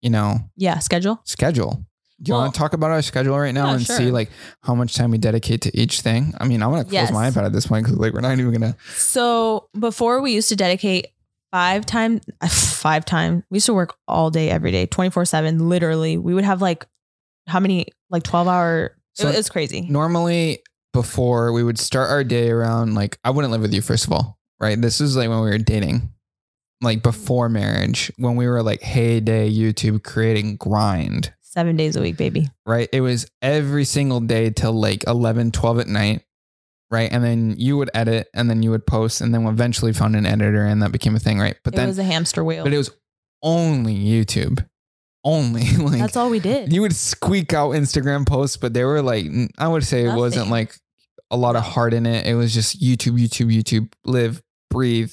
you 0.02 0.10
know 0.10 0.38
yeah, 0.56 0.78
schedule. 0.78 1.20
schedule 1.24 1.84
do 2.22 2.30
you 2.30 2.34
Well- 2.34 2.42
want 2.42 2.54
to 2.54 2.58
talk 2.58 2.72
about 2.74 2.90
our 2.90 3.02
schedule 3.02 3.38
right 3.38 3.52
now 3.54 3.66
Yeah, 3.68 3.74
and 3.76 3.86
sure. 3.86 3.96
see 3.96 4.10
like 4.10 4.30
how 4.62 4.74
much 4.74 4.94
time 4.94 5.10
we 5.10 5.18
dedicate 5.18 5.62
to 5.62 5.76
each 5.78 6.00
thing 6.02 6.34
i 6.38 6.46
mean 6.46 6.62
i'm 6.62 6.70
gonna 6.70 6.84
close 6.84 6.92
Yes. 6.92 7.12
my 7.12 7.28
ipad 7.30 7.44
at 7.46 7.52
this 7.52 7.66
point 7.66 7.84
because 7.86 7.98
like 7.98 8.12
we're 8.12 8.20
not 8.20 8.38
even 8.38 8.52
gonna 8.52 8.76
So 8.96 9.68
before 9.78 10.20
we 10.20 10.32
used 10.32 10.48
to 10.50 10.56
dedicate 10.56 11.08
five 11.50 11.84
time 11.86 12.20
five 12.48 13.04
time 13.04 13.42
we 13.50 13.56
used 13.56 13.66
to 13.66 13.74
work 13.74 13.96
all 14.06 14.30
day 14.30 14.50
every 14.50 14.70
day 14.70 14.86
24/7 14.86 15.60
literally. 15.68 16.16
We 16.16 16.32
would 16.34 16.44
have 16.44 16.62
like 16.62 16.86
how 17.48 17.58
many 17.58 17.86
like 18.08 18.22
12 18.22 18.46
hour 18.46 18.96
So- 19.14 19.28
it 19.28 19.36
was 19.36 19.48
crazy. 19.50 19.80
normally 19.90 20.62
before 20.92 21.52
we 21.52 21.62
would 21.62 21.78
start 21.78 22.10
our 22.10 22.24
day 22.24 22.50
around 22.50 22.94
like 22.94 23.18
I 23.24 23.30
wouldn't 23.30 23.52
live 23.52 23.60
with 23.62 23.72
you 23.74 23.82
first 23.82 24.06
of 24.06 24.12
all, 24.12 24.38
right? 24.58 24.80
This 24.80 25.00
is 25.00 25.16
like 25.16 25.28
when 25.28 25.40
we 25.40 25.50
were 25.50 25.58
dating, 25.58 26.10
like 26.80 27.02
before 27.02 27.48
marriage, 27.48 28.10
when 28.16 28.36
we 28.36 28.46
were 28.48 28.62
like 28.62 28.82
heyday 28.82 29.50
YouTube 29.50 30.02
creating 30.02 30.56
grind, 30.56 31.32
7 31.42 31.76
days 31.76 31.96
a 31.96 32.00
week, 32.00 32.16
baby. 32.16 32.48
right? 32.64 32.88
It 32.92 33.00
was 33.00 33.28
every 33.42 33.84
single 33.84 34.20
day 34.20 34.50
till 34.50 34.72
like 34.72 35.04
11, 35.06 35.50
12 35.50 35.80
at 35.80 35.86
night, 35.88 36.22
right? 36.90 37.10
And 37.12 37.24
then 37.24 37.54
you 37.58 37.76
would 37.76 37.90
edit 37.92 38.28
and 38.34 38.48
then 38.48 38.62
you 38.62 38.70
would 38.70 38.86
post 38.86 39.20
and 39.20 39.34
then 39.34 39.46
eventually 39.46 39.92
found 39.92 40.14
an 40.14 40.26
editor 40.26 40.64
and 40.64 40.80
that 40.82 40.92
became 40.92 41.16
a 41.16 41.18
thing, 41.18 41.38
right? 41.40 41.56
But 41.64 41.74
it 41.74 41.76
then 41.76 41.88
was 41.88 41.98
a 41.98 42.04
hamster 42.04 42.44
wheel. 42.44 42.62
but 42.64 42.72
it 42.72 42.78
was 42.78 42.90
only 43.42 43.96
YouTube. 43.96 44.64
Only 45.24 45.64
like 45.76 45.98
That's 45.98 46.16
all 46.16 46.30
we 46.30 46.40
did. 46.40 46.72
you 46.72 46.80
would 46.82 46.94
squeak 46.94 47.52
out 47.52 47.70
Instagram 47.72 48.26
posts, 48.26 48.56
but 48.56 48.72
they 48.74 48.84
were 48.84 49.02
like 49.02 49.26
I 49.58 49.68
would 49.68 49.84
say 49.84 50.04
it 50.04 50.14
wasn't 50.14 50.48
like 50.50 50.74
a 51.30 51.36
lot 51.36 51.56
of 51.56 51.62
heart 51.62 51.92
in 51.94 52.06
it. 52.06 52.26
It 52.26 52.34
was 52.34 52.52
just 52.54 52.80
YouTube, 52.80 53.20
YouTube, 53.20 53.54
YouTube, 53.54 53.92
live, 54.04 54.42
breathe, 54.70 55.12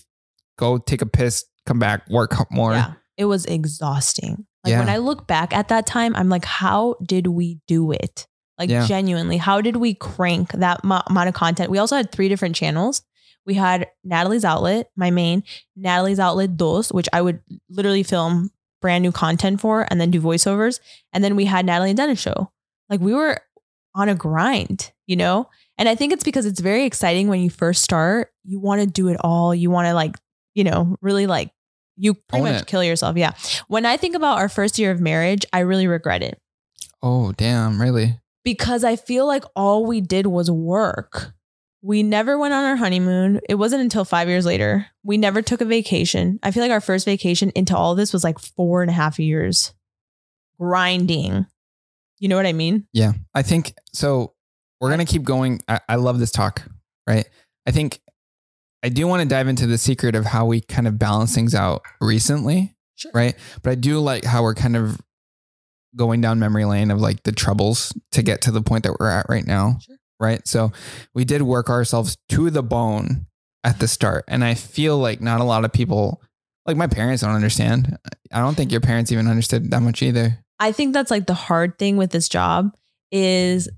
go 0.58 0.78
take 0.78 1.02
a 1.02 1.06
piss, 1.06 1.46
come 1.66 1.78
back, 1.80 2.10
work 2.10 2.34
more. 2.52 2.74
Yeah. 2.74 2.94
It 3.18 3.26
was 3.26 3.46
exhausting. 3.46 4.46
Like 4.64 4.72
Yeah. 4.72 4.80
when 4.80 4.90
I 4.90 4.98
look 4.98 5.28
back 5.28 5.54
at 5.54 5.68
that 5.68 5.86
time, 5.86 6.16
I'm 6.16 6.30
like, 6.30 6.46
how 6.46 6.96
did 7.06 7.28
we 7.28 7.60
do 7.68 7.92
it? 7.92 8.28
Like 8.58 8.70
Yeah. 8.70 8.86
genuinely, 8.88 9.38
how 9.38 9.62
did 9.62 9.76
we 9.76 9.94
crank 9.94 10.52
that 10.54 10.84
mo- 10.84 11.04
amount 11.08 11.30
of 11.30 11.36
content? 11.36 11.70
We 11.70 11.78
also 11.78 11.96
had 11.96 12.12
three 12.12 12.30
different 12.30 12.56
channels. 12.56 13.04
We 13.46 13.54
had 13.54 13.88
Natalie's 14.04 14.44
outlet, 14.44 14.90
my 14.96 15.12
main, 15.12 15.44
Natalie's 15.76 16.20
outlet 16.20 16.58
dos, 16.58 16.92
which 16.92 17.08
I 17.14 17.22
would 17.22 17.40
literally 17.70 18.04
film 18.04 18.50
brand 18.82 19.02
new 19.02 19.12
content 19.12 19.60
for 19.62 19.88
and 19.90 20.00
then 20.00 20.12
do 20.12 20.22
voiceovers. 20.22 20.80
And 21.14 21.24
then 21.24 21.36
we 21.36 21.46
had 21.46 21.66
Natalie 21.66 21.90
and 21.92 21.98
Dennis 21.98 22.20
show. 22.20 22.52
Like 22.90 23.00
we 23.00 23.14
were 23.14 23.40
on 23.96 24.10
a 24.10 24.16
grind, 24.16 24.92
you 25.08 25.16
know? 25.16 25.50
And 25.78 25.88
I 25.90 25.96
think 25.96 26.14
it's 26.14 26.24
because 26.24 26.46
it's 26.46 26.60
very 26.60 26.86
exciting 26.86 27.28
when 27.28 27.40
you 27.42 27.50
first 27.50 27.84
start. 27.84 28.32
You 28.44 28.60
want 28.60 28.82
to 28.82 28.88
do 28.88 29.10
it 29.10 29.18
all. 29.22 29.54
You 29.54 29.70
want 29.70 29.88
to 29.88 29.94
like, 29.94 30.16
you 30.54 30.64
know, 30.64 30.96
really 31.02 31.28
like 31.28 31.52
you 31.98 32.14
pretty 32.14 32.46
Own 32.46 32.54
much 32.54 32.62
it. 32.64 32.68
kill 32.68 32.84
yourself. 32.84 33.18
Yeah. 33.18 33.34
When 33.68 33.86
I 33.86 33.98
think 33.98 34.16
about 34.16 34.38
our 34.38 34.50
first 34.50 34.78
year 34.80 34.92
of 34.92 35.00
marriage, 35.02 35.46
I 35.52 35.60
really 35.60 35.88
regret 35.88 36.22
it 36.24 36.40
Oh, 37.02 37.32
damn, 37.34 37.82
really? 37.82 38.20
because 38.44 38.84
I 38.84 38.96
feel 38.96 39.28
like 39.28 39.44
all 39.56 39.86
we 39.86 40.00
did 40.02 40.28
was 40.28 40.50
work. 40.50 41.34
We 41.82 42.04
never 42.04 42.38
went 42.38 42.54
on 42.54 42.64
our 42.66 42.76
honeymoon. 42.76 43.40
It 43.48 43.56
wasn't 43.56 43.82
until 43.84 44.04
five 44.04 44.28
years 44.28 44.46
later. 44.46 44.88
We 45.04 45.18
never 45.18 45.42
took 45.42 45.62
a 45.62 45.66
vacation. 45.66 46.40
I 46.44 46.52
feel 46.52 46.64
like 46.64 46.72
our 46.72 46.82
first 46.82 47.06
vacation 47.06 47.52
into 47.56 47.78
all 47.78 47.96
this 47.96 48.12
was 48.12 48.24
like 48.24 48.40
four 48.40 48.82
and 48.82 48.90
a 48.90 48.94
half 48.94 49.20
years 49.20 49.74
grinding. 50.60 51.46
You 52.20 52.30
know 52.30 52.36
what 52.36 52.48
I 52.48 52.54
mean? 52.54 52.88
Yeah. 52.94 53.14
I 53.36 53.44
think 53.44 53.74
so. 53.94 54.34
We're 54.82 54.90
going 54.90 55.06
to 55.06 55.12
keep 55.12 55.24
going. 55.24 55.62
I, 55.68 55.80
I 55.88 55.96
love 55.96 56.20
this 56.20 56.32
talk, 56.32 56.64
right? 57.08 57.28
I 57.66 57.72
think 57.72 58.00
I 58.84 58.90
do 58.90 59.08
want 59.08 59.22
to 59.24 59.28
dive 59.28 59.48
into 59.48 59.68
the 59.68 59.78
secret 59.78 60.16
of 60.16 60.26
how 60.26 60.46
we 60.46 60.62
kind 60.62 60.88
of 60.88 61.00
balance 61.00 61.34
things 61.34 61.56
out 61.56 61.82
recently, 62.02 62.76
Sure. 62.96 63.12
right? 63.14 63.36
But 63.64 63.72
I 63.72 63.76
do 63.76 64.00
like 64.00 64.24
how 64.24 64.44
we're 64.44 64.56
kind 64.56 64.76
of 64.76 65.00
going 65.96 66.22
down 66.22 66.40
memory 66.40 66.66
lane 66.66 66.92
of 66.92 67.00
like 67.02 67.24
the 67.24 67.32
troubles 67.32 67.92
to 68.12 68.22
get 68.22 68.42
to 68.42 68.52
the 68.52 68.62
point 68.62 68.84
that 68.84 68.94
we're 69.00 69.10
at 69.10 69.26
right 69.30 69.46
now, 69.46 69.78
Sure. 69.82 69.97
Right? 70.20 70.46
So 70.48 70.72
we 71.14 71.26
did 71.26 71.42
work 71.42 71.70
ourselves 71.70 72.18
to 72.30 72.50
the 72.50 72.64
bone 72.64 73.28
at 73.64 73.80
the 73.80 73.88
start. 73.88 74.26
And 74.28 74.44
I 74.44 74.54
feel 74.54 74.98
like 74.98 75.22
not 75.22 75.42
a 75.42 75.46
lot 75.46 75.66
of 75.66 75.74
people, 75.74 76.22
like 76.66 76.78
my 76.78 76.88
parents 76.88 77.22
don't 77.22 77.36
understand. 77.36 77.98
I 78.32 78.40
don't 78.40 78.56
think 78.56 78.72
your 78.72 78.82
parents 78.82 79.12
even 79.12 79.28
understood 79.28 79.72
that 79.72 79.82
much 79.82 80.02
either. 80.02 80.44
I 80.60 80.72
think 80.72 80.94
that's 80.94 81.12
like 81.12 81.28
the 81.28 81.34
hard 81.34 81.78
thing 81.78 81.98
with 81.98 82.12
this 82.12 82.30
job 82.30 82.76
is 83.12 83.70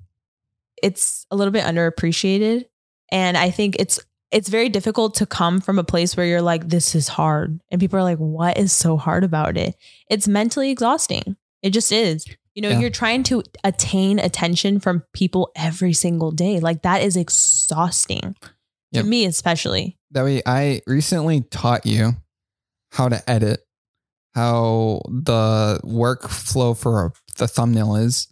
it's 0.81 1.25
a 1.29 1.35
little 1.35 1.51
bit 1.51 1.65
underappreciated 1.65 2.65
and 3.11 3.37
I 3.37 3.51
think 3.51 3.75
it's 3.79 3.99
it's 4.31 4.49
very 4.49 4.69
difficult 4.69 5.15
to 5.15 5.25
come 5.25 5.59
from 5.59 5.79
a 5.79 5.83
place 5.83 6.15
where 6.15 6.25
you're 6.25 6.41
like 6.41 6.69
this 6.69 6.93
is 6.93 7.07
hard 7.07 7.59
and 7.69 7.81
people 7.81 7.99
are 7.99 8.03
like 8.03 8.19
what 8.19 8.57
is 8.57 8.71
so 8.71 8.95
hard 8.95 9.23
about 9.23 9.57
it? 9.57 9.75
It's 10.09 10.27
mentally 10.27 10.69
exhausting. 10.69 11.35
It 11.61 11.71
just 11.71 11.91
is. 11.91 12.25
You 12.55 12.61
know, 12.63 12.69
Yeah. 12.69 12.79
you're 12.79 12.89
trying 12.89 13.23
to 13.23 13.43
attain 13.63 14.19
attention 14.19 14.79
from 14.79 15.03
people 15.13 15.51
every 15.55 15.93
single 15.93 16.31
day. 16.31 16.59
Like 16.59 16.81
that 16.81 17.01
is 17.01 17.15
exhausting. 17.15 18.35
Yep. 18.91 19.03
To 19.03 19.09
me 19.09 19.25
especially. 19.25 19.97
That 20.11 20.23
way, 20.23 20.41
I 20.45 20.81
recently 20.87 21.41
taught 21.41 21.85
you 21.85 22.13
how 22.91 23.07
to 23.09 23.29
edit, 23.29 23.59
how 24.33 25.01
the 25.07 25.79
workflow 25.83 26.75
for 26.75 27.13
the 27.37 27.47
thumbnail 27.47 27.95
is. 27.95 28.27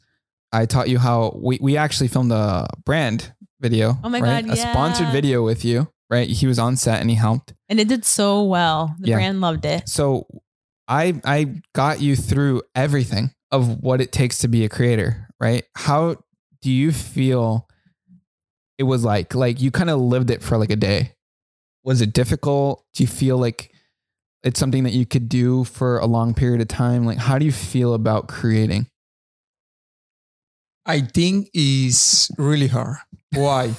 I 0.52 0.66
taught 0.66 0.90
you 0.90 0.98
how 0.98 1.38
we, 1.42 1.60
we 1.62 1.78
actually 1.78 2.08
filmed 2.08 2.32
a 2.32 2.66
brand 2.86 3.34
video. 3.60 3.98
Oh 4.04 4.10
my 4.10 4.20
right? 4.20 4.46
God, 4.46 4.54
A 4.54 4.58
sponsored 4.58 5.10
video 5.10 5.44
with 5.44 5.64
you, 5.64 5.88
right? 6.10 6.28
He 6.28 6.48
was 6.48 6.58
on 6.58 6.76
set 6.78 7.02
and 7.02 7.10
he 7.10 7.16
helped. 7.16 7.54
And 7.70 7.80
it 7.80 7.88
did 7.88 8.06
so 8.06 8.44
well. 8.44 8.96
The 9.00 9.10
Yeah. 9.10 9.16
brand 9.18 9.42
loved 9.42 9.66
it. 9.66 9.88
So 9.88 10.26
I 10.88 11.20
I 11.24 11.62
got 11.74 12.02
you 12.02 12.16
through 12.16 12.64
everything 12.76 13.32
of 13.52 13.82
what 13.82 14.02
it 14.02 14.12
takes 14.12 14.40
to 14.40 14.48
be 14.48 14.64
a 14.64 14.70
creator, 14.70 15.28
right? 15.40 15.64
How 15.76 16.18
do 16.62 16.72
you 16.72 16.92
feel 16.92 17.68
it 18.78 18.84
was 18.84 19.04
like? 19.04 19.36
Like 19.36 19.62
you 19.62 19.72
kind 19.72 19.90
of 19.90 20.00
lived 20.00 20.30
it 20.30 20.42
for 20.42 20.58
like 20.58 20.72
a 20.72 20.76
day. 20.76 21.14
Was 21.84 22.02
it 22.02 22.14
difficult? 22.14 22.84
Do 22.94 23.04
you 23.04 23.08
feel 23.08 23.38
like 23.38 23.72
it's 24.44 24.60
something 24.60 24.84
that 24.84 24.94
you 24.94 25.06
could 25.06 25.30
do 25.30 25.64
for 25.64 26.00
a 26.00 26.06
long 26.06 26.34
period 26.34 26.62
of 26.62 26.68
time? 26.68 27.06
Like 27.06 27.18
how 27.18 27.38
do 27.38 27.46
you 27.46 27.52
feel 27.52 27.94
about 27.94 28.28
creating? 28.28 28.88
I 30.86 31.02
think 31.02 31.50
is 31.54 32.32
really 32.38 32.68
hard. 32.68 32.98
Why? 33.34 33.74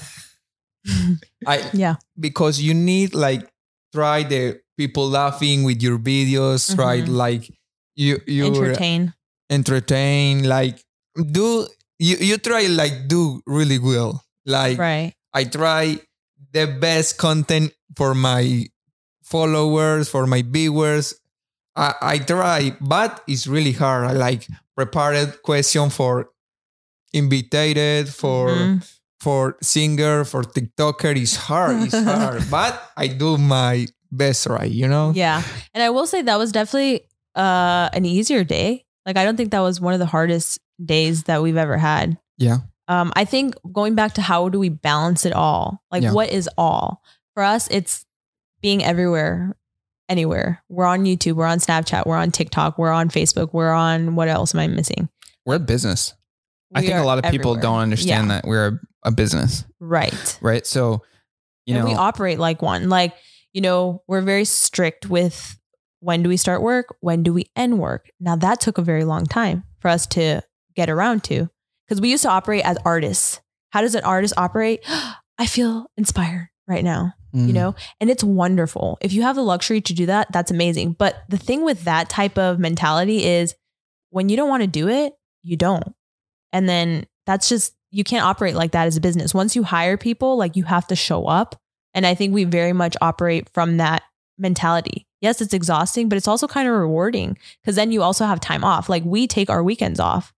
I 1.46 1.70
yeah. 1.72 1.96
because 2.18 2.60
you 2.60 2.74
need 2.74 3.14
like 3.14 3.48
try 3.94 4.22
the 4.22 4.60
people 4.78 5.10
laughing 5.10 5.64
with 5.66 5.82
your 5.82 5.98
videos, 5.98 6.72
try 6.74 7.02
Mhm. 7.02 7.08
like 7.18 7.50
you 7.98 8.22
you 8.26 8.46
Entertain. 8.46 9.12
entertain, 9.50 10.44
like 10.48 10.78
do 11.18 11.66
you 11.98 12.16
you 12.22 12.38
try 12.38 12.66
like 12.70 13.08
do 13.10 13.42
really 13.46 13.78
well. 13.82 14.22
Like 14.46 14.78
Right. 14.78 15.12
I 15.34 15.44
try 15.44 15.98
the 16.54 16.66
best 16.80 17.18
content 17.18 17.74
for 17.98 18.14
my 18.14 18.66
followers, 19.24 20.08
for 20.08 20.26
my 20.26 20.42
viewers. 20.46 21.14
I, 21.76 21.94
I 22.00 22.16
try, 22.18 22.74
but 22.80 23.22
it's 23.28 23.46
really 23.46 23.72
hard. 23.72 24.06
I 24.06 24.12
like 24.14 24.46
prepared 24.74 25.42
question 25.42 25.90
for 25.90 26.30
invited, 27.12 28.08
for 28.08 28.48
Mhm. 28.50 28.82
for 29.20 29.56
singer, 29.60 30.24
for 30.24 30.42
TikToker. 30.44 31.16
It's 31.18 31.34
hard. 31.36 31.82
It's 31.82 31.92
hard. 32.14 32.46
but 32.50 32.78
I 32.96 33.08
do 33.08 33.36
my 33.36 33.86
best 34.10 34.46
right, 34.46 34.70
you 34.70 34.88
know? 34.88 35.12
Yeah. 35.14 35.42
And 35.74 35.82
I 35.82 35.90
will 35.90 36.06
say 36.06 36.22
that 36.22 36.38
was 36.38 36.52
definitely 36.52 37.02
uh 37.34 37.88
an 37.92 38.04
easier 38.04 38.44
day. 38.44 38.84
Like 39.06 39.16
I 39.16 39.24
don't 39.24 39.36
think 39.36 39.50
that 39.52 39.60
was 39.60 39.80
one 39.80 39.92
of 39.92 39.98
the 40.00 40.06
hardest 40.06 40.58
days 40.84 41.24
that 41.24 41.42
we've 41.42 41.56
ever 41.56 41.76
had. 41.76 42.18
Yeah. 42.38 42.58
Um 42.88 43.12
I 43.16 43.24
think 43.24 43.54
going 43.72 43.94
back 43.94 44.14
to 44.14 44.22
how 44.22 44.48
do 44.48 44.58
we 44.58 44.68
balance 44.70 45.24
it 45.26 45.32
all? 45.32 45.82
Like 45.90 46.02
Yeah. 46.02 46.12
what 46.12 46.30
is 46.30 46.48
all? 46.58 47.02
For 47.34 47.42
us 47.42 47.68
it's 47.70 48.04
being 48.60 48.82
everywhere 48.84 49.56
anywhere. 50.08 50.62
We're 50.70 50.86
on 50.86 51.04
YouTube, 51.04 51.34
we're 51.34 51.46
on 51.46 51.58
Snapchat, 51.58 52.06
we're 52.06 52.16
on 52.16 52.30
TikTok, 52.30 52.78
we're 52.78 52.90
on 52.90 53.10
Facebook, 53.10 53.50
we're 53.52 53.72
on 53.72 54.14
what 54.14 54.28
else 54.28 54.54
am 54.54 54.60
I 54.60 54.66
missing? 54.66 55.08
We're 55.44 55.56
a 55.56 55.60
business. 55.60 56.14
I 56.74 56.80
think 56.82 56.94
a 56.94 57.02
lot 57.02 57.22
of 57.24 57.30
people 57.30 57.54
don't 57.56 57.78
understand 57.80 58.28
Yeah. 58.28 58.34
that 58.36 58.46
we're 58.46 58.68
a, 59.04 59.08
a 59.08 59.10
business, 59.10 59.64
Right. 59.80 60.38
right? 60.42 60.66
So, 60.66 61.02
you 61.66 61.74
and 61.76 61.84
know, 61.84 61.90
we 61.90 61.94
operate 61.96 62.38
like 62.38 62.60
one. 62.62 62.88
Like, 62.90 63.14
you 63.58 63.62
know, 63.62 64.04
we're 64.06 64.20
very 64.20 64.44
strict 64.44 65.06
with 65.06 65.58
when 65.98 66.22
do 66.22 66.28
we 66.28 66.36
start 66.36 66.62
work? 66.62 66.94
When 67.00 67.24
do 67.24 67.32
we 67.32 67.46
end 67.56 67.80
work? 67.80 68.08
Now 68.20 68.36
that 68.36 68.60
took 68.60 68.78
a 68.78 68.82
very 68.82 69.02
long 69.02 69.26
time 69.26 69.64
for 69.80 69.88
us 69.88 70.06
to 70.14 70.42
get 70.76 70.88
around 70.88 71.24
to 71.24 71.50
because 71.84 72.00
we 72.00 72.08
used 72.08 72.22
to 72.22 72.28
operate 72.28 72.64
as 72.64 72.78
artists. 72.84 73.40
How 73.70 73.80
does 73.80 73.96
an 73.96 74.04
artist 74.04 74.34
operate? 74.36 74.84
I 75.40 75.46
feel 75.46 75.90
inspired 75.96 76.50
right 76.68 76.84
now, 76.84 77.14
mm, 77.34 77.48
you 77.48 77.52
know, 77.52 77.74
and 78.00 78.08
it's 78.08 78.22
wonderful. 78.22 78.96
If 79.00 79.12
you 79.12 79.22
have 79.22 79.34
the 79.34 79.42
luxury 79.42 79.80
to 79.80 79.92
do 79.92 80.06
that, 80.06 80.30
that's 80.30 80.52
amazing. 80.52 80.92
But 80.92 81.16
the 81.28 81.36
thing 81.36 81.64
with 81.64 81.82
that 81.82 82.08
type 82.08 82.38
of 82.38 82.60
mentality 82.60 83.24
is 83.24 83.56
when 84.10 84.28
you 84.28 84.36
don't 84.36 84.48
want 84.48 84.62
to 84.62 84.68
do 84.68 84.86
it, 84.86 85.14
you 85.42 85.56
don't. 85.56 85.96
And 86.52 86.68
then 86.68 87.08
that's 87.26 87.48
just, 87.48 87.74
you 87.90 88.04
can't 88.04 88.24
operate 88.24 88.54
like 88.54 88.70
that 88.70 88.86
as 88.86 88.96
a 88.96 89.00
business. 89.00 89.34
Once 89.34 89.56
you 89.56 89.64
hire 89.64 89.96
people, 89.96 90.36
like 90.36 90.54
you 90.54 90.62
have 90.62 90.86
to 90.86 90.94
show 90.94 91.26
up. 91.26 91.60
And 91.94 92.06
I 92.06 92.14
think 92.14 92.34
we 92.34 92.44
very 92.44 92.72
much 92.72 92.96
operate 93.00 93.48
from 93.50 93.78
that 93.78 94.02
mentality. 94.38 95.06
Yes, 95.20 95.40
it's 95.40 95.54
exhausting, 95.54 96.08
but 96.08 96.16
it's 96.16 96.28
also 96.28 96.46
kind 96.46 96.68
of 96.68 96.74
rewarding 96.74 97.36
because 97.60 97.76
then 97.76 97.90
you 97.90 98.02
also 98.02 98.24
have 98.24 98.40
time 98.40 98.64
off. 98.64 98.88
Like 98.88 99.04
we 99.04 99.26
take 99.26 99.50
our 99.50 99.62
weekends 99.62 99.98
off, 99.98 100.32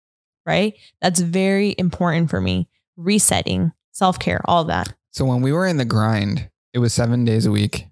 right? 0.46 0.74
That's 1.02 1.20
very 1.20 1.74
important 1.76 2.30
for 2.30 2.40
me. 2.40 2.68
Resetting, 2.96 3.72
self 3.92 4.18
care, 4.18 4.40
all 4.46 4.64
that. 4.64 4.94
So 5.12 5.24
when 5.24 5.42
we 5.42 5.52
were 5.52 5.66
in 5.66 5.76
the 5.76 5.84
grind, 5.84 6.48
it 6.72 6.78
was 6.78 6.94
seven 6.94 7.24
days 7.24 7.44
a 7.46 7.50
week, 7.50 7.86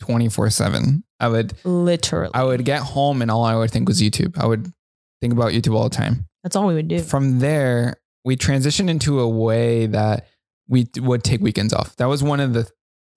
24 0.00 0.50
seven. 0.50 1.04
I 1.18 1.28
would, 1.28 1.54
Literally. 1.64 2.32
I 2.34 2.42
would 2.42 2.64
get 2.64 2.82
home 2.82 3.22
and 3.22 3.30
all 3.30 3.44
I 3.44 3.56
would 3.56 3.70
think 3.70 3.88
was 3.88 4.02
YouTube. 4.02 4.36
I 4.36 4.46
would 4.46 4.72
think 5.20 5.32
about 5.32 5.52
YouTube 5.52 5.74
all 5.74 5.84
the 5.84 5.96
time. 5.96 6.26
That's 6.42 6.56
all 6.56 6.66
we 6.66 6.74
would 6.74 6.88
do. 6.88 6.98
From 6.98 7.38
there, 7.38 7.94
we 8.24 8.36
transitioned 8.36 8.90
into 8.90 9.20
a 9.20 9.28
way 9.28 9.86
that 9.86 10.26
we 10.72 10.88
would 10.96 11.22
take 11.22 11.42
weekends 11.42 11.74
off. 11.74 11.94
That 11.96 12.06
was 12.06 12.22
one 12.22 12.40
of 12.40 12.54
the, 12.54 12.66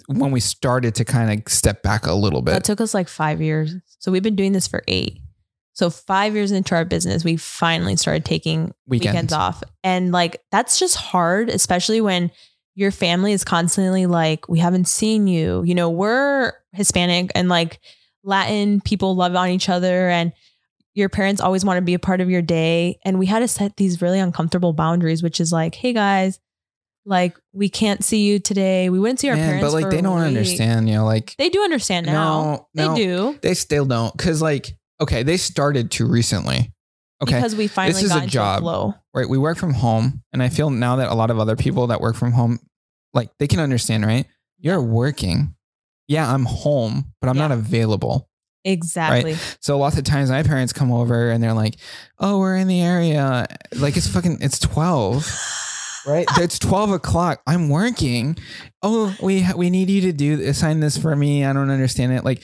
when 0.08 0.32
we 0.32 0.42
started 0.42 0.94
to 0.96 1.06
kind 1.06 1.32
of 1.32 1.52
step 1.52 1.82
back 1.84 2.06
a 2.06 2.12
little 2.12 2.42
bit. 2.42 2.52
That 2.52 2.66
took 2.66 2.82
us 2.82 2.94
like 2.94 3.08
five 3.08 3.42
years. 3.42 3.74
So 3.98 4.12
we've 4.12 4.22
been 4.22 4.36
doing 4.36 4.52
this 4.52 4.68
for 4.68 4.84
eight. 4.90 5.22
So 5.72 5.90
five 5.90 6.36
years 6.36 6.52
into 6.52 6.76
our 6.76 6.84
business, 6.84 7.24
we 7.24 7.38
finally 7.38 7.96
started 7.96 8.26
taking 8.26 8.74
Weekends. 8.88 9.14
weekends, 9.14 9.34
off. 9.34 9.64
And 9.86 10.12
like 10.12 10.42
that's 10.52 10.78
just 10.78 10.98
hard, 10.98 11.48
especially 11.48 12.02
when 12.02 12.30
your 12.76 12.92
family 12.92 13.32
is 13.32 13.46
constantly 13.46 14.06
like, 14.06 14.50
we 14.50 14.60
haven't 14.60 14.90
seen 14.90 15.26
you. 15.26 15.64
You 15.64 15.76
know, 15.76 15.90
we're 15.90 16.52
Hispanic 16.74 17.32
and 17.36 17.48
like 17.48 17.80
Latin 18.22 18.82
people 18.82 19.16
love 19.16 19.34
on 19.34 19.48
each 19.48 19.70
other 19.70 20.10
and 20.10 20.34
your 20.94 21.08
parents 21.08 21.40
always 21.40 21.64
want 21.64 21.78
to 21.78 21.82
be 21.82 21.94
a 21.94 22.00
part 22.00 22.20
of 22.20 22.30
your 22.30 22.42
day. 22.42 23.00
And 23.06 23.18
we 23.18 23.28
had 23.28 23.40
to 23.40 23.48
set 23.48 23.78
these 23.78 24.02
really 24.02 24.20
uncomfortable 24.20 24.74
boundaries, 24.74 25.24
which 25.24 25.40
is 25.40 25.54
like, 25.54 25.76
hey 25.76 25.94
guys, 25.94 26.40
Like 27.06 27.38
we 27.54 27.70
can't 27.70 28.04
see 28.04 28.26
you 28.26 28.40
today. 28.40 28.90
We 28.90 29.00
wouldn't 29.00 29.20
see 29.20 29.30
our 29.30 29.36
Man, 29.36 29.46
parents. 29.46 29.66
but 29.66 29.74
like 29.82 29.92
they 29.92 30.02
don't 30.02 30.18
week. 30.20 30.28
understand, 30.28 30.90
you 30.90 30.96
know, 30.96 31.06
like 31.06 31.36
They 31.38 31.50
do 31.50 31.62
understand 31.64 32.08
now. 32.08 32.68
No, 32.74 32.88
no. 32.88 32.96
They 32.96 33.04
do 33.04 33.40
they 33.42 33.54
still 33.54 33.86
don't. 33.86 34.16
Cause 34.18 34.42
like, 34.42 34.76
okay, 35.00 35.22
they 35.24 35.38
started 35.38 35.92
to 35.92 36.08
recently. 36.08 36.72
Okay. 37.24 37.36
because 37.36 37.56
we 37.56 37.68
finally 37.68 38.02
is 38.02 38.10
got 38.10 38.24
a 38.24 38.28
job. 38.28 38.58
a 38.60 38.62
flow. 38.62 38.94
right. 39.14 39.30
We 39.30 39.38
work 39.38 39.58
from 39.58 39.74
home. 39.74 40.24
And 40.34 40.42
I 40.44 40.50
feel 40.50 40.70
now 40.70 40.98
that 40.98 41.10
a 41.10 41.14
lot 41.16 41.30
of 41.32 41.40
other 41.40 41.56
people 41.56 41.88
that 41.88 42.02
work 42.02 42.16
from 42.16 42.32
home, 42.34 42.60
like 43.14 43.30
they 43.40 43.48
can 43.48 43.60
understand, 43.60 44.06
right? 44.06 44.26
You're 44.60 44.82
working. 44.82 45.56
Yeah, 46.08 46.32
I'm 46.32 46.46
home, 46.46 47.14
but 47.22 47.30
I'm 47.30 47.36
Yeah. 47.38 47.48
not 47.48 47.52
available. 47.52 48.28
Exactly. 48.64 49.36
So 49.62 49.78
lots 49.78 49.98
of 49.98 50.04
times 50.06 50.30
my 50.32 50.42
parents 50.44 50.74
come 50.74 50.92
over 50.92 51.30
and 51.30 51.42
they're 51.44 51.54
like, 51.54 51.76
"Oh, 52.20 52.40
we're 52.40 52.58
in 52.58 52.68
the 52.68 52.82
area." 52.82 53.46
Like 53.76 53.96
it's 53.96 54.08
fucking 54.08 54.40
it's 54.42 54.58
12. 54.60 55.32
Right? 56.08 56.26
it's 56.38 56.60
12 56.60 56.92
o'clock. 56.92 57.42
I'm 57.48 57.70
working. 57.70 58.38
Oh, 58.84 59.16
we 59.22 59.46
we 59.56 59.70
need 59.70 59.90
you 59.90 60.02
to 60.02 60.14
do 60.14 60.42
assign 60.48 60.80
this 60.80 60.98
for 60.98 61.16
me. 61.16 61.44
I 61.46 61.54
don't 61.54 61.70
understand 61.70 62.14
it. 62.14 62.24
Like 62.24 62.42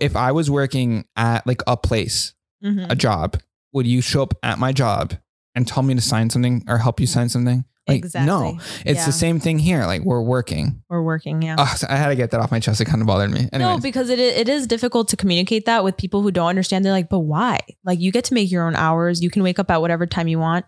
if 0.00 0.16
I 0.16 0.32
was 0.32 0.50
working 0.50 1.04
at 1.16 1.46
like 1.46 1.62
a 1.66 1.76
place, 1.76 2.34
Mhm. 2.64 2.90
a 2.90 2.94
job, 2.94 3.38
would 3.72 3.86
you 3.86 4.00
show 4.00 4.22
up 4.22 4.34
at 4.42 4.58
my 4.58 4.72
job 4.72 5.14
and 5.54 5.66
tell 5.66 5.82
me 5.82 5.94
to 5.94 6.00
sign 6.00 6.30
something 6.30 6.64
or 6.68 6.78
help 6.78 7.00
you 7.00 7.06
sign 7.06 7.28
something? 7.28 7.64
Like 7.88 8.04
exactly. 8.04 8.26
no. 8.26 8.58
It's 8.84 9.00
Yeah. 9.00 9.06
the 9.06 9.12
same 9.12 9.40
thing 9.40 9.58
here. 9.58 9.86
Like 9.86 10.02
we're 10.02 10.20
working. 10.22 10.82
We're 10.90 11.02
working. 11.02 11.42
Yeah. 11.42 11.56
Oh, 11.58 11.74
so 11.76 11.86
I 11.90 11.96
had 11.96 12.08
to 12.10 12.14
get 12.14 12.30
that 12.32 12.40
off 12.40 12.50
my 12.52 12.60
chest. 12.60 12.80
It 12.80 12.84
kind 12.84 13.00
of 13.00 13.06
bothered 13.08 13.30
me. 13.30 13.48
Anyways. 13.52 13.76
No, 13.76 13.78
because 13.80 14.10
it 14.10 14.18
it 14.20 14.48
is 14.48 14.66
difficult 14.68 15.08
to 15.08 15.16
communicate 15.16 15.64
that 15.64 15.82
with 15.82 15.96
people 15.96 16.20
who 16.22 16.30
don't 16.30 16.48
understand. 16.48 16.84
They're 16.84 16.92
like, 16.92 17.08
but 17.08 17.20
why? 17.20 17.58
Like 17.84 17.98
you 17.98 18.12
get 18.12 18.24
to 18.26 18.34
make 18.34 18.50
your 18.50 18.66
own 18.66 18.76
hours. 18.76 19.22
You 19.22 19.30
can 19.30 19.42
wake 19.42 19.58
up 19.58 19.70
at 19.70 19.80
whatever 19.80 20.06
time 20.06 20.28
you 20.28 20.38
want. 20.38 20.66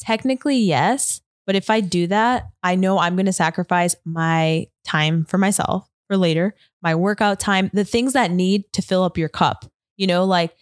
Technically, 0.00 0.58
yes. 0.58 1.20
But 1.46 1.56
if 1.56 1.70
I 1.70 1.80
do 1.80 2.06
that, 2.08 2.48
I 2.62 2.76
know 2.76 2.98
I'm 2.98 3.16
going 3.16 3.26
to 3.26 3.32
sacrifice 3.32 3.96
my 4.04 4.66
time 4.84 5.24
for 5.24 5.38
myself 5.38 5.88
for 6.08 6.16
later, 6.16 6.54
my 6.82 6.94
workout 6.94 7.40
time, 7.40 7.70
the 7.72 7.84
things 7.84 8.12
that 8.12 8.30
need 8.30 8.64
to 8.74 8.82
fill 8.82 9.02
up 9.02 9.18
your 9.18 9.28
cup. 9.28 9.64
You 9.96 10.06
know, 10.06 10.24
like 10.24 10.54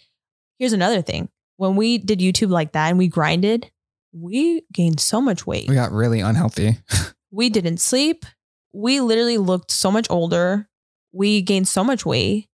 here's 0.59 0.73
another 0.73 1.03
thing. 1.03 1.29
When 1.57 1.77
we 1.77 1.99
did 1.99 2.21
YouTube 2.21 2.51
like 2.51 2.73
that 2.73 2.89
and 2.89 2.99
we 2.99 3.09
grinded, 3.09 3.71
we 4.13 4.63
gained 4.73 5.01
so 5.01 5.21
much 5.21 5.47
weight. 5.47 5.69
we 5.69 5.75
got 5.75 5.93
really 5.93 6.21
unhealthy. 6.21 6.79
We 7.33 7.49
didn't 7.49 7.79
sleep. 7.79 8.27
We 8.73 9.01
literally 9.01 9.39
looked 9.39 9.71
so 9.71 9.93
much 9.93 10.09
older. 10.11 10.69
We 11.13 11.43
gained 11.43 11.69
so 11.69 11.85
much 11.85 12.05
weight. 12.05 12.49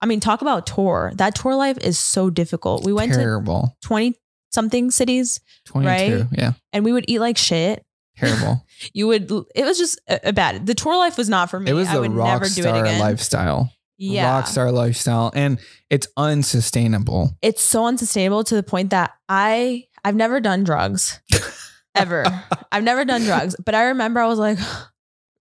I 0.00 0.06
mean, 0.06 0.20
talk 0.20 0.40
about 0.40 0.66
tour. 0.66 1.12
That 1.16 1.34
tour 1.34 1.54
life 1.54 1.76
is 1.78 1.98
so 1.98 2.30
difficult. 2.30 2.84
We 2.84 2.94
went 2.94 3.12
to 3.12 3.18
Terrible. 3.18 3.76
20 3.82 4.14
something 4.56 4.90
cities 4.90 5.40
22. 5.66 5.88
Right? 5.88 6.26
Yeah. 6.32 6.52
and 6.72 6.84
we 6.84 6.92
would 6.92 7.04
eat 7.06 7.20
like 7.20 7.36
shit. 7.36 7.84
Terrible. 8.16 8.64
You 8.92 9.06
would, 9.06 9.30
it 9.54 9.64
was 9.64 9.78
just 9.78 9.98
uh, 10.06 10.18
uh, 10.22 10.32
bad. 10.32 10.66
The 10.66 10.74
tour 10.74 10.98
life 10.98 11.16
was 11.16 11.30
not 11.30 11.48
for 11.48 11.58
me. 11.58 11.70
It 11.70 11.74
was 11.74 11.88
I 11.88 11.94
the 11.94 12.00
would 12.02 12.12
rock 12.12 12.44
star 12.44 12.82
lifestyle. 12.98 13.72
Yeah. 13.96 14.30
Rock 14.30 14.46
star 14.48 14.70
lifestyle. 14.70 15.32
And 15.34 15.58
it's 15.88 16.06
unsustainable. 16.16 17.34
It's 17.40 17.62
so 17.62 17.86
unsustainable 17.86 18.44
to 18.44 18.54
the 18.54 18.62
point 18.62 18.90
that 18.90 19.12
I, 19.30 19.84
I've 20.04 20.14
never 20.14 20.40
done 20.40 20.62
drugs 20.62 21.20
ever. 21.94 22.26
I've 22.70 22.84
never 22.84 23.06
done 23.06 23.22
drugs, 23.24 23.56
but 23.64 23.74
I 23.74 23.84
remember 23.84 24.20
I 24.20 24.26
was 24.26 24.38
like, 24.38 24.58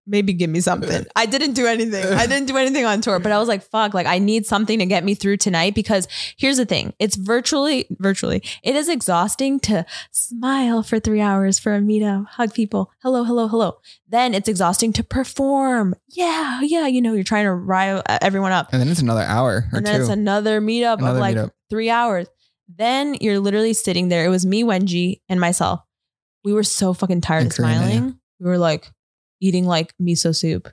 maybe 0.07 0.33
give 0.33 0.49
me 0.49 0.61
something. 0.61 1.05
I 1.15 1.25
didn't 1.25 1.53
do 1.53 1.65
anything. 1.67 2.05
I 2.05 2.27
didn't 2.27 2.47
do 2.47 2.57
anything 2.57 2.85
on 2.85 3.01
tour, 3.01 3.19
but 3.19 3.31
I 3.31 3.39
was 3.39 3.47
like, 3.47 3.63
fuck, 3.63 3.93
like 3.93 4.07
I 4.07 4.19
need 4.19 4.45
something 4.45 4.79
to 4.79 4.85
get 4.85 5.03
me 5.03 5.15
through 5.15 5.37
tonight 5.37 5.75
because 5.75 6.07
here's 6.37 6.57
the 6.57 6.65
thing. 6.65 6.93
It's 6.99 7.15
virtually, 7.15 7.87
virtually, 7.91 8.43
it 8.63 8.75
is 8.75 8.87
exhausting 8.89 9.59
to 9.61 9.85
smile 10.11 10.83
for 10.83 10.99
three 10.99 11.21
hours 11.21 11.59
for 11.59 11.75
a 11.75 11.79
meetup, 11.79 12.27
hug 12.27 12.53
people. 12.53 12.91
Hello, 13.01 13.23
hello, 13.23 13.47
hello. 13.47 13.77
Then 14.07 14.33
it's 14.33 14.47
exhausting 14.47 14.93
to 14.93 15.03
perform. 15.03 15.95
Yeah, 16.09 16.61
yeah. 16.61 16.87
You 16.87 17.01
know, 17.01 17.13
you're 17.13 17.23
trying 17.23 17.45
to 17.45 17.53
rile 17.53 18.01
uh, 18.07 18.19
everyone 18.21 18.51
up. 18.51 18.69
And 18.71 18.81
then 18.81 18.87
it's 18.89 19.01
another 19.01 19.23
hour 19.23 19.67
or 19.71 19.77
And 19.77 19.85
then 19.85 19.95
two. 19.95 20.01
it's 20.01 20.09
another 20.09 20.61
meetup 20.61 20.99
Another 20.99 21.17
of 21.17 21.21
like 21.21 21.35
meetup. 21.37 21.51
three 21.69 21.89
hours. 21.89 22.27
Then 22.67 23.15
you're 23.21 23.39
literally 23.39 23.73
sitting 23.73 24.09
there. 24.09 24.25
It 24.25 24.29
was 24.29 24.45
me, 24.45 24.63
Wengie, 24.63 25.21
and 25.29 25.39
myself. 25.39 25.81
We 26.43 26.53
were 26.53 26.63
so 26.63 26.93
fucking 26.93 27.21
tired 27.21 27.43
And 27.43 27.51
of 27.51 27.57
Karina, 27.57 27.73
yeah. 27.75 27.87
smiling. 27.87 28.19
We 28.39 28.49
were 28.49 28.57
like 28.57 28.91
eating 29.41 29.65
like 29.65 29.93
miso 30.01 30.35
soup, 30.35 30.69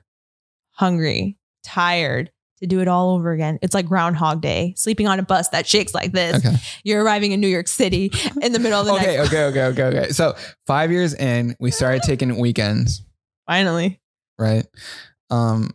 hungry, 0.71 1.37
tired 1.63 2.31
to 2.59 2.67
do 2.67 2.79
it 2.79 2.87
all 2.87 3.15
over 3.15 3.31
again. 3.31 3.59
It's 3.61 3.73
like 3.73 3.87
Groundhog 3.87 4.41
Day, 4.41 4.73
sleeping 4.77 5.07
on 5.07 5.19
a 5.19 5.23
bus 5.23 5.49
that 5.49 5.67
shakes 5.67 5.93
like 5.93 6.11
this. 6.13 6.35
okay. 6.45 6.55
You're 6.83 7.03
arriving 7.03 7.31
in 7.33 7.41
New 7.41 7.47
York 7.47 7.67
City 7.67 8.11
in 8.41 8.53
the 8.53 8.59
middle 8.59 8.79
of 8.79 8.85
the 8.85 8.93
Okay, 8.95 9.17
night. 9.17 9.27
okay, 9.27 9.43
okay, 9.45 9.63
okay, 9.65 9.83
okay. 9.83 10.09
So 10.11 10.35
five 10.65 10.91
years 10.91 11.13
in, 11.13 11.55
we 11.59 11.71
started 11.71 12.01
taking 12.05 12.37
weekends, 12.37 13.03
Finally. 13.47 13.99
right? 14.39 14.65
Um, 15.29 15.71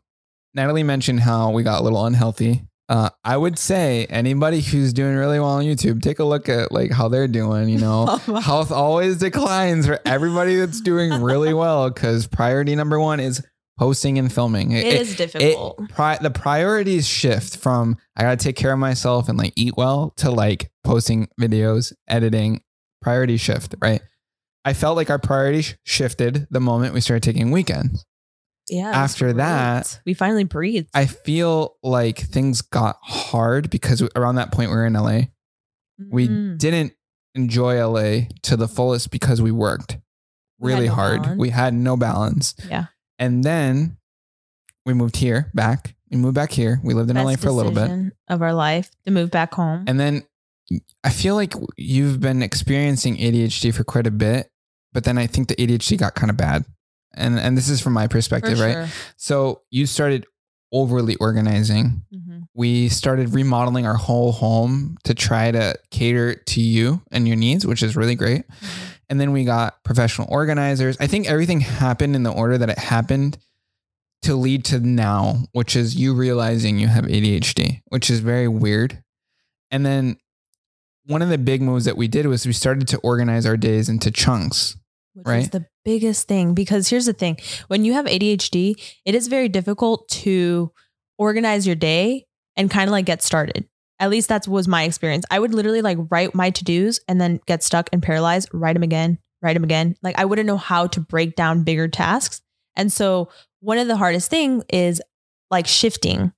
Natalie 0.55 0.83
mentioned 0.83 1.21
how 1.21 1.51
we 1.51 1.63
got 1.63 1.81
a 1.81 1.85
little 1.85 2.05
unhealthy. 2.07 2.63
Uh, 2.89 3.11
I 3.23 3.37
would 3.37 3.59
say 3.59 4.07
anybody 4.07 4.61
who's 4.63 4.95
doing 4.95 5.15
really 5.15 5.39
well 5.39 5.51
on 5.51 5.65
YouTube, 5.65 6.01
take 6.01 6.21
a 6.21 6.25
look 6.25 6.49
at 6.49 6.73
like 6.73 6.91
how 6.91 7.09
they're 7.09 7.29
doing. 7.29 7.69
You 7.69 7.79
know, 7.79 8.07
health 8.43 8.73
always 8.73 9.19
declines 9.19 9.87
for 9.87 10.01
everybody 10.07 10.57
that's 10.57 10.81
doing 10.81 11.23
really 11.23 11.53
well 11.53 11.91
because 11.91 12.27
priority 12.27 12.75
number 12.75 12.99
one 12.99 13.21
is 13.21 13.45
posting 13.79 14.19
and 14.19 14.33
filming. 14.33 14.73
it 14.73 14.87
is 14.87 15.17
difficult. 15.17 15.79
It, 15.81 15.91
pri- 15.91 16.19
the 16.21 16.31
priorities 16.31 17.07
shift 17.07 17.59
from 17.59 17.97
I 18.17 18.23
gotta 18.23 18.37
take 18.37 18.57
care 18.57 18.73
of 18.73 18.79
myself 18.79 19.29
and 19.29 19.37
like 19.39 19.53
eat 19.55 19.75
well 19.77 20.15
to 20.17 20.31
like 20.31 20.71
posting 20.85 21.29
videos, 21.41 21.93
editing. 22.09 22.63
Priority 23.01 23.37
shift, 23.37 23.77
right? 23.81 24.01
I 24.65 24.73
felt 24.73 24.97
like 24.97 25.09
our 25.09 25.21
priorities 25.21 25.77
shifted 25.85 26.47
the 26.51 26.59
moment 26.61 26.95
we 26.95 27.01
started 27.01 27.23
taking 27.23 27.51
weekends. 27.53 28.05
Yeah. 28.71 28.91
after 28.91 29.33
that, 29.35 30.01
we 30.07 30.15
finally 30.15 30.45
breathed. 30.45 30.89
I 30.95 31.07
feel 31.07 31.77
like 31.83 32.19
things 32.19 32.63
got 32.63 32.97
hard 33.03 33.71
because 33.71 34.03
around 34.17 34.37
that 34.37 34.53
point 34.53 34.71
we 34.71 34.77
were 34.77 34.87
in 34.87 34.95
LA. 34.97 35.29
We 36.11 36.29
Mhm. 36.29 36.59
didn't 36.59 36.93
enjoy 37.35 37.77
LA 37.79 38.29
to 38.43 38.57
the 38.57 38.69
fullest 38.69 39.11
because 39.11 39.41
we 39.43 39.51
worked 39.53 39.99
We 40.59 40.73
really 40.73 40.89
no 40.89 40.95
hard. 40.95 41.23
balance. 41.23 41.39
We 41.41 41.51
had 41.51 41.75
no 41.75 41.97
balance. 41.97 42.55
Yeah. 42.69 42.87
And 43.19 43.43
then 43.45 43.97
we 44.87 44.95
moved 44.95 45.17
here 45.17 45.51
back. 45.55 45.95
We 46.11 46.17
moved 46.17 46.35
back 46.35 46.53
here. 46.53 46.81
We 46.83 46.95
lived 46.95 47.11
in 47.11 47.17
LA 47.17 47.33
Best 47.33 47.43
for 47.43 47.49
a 47.49 47.53
little 47.53 47.73
bit. 47.73 48.13
of 48.29 48.43
our 48.43 48.55
life 48.55 48.91
to 49.05 49.11
move 49.11 49.31
back 49.31 49.55
home. 49.55 49.85
And 49.87 49.99
then 50.01 50.23
I 51.05 51.11
feel 51.11 51.35
like 51.35 51.55
you've 51.77 52.21
been 52.21 52.43
experiencing 52.43 53.17
ADHD 53.19 53.71
for 53.73 53.85
quite 53.85 54.07
a 54.07 54.11
bit, 54.11 54.49
but 54.93 55.05
then 55.05 55.17
I 55.19 55.27
think 55.27 55.49
the 55.49 55.55
ADHD 55.61 55.97
got 55.97 56.15
kind 56.15 56.31
of 56.31 56.37
bad. 56.37 56.65
And 57.15 57.39
and 57.39 57.57
this 57.57 57.69
is 57.69 57.81
from 57.81 57.93
my 57.95 58.07
perspective, 58.07 58.61
right? 58.61 58.89
So 59.17 59.63
you 59.71 59.87
started 59.87 60.27
overly 60.73 61.17
organizing. 61.17 62.03
Mhm. 62.15 62.43
We 62.55 62.89
started 62.89 63.33
remodeling 63.33 63.87
our 63.87 63.95
whole 63.97 64.33
home 64.33 64.99
to 65.05 65.15
try 65.15 65.51
to 65.51 65.75
cater 65.91 66.35
to 66.35 66.61
you 66.61 67.01
and 67.11 67.27
your 67.27 67.37
needs, 67.37 67.67
which 67.67 67.83
is 67.83 67.97
really 67.97 68.15
great. 68.15 68.43
Mm-hmm. 68.47 68.85
And 69.09 69.21
then 69.21 69.33
we 69.33 69.45
got 69.45 69.83
professional 69.85 70.29
organizers. 70.31 70.97
I 71.01 71.07
think 71.07 71.27
everything 71.27 71.61
happened 71.61 72.15
in 72.15 72.23
the 72.23 72.33
order 72.33 72.59
that 72.59 72.69
it 72.69 72.79
happened 72.79 73.39
to 74.23 74.35
lead 74.35 74.65
to 74.67 74.81
now, 74.81 75.45
which 75.53 75.75
is 75.77 75.97
you 75.97 76.13
realizing 76.15 76.79
you 76.79 76.89
have 76.89 77.05
ADHD, 77.07 77.81
which 77.87 78.11
is 78.11 78.21
very 78.21 78.49
weird. 78.49 79.03
And 79.71 79.87
then 79.87 80.19
one 81.07 81.23
of 81.23 81.31
the 81.31 81.39
big 81.39 81.63
moves 81.63 81.87
that 81.87 81.97
we 81.97 82.09
did 82.09 82.27
was 82.27 82.47
we 82.47 82.53
started 82.53 82.89
to 82.89 82.99
organize 82.99 83.47
our 83.47 83.57
days 83.57 83.89
into 83.89 84.11
chunks. 84.11 84.77
Which 85.25 85.45
is 85.45 85.51
the 85.51 85.67
biggest 85.85 86.29
thing 86.29 86.55
because 86.55 86.89
here's 86.89 87.07
the 87.07 87.13
thing 87.13 87.39
when 87.69 87.85
you 87.85 87.95
have 87.95 88.07
ADHD, 88.07 88.75
it 89.05 89.15
is 89.15 89.29
very 89.29 89.49
difficult 89.49 90.09
to 90.09 90.73
organize 91.19 91.67
your 91.67 91.77
day 91.77 92.27
and 92.57 92.71
kind 92.71 92.89
of 92.89 92.93
like 92.93 93.07
get 93.07 93.23
started. 93.23 93.69
At 94.01 94.11
least 94.11 94.29
that 94.29 94.47
was 94.47 94.69
my 94.69 94.85
experience. 94.85 95.25
I 95.31 95.41
would 95.41 95.55
literally 95.55 95.83
like 95.83 95.99
write 96.11 96.35
my 96.35 96.51
to 96.51 96.65
dos 96.65 97.01
and 97.09 97.21
then 97.21 97.41
get 97.47 97.63
stuck 97.63 97.89
and 97.93 98.03
paralyzed, 98.03 98.49
write 98.53 98.75
them 98.75 98.83
again, 98.83 99.19
write 99.43 99.55
them 99.55 99.65
again. 99.65 99.97
Like 100.03 100.19
I 100.19 100.25
wouldn't 100.25 100.47
know 100.47 100.57
how 100.57 100.87
to 100.89 101.01
break 101.01 101.35
down 101.35 101.65
bigger 101.65 101.89
tasks. 101.89 102.41
And 102.77 102.93
so 102.93 103.29
one 103.61 103.79
of 103.79 103.89
the 103.89 103.97
hardest 103.97 104.31
thing 104.31 104.63
is 104.69 105.03
like 105.51 105.67
shifting 105.67 106.33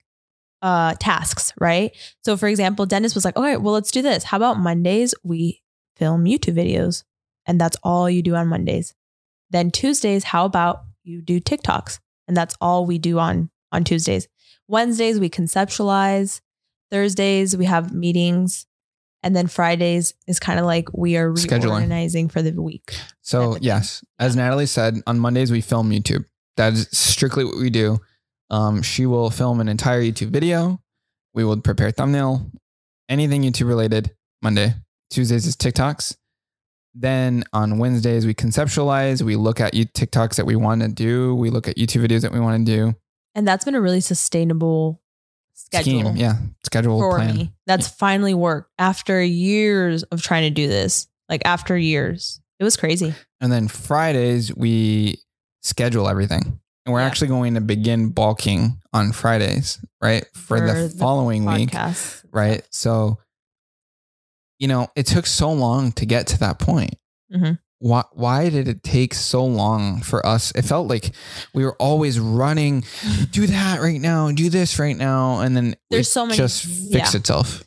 uh 0.63 0.95
tasks, 1.01 1.53
right? 1.61 1.95
So 2.25 2.37
for 2.37 2.49
example, 2.49 2.87
Dennis 2.87 3.15
was 3.15 3.25
like, 3.25 3.37
"Okay, 3.37 3.57
well 3.57 3.75
let's 3.75 3.91
do 3.91 4.01
this. 4.03 4.25
How 4.25 4.37
about 4.37 4.59
Mondays 4.59 5.15
we 5.23 5.63
film 5.97 6.25
YouTube 6.25 6.55
videos 6.55 7.05
and 7.47 7.61
that's 7.61 7.77
all 7.83 8.09
you 8.11 8.23
do 8.23 8.35
on 8.35 8.49
Mondays. 8.49 8.95
Then 9.51 9.71
Tuesdays, 9.71 10.25
how 10.25 10.45
about 10.45 10.83
you 11.03 11.21
do 11.23 11.41
TikToks? 11.41 11.99
And 12.29 12.37
that's 12.37 12.57
all 12.61 12.87
we 12.87 12.99
do 12.99 13.19
on 13.19 13.51
on 13.73 13.85
Tuesdays. 13.85 14.29
Wednesdays 14.69 15.19
we 15.19 15.29
conceptualize. 15.31 16.41
Thursdays 16.91 17.57
we 17.57 17.65
have 17.67 17.93
meetings. 17.95 18.67
And 19.23 19.37
then 19.37 19.49
Fridays 19.49 20.15
is 20.27 20.41
kind 20.41 20.59
of 20.59 20.65
like 20.67 20.89
we 20.97 21.17
are 21.17 21.31
Scheduling. 21.33 21.65
reorganizing 21.65 22.29
for 22.31 22.41
the 22.43 22.53
week. 22.61 22.95
So, 23.21 23.39
Type 23.41 23.47
of 23.49 23.55
thing. 23.55 23.63
yes, 23.65 24.05
as 24.19 24.35
Natalie 24.35 24.67
said, 24.67 24.95
on 25.07 25.19
Mondays 25.19 25.53
we 25.53 25.61
film 25.61 25.91
YouTube. 25.91 26.25
That 26.57 26.73
is 26.73 26.89
strictly 26.93 27.45
what 27.45 27.57
we 27.59 27.69
do. 27.71 27.99
Um, 28.49 28.81
she 28.83 29.05
will 29.07 29.31
film 29.31 29.61
an 29.61 29.69
entire 29.69 30.01
YouTube 30.03 30.31
video. 30.31 30.81
We 31.35 31.45
will 31.45 31.61
prepare 31.61 31.91
thumbnail, 31.91 32.51
anything 33.09 33.43
YouTube 33.43 33.69
related. 33.69 34.11
Monday, 34.43 34.75
Tuesdays 35.11 35.47
is 35.47 35.55
TikToks. 35.55 36.17
Then 36.95 37.45
on 37.53 37.79
Wednesdays 37.79 38.27
we 38.27 38.35
conceptualize, 38.35 39.23
we 39.23 39.37
look 39.37 39.61
at 39.61 39.75
you 39.75 39.87
TikToks 39.87 40.37
that 40.37 40.47
we 40.47 40.57
want 40.57 40.83
to 40.83 40.89
do, 40.89 41.35
we 41.35 41.51
look 41.51 41.69
at 41.69 41.77
YouTube 41.77 42.07
videos 42.07 42.23
that 42.23 42.33
we 42.33 42.41
want 42.41 42.67
to 42.67 42.73
do. 42.77 42.95
And 43.35 43.47
that's 43.47 43.65
been 43.65 43.75
a 43.77 43.81
really 43.81 44.01
sustainable 44.01 45.01
schedule 45.55 46.01
Scheme, 46.01 46.17
yeah, 46.17 46.35
schedule 46.65 46.99
for 47.01 47.17
plan. 47.19 47.37
me. 47.37 47.53
That's 47.67 47.87
finally 47.89 48.35
worked 48.35 48.73
after 48.79 49.23
years 49.23 50.03
of 50.05 50.21
trying 50.23 50.43
to 50.43 50.51
do 50.51 50.67
this. 50.69 51.07
Like 51.29 51.43
after 51.45 51.77
years. 51.79 52.41
It 52.59 52.65
was 52.65 52.77
crazy. 52.77 53.15
And 53.41 53.53
then 53.53 53.69
Fridays 53.69 54.55
we 54.55 55.19
schedule 55.63 56.09
everything. 56.09 56.59
And 56.85 56.93
we're 56.93 57.01
Yeah. 57.01 57.07
actually 57.07 57.29
going 57.29 57.55
to 57.55 57.61
begin 57.61 58.09
bulking 58.09 58.81
on 58.93 59.13
Fridays, 59.13 59.79
right? 60.03 60.25
For, 60.35 60.59
For 60.59 60.61
the 60.67 60.73
the 60.89 60.89
following 60.99 61.45
week. 61.45 61.73
Right? 62.33 62.63
So, 62.71 63.19
you 64.61 64.69
know, 64.69 64.87
it 64.95 65.07
took 65.07 65.27
so 65.27 65.51
long 65.53 65.91
to 65.93 66.07
get 66.07 66.29
to 66.29 66.39
that 66.39 66.61
point. 66.61 66.95
Mhm. 67.35 67.59
Why, 67.81 68.05
why 68.13 68.51
did 68.51 68.69
it 68.69 68.83
take 68.85 69.15
so 69.15 69.43
long 69.45 70.03
for 70.03 70.25
us? 70.27 70.53
It 70.55 70.63
felt 70.67 70.87
like 70.89 71.13
we 71.55 71.65
were 71.65 71.75
always 71.77 72.21
running, 72.21 72.85
do 73.31 73.47
that 73.47 73.81
right 73.81 74.01
now, 74.01 74.31
do 74.31 74.51
this 74.51 74.79
right 74.79 74.97
now. 74.97 75.41
And 75.41 75.57
then 75.57 75.75
There's 75.91 76.07
it 76.07 76.11
so 76.11 76.27
many- 76.27 76.37
just 76.37 76.65
fix 76.67 77.15
yeah. 77.15 77.19
itself. 77.19 77.65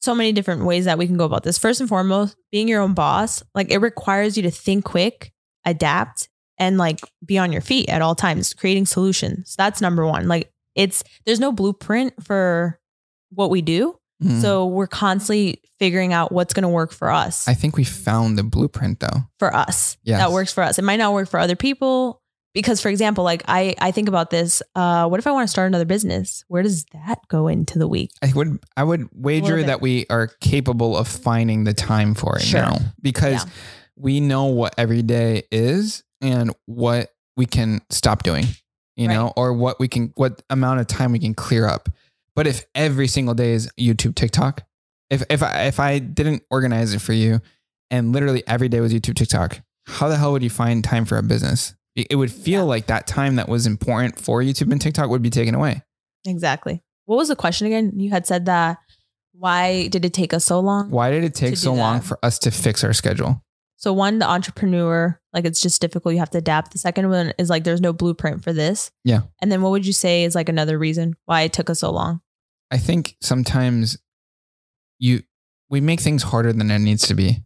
so 0.00 0.14
many 0.14 0.30
different 0.32 0.64
ways 0.64 0.84
that 0.84 0.96
we 0.96 1.08
can 1.08 1.16
go 1.16 1.24
about 1.24 1.42
this. 1.42 1.58
First 1.58 1.80
and 1.80 1.88
foremost, 1.88 2.36
being 2.52 2.68
your 2.68 2.80
own 2.80 2.94
boss, 2.94 3.42
like 3.52 3.68
it 3.72 3.78
requires 3.78 4.36
you 4.36 4.44
to 4.44 4.50
think 4.50 4.84
quick, 4.84 5.32
adapt, 5.66 6.28
and 6.56 6.78
like 6.78 7.00
be 7.26 7.36
on 7.36 7.50
your 7.50 7.60
feet 7.60 7.88
at 7.88 8.00
all 8.00 8.14
times, 8.14 8.54
creating 8.54 8.86
solutions. 8.86 9.56
That's 9.58 9.80
number 9.80 10.06
one. 10.06 10.28
Like 10.28 10.52
it's 10.76 11.02
there's 11.26 11.40
no 11.40 11.50
blueprint 11.50 12.14
for 12.24 12.78
what 13.30 13.50
we 13.50 13.60
do. 13.60 13.97
Mhm. 14.22 14.40
So 14.40 14.66
we're 14.66 14.86
constantly 14.88 15.62
figuring 15.78 16.12
out 16.12 16.32
what's 16.32 16.52
going 16.52 16.62
to 16.64 16.68
work 16.68 16.92
for 16.92 17.10
us. 17.10 17.46
I 17.46 17.54
think 17.54 17.76
we 17.76 17.84
found 17.84 18.36
the 18.38 18.42
blueprint 18.42 19.00
though. 19.00 19.24
for 19.38 19.54
us. 19.54 19.96
Yes. 20.02 20.18
That 20.20 20.32
works 20.32 20.52
for 20.52 20.62
us. 20.64 20.78
It 20.78 20.82
might 20.84 20.96
not 20.96 21.12
work 21.12 21.28
for 21.28 21.38
other 21.38 21.54
people 21.56 22.20
because 22.54 22.80
for 22.80 22.88
example, 22.88 23.22
like 23.22 23.44
I 23.46 23.76
I 23.78 23.92
think 23.92 24.08
about 24.08 24.30
this, 24.30 24.60
uh 24.74 25.06
what 25.06 25.20
if 25.20 25.26
I 25.26 25.30
want 25.30 25.44
to 25.46 25.50
start 25.50 25.68
another 25.68 25.84
business? 25.84 26.44
Where 26.48 26.62
does 26.64 26.84
that 26.92 27.20
go 27.28 27.46
into 27.46 27.78
the 27.78 27.86
week? 27.86 28.10
I 28.22 28.32
would 28.34 28.58
I 28.76 28.82
would 28.82 29.08
wager 29.14 29.62
that 29.62 29.80
we 29.80 30.06
are 30.10 30.26
capable 30.40 30.96
of 30.96 31.06
finding 31.06 31.62
the 31.64 31.74
time 31.74 32.14
for 32.14 32.36
it 32.38 32.42
Sure. 32.42 32.62
now 32.62 32.78
because 33.00 33.44
Yeah. 33.44 33.50
we 33.96 34.18
know 34.20 34.46
what 34.46 34.74
every 34.78 35.02
day 35.02 35.42
is 35.52 36.02
and 36.20 36.52
what 36.66 37.10
we 37.36 37.46
can 37.46 37.80
stop 37.90 38.24
doing, 38.24 38.46
you 38.96 39.06
Right. 39.06 39.14
know, 39.14 39.32
or 39.36 39.52
what 39.52 39.78
we 39.78 39.86
can 39.86 40.12
what 40.16 40.42
amount 40.50 40.80
of 40.80 40.88
time 40.88 41.12
we 41.12 41.20
can 41.20 41.34
clear 41.34 41.68
up. 41.68 41.88
But 42.38 42.46
if 42.46 42.64
every 42.72 43.08
single 43.08 43.34
day 43.34 43.50
is 43.50 43.68
YouTube, 43.76 44.14
TikTok, 44.14 44.62
if 45.10 45.24
if 45.28 45.42
I 45.42 45.62
if 45.64 45.80
I 45.80 45.98
didn't 45.98 46.44
organize 46.52 46.94
it 46.94 47.00
for 47.00 47.12
you 47.12 47.40
and 47.90 48.12
literally 48.12 48.44
every 48.46 48.68
day 48.68 48.78
was 48.78 48.94
YouTube, 48.94 49.16
TikTok, 49.16 49.60
how 49.88 50.06
the 50.06 50.16
hell 50.16 50.30
would 50.30 50.44
you 50.44 50.48
find 50.48 50.84
time 50.84 51.04
for 51.04 51.18
a 51.18 51.22
business? 51.24 51.74
It 51.96 52.14
would 52.14 52.30
feel 52.30 52.60
Yeah. 52.60 52.68
like 52.68 52.86
that 52.86 53.08
time 53.08 53.34
that 53.36 53.48
was 53.48 53.66
important 53.66 54.20
for 54.20 54.40
YouTube 54.40 54.70
and 54.70 54.80
TikTok 54.80 55.10
would 55.10 55.20
be 55.20 55.30
taken 55.30 55.56
away. 55.56 55.82
Exactly. 56.24 56.80
What 57.06 57.16
was 57.16 57.26
the 57.26 57.34
question 57.34 57.66
again? 57.66 57.90
You 57.96 58.10
had 58.10 58.24
said 58.24 58.46
that 58.46 58.78
why 59.32 59.88
did 59.88 60.04
it 60.04 60.14
take 60.14 60.32
us 60.32 60.44
so 60.44 60.60
long? 60.60 60.90
Why 60.90 61.10
did 61.10 61.24
it 61.24 61.34
take 61.34 61.56
so 61.56 61.74
long 61.74 61.98
that. 61.98 62.04
for 62.04 62.24
us 62.24 62.38
to 62.40 62.52
fix 62.52 62.84
our 62.84 62.92
schedule? 62.92 63.42
So 63.78 63.92
one, 63.92 64.20
the 64.20 64.28
entrepreneur, 64.28 65.20
like 65.32 65.44
it's 65.44 65.60
just 65.60 65.80
difficult. 65.80 66.12
You 66.14 66.20
have 66.20 66.30
to 66.30 66.38
adapt. 66.38 66.70
The 66.70 66.78
second 66.78 67.10
one 67.10 67.32
is 67.36 67.50
like 67.50 67.64
there's 67.64 67.80
no 67.80 67.92
blueprint 67.92 68.44
for 68.44 68.52
this. 68.52 68.92
Yeah. 69.04 69.22
And 69.42 69.50
then 69.50 69.60
what 69.60 69.70
would 69.70 69.86
you 69.86 69.92
say 69.92 70.22
is 70.22 70.36
like 70.36 70.48
another 70.48 70.78
reason 70.78 71.16
why 71.24 71.40
it 71.42 71.52
took 71.52 71.68
us 71.68 71.80
so 71.80 71.90
long? 71.90 72.20
I 72.70 72.78
think 72.78 73.16
sometimes 73.20 73.98
you 74.98 75.22
we 75.70 75.80
make 75.80 76.00
things 76.00 76.22
harder 76.22 76.52
than 76.52 76.70
it 76.70 76.78
needs 76.78 77.06
to 77.08 77.14
be. 77.14 77.44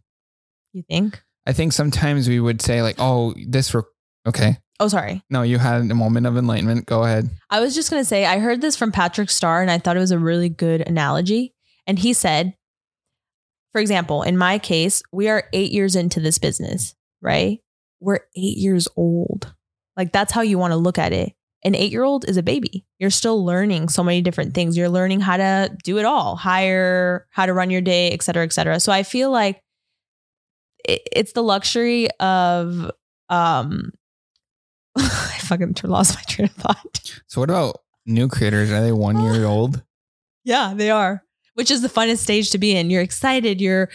You 0.73 0.83
think? 0.89 1.21
I 1.45 1.53
think 1.53 1.73
sometimes 1.73 2.27
we 2.27 2.39
would 2.39 2.61
say 2.61 2.81
like, 2.81 2.95
"Oh, 2.99 3.33
this 3.47 3.73
re- 3.73 3.81
okay." 4.25 4.57
Oh, 4.79 4.87
sorry. 4.87 5.23
No, 5.29 5.43
you 5.43 5.59
had 5.59 5.89
a 5.89 5.95
moment 5.95 6.25
of 6.25 6.35
enlightenment. 6.35 6.87
Go 6.87 7.03
ahead. 7.03 7.29
I 7.49 7.59
was 7.59 7.75
just 7.75 7.89
going 7.89 8.01
to 8.01 8.05
say, 8.05 8.25
I 8.25 8.39
heard 8.39 8.59
this 8.59 8.75
from 8.75 8.91
Patrick 8.91 9.29
Starr 9.29 9.61
and 9.61 9.69
I 9.69 9.77
thought 9.77 9.95
it 9.95 10.01
was 10.01 10.11
a 10.11 10.19
really 10.19 10.49
good 10.49 10.81
analogy. 10.81 11.53
And 11.85 11.99
he 11.99 12.11
said, 12.13 12.55
for 13.71 13.79
example, 13.79 14.23
in 14.23 14.37
my 14.37 14.59
case, 14.59 15.03
we 15.11 15.29
are 15.29 15.45
eight 15.53 15.71
years 15.71 15.95
into 15.95 16.19
this 16.19 16.37
business, 16.37 16.95
right? 17.21 17.59
We're 17.99 18.19
eight 18.35 18.57
years 18.57 18.87
old. 18.97 19.53
Like 19.95 20.11
that's 20.11 20.31
how 20.31 20.41
you 20.41 20.57
want 20.57 20.71
to 20.71 20.77
look 20.77 20.97
at 20.97 21.13
it. 21.13 21.33
An 21.65 21.75
eight 21.75 21.91
year 21.91 22.03
old 22.03 22.27
is 22.27 22.35
a 22.37 22.43
baby. 22.43 22.85
You're 22.99 23.09
still 23.09 23.43
learning 23.43 23.89
so 23.89 24.03
many 24.03 24.21
different 24.21 24.53
things. 24.53 24.75
You're 24.75 24.89
learning 24.89 25.21
how 25.21 25.37
to 25.37 25.75
do 25.83 25.97
it 25.97 26.05
all, 26.05 26.35
hire, 26.35 27.25
how 27.29 27.45
to 27.45 27.53
run 27.53 27.69
your 27.69 27.81
day, 27.81 28.11
et 28.11 28.21
cetera, 28.21 28.43
et 28.43 28.51
cetera. 28.53 28.79
So 28.79 28.91
I 28.91 29.03
feel 29.03 29.31
like 29.31 29.61
it, 30.83 31.01
it's 31.11 31.31
the 31.31 31.43
luxury 31.43 32.09
of, 32.19 32.91
um, 33.29 33.91
I 34.97 35.37
fucking 35.39 35.75
lost 35.83 36.15
my 36.15 36.21
train 36.23 36.49
of 36.49 36.55
thought. 36.55 37.21
So 37.27 37.41
what 37.41 37.49
about 37.49 37.77
new 38.05 38.27
creators? 38.27 38.69
Are 38.71 38.81
they 38.81 38.91
1 38.91 39.21
year 39.21 39.45
old? 39.45 39.81
Yeah, 40.43 40.73
they 40.75 40.91
are. 40.91 41.22
Which 41.55 41.69
is 41.69 41.81
the 41.81 41.87
funnest 41.87 42.17
stage 42.17 42.49
to 42.51 42.57
be 42.57 42.75
in. 42.75 42.89
You're 42.89 43.03
excited. 43.03 43.61
You're 43.61 43.89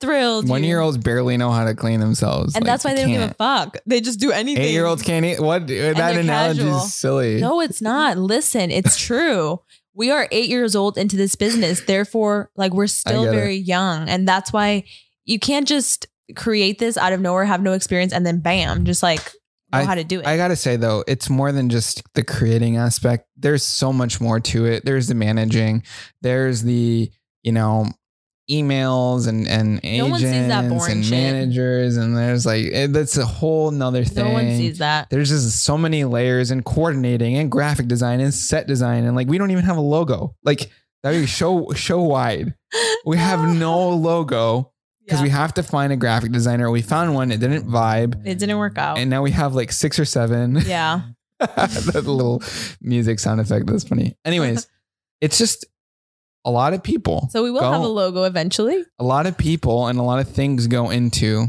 thrilled. 0.00 0.48
One 0.48 0.64
year 0.64 0.80
olds 0.80 0.96
barely 0.96 1.36
know 1.36 1.50
how 1.50 1.64
to 1.64 1.74
clean 1.74 2.00
themselves. 2.00 2.54
and 2.54 2.64
Like, 2.64 2.72
that's 2.72 2.84
why 2.84 2.94
they 2.94 3.02
don't 3.02 3.10
give 3.12 3.30
a 3.30 3.34
fuck. 3.34 3.76
They 3.86 4.00
just 4.00 4.18
do 4.18 4.30
anything. 4.32 4.64
8 4.64 4.70
year 4.72 4.86
olds 4.86 5.02
can't 5.02 5.24
eat. 5.24 5.40
What 5.40 5.66
that 5.66 6.16
analogy 6.16 6.60
casual. 6.60 6.78
is 6.84 6.94
silly. 6.94 7.40
No, 7.40 7.60
it's 7.60 7.82
not. 7.82 8.16
Listen, 8.16 8.70
it's 8.70 8.96
true. 9.06 9.60
We 9.94 10.10
are 10.10 10.28
eight 10.30 10.48
years 10.48 10.74
old 10.76 10.98
into 10.98 11.16
this 11.16 11.34
business. 11.36 11.80
Therefore, 11.82 12.50
like 12.56 12.72
we're 12.74 12.86
still 12.86 13.24
get 13.24 13.34
it. 13.34 13.36
very 13.36 13.56
young. 13.56 14.08
And 14.08 14.26
that's 14.26 14.52
why 14.52 14.84
you 15.24 15.38
can't 15.38 15.66
just 15.68 16.06
create 16.34 16.78
this 16.78 16.96
out 16.96 17.12
of 17.12 17.20
nowhere, 17.20 17.44
have 17.44 17.62
no 17.62 17.72
experience, 17.72 18.12
and 18.12 18.26
then 18.26 18.40
bam, 18.40 18.84
just 18.84 19.02
like 19.02 19.32
know 19.78 19.82
I- 19.82 19.84
how 19.86 19.94
to 19.94 20.04
do 20.04 20.20
it. 20.20 20.26
I 20.26 20.36
gotta 20.36 20.56
say 20.56 20.76
though, 20.76 21.04
it's 21.06 21.28
more 21.30 21.52
than 21.52 21.68
just 21.68 22.02
the 22.14 22.22
creating 22.24 22.76
aspect. 22.76 23.26
There's 23.36 23.62
so 23.62 23.92
much 23.92 24.20
more 24.20 24.40
to 24.40 24.66
it. 24.66 24.84
There's 24.84 25.08
the 25.08 25.14
managing. 25.14 25.82
There's 26.22 26.62
the 26.62 27.10
you 27.42 27.52
know 27.52 27.86
emails 28.50 29.26
and 29.26 29.48
and 29.48 29.80
No 29.82 30.06
one 30.06 30.20
sees 30.20 30.30
agents 30.32 30.88
and 30.88 31.04
shit. 31.04 31.10
managers 31.32 31.96
and 31.96 32.16
there's 32.16 32.46
like 32.46 32.64
it, 32.64 32.92
that's 32.92 33.16
a 33.16 33.26
whole 33.26 33.70
nother 33.72 34.04
thing. 34.04 34.24
no 34.24 34.32
one 34.32 34.44
sees 34.56 34.78
that. 34.78 35.10
There's 35.10 35.30
just 35.30 35.64
so 35.64 35.76
many 35.76 36.04
layers 36.04 36.50
and 36.52 36.64
coordinating 36.64 37.36
and 37.36 37.50
graphic 37.50 37.88
design 37.88 38.20
and 38.20 38.32
set 38.32 38.66
design 38.68 39.04
and 39.04 39.16
like 39.16 39.26
we 39.28 39.38
don't 39.38 39.50
even 39.50 39.64
have 39.64 39.76
a 39.76 39.80
logo. 39.80 40.36
Like 40.44 40.70
that 41.02 41.10
would 41.12 41.20
be 41.22 41.26
show 41.26 41.72
show 41.74 42.02
wide. 42.02 42.54
We 43.04 43.16
have 43.16 43.52
no 43.56 43.88
logo 43.90 44.72
because 45.06 45.20
Yeah. 45.20 45.24
we 45.24 45.30
have 45.30 45.54
to 45.54 45.62
find 45.62 45.92
a 45.92 45.96
graphic 45.96 46.32
designer. 46.32 46.70
We 46.70 46.82
found 46.82 47.14
one, 47.14 47.30
it 47.30 47.38
didn't 47.40 47.66
vibe. 47.68 48.26
it 48.26 48.38
didn't 48.38 48.58
work 48.58 48.76
out. 48.76 48.98
And 48.98 49.08
now 49.08 49.22
we 49.22 49.30
have 49.30 49.54
like 49.54 49.72
six 49.72 49.98
or 49.98 50.04
seven. 50.04 50.56
yeah. 50.66 51.02
that 51.38 51.94
little 52.06 52.42
music 52.80 53.18
sound 53.18 53.40
effect. 53.40 53.66
That's 53.66 53.84
funny. 53.84 54.16
Anyways, 54.24 54.66
it's 55.20 55.38
just 55.38 55.64
a 56.44 56.50
lot 56.50 56.72
of 56.74 56.82
people. 56.82 57.28
So 57.30 57.42
we 57.44 57.50
will 57.50 57.60
go- 57.60 57.72
have 57.72 57.82
a 57.82 57.86
logo 57.88 58.24
eventually. 58.24 58.84
a 58.98 59.04
lot 59.04 59.26
of 59.26 59.36
people 59.38 59.86
and 59.88 59.98
a 59.98 60.02
lot 60.02 60.18
of 60.18 60.28
things 60.28 60.66
go 60.66 60.90
into 60.90 61.46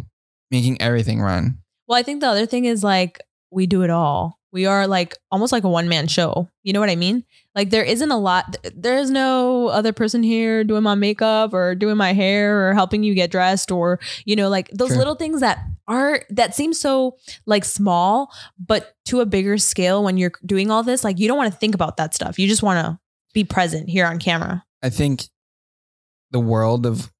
making 0.52 0.82
everything 0.82 1.22
run. 1.22 1.60
Well, 1.88 1.98
I 1.98 2.04
think 2.04 2.22
the 2.22 2.28
other 2.28 2.46
thing 2.46 2.66
is 2.66 2.84
like 2.84 3.20
we 3.52 3.66
do 3.66 3.84
it 3.84 3.90
all. 3.90 4.40
We 4.52 4.66
are 4.66 4.88
like 4.88 5.16
almost 5.32 5.52
like 5.54 5.64
a 5.64 5.70
one 5.70 5.88
man 5.88 6.08
show. 6.08 6.50
You 6.64 6.74
know 6.74 6.80
what 6.80 6.90
I 6.90 6.96
mean? 6.96 7.24
Like 7.58 7.72
there 7.72 7.84
isn't 7.84 8.12
a 8.12 8.18
lot. 8.20 8.56
There 8.76 9.00
is 9.00 9.10
no 9.10 9.68
other 9.70 9.92
person 9.92 10.22
here 10.22 10.64
doing 10.64 10.84
my 10.84 10.94
makeup 10.94 11.56
or 11.56 11.74
doing 11.74 11.98
my 11.98 12.14
hair 12.14 12.70
or 12.70 12.76
helping 12.76 13.02
you 13.02 13.16
get 13.16 13.32
dressed 13.32 13.72
or 13.72 14.00
you 14.26 14.36
know 14.36 14.48
like 14.48 14.70
those 14.70 14.90
True. 14.90 15.00
little 15.00 15.16
things 15.16 15.42
that 15.42 15.66
are 15.88 16.22
that 16.30 16.54
seem 16.54 16.72
so 16.72 17.18
like 17.48 17.66
small, 17.66 18.32
but 18.60 18.96
to 19.06 19.22
a 19.22 19.26
bigger 19.26 19.58
scale 19.58 20.04
when 20.04 20.18
you're 20.18 20.34
doing 20.46 20.70
all 20.70 20.84
this, 20.84 21.04
like 21.04 21.18
you 21.18 21.28
don't 21.28 21.38
want 21.38 21.52
to 21.52 21.58
think 21.58 21.74
about 21.74 21.98
that 21.98 22.14
stuff. 22.14 22.38
You 22.38 22.48
just 22.48 22.62
want 22.62 22.86
to 22.86 23.00
be 23.34 23.44
present 23.44 23.90
here 23.90 24.06
on 24.06 24.20
camera. 24.20 24.64
I 24.84 24.92
think 24.92 25.24
the 26.30 26.40
world 26.40 26.86
of 26.86 27.12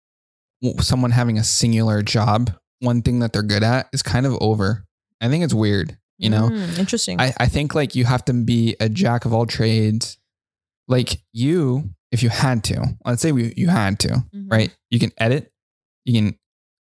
someone 0.82 1.12
having 1.12 1.40
a 1.40 1.44
singular 1.44 2.04
job, 2.04 2.52
one 2.80 3.02
thing 3.02 3.22
that 3.22 3.34
they're 3.34 3.42
good 3.42 3.64
at, 3.64 3.88
is 3.92 4.04
kind 4.04 4.28
of 4.28 4.38
over. 4.40 4.86
I 5.20 5.30
think 5.30 5.44
it's 5.44 5.54
weird. 5.54 5.98
You 6.20 6.32
know, 6.32 6.50
Mm, 6.50 6.80
interesting. 6.80 7.22
I, 7.22 7.34
I 7.38 7.46
think 7.46 7.76
like 7.76 7.96
you 7.96 8.06
have 8.06 8.26
to 8.26 8.34
be 8.34 8.76
a 8.80 8.90
jack 8.90 9.26
of 9.26 9.34
all 9.34 9.46
trades. 9.46 10.18
Like 10.88 11.22
you, 11.34 11.90
if 12.12 12.24
you 12.24 12.30
had 12.30 12.64
to, 12.66 12.86
let's 13.06 13.22
say 13.22 13.32
we, 13.32 13.54
you 13.58 13.68
had 13.68 14.00
to, 14.02 14.24
Mhm. 14.34 14.52
right? 14.52 14.76
You 14.90 15.00
can 15.00 15.12
edit, 15.18 15.52
you 16.06 16.14
can 16.14 16.38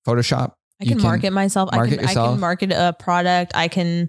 Photoshop, 0.06 0.54
I 0.80 0.84
can, 0.86 0.94
can 0.94 1.02
market 1.02 1.32
myself. 1.32 1.68
I 1.72 1.76
market 1.76 1.90
can 1.96 1.98
I 2.00 2.02
yourself. 2.08 2.30
can 2.32 2.40
market 2.40 2.72
a 2.72 2.94
product. 2.98 3.52
I 3.54 3.68
can 3.68 4.08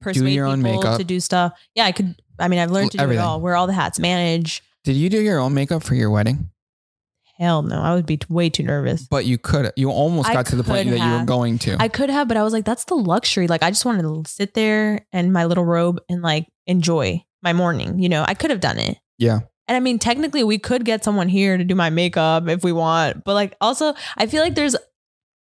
persuade 0.00 0.32
your 0.32 0.46
own 0.46 0.62
people 0.62 0.78
makeup. 0.78 0.98
to 0.98 1.04
do 1.04 1.20
stuff. 1.20 1.52
Yeah, 1.76 1.84
I 1.84 1.92
could. 1.92 2.16
I 2.38 2.48
mean, 2.48 2.58
I've 2.58 2.72
learned 2.72 2.90
to 2.92 2.96
do 2.96 3.02
Everything. 3.04 3.22
it 3.22 3.26
all. 3.26 3.40
Wear 3.40 3.54
all 3.54 3.68
the 3.68 3.72
hats, 3.74 4.00
manage. 4.00 4.60
Did 4.82 4.96
you 4.96 5.08
do 5.08 5.20
your 5.20 5.38
own 5.38 5.54
makeup 5.54 5.84
for 5.84 5.94
your 5.94 6.10
wedding? 6.10 6.50
Hell 7.38 7.62
no, 7.62 7.80
I 7.80 7.94
would 7.94 8.06
be 8.06 8.18
way 8.28 8.48
too 8.50 8.62
nervous. 8.64 9.06
But 9.08 9.24
you 9.24 9.38
could. 9.38 9.72
You 9.76 9.90
almost 9.90 10.28
I 10.28 10.32
got 10.34 10.46
to 10.46 10.56
the 10.56 10.64
point 10.64 10.88
could 10.88 10.98
that 11.00 11.04
you 11.06 11.18
were 11.20 11.24
going 11.24 11.58
to. 11.60 11.76
I 11.80 11.88
could 11.88 12.10
have, 12.10 12.26
but 12.28 12.36
I 12.36 12.42
was 12.42 12.52
like, 12.52 12.64
that's 12.64 12.84
the 12.84 12.94
luxury. 12.96 13.46
Like, 13.48 13.62
I 13.62 13.70
just 13.70 13.84
wanted 13.84 14.02
to 14.02 14.22
sit 14.28 14.54
there 14.54 15.06
in 15.12 15.32
my 15.32 15.44
little 15.44 15.64
robe 15.64 16.00
and 16.08 16.22
like 16.22 16.46
enjoy 16.66 17.24
my 17.42 17.52
morning. 17.52 17.98
You 18.00 18.08
know, 18.08 18.24
I 18.26 18.34
could 18.34 18.50
have 18.50 18.60
done 18.60 18.78
it. 18.78 18.98
Yeah. 19.18 19.40
And 19.66 19.76
I 19.76 19.80
mean, 19.80 19.98
technically, 19.98 20.44
we 20.44 20.58
could 20.58 20.84
get 20.84 21.04
someone 21.04 21.28
here 21.28 21.56
to 21.56 21.64
do 21.64 21.74
my 21.74 21.88
makeup 21.88 22.48
if 22.48 22.62
we 22.62 22.72
want. 22.72 23.24
But 23.24 23.34
like, 23.34 23.56
also, 23.60 23.94
I 24.16 24.26
feel 24.26 24.42
like 24.42 24.54
there's 24.54 24.76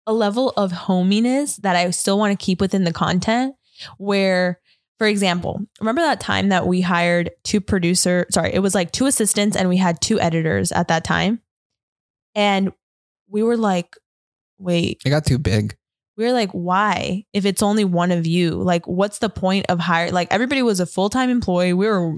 a 0.07 0.13
level 0.13 0.51
of 0.55 0.71
hominess 0.71 1.57
that 1.57 1.75
I 1.75 1.89
still 1.89 2.17
want 2.17 2.37
to 2.37 2.43
keep 2.45 2.61
within 2.61 2.83
the 2.83 2.93
content 2.93 3.55
where 3.97 4.59
for 4.99 5.07
example, 5.07 5.59
remember 5.81 6.01
that 6.01 6.21
time 6.21 6.49
that 6.49 6.65
we 6.65 6.79
hired 6.79 7.31
two 7.43 7.59
producer, 7.59 8.25
sorry, 8.31 8.53
it 8.53 8.59
was 8.59 8.73
like 8.73 8.91
two 8.91 9.05
assistants 9.05 9.57
and 9.57 9.67
we 9.67 9.75
had 9.75 9.99
two 9.99 10.19
editors 10.19 10.71
at 10.71 10.87
that 10.87 11.03
time. 11.03 11.41
And 12.35 12.71
we 13.27 13.43
were 13.43 13.57
like, 13.57 13.97
wait, 14.57 15.01
It 15.05 15.09
got 15.09 15.25
too 15.25 15.39
big. 15.39 15.75
we 16.15 16.23
were 16.25 16.31
like, 16.31 16.51
why? 16.51 17.25
If 17.33 17.45
it's 17.45 17.61
only 17.61 17.83
one 17.83 18.11
of 18.11 18.25
you, 18.25 18.51
like, 18.51 18.87
what's 18.87 19.19
the 19.19 19.29
point 19.29 19.65
of 19.67 19.79
hiring? 19.79 20.13
Like, 20.13 20.31
everybody 20.31 20.61
was 20.61 20.79
a 20.79 20.85
full 20.85 21.09
time 21.09 21.29
employee. 21.29 21.73
We 21.73 21.87
were, 21.87 22.13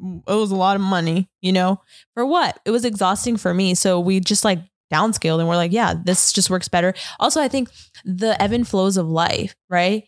it 0.00 0.34
was 0.34 0.50
a 0.50 0.56
lot 0.56 0.76
of 0.76 0.82
money, 0.82 1.28
you 1.40 1.52
know, 1.52 1.80
for 2.14 2.24
what? 2.24 2.58
It 2.64 2.70
was 2.70 2.84
exhausting 2.84 3.36
for 3.36 3.52
me. 3.52 3.74
So 3.74 4.00
we 4.00 4.20
just 4.20 4.44
like 4.44 4.60
downscaled 4.92 5.38
and 5.38 5.48
we're 5.48 5.56
like, 5.56 5.72
yeah, 5.72 5.94
this 5.94 6.32
just 6.32 6.50
works 6.50 6.68
better. 6.68 6.94
Also, 7.18 7.40
I 7.40 7.48
think 7.48 7.70
the 8.04 8.40
ebb 8.40 8.52
and 8.52 8.66
flows 8.66 8.96
of 8.96 9.06
life, 9.08 9.54
right? 9.68 10.04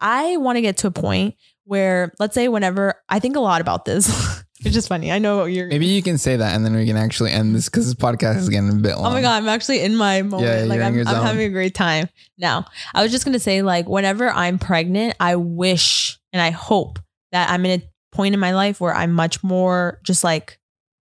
I 0.00 0.36
want 0.38 0.56
to 0.56 0.62
get 0.62 0.78
to 0.78 0.86
a 0.88 0.90
point 0.90 1.34
where, 1.64 2.12
let's 2.18 2.34
say, 2.34 2.48
whenever 2.48 2.94
I 3.08 3.20
think 3.20 3.36
a 3.36 3.40
lot 3.40 3.60
about 3.60 3.84
this. 3.84 4.42
It's 4.64 4.72
just 4.72 4.88
funny. 4.88 5.12
I 5.12 5.18
know 5.18 5.44
you're. 5.44 5.66
Maybe 5.68 5.84
you 5.84 6.02
can 6.02 6.16
say 6.16 6.36
that 6.36 6.56
and 6.56 6.64
then 6.64 6.74
we 6.74 6.86
can 6.86 6.96
actually 6.96 7.32
end 7.32 7.54
this 7.54 7.68
because 7.68 7.84
this 7.84 7.94
podcast 7.94 8.38
is 8.38 8.48
getting 8.48 8.70
a 8.70 8.74
bit 8.74 8.96
long. 8.96 9.06
Oh 9.06 9.10
my 9.10 9.20
god, 9.20 9.42
I'm 9.42 9.48
actually 9.48 9.80
in 9.80 9.94
my 9.94 10.22
moment. 10.22 10.48
Yeah, 10.48 10.64
like 10.64 10.78
you're 10.78 11.02
in 11.02 11.06
I'm, 11.06 11.16
I'm 11.16 11.22
having 11.22 11.46
a 11.46 11.50
great 11.50 11.74
time. 11.74 12.08
Now, 12.38 12.64
I 12.94 13.02
was 13.02 13.12
just 13.12 13.26
gonna 13.26 13.38
say, 13.38 13.60
like, 13.60 13.88
whenever 13.88 14.30
I'm 14.30 14.58
pregnant, 14.58 15.16
I 15.20 15.36
wish 15.36 16.18
and 16.32 16.40
I 16.40 16.48
hope 16.48 16.98
that 17.32 17.50
I'm 17.50 17.66
in 17.66 17.82
a 17.82 17.84
point 18.14 18.34
in 18.34 18.40
my 18.40 18.52
life 18.52 18.80
where 18.80 18.94
I'm 18.94 19.12
much 19.12 19.42
more 19.44 20.00
just 20.04 20.24
like 20.24 20.58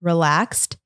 relaxed. 0.03 0.77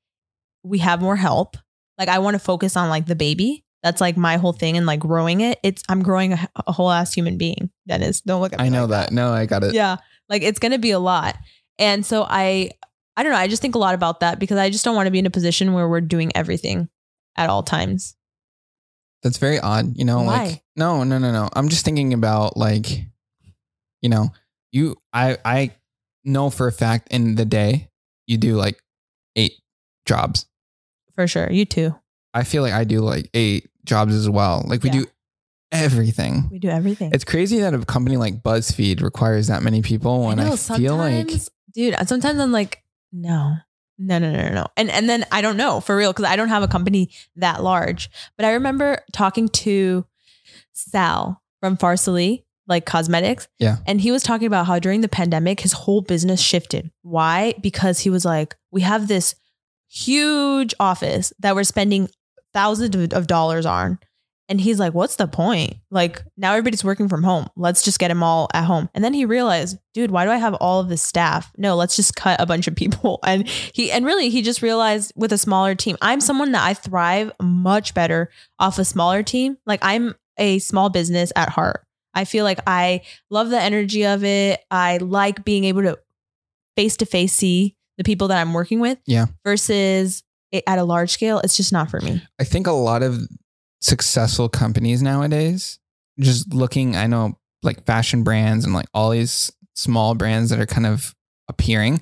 We 0.63 0.79
have 0.79 1.01
more 1.01 1.15
help. 1.15 1.57
Like 1.97 2.09
I 2.09 2.19
want 2.19 2.35
to 2.35 2.39
focus 2.39 2.75
on 2.75 2.89
like 2.89 3.05
the 3.05 3.15
baby. 3.15 3.63
That's 3.83 3.99
like 4.01 4.15
my 4.17 4.37
whole 4.37 4.53
thing 4.53 4.77
and 4.77 4.85
like 4.85 5.01
growing 5.01 5.41
it. 5.41 5.59
It's 5.61 5.83
I'm 5.89 6.01
growing 6.01 6.33
a, 6.33 6.49
a 6.67 6.71
whole 6.71 6.89
ass 6.89 7.13
human 7.13 7.37
being. 7.37 7.69
Dennis, 7.87 8.21
don't 8.21 8.41
look 8.41 8.53
at 8.53 8.59
me. 8.59 8.65
I 8.65 8.69
know 8.69 8.85
like 8.85 9.09
that. 9.09 9.11
No, 9.11 9.33
I 9.33 9.45
got 9.45 9.63
it. 9.63 9.73
yeah 9.73 9.97
like 10.29 10.41
it's 10.41 10.57
gonna 10.57 10.79
be 10.79 10.91
a 10.91 10.99
lot 10.99 11.35
and 11.77 12.05
so 12.05 12.25
i 12.27 12.71
i 13.17 13.23
don't 13.23 13.33
know 13.33 13.37
i 13.37 13.47
just 13.47 13.61
think 13.61 13.75
a 13.75 13.77
lot 13.77 13.93
about 13.93 14.21
that 14.21 14.39
because 14.39 14.57
i 14.57 14.69
just 14.69 14.85
don't 14.85 14.95
want 14.95 15.05
to 15.05 15.11
be 15.11 15.19
in 15.19 15.25
a 15.25 15.29
position 15.29 15.73
where 15.73 15.87
we're 15.87 15.99
doing 16.01 16.31
everything 16.33 16.87
at 17.35 17.49
all 17.49 17.61
times 17.61 18.15
That's 19.21 19.37
very 19.37 19.59
odd. 19.59 19.97
You 19.97 20.05
know, 20.05 20.21
Why? 20.23 20.43
like 20.45 20.63
no, 20.75 21.03
no, 21.03 21.17
no, 21.17 21.31
no. 21.31 21.49
I'm 21.53 21.67
just 21.69 21.83
thinking 21.85 22.13
about 22.13 22.55
like, 22.57 23.05
you 24.01 24.09
know, 24.09 24.31
you 24.71 24.95
I 25.11 25.37
I 25.45 25.71
know 26.25 26.49
for 26.49 26.67
a 26.67 26.71
fact 26.71 27.07
in 27.11 27.35
the 27.35 27.45
day 27.45 27.89
you 28.27 28.37
do 28.37 28.55
like 28.55 28.81
eight 29.35 29.53
jobs. 30.05 30.45
for 31.15 31.27
sure 31.27 31.49
you 31.51 31.65
too 31.65 31.95
I 32.33 32.43
feel 32.43 32.63
like 32.63 32.73
I 32.73 32.83
do 32.83 32.99
like 33.01 33.29
eight 33.35 33.69
jobs 33.85 34.13
as 34.15 34.27
well. 34.27 34.63
Like 34.67 34.81
we 34.81 34.89
Yeah. 34.89 35.01
do 35.01 35.05
everything. 35.71 36.49
we 36.51 36.59
do 36.59 36.69
everything 36.69 37.11
It's 37.13 37.23
crazy 37.23 37.59
that 37.59 37.73
a 37.73 37.79
company 37.85 38.17
like 38.17 38.41
BuzzFeed 38.43 39.01
requires 39.01 39.47
that 39.47 39.63
many 39.63 39.81
people 39.81 40.29
and 40.29 40.39
I, 40.39 40.45
know, 40.49 40.55
feel 40.55 40.95
like 40.97 41.29
dude 41.73 41.95
uh, 41.95 42.05
sometimes 42.05 42.39
i'm 42.39 42.51
like 42.51 42.83
no 43.11 43.55
no 43.97 44.19
no 44.19 44.31
no 44.31 44.49
no 44.49 44.67
and 44.77 44.91
and 44.91 45.09
then 45.09 45.25
i 45.31 45.41
don't 45.41 45.57
know 45.57 45.79
for 45.79 45.97
real 45.97 46.13
because 46.13 46.25
i 46.25 46.35
don't 46.35 46.49
have 46.49 46.61
a 46.61 46.67
company 46.67 47.09
that 47.37 47.63
large 47.63 48.09
but 48.37 48.45
i 48.45 48.53
remember 48.53 48.99
talking 49.11 49.47
to 49.49 50.05
sal 50.73 51.41
from 51.59 51.77
Farsali 51.77 52.43
like 52.67 52.85
cosmetics 52.85 53.47
Yeah. 53.59 53.77
and 53.85 53.99
he 53.99 54.11
was 54.11 54.23
talking 54.23 54.47
about 54.47 54.67
how 54.67 54.79
during 54.79 55.01
the 55.01 55.09
pandemic 55.09 55.59
his 55.59 55.73
whole 55.73 56.01
business 56.01 56.41
shifted 56.41 56.91
why 57.01 57.53
because 57.61 57.99
he 57.99 58.09
was 58.09 58.23
like 58.25 58.55
we 58.71 58.81
have 58.81 59.07
this 59.07 59.35
huge 59.89 60.73
office 60.79 61.31
that 61.39 61.55
we're 61.55 61.63
spending 61.63 62.09
thousands 62.53 62.95
of, 62.95 63.13
of 63.13 63.27
dollars 63.27 63.65
on 63.65 63.99
and 64.49 64.59
he's 64.59 64.77
like, 64.77 64.93
what's 64.93 65.15
the 65.15 65.25
point? 65.25 65.75
Like, 65.89 66.21
now 66.35 66.51
everybody's 66.51 66.83
working 66.83 67.07
from 67.07 67.23
home. 67.23 67.47
Let's 67.55 67.81
just 67.81 67.97
get 67.97 68.09
them 68.09 68.21
all 68.21 68.49
at 68.53 68.65
home. 68.65 68.89
And 68.93 69.01
then 69.01 69.13
he 69.13 69.23
realized, 69.23 69.77
dude, 69.93 70.11
why 70.11 70.25
do 70.25 70.31
I 70.31 70.35
have 70.37 70.53
all 70.55 70.81
of 70.81 70.89
this 70.89 71.01
staff? 71.01 71.49
No, 71.57 71.75
let's 71.77 71.95
just 71.95 72.17
cut 72.17 72.41
a 72.41 72.45
bunch 72.45 72.67
of 72.67 72.75
people. 72.75 73.19
And 73.25 73.47
he, 73.47 73.89
and 73.89 74.05
really, 74.05 74.29
he 74.29 74.41
just 74.41 74.61
realized 74.61 75.13
with 75.15 75.31
a 75.31 75.37
smaller 75.37 75.75
team, 75.75 75.95
I'm 76.01 76.19
someone 76.19 76.51
that 76.51 76.63
I 76.63 76.73
thrive 76.73 77.31
much 77.41 77.93
better 77.93 78.29
off 78.59 78.79
a 78.79 78.85
smaller 78.85 79.23
team. 79.23 79.57
Like, 79.65 79.79
I'm 79.81 80.13
a 80.37 80.59
small 80.59 80.89
business 80.89 81.31
at 81.37 81.47
heart. 81.49 81.85
I 82.13 82.25
feel 82.25 82.43
like 82.43 82.59
I 82.67 83.01
love 83.29 83.49
the 83.49 83.61
energy 83.61 84.05
of 84.05 84.23
it. 84.23 84.61
I 84.69 84.97
like 84.97 85.43
being 85.43 85.63
able 85.65 85.83
to 85.83 85.99
face 86.75 86.97
to 86.97 87.05
face 87.05 87.33
see 87.33 87.75
the 87.97 88.03
people 88.03 88.27
that 88.29 88.39
I'm 88.39 88.53
working 88.53 88.79
with. 88.79 88.99
Yeah. 89.05 89.27
Versus 89.43 90.23
it, 90.51 90.63
at 90.67 90.79
a 90.79 90.83
large 90.83 91.11
scale, 91.11 91.39
it's 91.39 91.57
just 91.57 91.71
not 91.71 91.89
for 91.89 91.99
me. 92.01 92.21
I 92.39 92.43
think 92.43 92.67
a 92.67 92.71
lot 92.71 93.03
of 93.03 93.19
successful 93.81 94.49
companies 94.49 95.01
nowadays, 95.01 95.79
just 96.19 96.53
looking, 96.53 96.95
I 96.95 97.07
know 97.07 97.37
like 97.63 97.85
fashion 97.85 98.23
brands 98.23 98.65
and 98.65 98.73
like 98.73 98.87
all 98.93 99.09
these 99.09 99.51
small 99.75 100.15
brands 100.15 100.49
that 100.49 100.59
are 100.59 100.65
kind 100.65 100.85
of 100.85 101.15
appearing. 101.47 102.01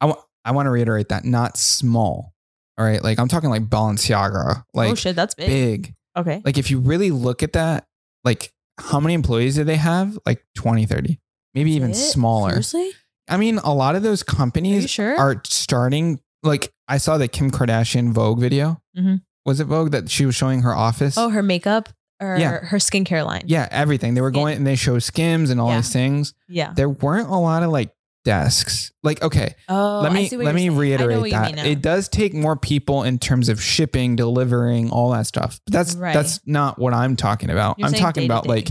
I 0.00 0.06
want 0.06 0.20
I 0.44 0.52
want 0.52 0.66
to 0.66 0.70
reiterate 0.70 1.10
that 1.10 1.24
not 1.24 1.56
small. 1.56 2.34
All 2.78 2.84
right, 2.84 3.02
like 3.02 3.18
I'm 3.18 3.28
talking 3.28 3.50
like 3.50 3.68
Balenciaga, 3.68 4.58
oh, 4.58 4.62
like 4.72 4.92
oh 4.92 4.94
shit, 4.94 5.16
that's 5.16 5.34
big. 5.34 5.48
big. 5.48 5.94
Okay. 6.16 6.40
Like 6.44 6.58
if 6.58 6.70
you 6.70 6.78
really 6.78 7.10
look 7.10 7.42
at 7.42 7.52
that, 7.52 7.86
like 8.24 8.52
how 8.80 9.00
many 9.00 9.14
employees 9.14 9.54
do 9.56 9.64
they 9.64 9.76
have? 9.76 10.18
Like 10.26 10.44
20, 10.56 10.86
30. 10.86 11.18
Maybe 11.54 11.72
even 11.72 11.90
it? 11.90 11.94
smaller. 11.94 12.50
Seriously? 12.62 12.90
I 13.28 13.36
mean, 13.36 13.58
a 13.58 13.72
lot 13.74 13.94
of 13.94 14.02
those 14.02 14.22
Are 14.22 14.24
companies 14.24 14.90
sure? 14.90 15.16
are 15.18 15.40
starting 15.44 16.20
like 16.42 16.72
I 16.88 16.98
saw 16.98 17.18
the 17.18 17.28
Kim 17.28 17.50
Kardashian 17.50 18.12
Vogue 18.12 18.40
video. 18.40 18.80
Mhm. 18.98 19.20
Was 19.44 19.60
it 19.60 19.64
Vogue 19.66 19.90
that 19.92 20.10
she 20.10 20.26
was 20.26 20.34
showing 20.34 20.62
her 20.62 20.74
office? 20.74 21.16
oh, 21.18 21.28
her 21.28 21.42
makeup 21.42 21.88
or 22.20 22.36
Yeah. 22.38 22.58
her 22.64 22.78
skincare 22.78 23.24
line. 23.24 23.42
yeah, 23.46 23.68
everything. 23.70 24.14
They 24.14 24.20
were 24.20 24.30
going 24.30 24.56
and 24.56 24.66
they 24.66 24.76
show 24.76 24.98
skims 24.98 25.50
and 25.50 25.60
all 25.60 25.68
Yeah. 25.70 25.76
these 25.76 25.92
things. 25.92 26.34
Yeah. 26.48 26.72
There 26.74 26.88
weren't 26.88 27.28
a 27.28 27.36
lot 27.36 27.62
of 27.62 27.70
like 27.70 27.90
desks. 28.24 28.92
Like, 29.02 29.22
okay, 29.22 29.54
Oh, 29.68 30.00
let 30.02 30.12
me 30.12 30.28
let 30.30 30.54
me 30.54 30.62
saying. 30.68 30.76
Reiterate 30.76 31.32
that. 31.32 31.58
It 31.66 31.80
does 31.82 32.08
take 32.08 32.34
more 32.34 32.56
people 32.56 33.02
in 33.02 33.18
terms 33.18 33.48
of 33.48 33.62
shipping, 33.62 34.16
delivering, 34.16 34.90
all 34.90 35.10
that 35.12 35.26
stuff. 35.26 35.60
But 35.66 35.72
that's 35.72 35.94
Right. 35.94 36.14
that's 36.14 36.40
not 36.46 36.78
what 36.78 36.92
I'm 36.94 37.16
talking 37.16 37.50
about. 37.50 37.78
You're 37.78 37.88
I'm 37.88 37.94
talking 37.94 38.24
about 38.24 38.46
like 38.46 38.70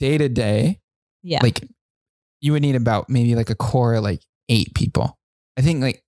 day 0.00 0.18
to 0.18 0.28
day. 0.28 0.80
yeah. 1.22 1.40
Like 1.42 1.66
you 2.40 2.52
would 2.52 2.62
need 2.62 2.76
about 2.76 3.08
maybe 3.08 3.34
like 3.34 3.48
a 3.50 3.54
core 3.54 3.94
of 3.94 4.02
like 4.04 4.20
eight 4.48 4.74
people. 4.74 5.18
I 5.56 5.62
think 5.62 5.80
like 5.80 6.04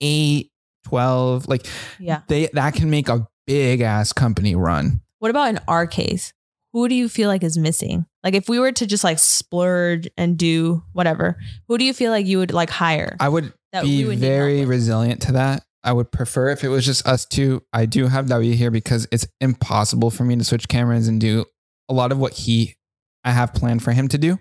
eight, 0.00 0.50
12, 0.84 1.48
like 1.48 1.66
yeah. 1.98 2.22
they 2.28 2.48
that 2.52 2.74
can 2.74 2.90
make 2.90 3.08
a 3.08 3.26
big 3.46 3.80
ass 3.80 4.12
company 4.12 4.54
run. 4.54 5.00
What 5.18 5.30
about 5.30 5.48
in 5.48 5.60
our 5.68 5.86
case? 5.86 6.32
Who 6.72 6.88
do 6.88 6.94
you 6.94 7.08
feel 7.08 7.28
like 7.28 7.42
is 7.42 7.56
missing? 7.56 8.06
Like 8.24 8.34
if 8.34 8.48
we 8.48 8.58
were 8.58 8.72
to 8.72 8.86
just 8.86 9.04
like 9.04 9.18
splurge 9.18 10.08
and 10.16 10.38
do 10.38 10.82
whatever, 10.92 11.38
who 11.68 11.78
do 11.78 11.84
you 11.84 11.92
feel 11.92 12.10
like 12.12 12.26
you 12.26 12.38
would 12.38 12.52
like 12.52 12.70
hire? 12.70 13.16
I 13.18 13.28
would 13.28 13.52
that 13.72 13.84
be 13.84 14.04
would 14.04 14.18
very 14.18 14.64
resilient 14.64 15.22
to 15.22 15.32
that. 15.32 15.64
I 15.84 15.92
would 15.92 16.12
prefer 16.12 16.50
if 16.50 16.62
it 16.62 16.68
was 16.68 16.86
just 16.86 17.06
us 17.06 17.26
two. 17.26 17.62
I 17.72 17.86
do 17.86 18.06
have 18.06 18.28
W 18.28 18.54
here 18.54 18.70
because 18.70 19.08
it's 19.10 19.26
impossible 19.40 20.10
for 20.10 20.24
me 20.24 20.36
to 20.36 20.44
switch 20.44 20.68
cameras 20.68 21.08
and 21.08 21.20
do 21.20 21.44
a 21.88 21.94
lot 21.94 22.12
of 22.12 22.18
what 22.18 22.34
he 22.34 22.76
I 23.24 23.30
have 23.30 23.54
planned 23.54 23.82
for 23.82 23.92
him 23.92 24.08
to 24.08 24.18
do. 24.18 24.38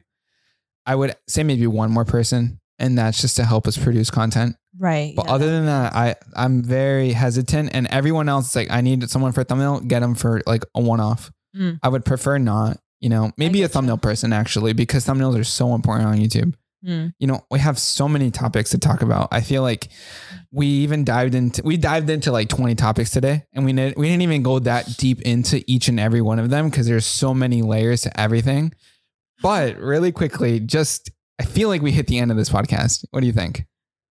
I 0.86 0.96
would 0.96 1.16
say 1.28 1.44
maybe 1.44 1.68
one 1.68 1.92
more 1.92 2.06
person, 2.06 2.60
and 2.80 2.98
that's 2.98 3.22
just 3.22 3.36
to 3.38 3.46
help 3.46 3.68
us 3.68 3.78
produce 3.78 4.10
content. 4.10 4.56
right. 4.78 5.16
But 5.16 5.28
yeah, 5.28 5.34
other 5.34 5.52
than 5.52 5.66
that, 5.66 5.94
I 5.94 6.16
I'm 6.36 6.64
very 6.64 7.12
hesitant, 7.12 7.72
and 7.74 7.88
everyone 7.88 8.30
else 8.30 8.50
is 8.50 8.56
like, 8.56 8.72
I 8.72 8.82
need 8.82 9.08
someone 9.10 9.32
for 9.32 9.42
a 9.42 9.44
thumbnail. 9.44 9.82
Get 9.82 10.00
them 10.00 10.16
for 10.16 10.42
like 10.46 10.64
a 10.76 10.82
one 10.82 11.00
off. 11.00 11.32
Mm. 11.56 11.80
I 11.84 11.90
would 11.90 12.06
prefer 12.06 12.38
not. 12.38 12.78
You 13.02 13.10
know, 13.10 13.32
maybe 13.36 13.64
a 13.64 13.68
thumbnail 13.68 13.98
person 13.98 14.32
actually, 14.32 14.74
because 14.74 15.06
thumbnails 15.06 15.38
are 15.38 15.44
so 15.44 15.76
important 15.76 16.08
on 16.08 16.18
YouTube 16.18 16.54
Hmm. 16.84 17.10
you 17.20 17.28
know 17.28 17.46
we 17.52 17.60
have 17.60 17.78
so 17.78 18.08
many 18.10 18.32
topics 18.32 18.72
to 18.72 18.80
talk 18.80 19.04
about 19.04 19.28
i 19.32 19.40
feel 19.42 19.62
like 19.62 19.90
we 20.52 20.66
even 20.66 21.04
dived 21.06 21.36
into 21.36 21.62
we 21.64 21.78
dived 21.78 22.10
into 22.10 22.32
like 22.32 22.50
20 22.50 22.74
topics 22.74 23.12
today 23.12 23.44
and 23.54 23.66
we 23.66 23.72
didn't 23.72 24.00
we 24.00 24.08
didn't 24.10 24.24
even 24.24 24.42
go 24.42 24.58
that 24.58 24.98
deep 24.98 25.22
into 25.22 25.64
each 25.68 25.90
and 25.90 26.00
every 26.00 26.22
one 26.24 26.40
of 26.40 26.50
them 26.50 26.72
because 26.72 26.88
there's 26.88 27.06
so 27.06 27.36
many 27.36 27.62
layers 27.62 28.02
to 28.02 28.20
everything 28.20 28.74
but 29.44 29.78
really 29.78 30.12
quickly 30.12 30.60
just 30.60 31.12
i 31.38 31.44
feel 31.46 31.70
like 31.70 31.84
we 31.84 31.92
hit 31.92 32.08
the 32.08 32.18
end 32.18 32.32
of 32.32 32.38
this 32.38 32.50
podcast 32.50 33.06
what 33.12 33.20
do 33.20 33.28
you 33.28 33.34
think 33.34 33.64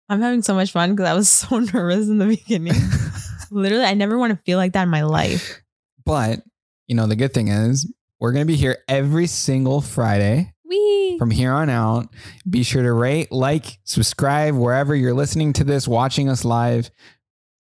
I'm 0.08 0.22
having 0.22 0.44
so 0.44 0.54
much 0.54 0.72
fun 0.72 0.92
because 0.92 1.08
I 1.10 1.16
was 1.16 1.28
so 1.32 1.58
nervous 1.58 2.08
in 2.08 2.20
the 2.20 2.28
beginning. 2.28 2.74
Literally, 3.52 3.84
I 3.86 3.96
never 3.96 4.20
want 4.20 4.32
to 4.32 4.44
feel 4.44 4.60
like 4.60 4.74
that 4.74 4.84
in 4.84 4.90
my 4.90 5.02
life. 5.04 5.60
but 6.06 6.42
you 6.86 6.96
know 6.96 7.08
the 7.08 7.16
good 7.16 7.34
thing 7.34 7.48
is 7.48 7.92
we're 8.20 8.32
going 8.32 8.46
to 8.46 8.52
be 8.52 8.58
here 8.58 8.78
every 8.88 9.28
single 9.28 9.82
friday 9.82 10.54
Wee. 10.70 11.18
from 11.18 11.32
here 11.32 11.52
on 11.52 11.70
out. 11.70 12.10
Be 12.50 12.64
sure 12.64 12.84
to 12.84 12.94
rate, 12.94 13.32
like, 13.32 13.80
subscribe 13.84 14.56
wherever 14.56 14.96
you're 14.96 15.14
listening 15.14 15.54
to 15.54 15.64
this, 15.64 15.88
watching 15.88 16.30
us 16.30 16.46
live. 16.46 16.92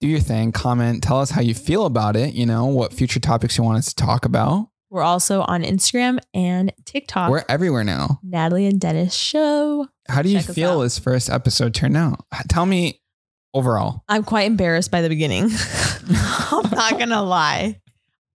Do 0.00 0.06
your 0.06 0.20
thing, 0.20 0.52
comment, 0.52 1.02
tell 1.02 1.20
us 1.20 1.30
how 1.30 1.40
you 1.40 1.54
feel 1.54 1.86
about 1.86 2.14
it. 2.14 2.34
You 2.34 2.46
know, 2.46 2.66
what 2.66 2.92
future 2.92 3.18
topics 3.18 3.58
you 3.58 3.64
want 3.64 3.78
us 3.78 3.92
to 3.92 3.94
talk 3.96 4.24
about. 4.24 4.68
We're 4.90 5.02
also 5.02 5.42
on 5.42 5.64
Instagram 5.64 6.18
and 6.32 6.72
TikTok. 6.84 7.30
We're 7.30 7.44
everywhere 7.48 7.84
now. 7.84 8.20
Natalie 8.22 8.66
and 8.66 8.80
Dennis 8.80 9.14
Show. 9.14 9.86
How 10.08 10.22
do 10.22 10.30
you 10.30 10.40
Check 10.40 10.54
feel 10.54 10.80
this 10.80 10.98
first 10.98 11.28
episode 11.28 11.74
turned 11.74 11.96
out? 11.96 12.24
Tell 12.48 12.64
me 12.64 13.02
overall. 13.52 14.04
I'm 14.08 14.24
quite 14.24 14.46
embarrassed 14.46 14.90
by 14.90 15.02
the 15.02 15.08
beginning. 15.08 15.44
I'm 16.10 16.70
not 16.70 16.98
gonna 16.98 17.22
lie. 17.22 17.80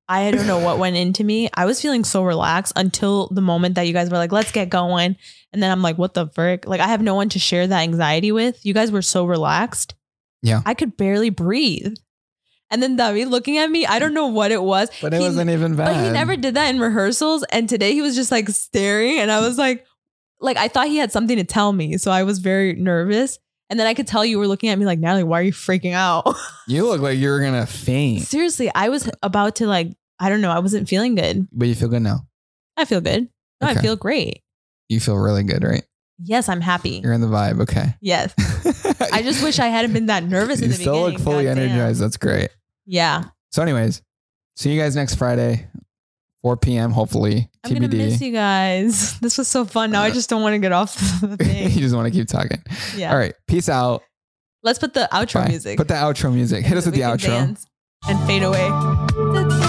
I 0.07 0.31
don't 0.31 0.47
know 0.47 0.59
what 0.59 0.79
went 0.79 0.97
into 0.97 1.23
me. 1.23 1.49
I 1.53 1.65
was 1.65 1.81
feeling 1.81 2.03
so 2.03 2.23
relaxed 2.23 2.73
until 2.75 3.27
the 3.29 3.41
moment 3.41 3.75
that 3.75 3.87
you 3.87 3.93
guys 3.93 4.09
were 4.09 4.17
like, 4.17 4.31
let's 4.33 4.51
get 4.51 4.69
going. 4.69 5.15
And 5.53 5.63
then 5.63 5.71
I'm 5.71 5.81
like, 5.81 5.97
what 5.97 6.13
the 6.13 6.27
frick? 6.27 6.67
Like, 6.67 6.81
I 6.81 6.87
have 6.87 7.01
no 7.01 7.15
one 7.15 7.29
to 7.29 7.39
share 7.39 7.65
that 7.65 7.81
anxiety 7.83 8.31
with. 8.31 8.65
You 8.65 8.73
guys 8.73 8.91
were 8.91 9.01
so 9.01 9.25
relaxed. 9.25 9.95
Yeah. 10.41 10.61
I 10.65 10.73
could 10.73 10.97
barely 10.97 11.29
breathe. 11.29 11.93
And 12.69 12.81
then 12.83 12.95
David 12.97 13.29
looking 13.29 13.57
at 13.59 13.69
me, 13.69 13.85
I 13.85 13.99
don't 13.99 14.13
know 14.13 14.27
what 14.27 14.51
it 14.51 14.61
was. 14.61 14.89
But 15.01 15.13
it 15.13 15.17
He- 15.21 15.23
wasn't 15.27 15.51
even 15.51 15.75
bad. 15.75 15.85
But 15.93 16.03
he 16.03 16.09
never 16.11 16.35
did 16.35 16.55
that 16.55 16.73
in 16.73 16.79
rehearsals. 16.81 17.43
And 17.51 17.69
today 17.69 17.93
he 17.93 18.01
was 18.01 18.15
just 18.15 18.31
like 18.31 18.49
staring. 18.49 19.19
And 19.19 19.31
I 19.31 19.39
was 19.39 19.57
like, 19.57 19.85
like, 20.41 20.57
I 20.57 20.67
thought 20.67 20.87
he 20.87 20.97
had 20.97 21.11
something 21.11 21.37
to 21.37 21.43
tell 21.45 21.71
me. 21.71 21.97
So 21.97 22.11
I 22.11 22.23
was 22.23 22.39
very 22.39 22.73
nervous. 22.73 23.39
And 23.73 23.79
then 23.79 23.87
I 23.87 23.95
could 23.95 24.05
tell 24.05 24.23
you 24.23 24.37
were 24.37 24.45
looking 24.47 24.69
at 24.69 24.77
me 24.77 24.85
like, 24.85 24.99
Natalie, 24.99 25.23
why 25.23 25.39
are 25.39 25.41
you 25.43 25.51
freaking 25.51 25.93
out? 25.93 26.35
You 26.67 26.85
look 26.87 27.01
like 27.01 27.17
you're 27.17 27.41
gonna 27.43 27.65
faint, 27.65 28.21
Seriously, 28.21 28.69
I 28.75 28.89
was 28.89 29.09
about 29.23 29.55
to 29.55 29.65
like, 29.65 29.87
I 30.19 30.29
don't 30.29 30.41
know, 30.41 30.51
I 30.51 30.59
wasn't 30.59 30.87
feeling 30.87 31.15
good. 31.15 31.47
but 31.51 31.67
you 31.67 31.73
feel 31.73 31.89
good 31.89 32.03
now. 32.03 32.27
I 32.77 32.85
feel 32.85 33.01
good. 33.01 33.29
No, 33.61 33.67
I 33.69 33.73
feel 33.73 33.95
great. 33.95 34.43
You 34.89 34.99
feel 34.99 35.17
really 35.17 35.41
good, 35.43 35.63
right? 35.63 35.83
Yes, 36.23 36.49
I'm 36.49 36.61
happy. 36.61 37.01
You're 37.03 37.13
in 37.13 37.21
the 37.21 37.27
vibe. 37.27 37.61
Okay. 37.63 37.95
Yes. 37.99 38.31
I 39.11 39.23
just 39.23 39.41
wish 39.41 39.57
I 39.57 39.69
hadn't 39.69 39.93
been 39.93 40.05
that 40.05 40.23
nervous 40.23 40.59
in 40.59 40.65
you 40.65 40.73
the 40.73 40.75
still 40.75 40.93
beginning. 40.93 41.13
look 41.13 41.21
fully 41.23 41.43
Goddamn. 41.45 41.69
energized. 41.69 41.99
That's 41.99 42.17
great. 42.17 42.49
Yeah. 42.85 43.23
So, 43.51 43.63
anyways, 43.63 44.03
see 44.55 44.71
you 44.71 44.79
guys 44.79 44.95
next 44.95 45.15
Friday, 45.15 45.67
4 46.43 46.57
p.m. 46.57 46.91
Hopefully, 46.91 47.49
I'm 47.63 47.73
gonna 47.73 47.87
miss 47.87 48.21
you 48.21 48.31
guys. 48.31 49.17
This 49.21 49.37
was 49.37 49.47
so 49.47 49.63
fun. 49.65 49.91
Now 49.91 50.03
I 50.03 50.09
uh, 50.09 50.13
just 50.13 50.29
don't 50.29 50.41
want 50.41 50.53
to 50.53 50.59
get 50.59 50.73
off 50.73 50.95
the 51.21 51.69
you 51.73 51.79
just 51.81 51.95
want 51.95 52.05
to 52.05 52.11
keep 52.11 52.27
talking. 52.27 52.61
Yeah. 52.95 53.11
All 53.11 53.17
right. 53.17 53.33
Peace 53.47 53.69
out. 53.69 54.03
Let's 54.61 54.79
put 54.79 54.93
the 54.93 55.07
outro 55.11 55.45
Bye. 55.45 55.49
music. 55.49 55.77
Put 55.77 55.87
the 55.87 55.93
outro 55.95 56.33
music. 56.33 56.65
Hit 56.65 56.77
us 56.77 56.85
with 56.85 56.95
the 56.95 57.01
outro. 57.01 57.57
And 58.05 58.19
fade 58.27 58.43
away. 58.43 59.62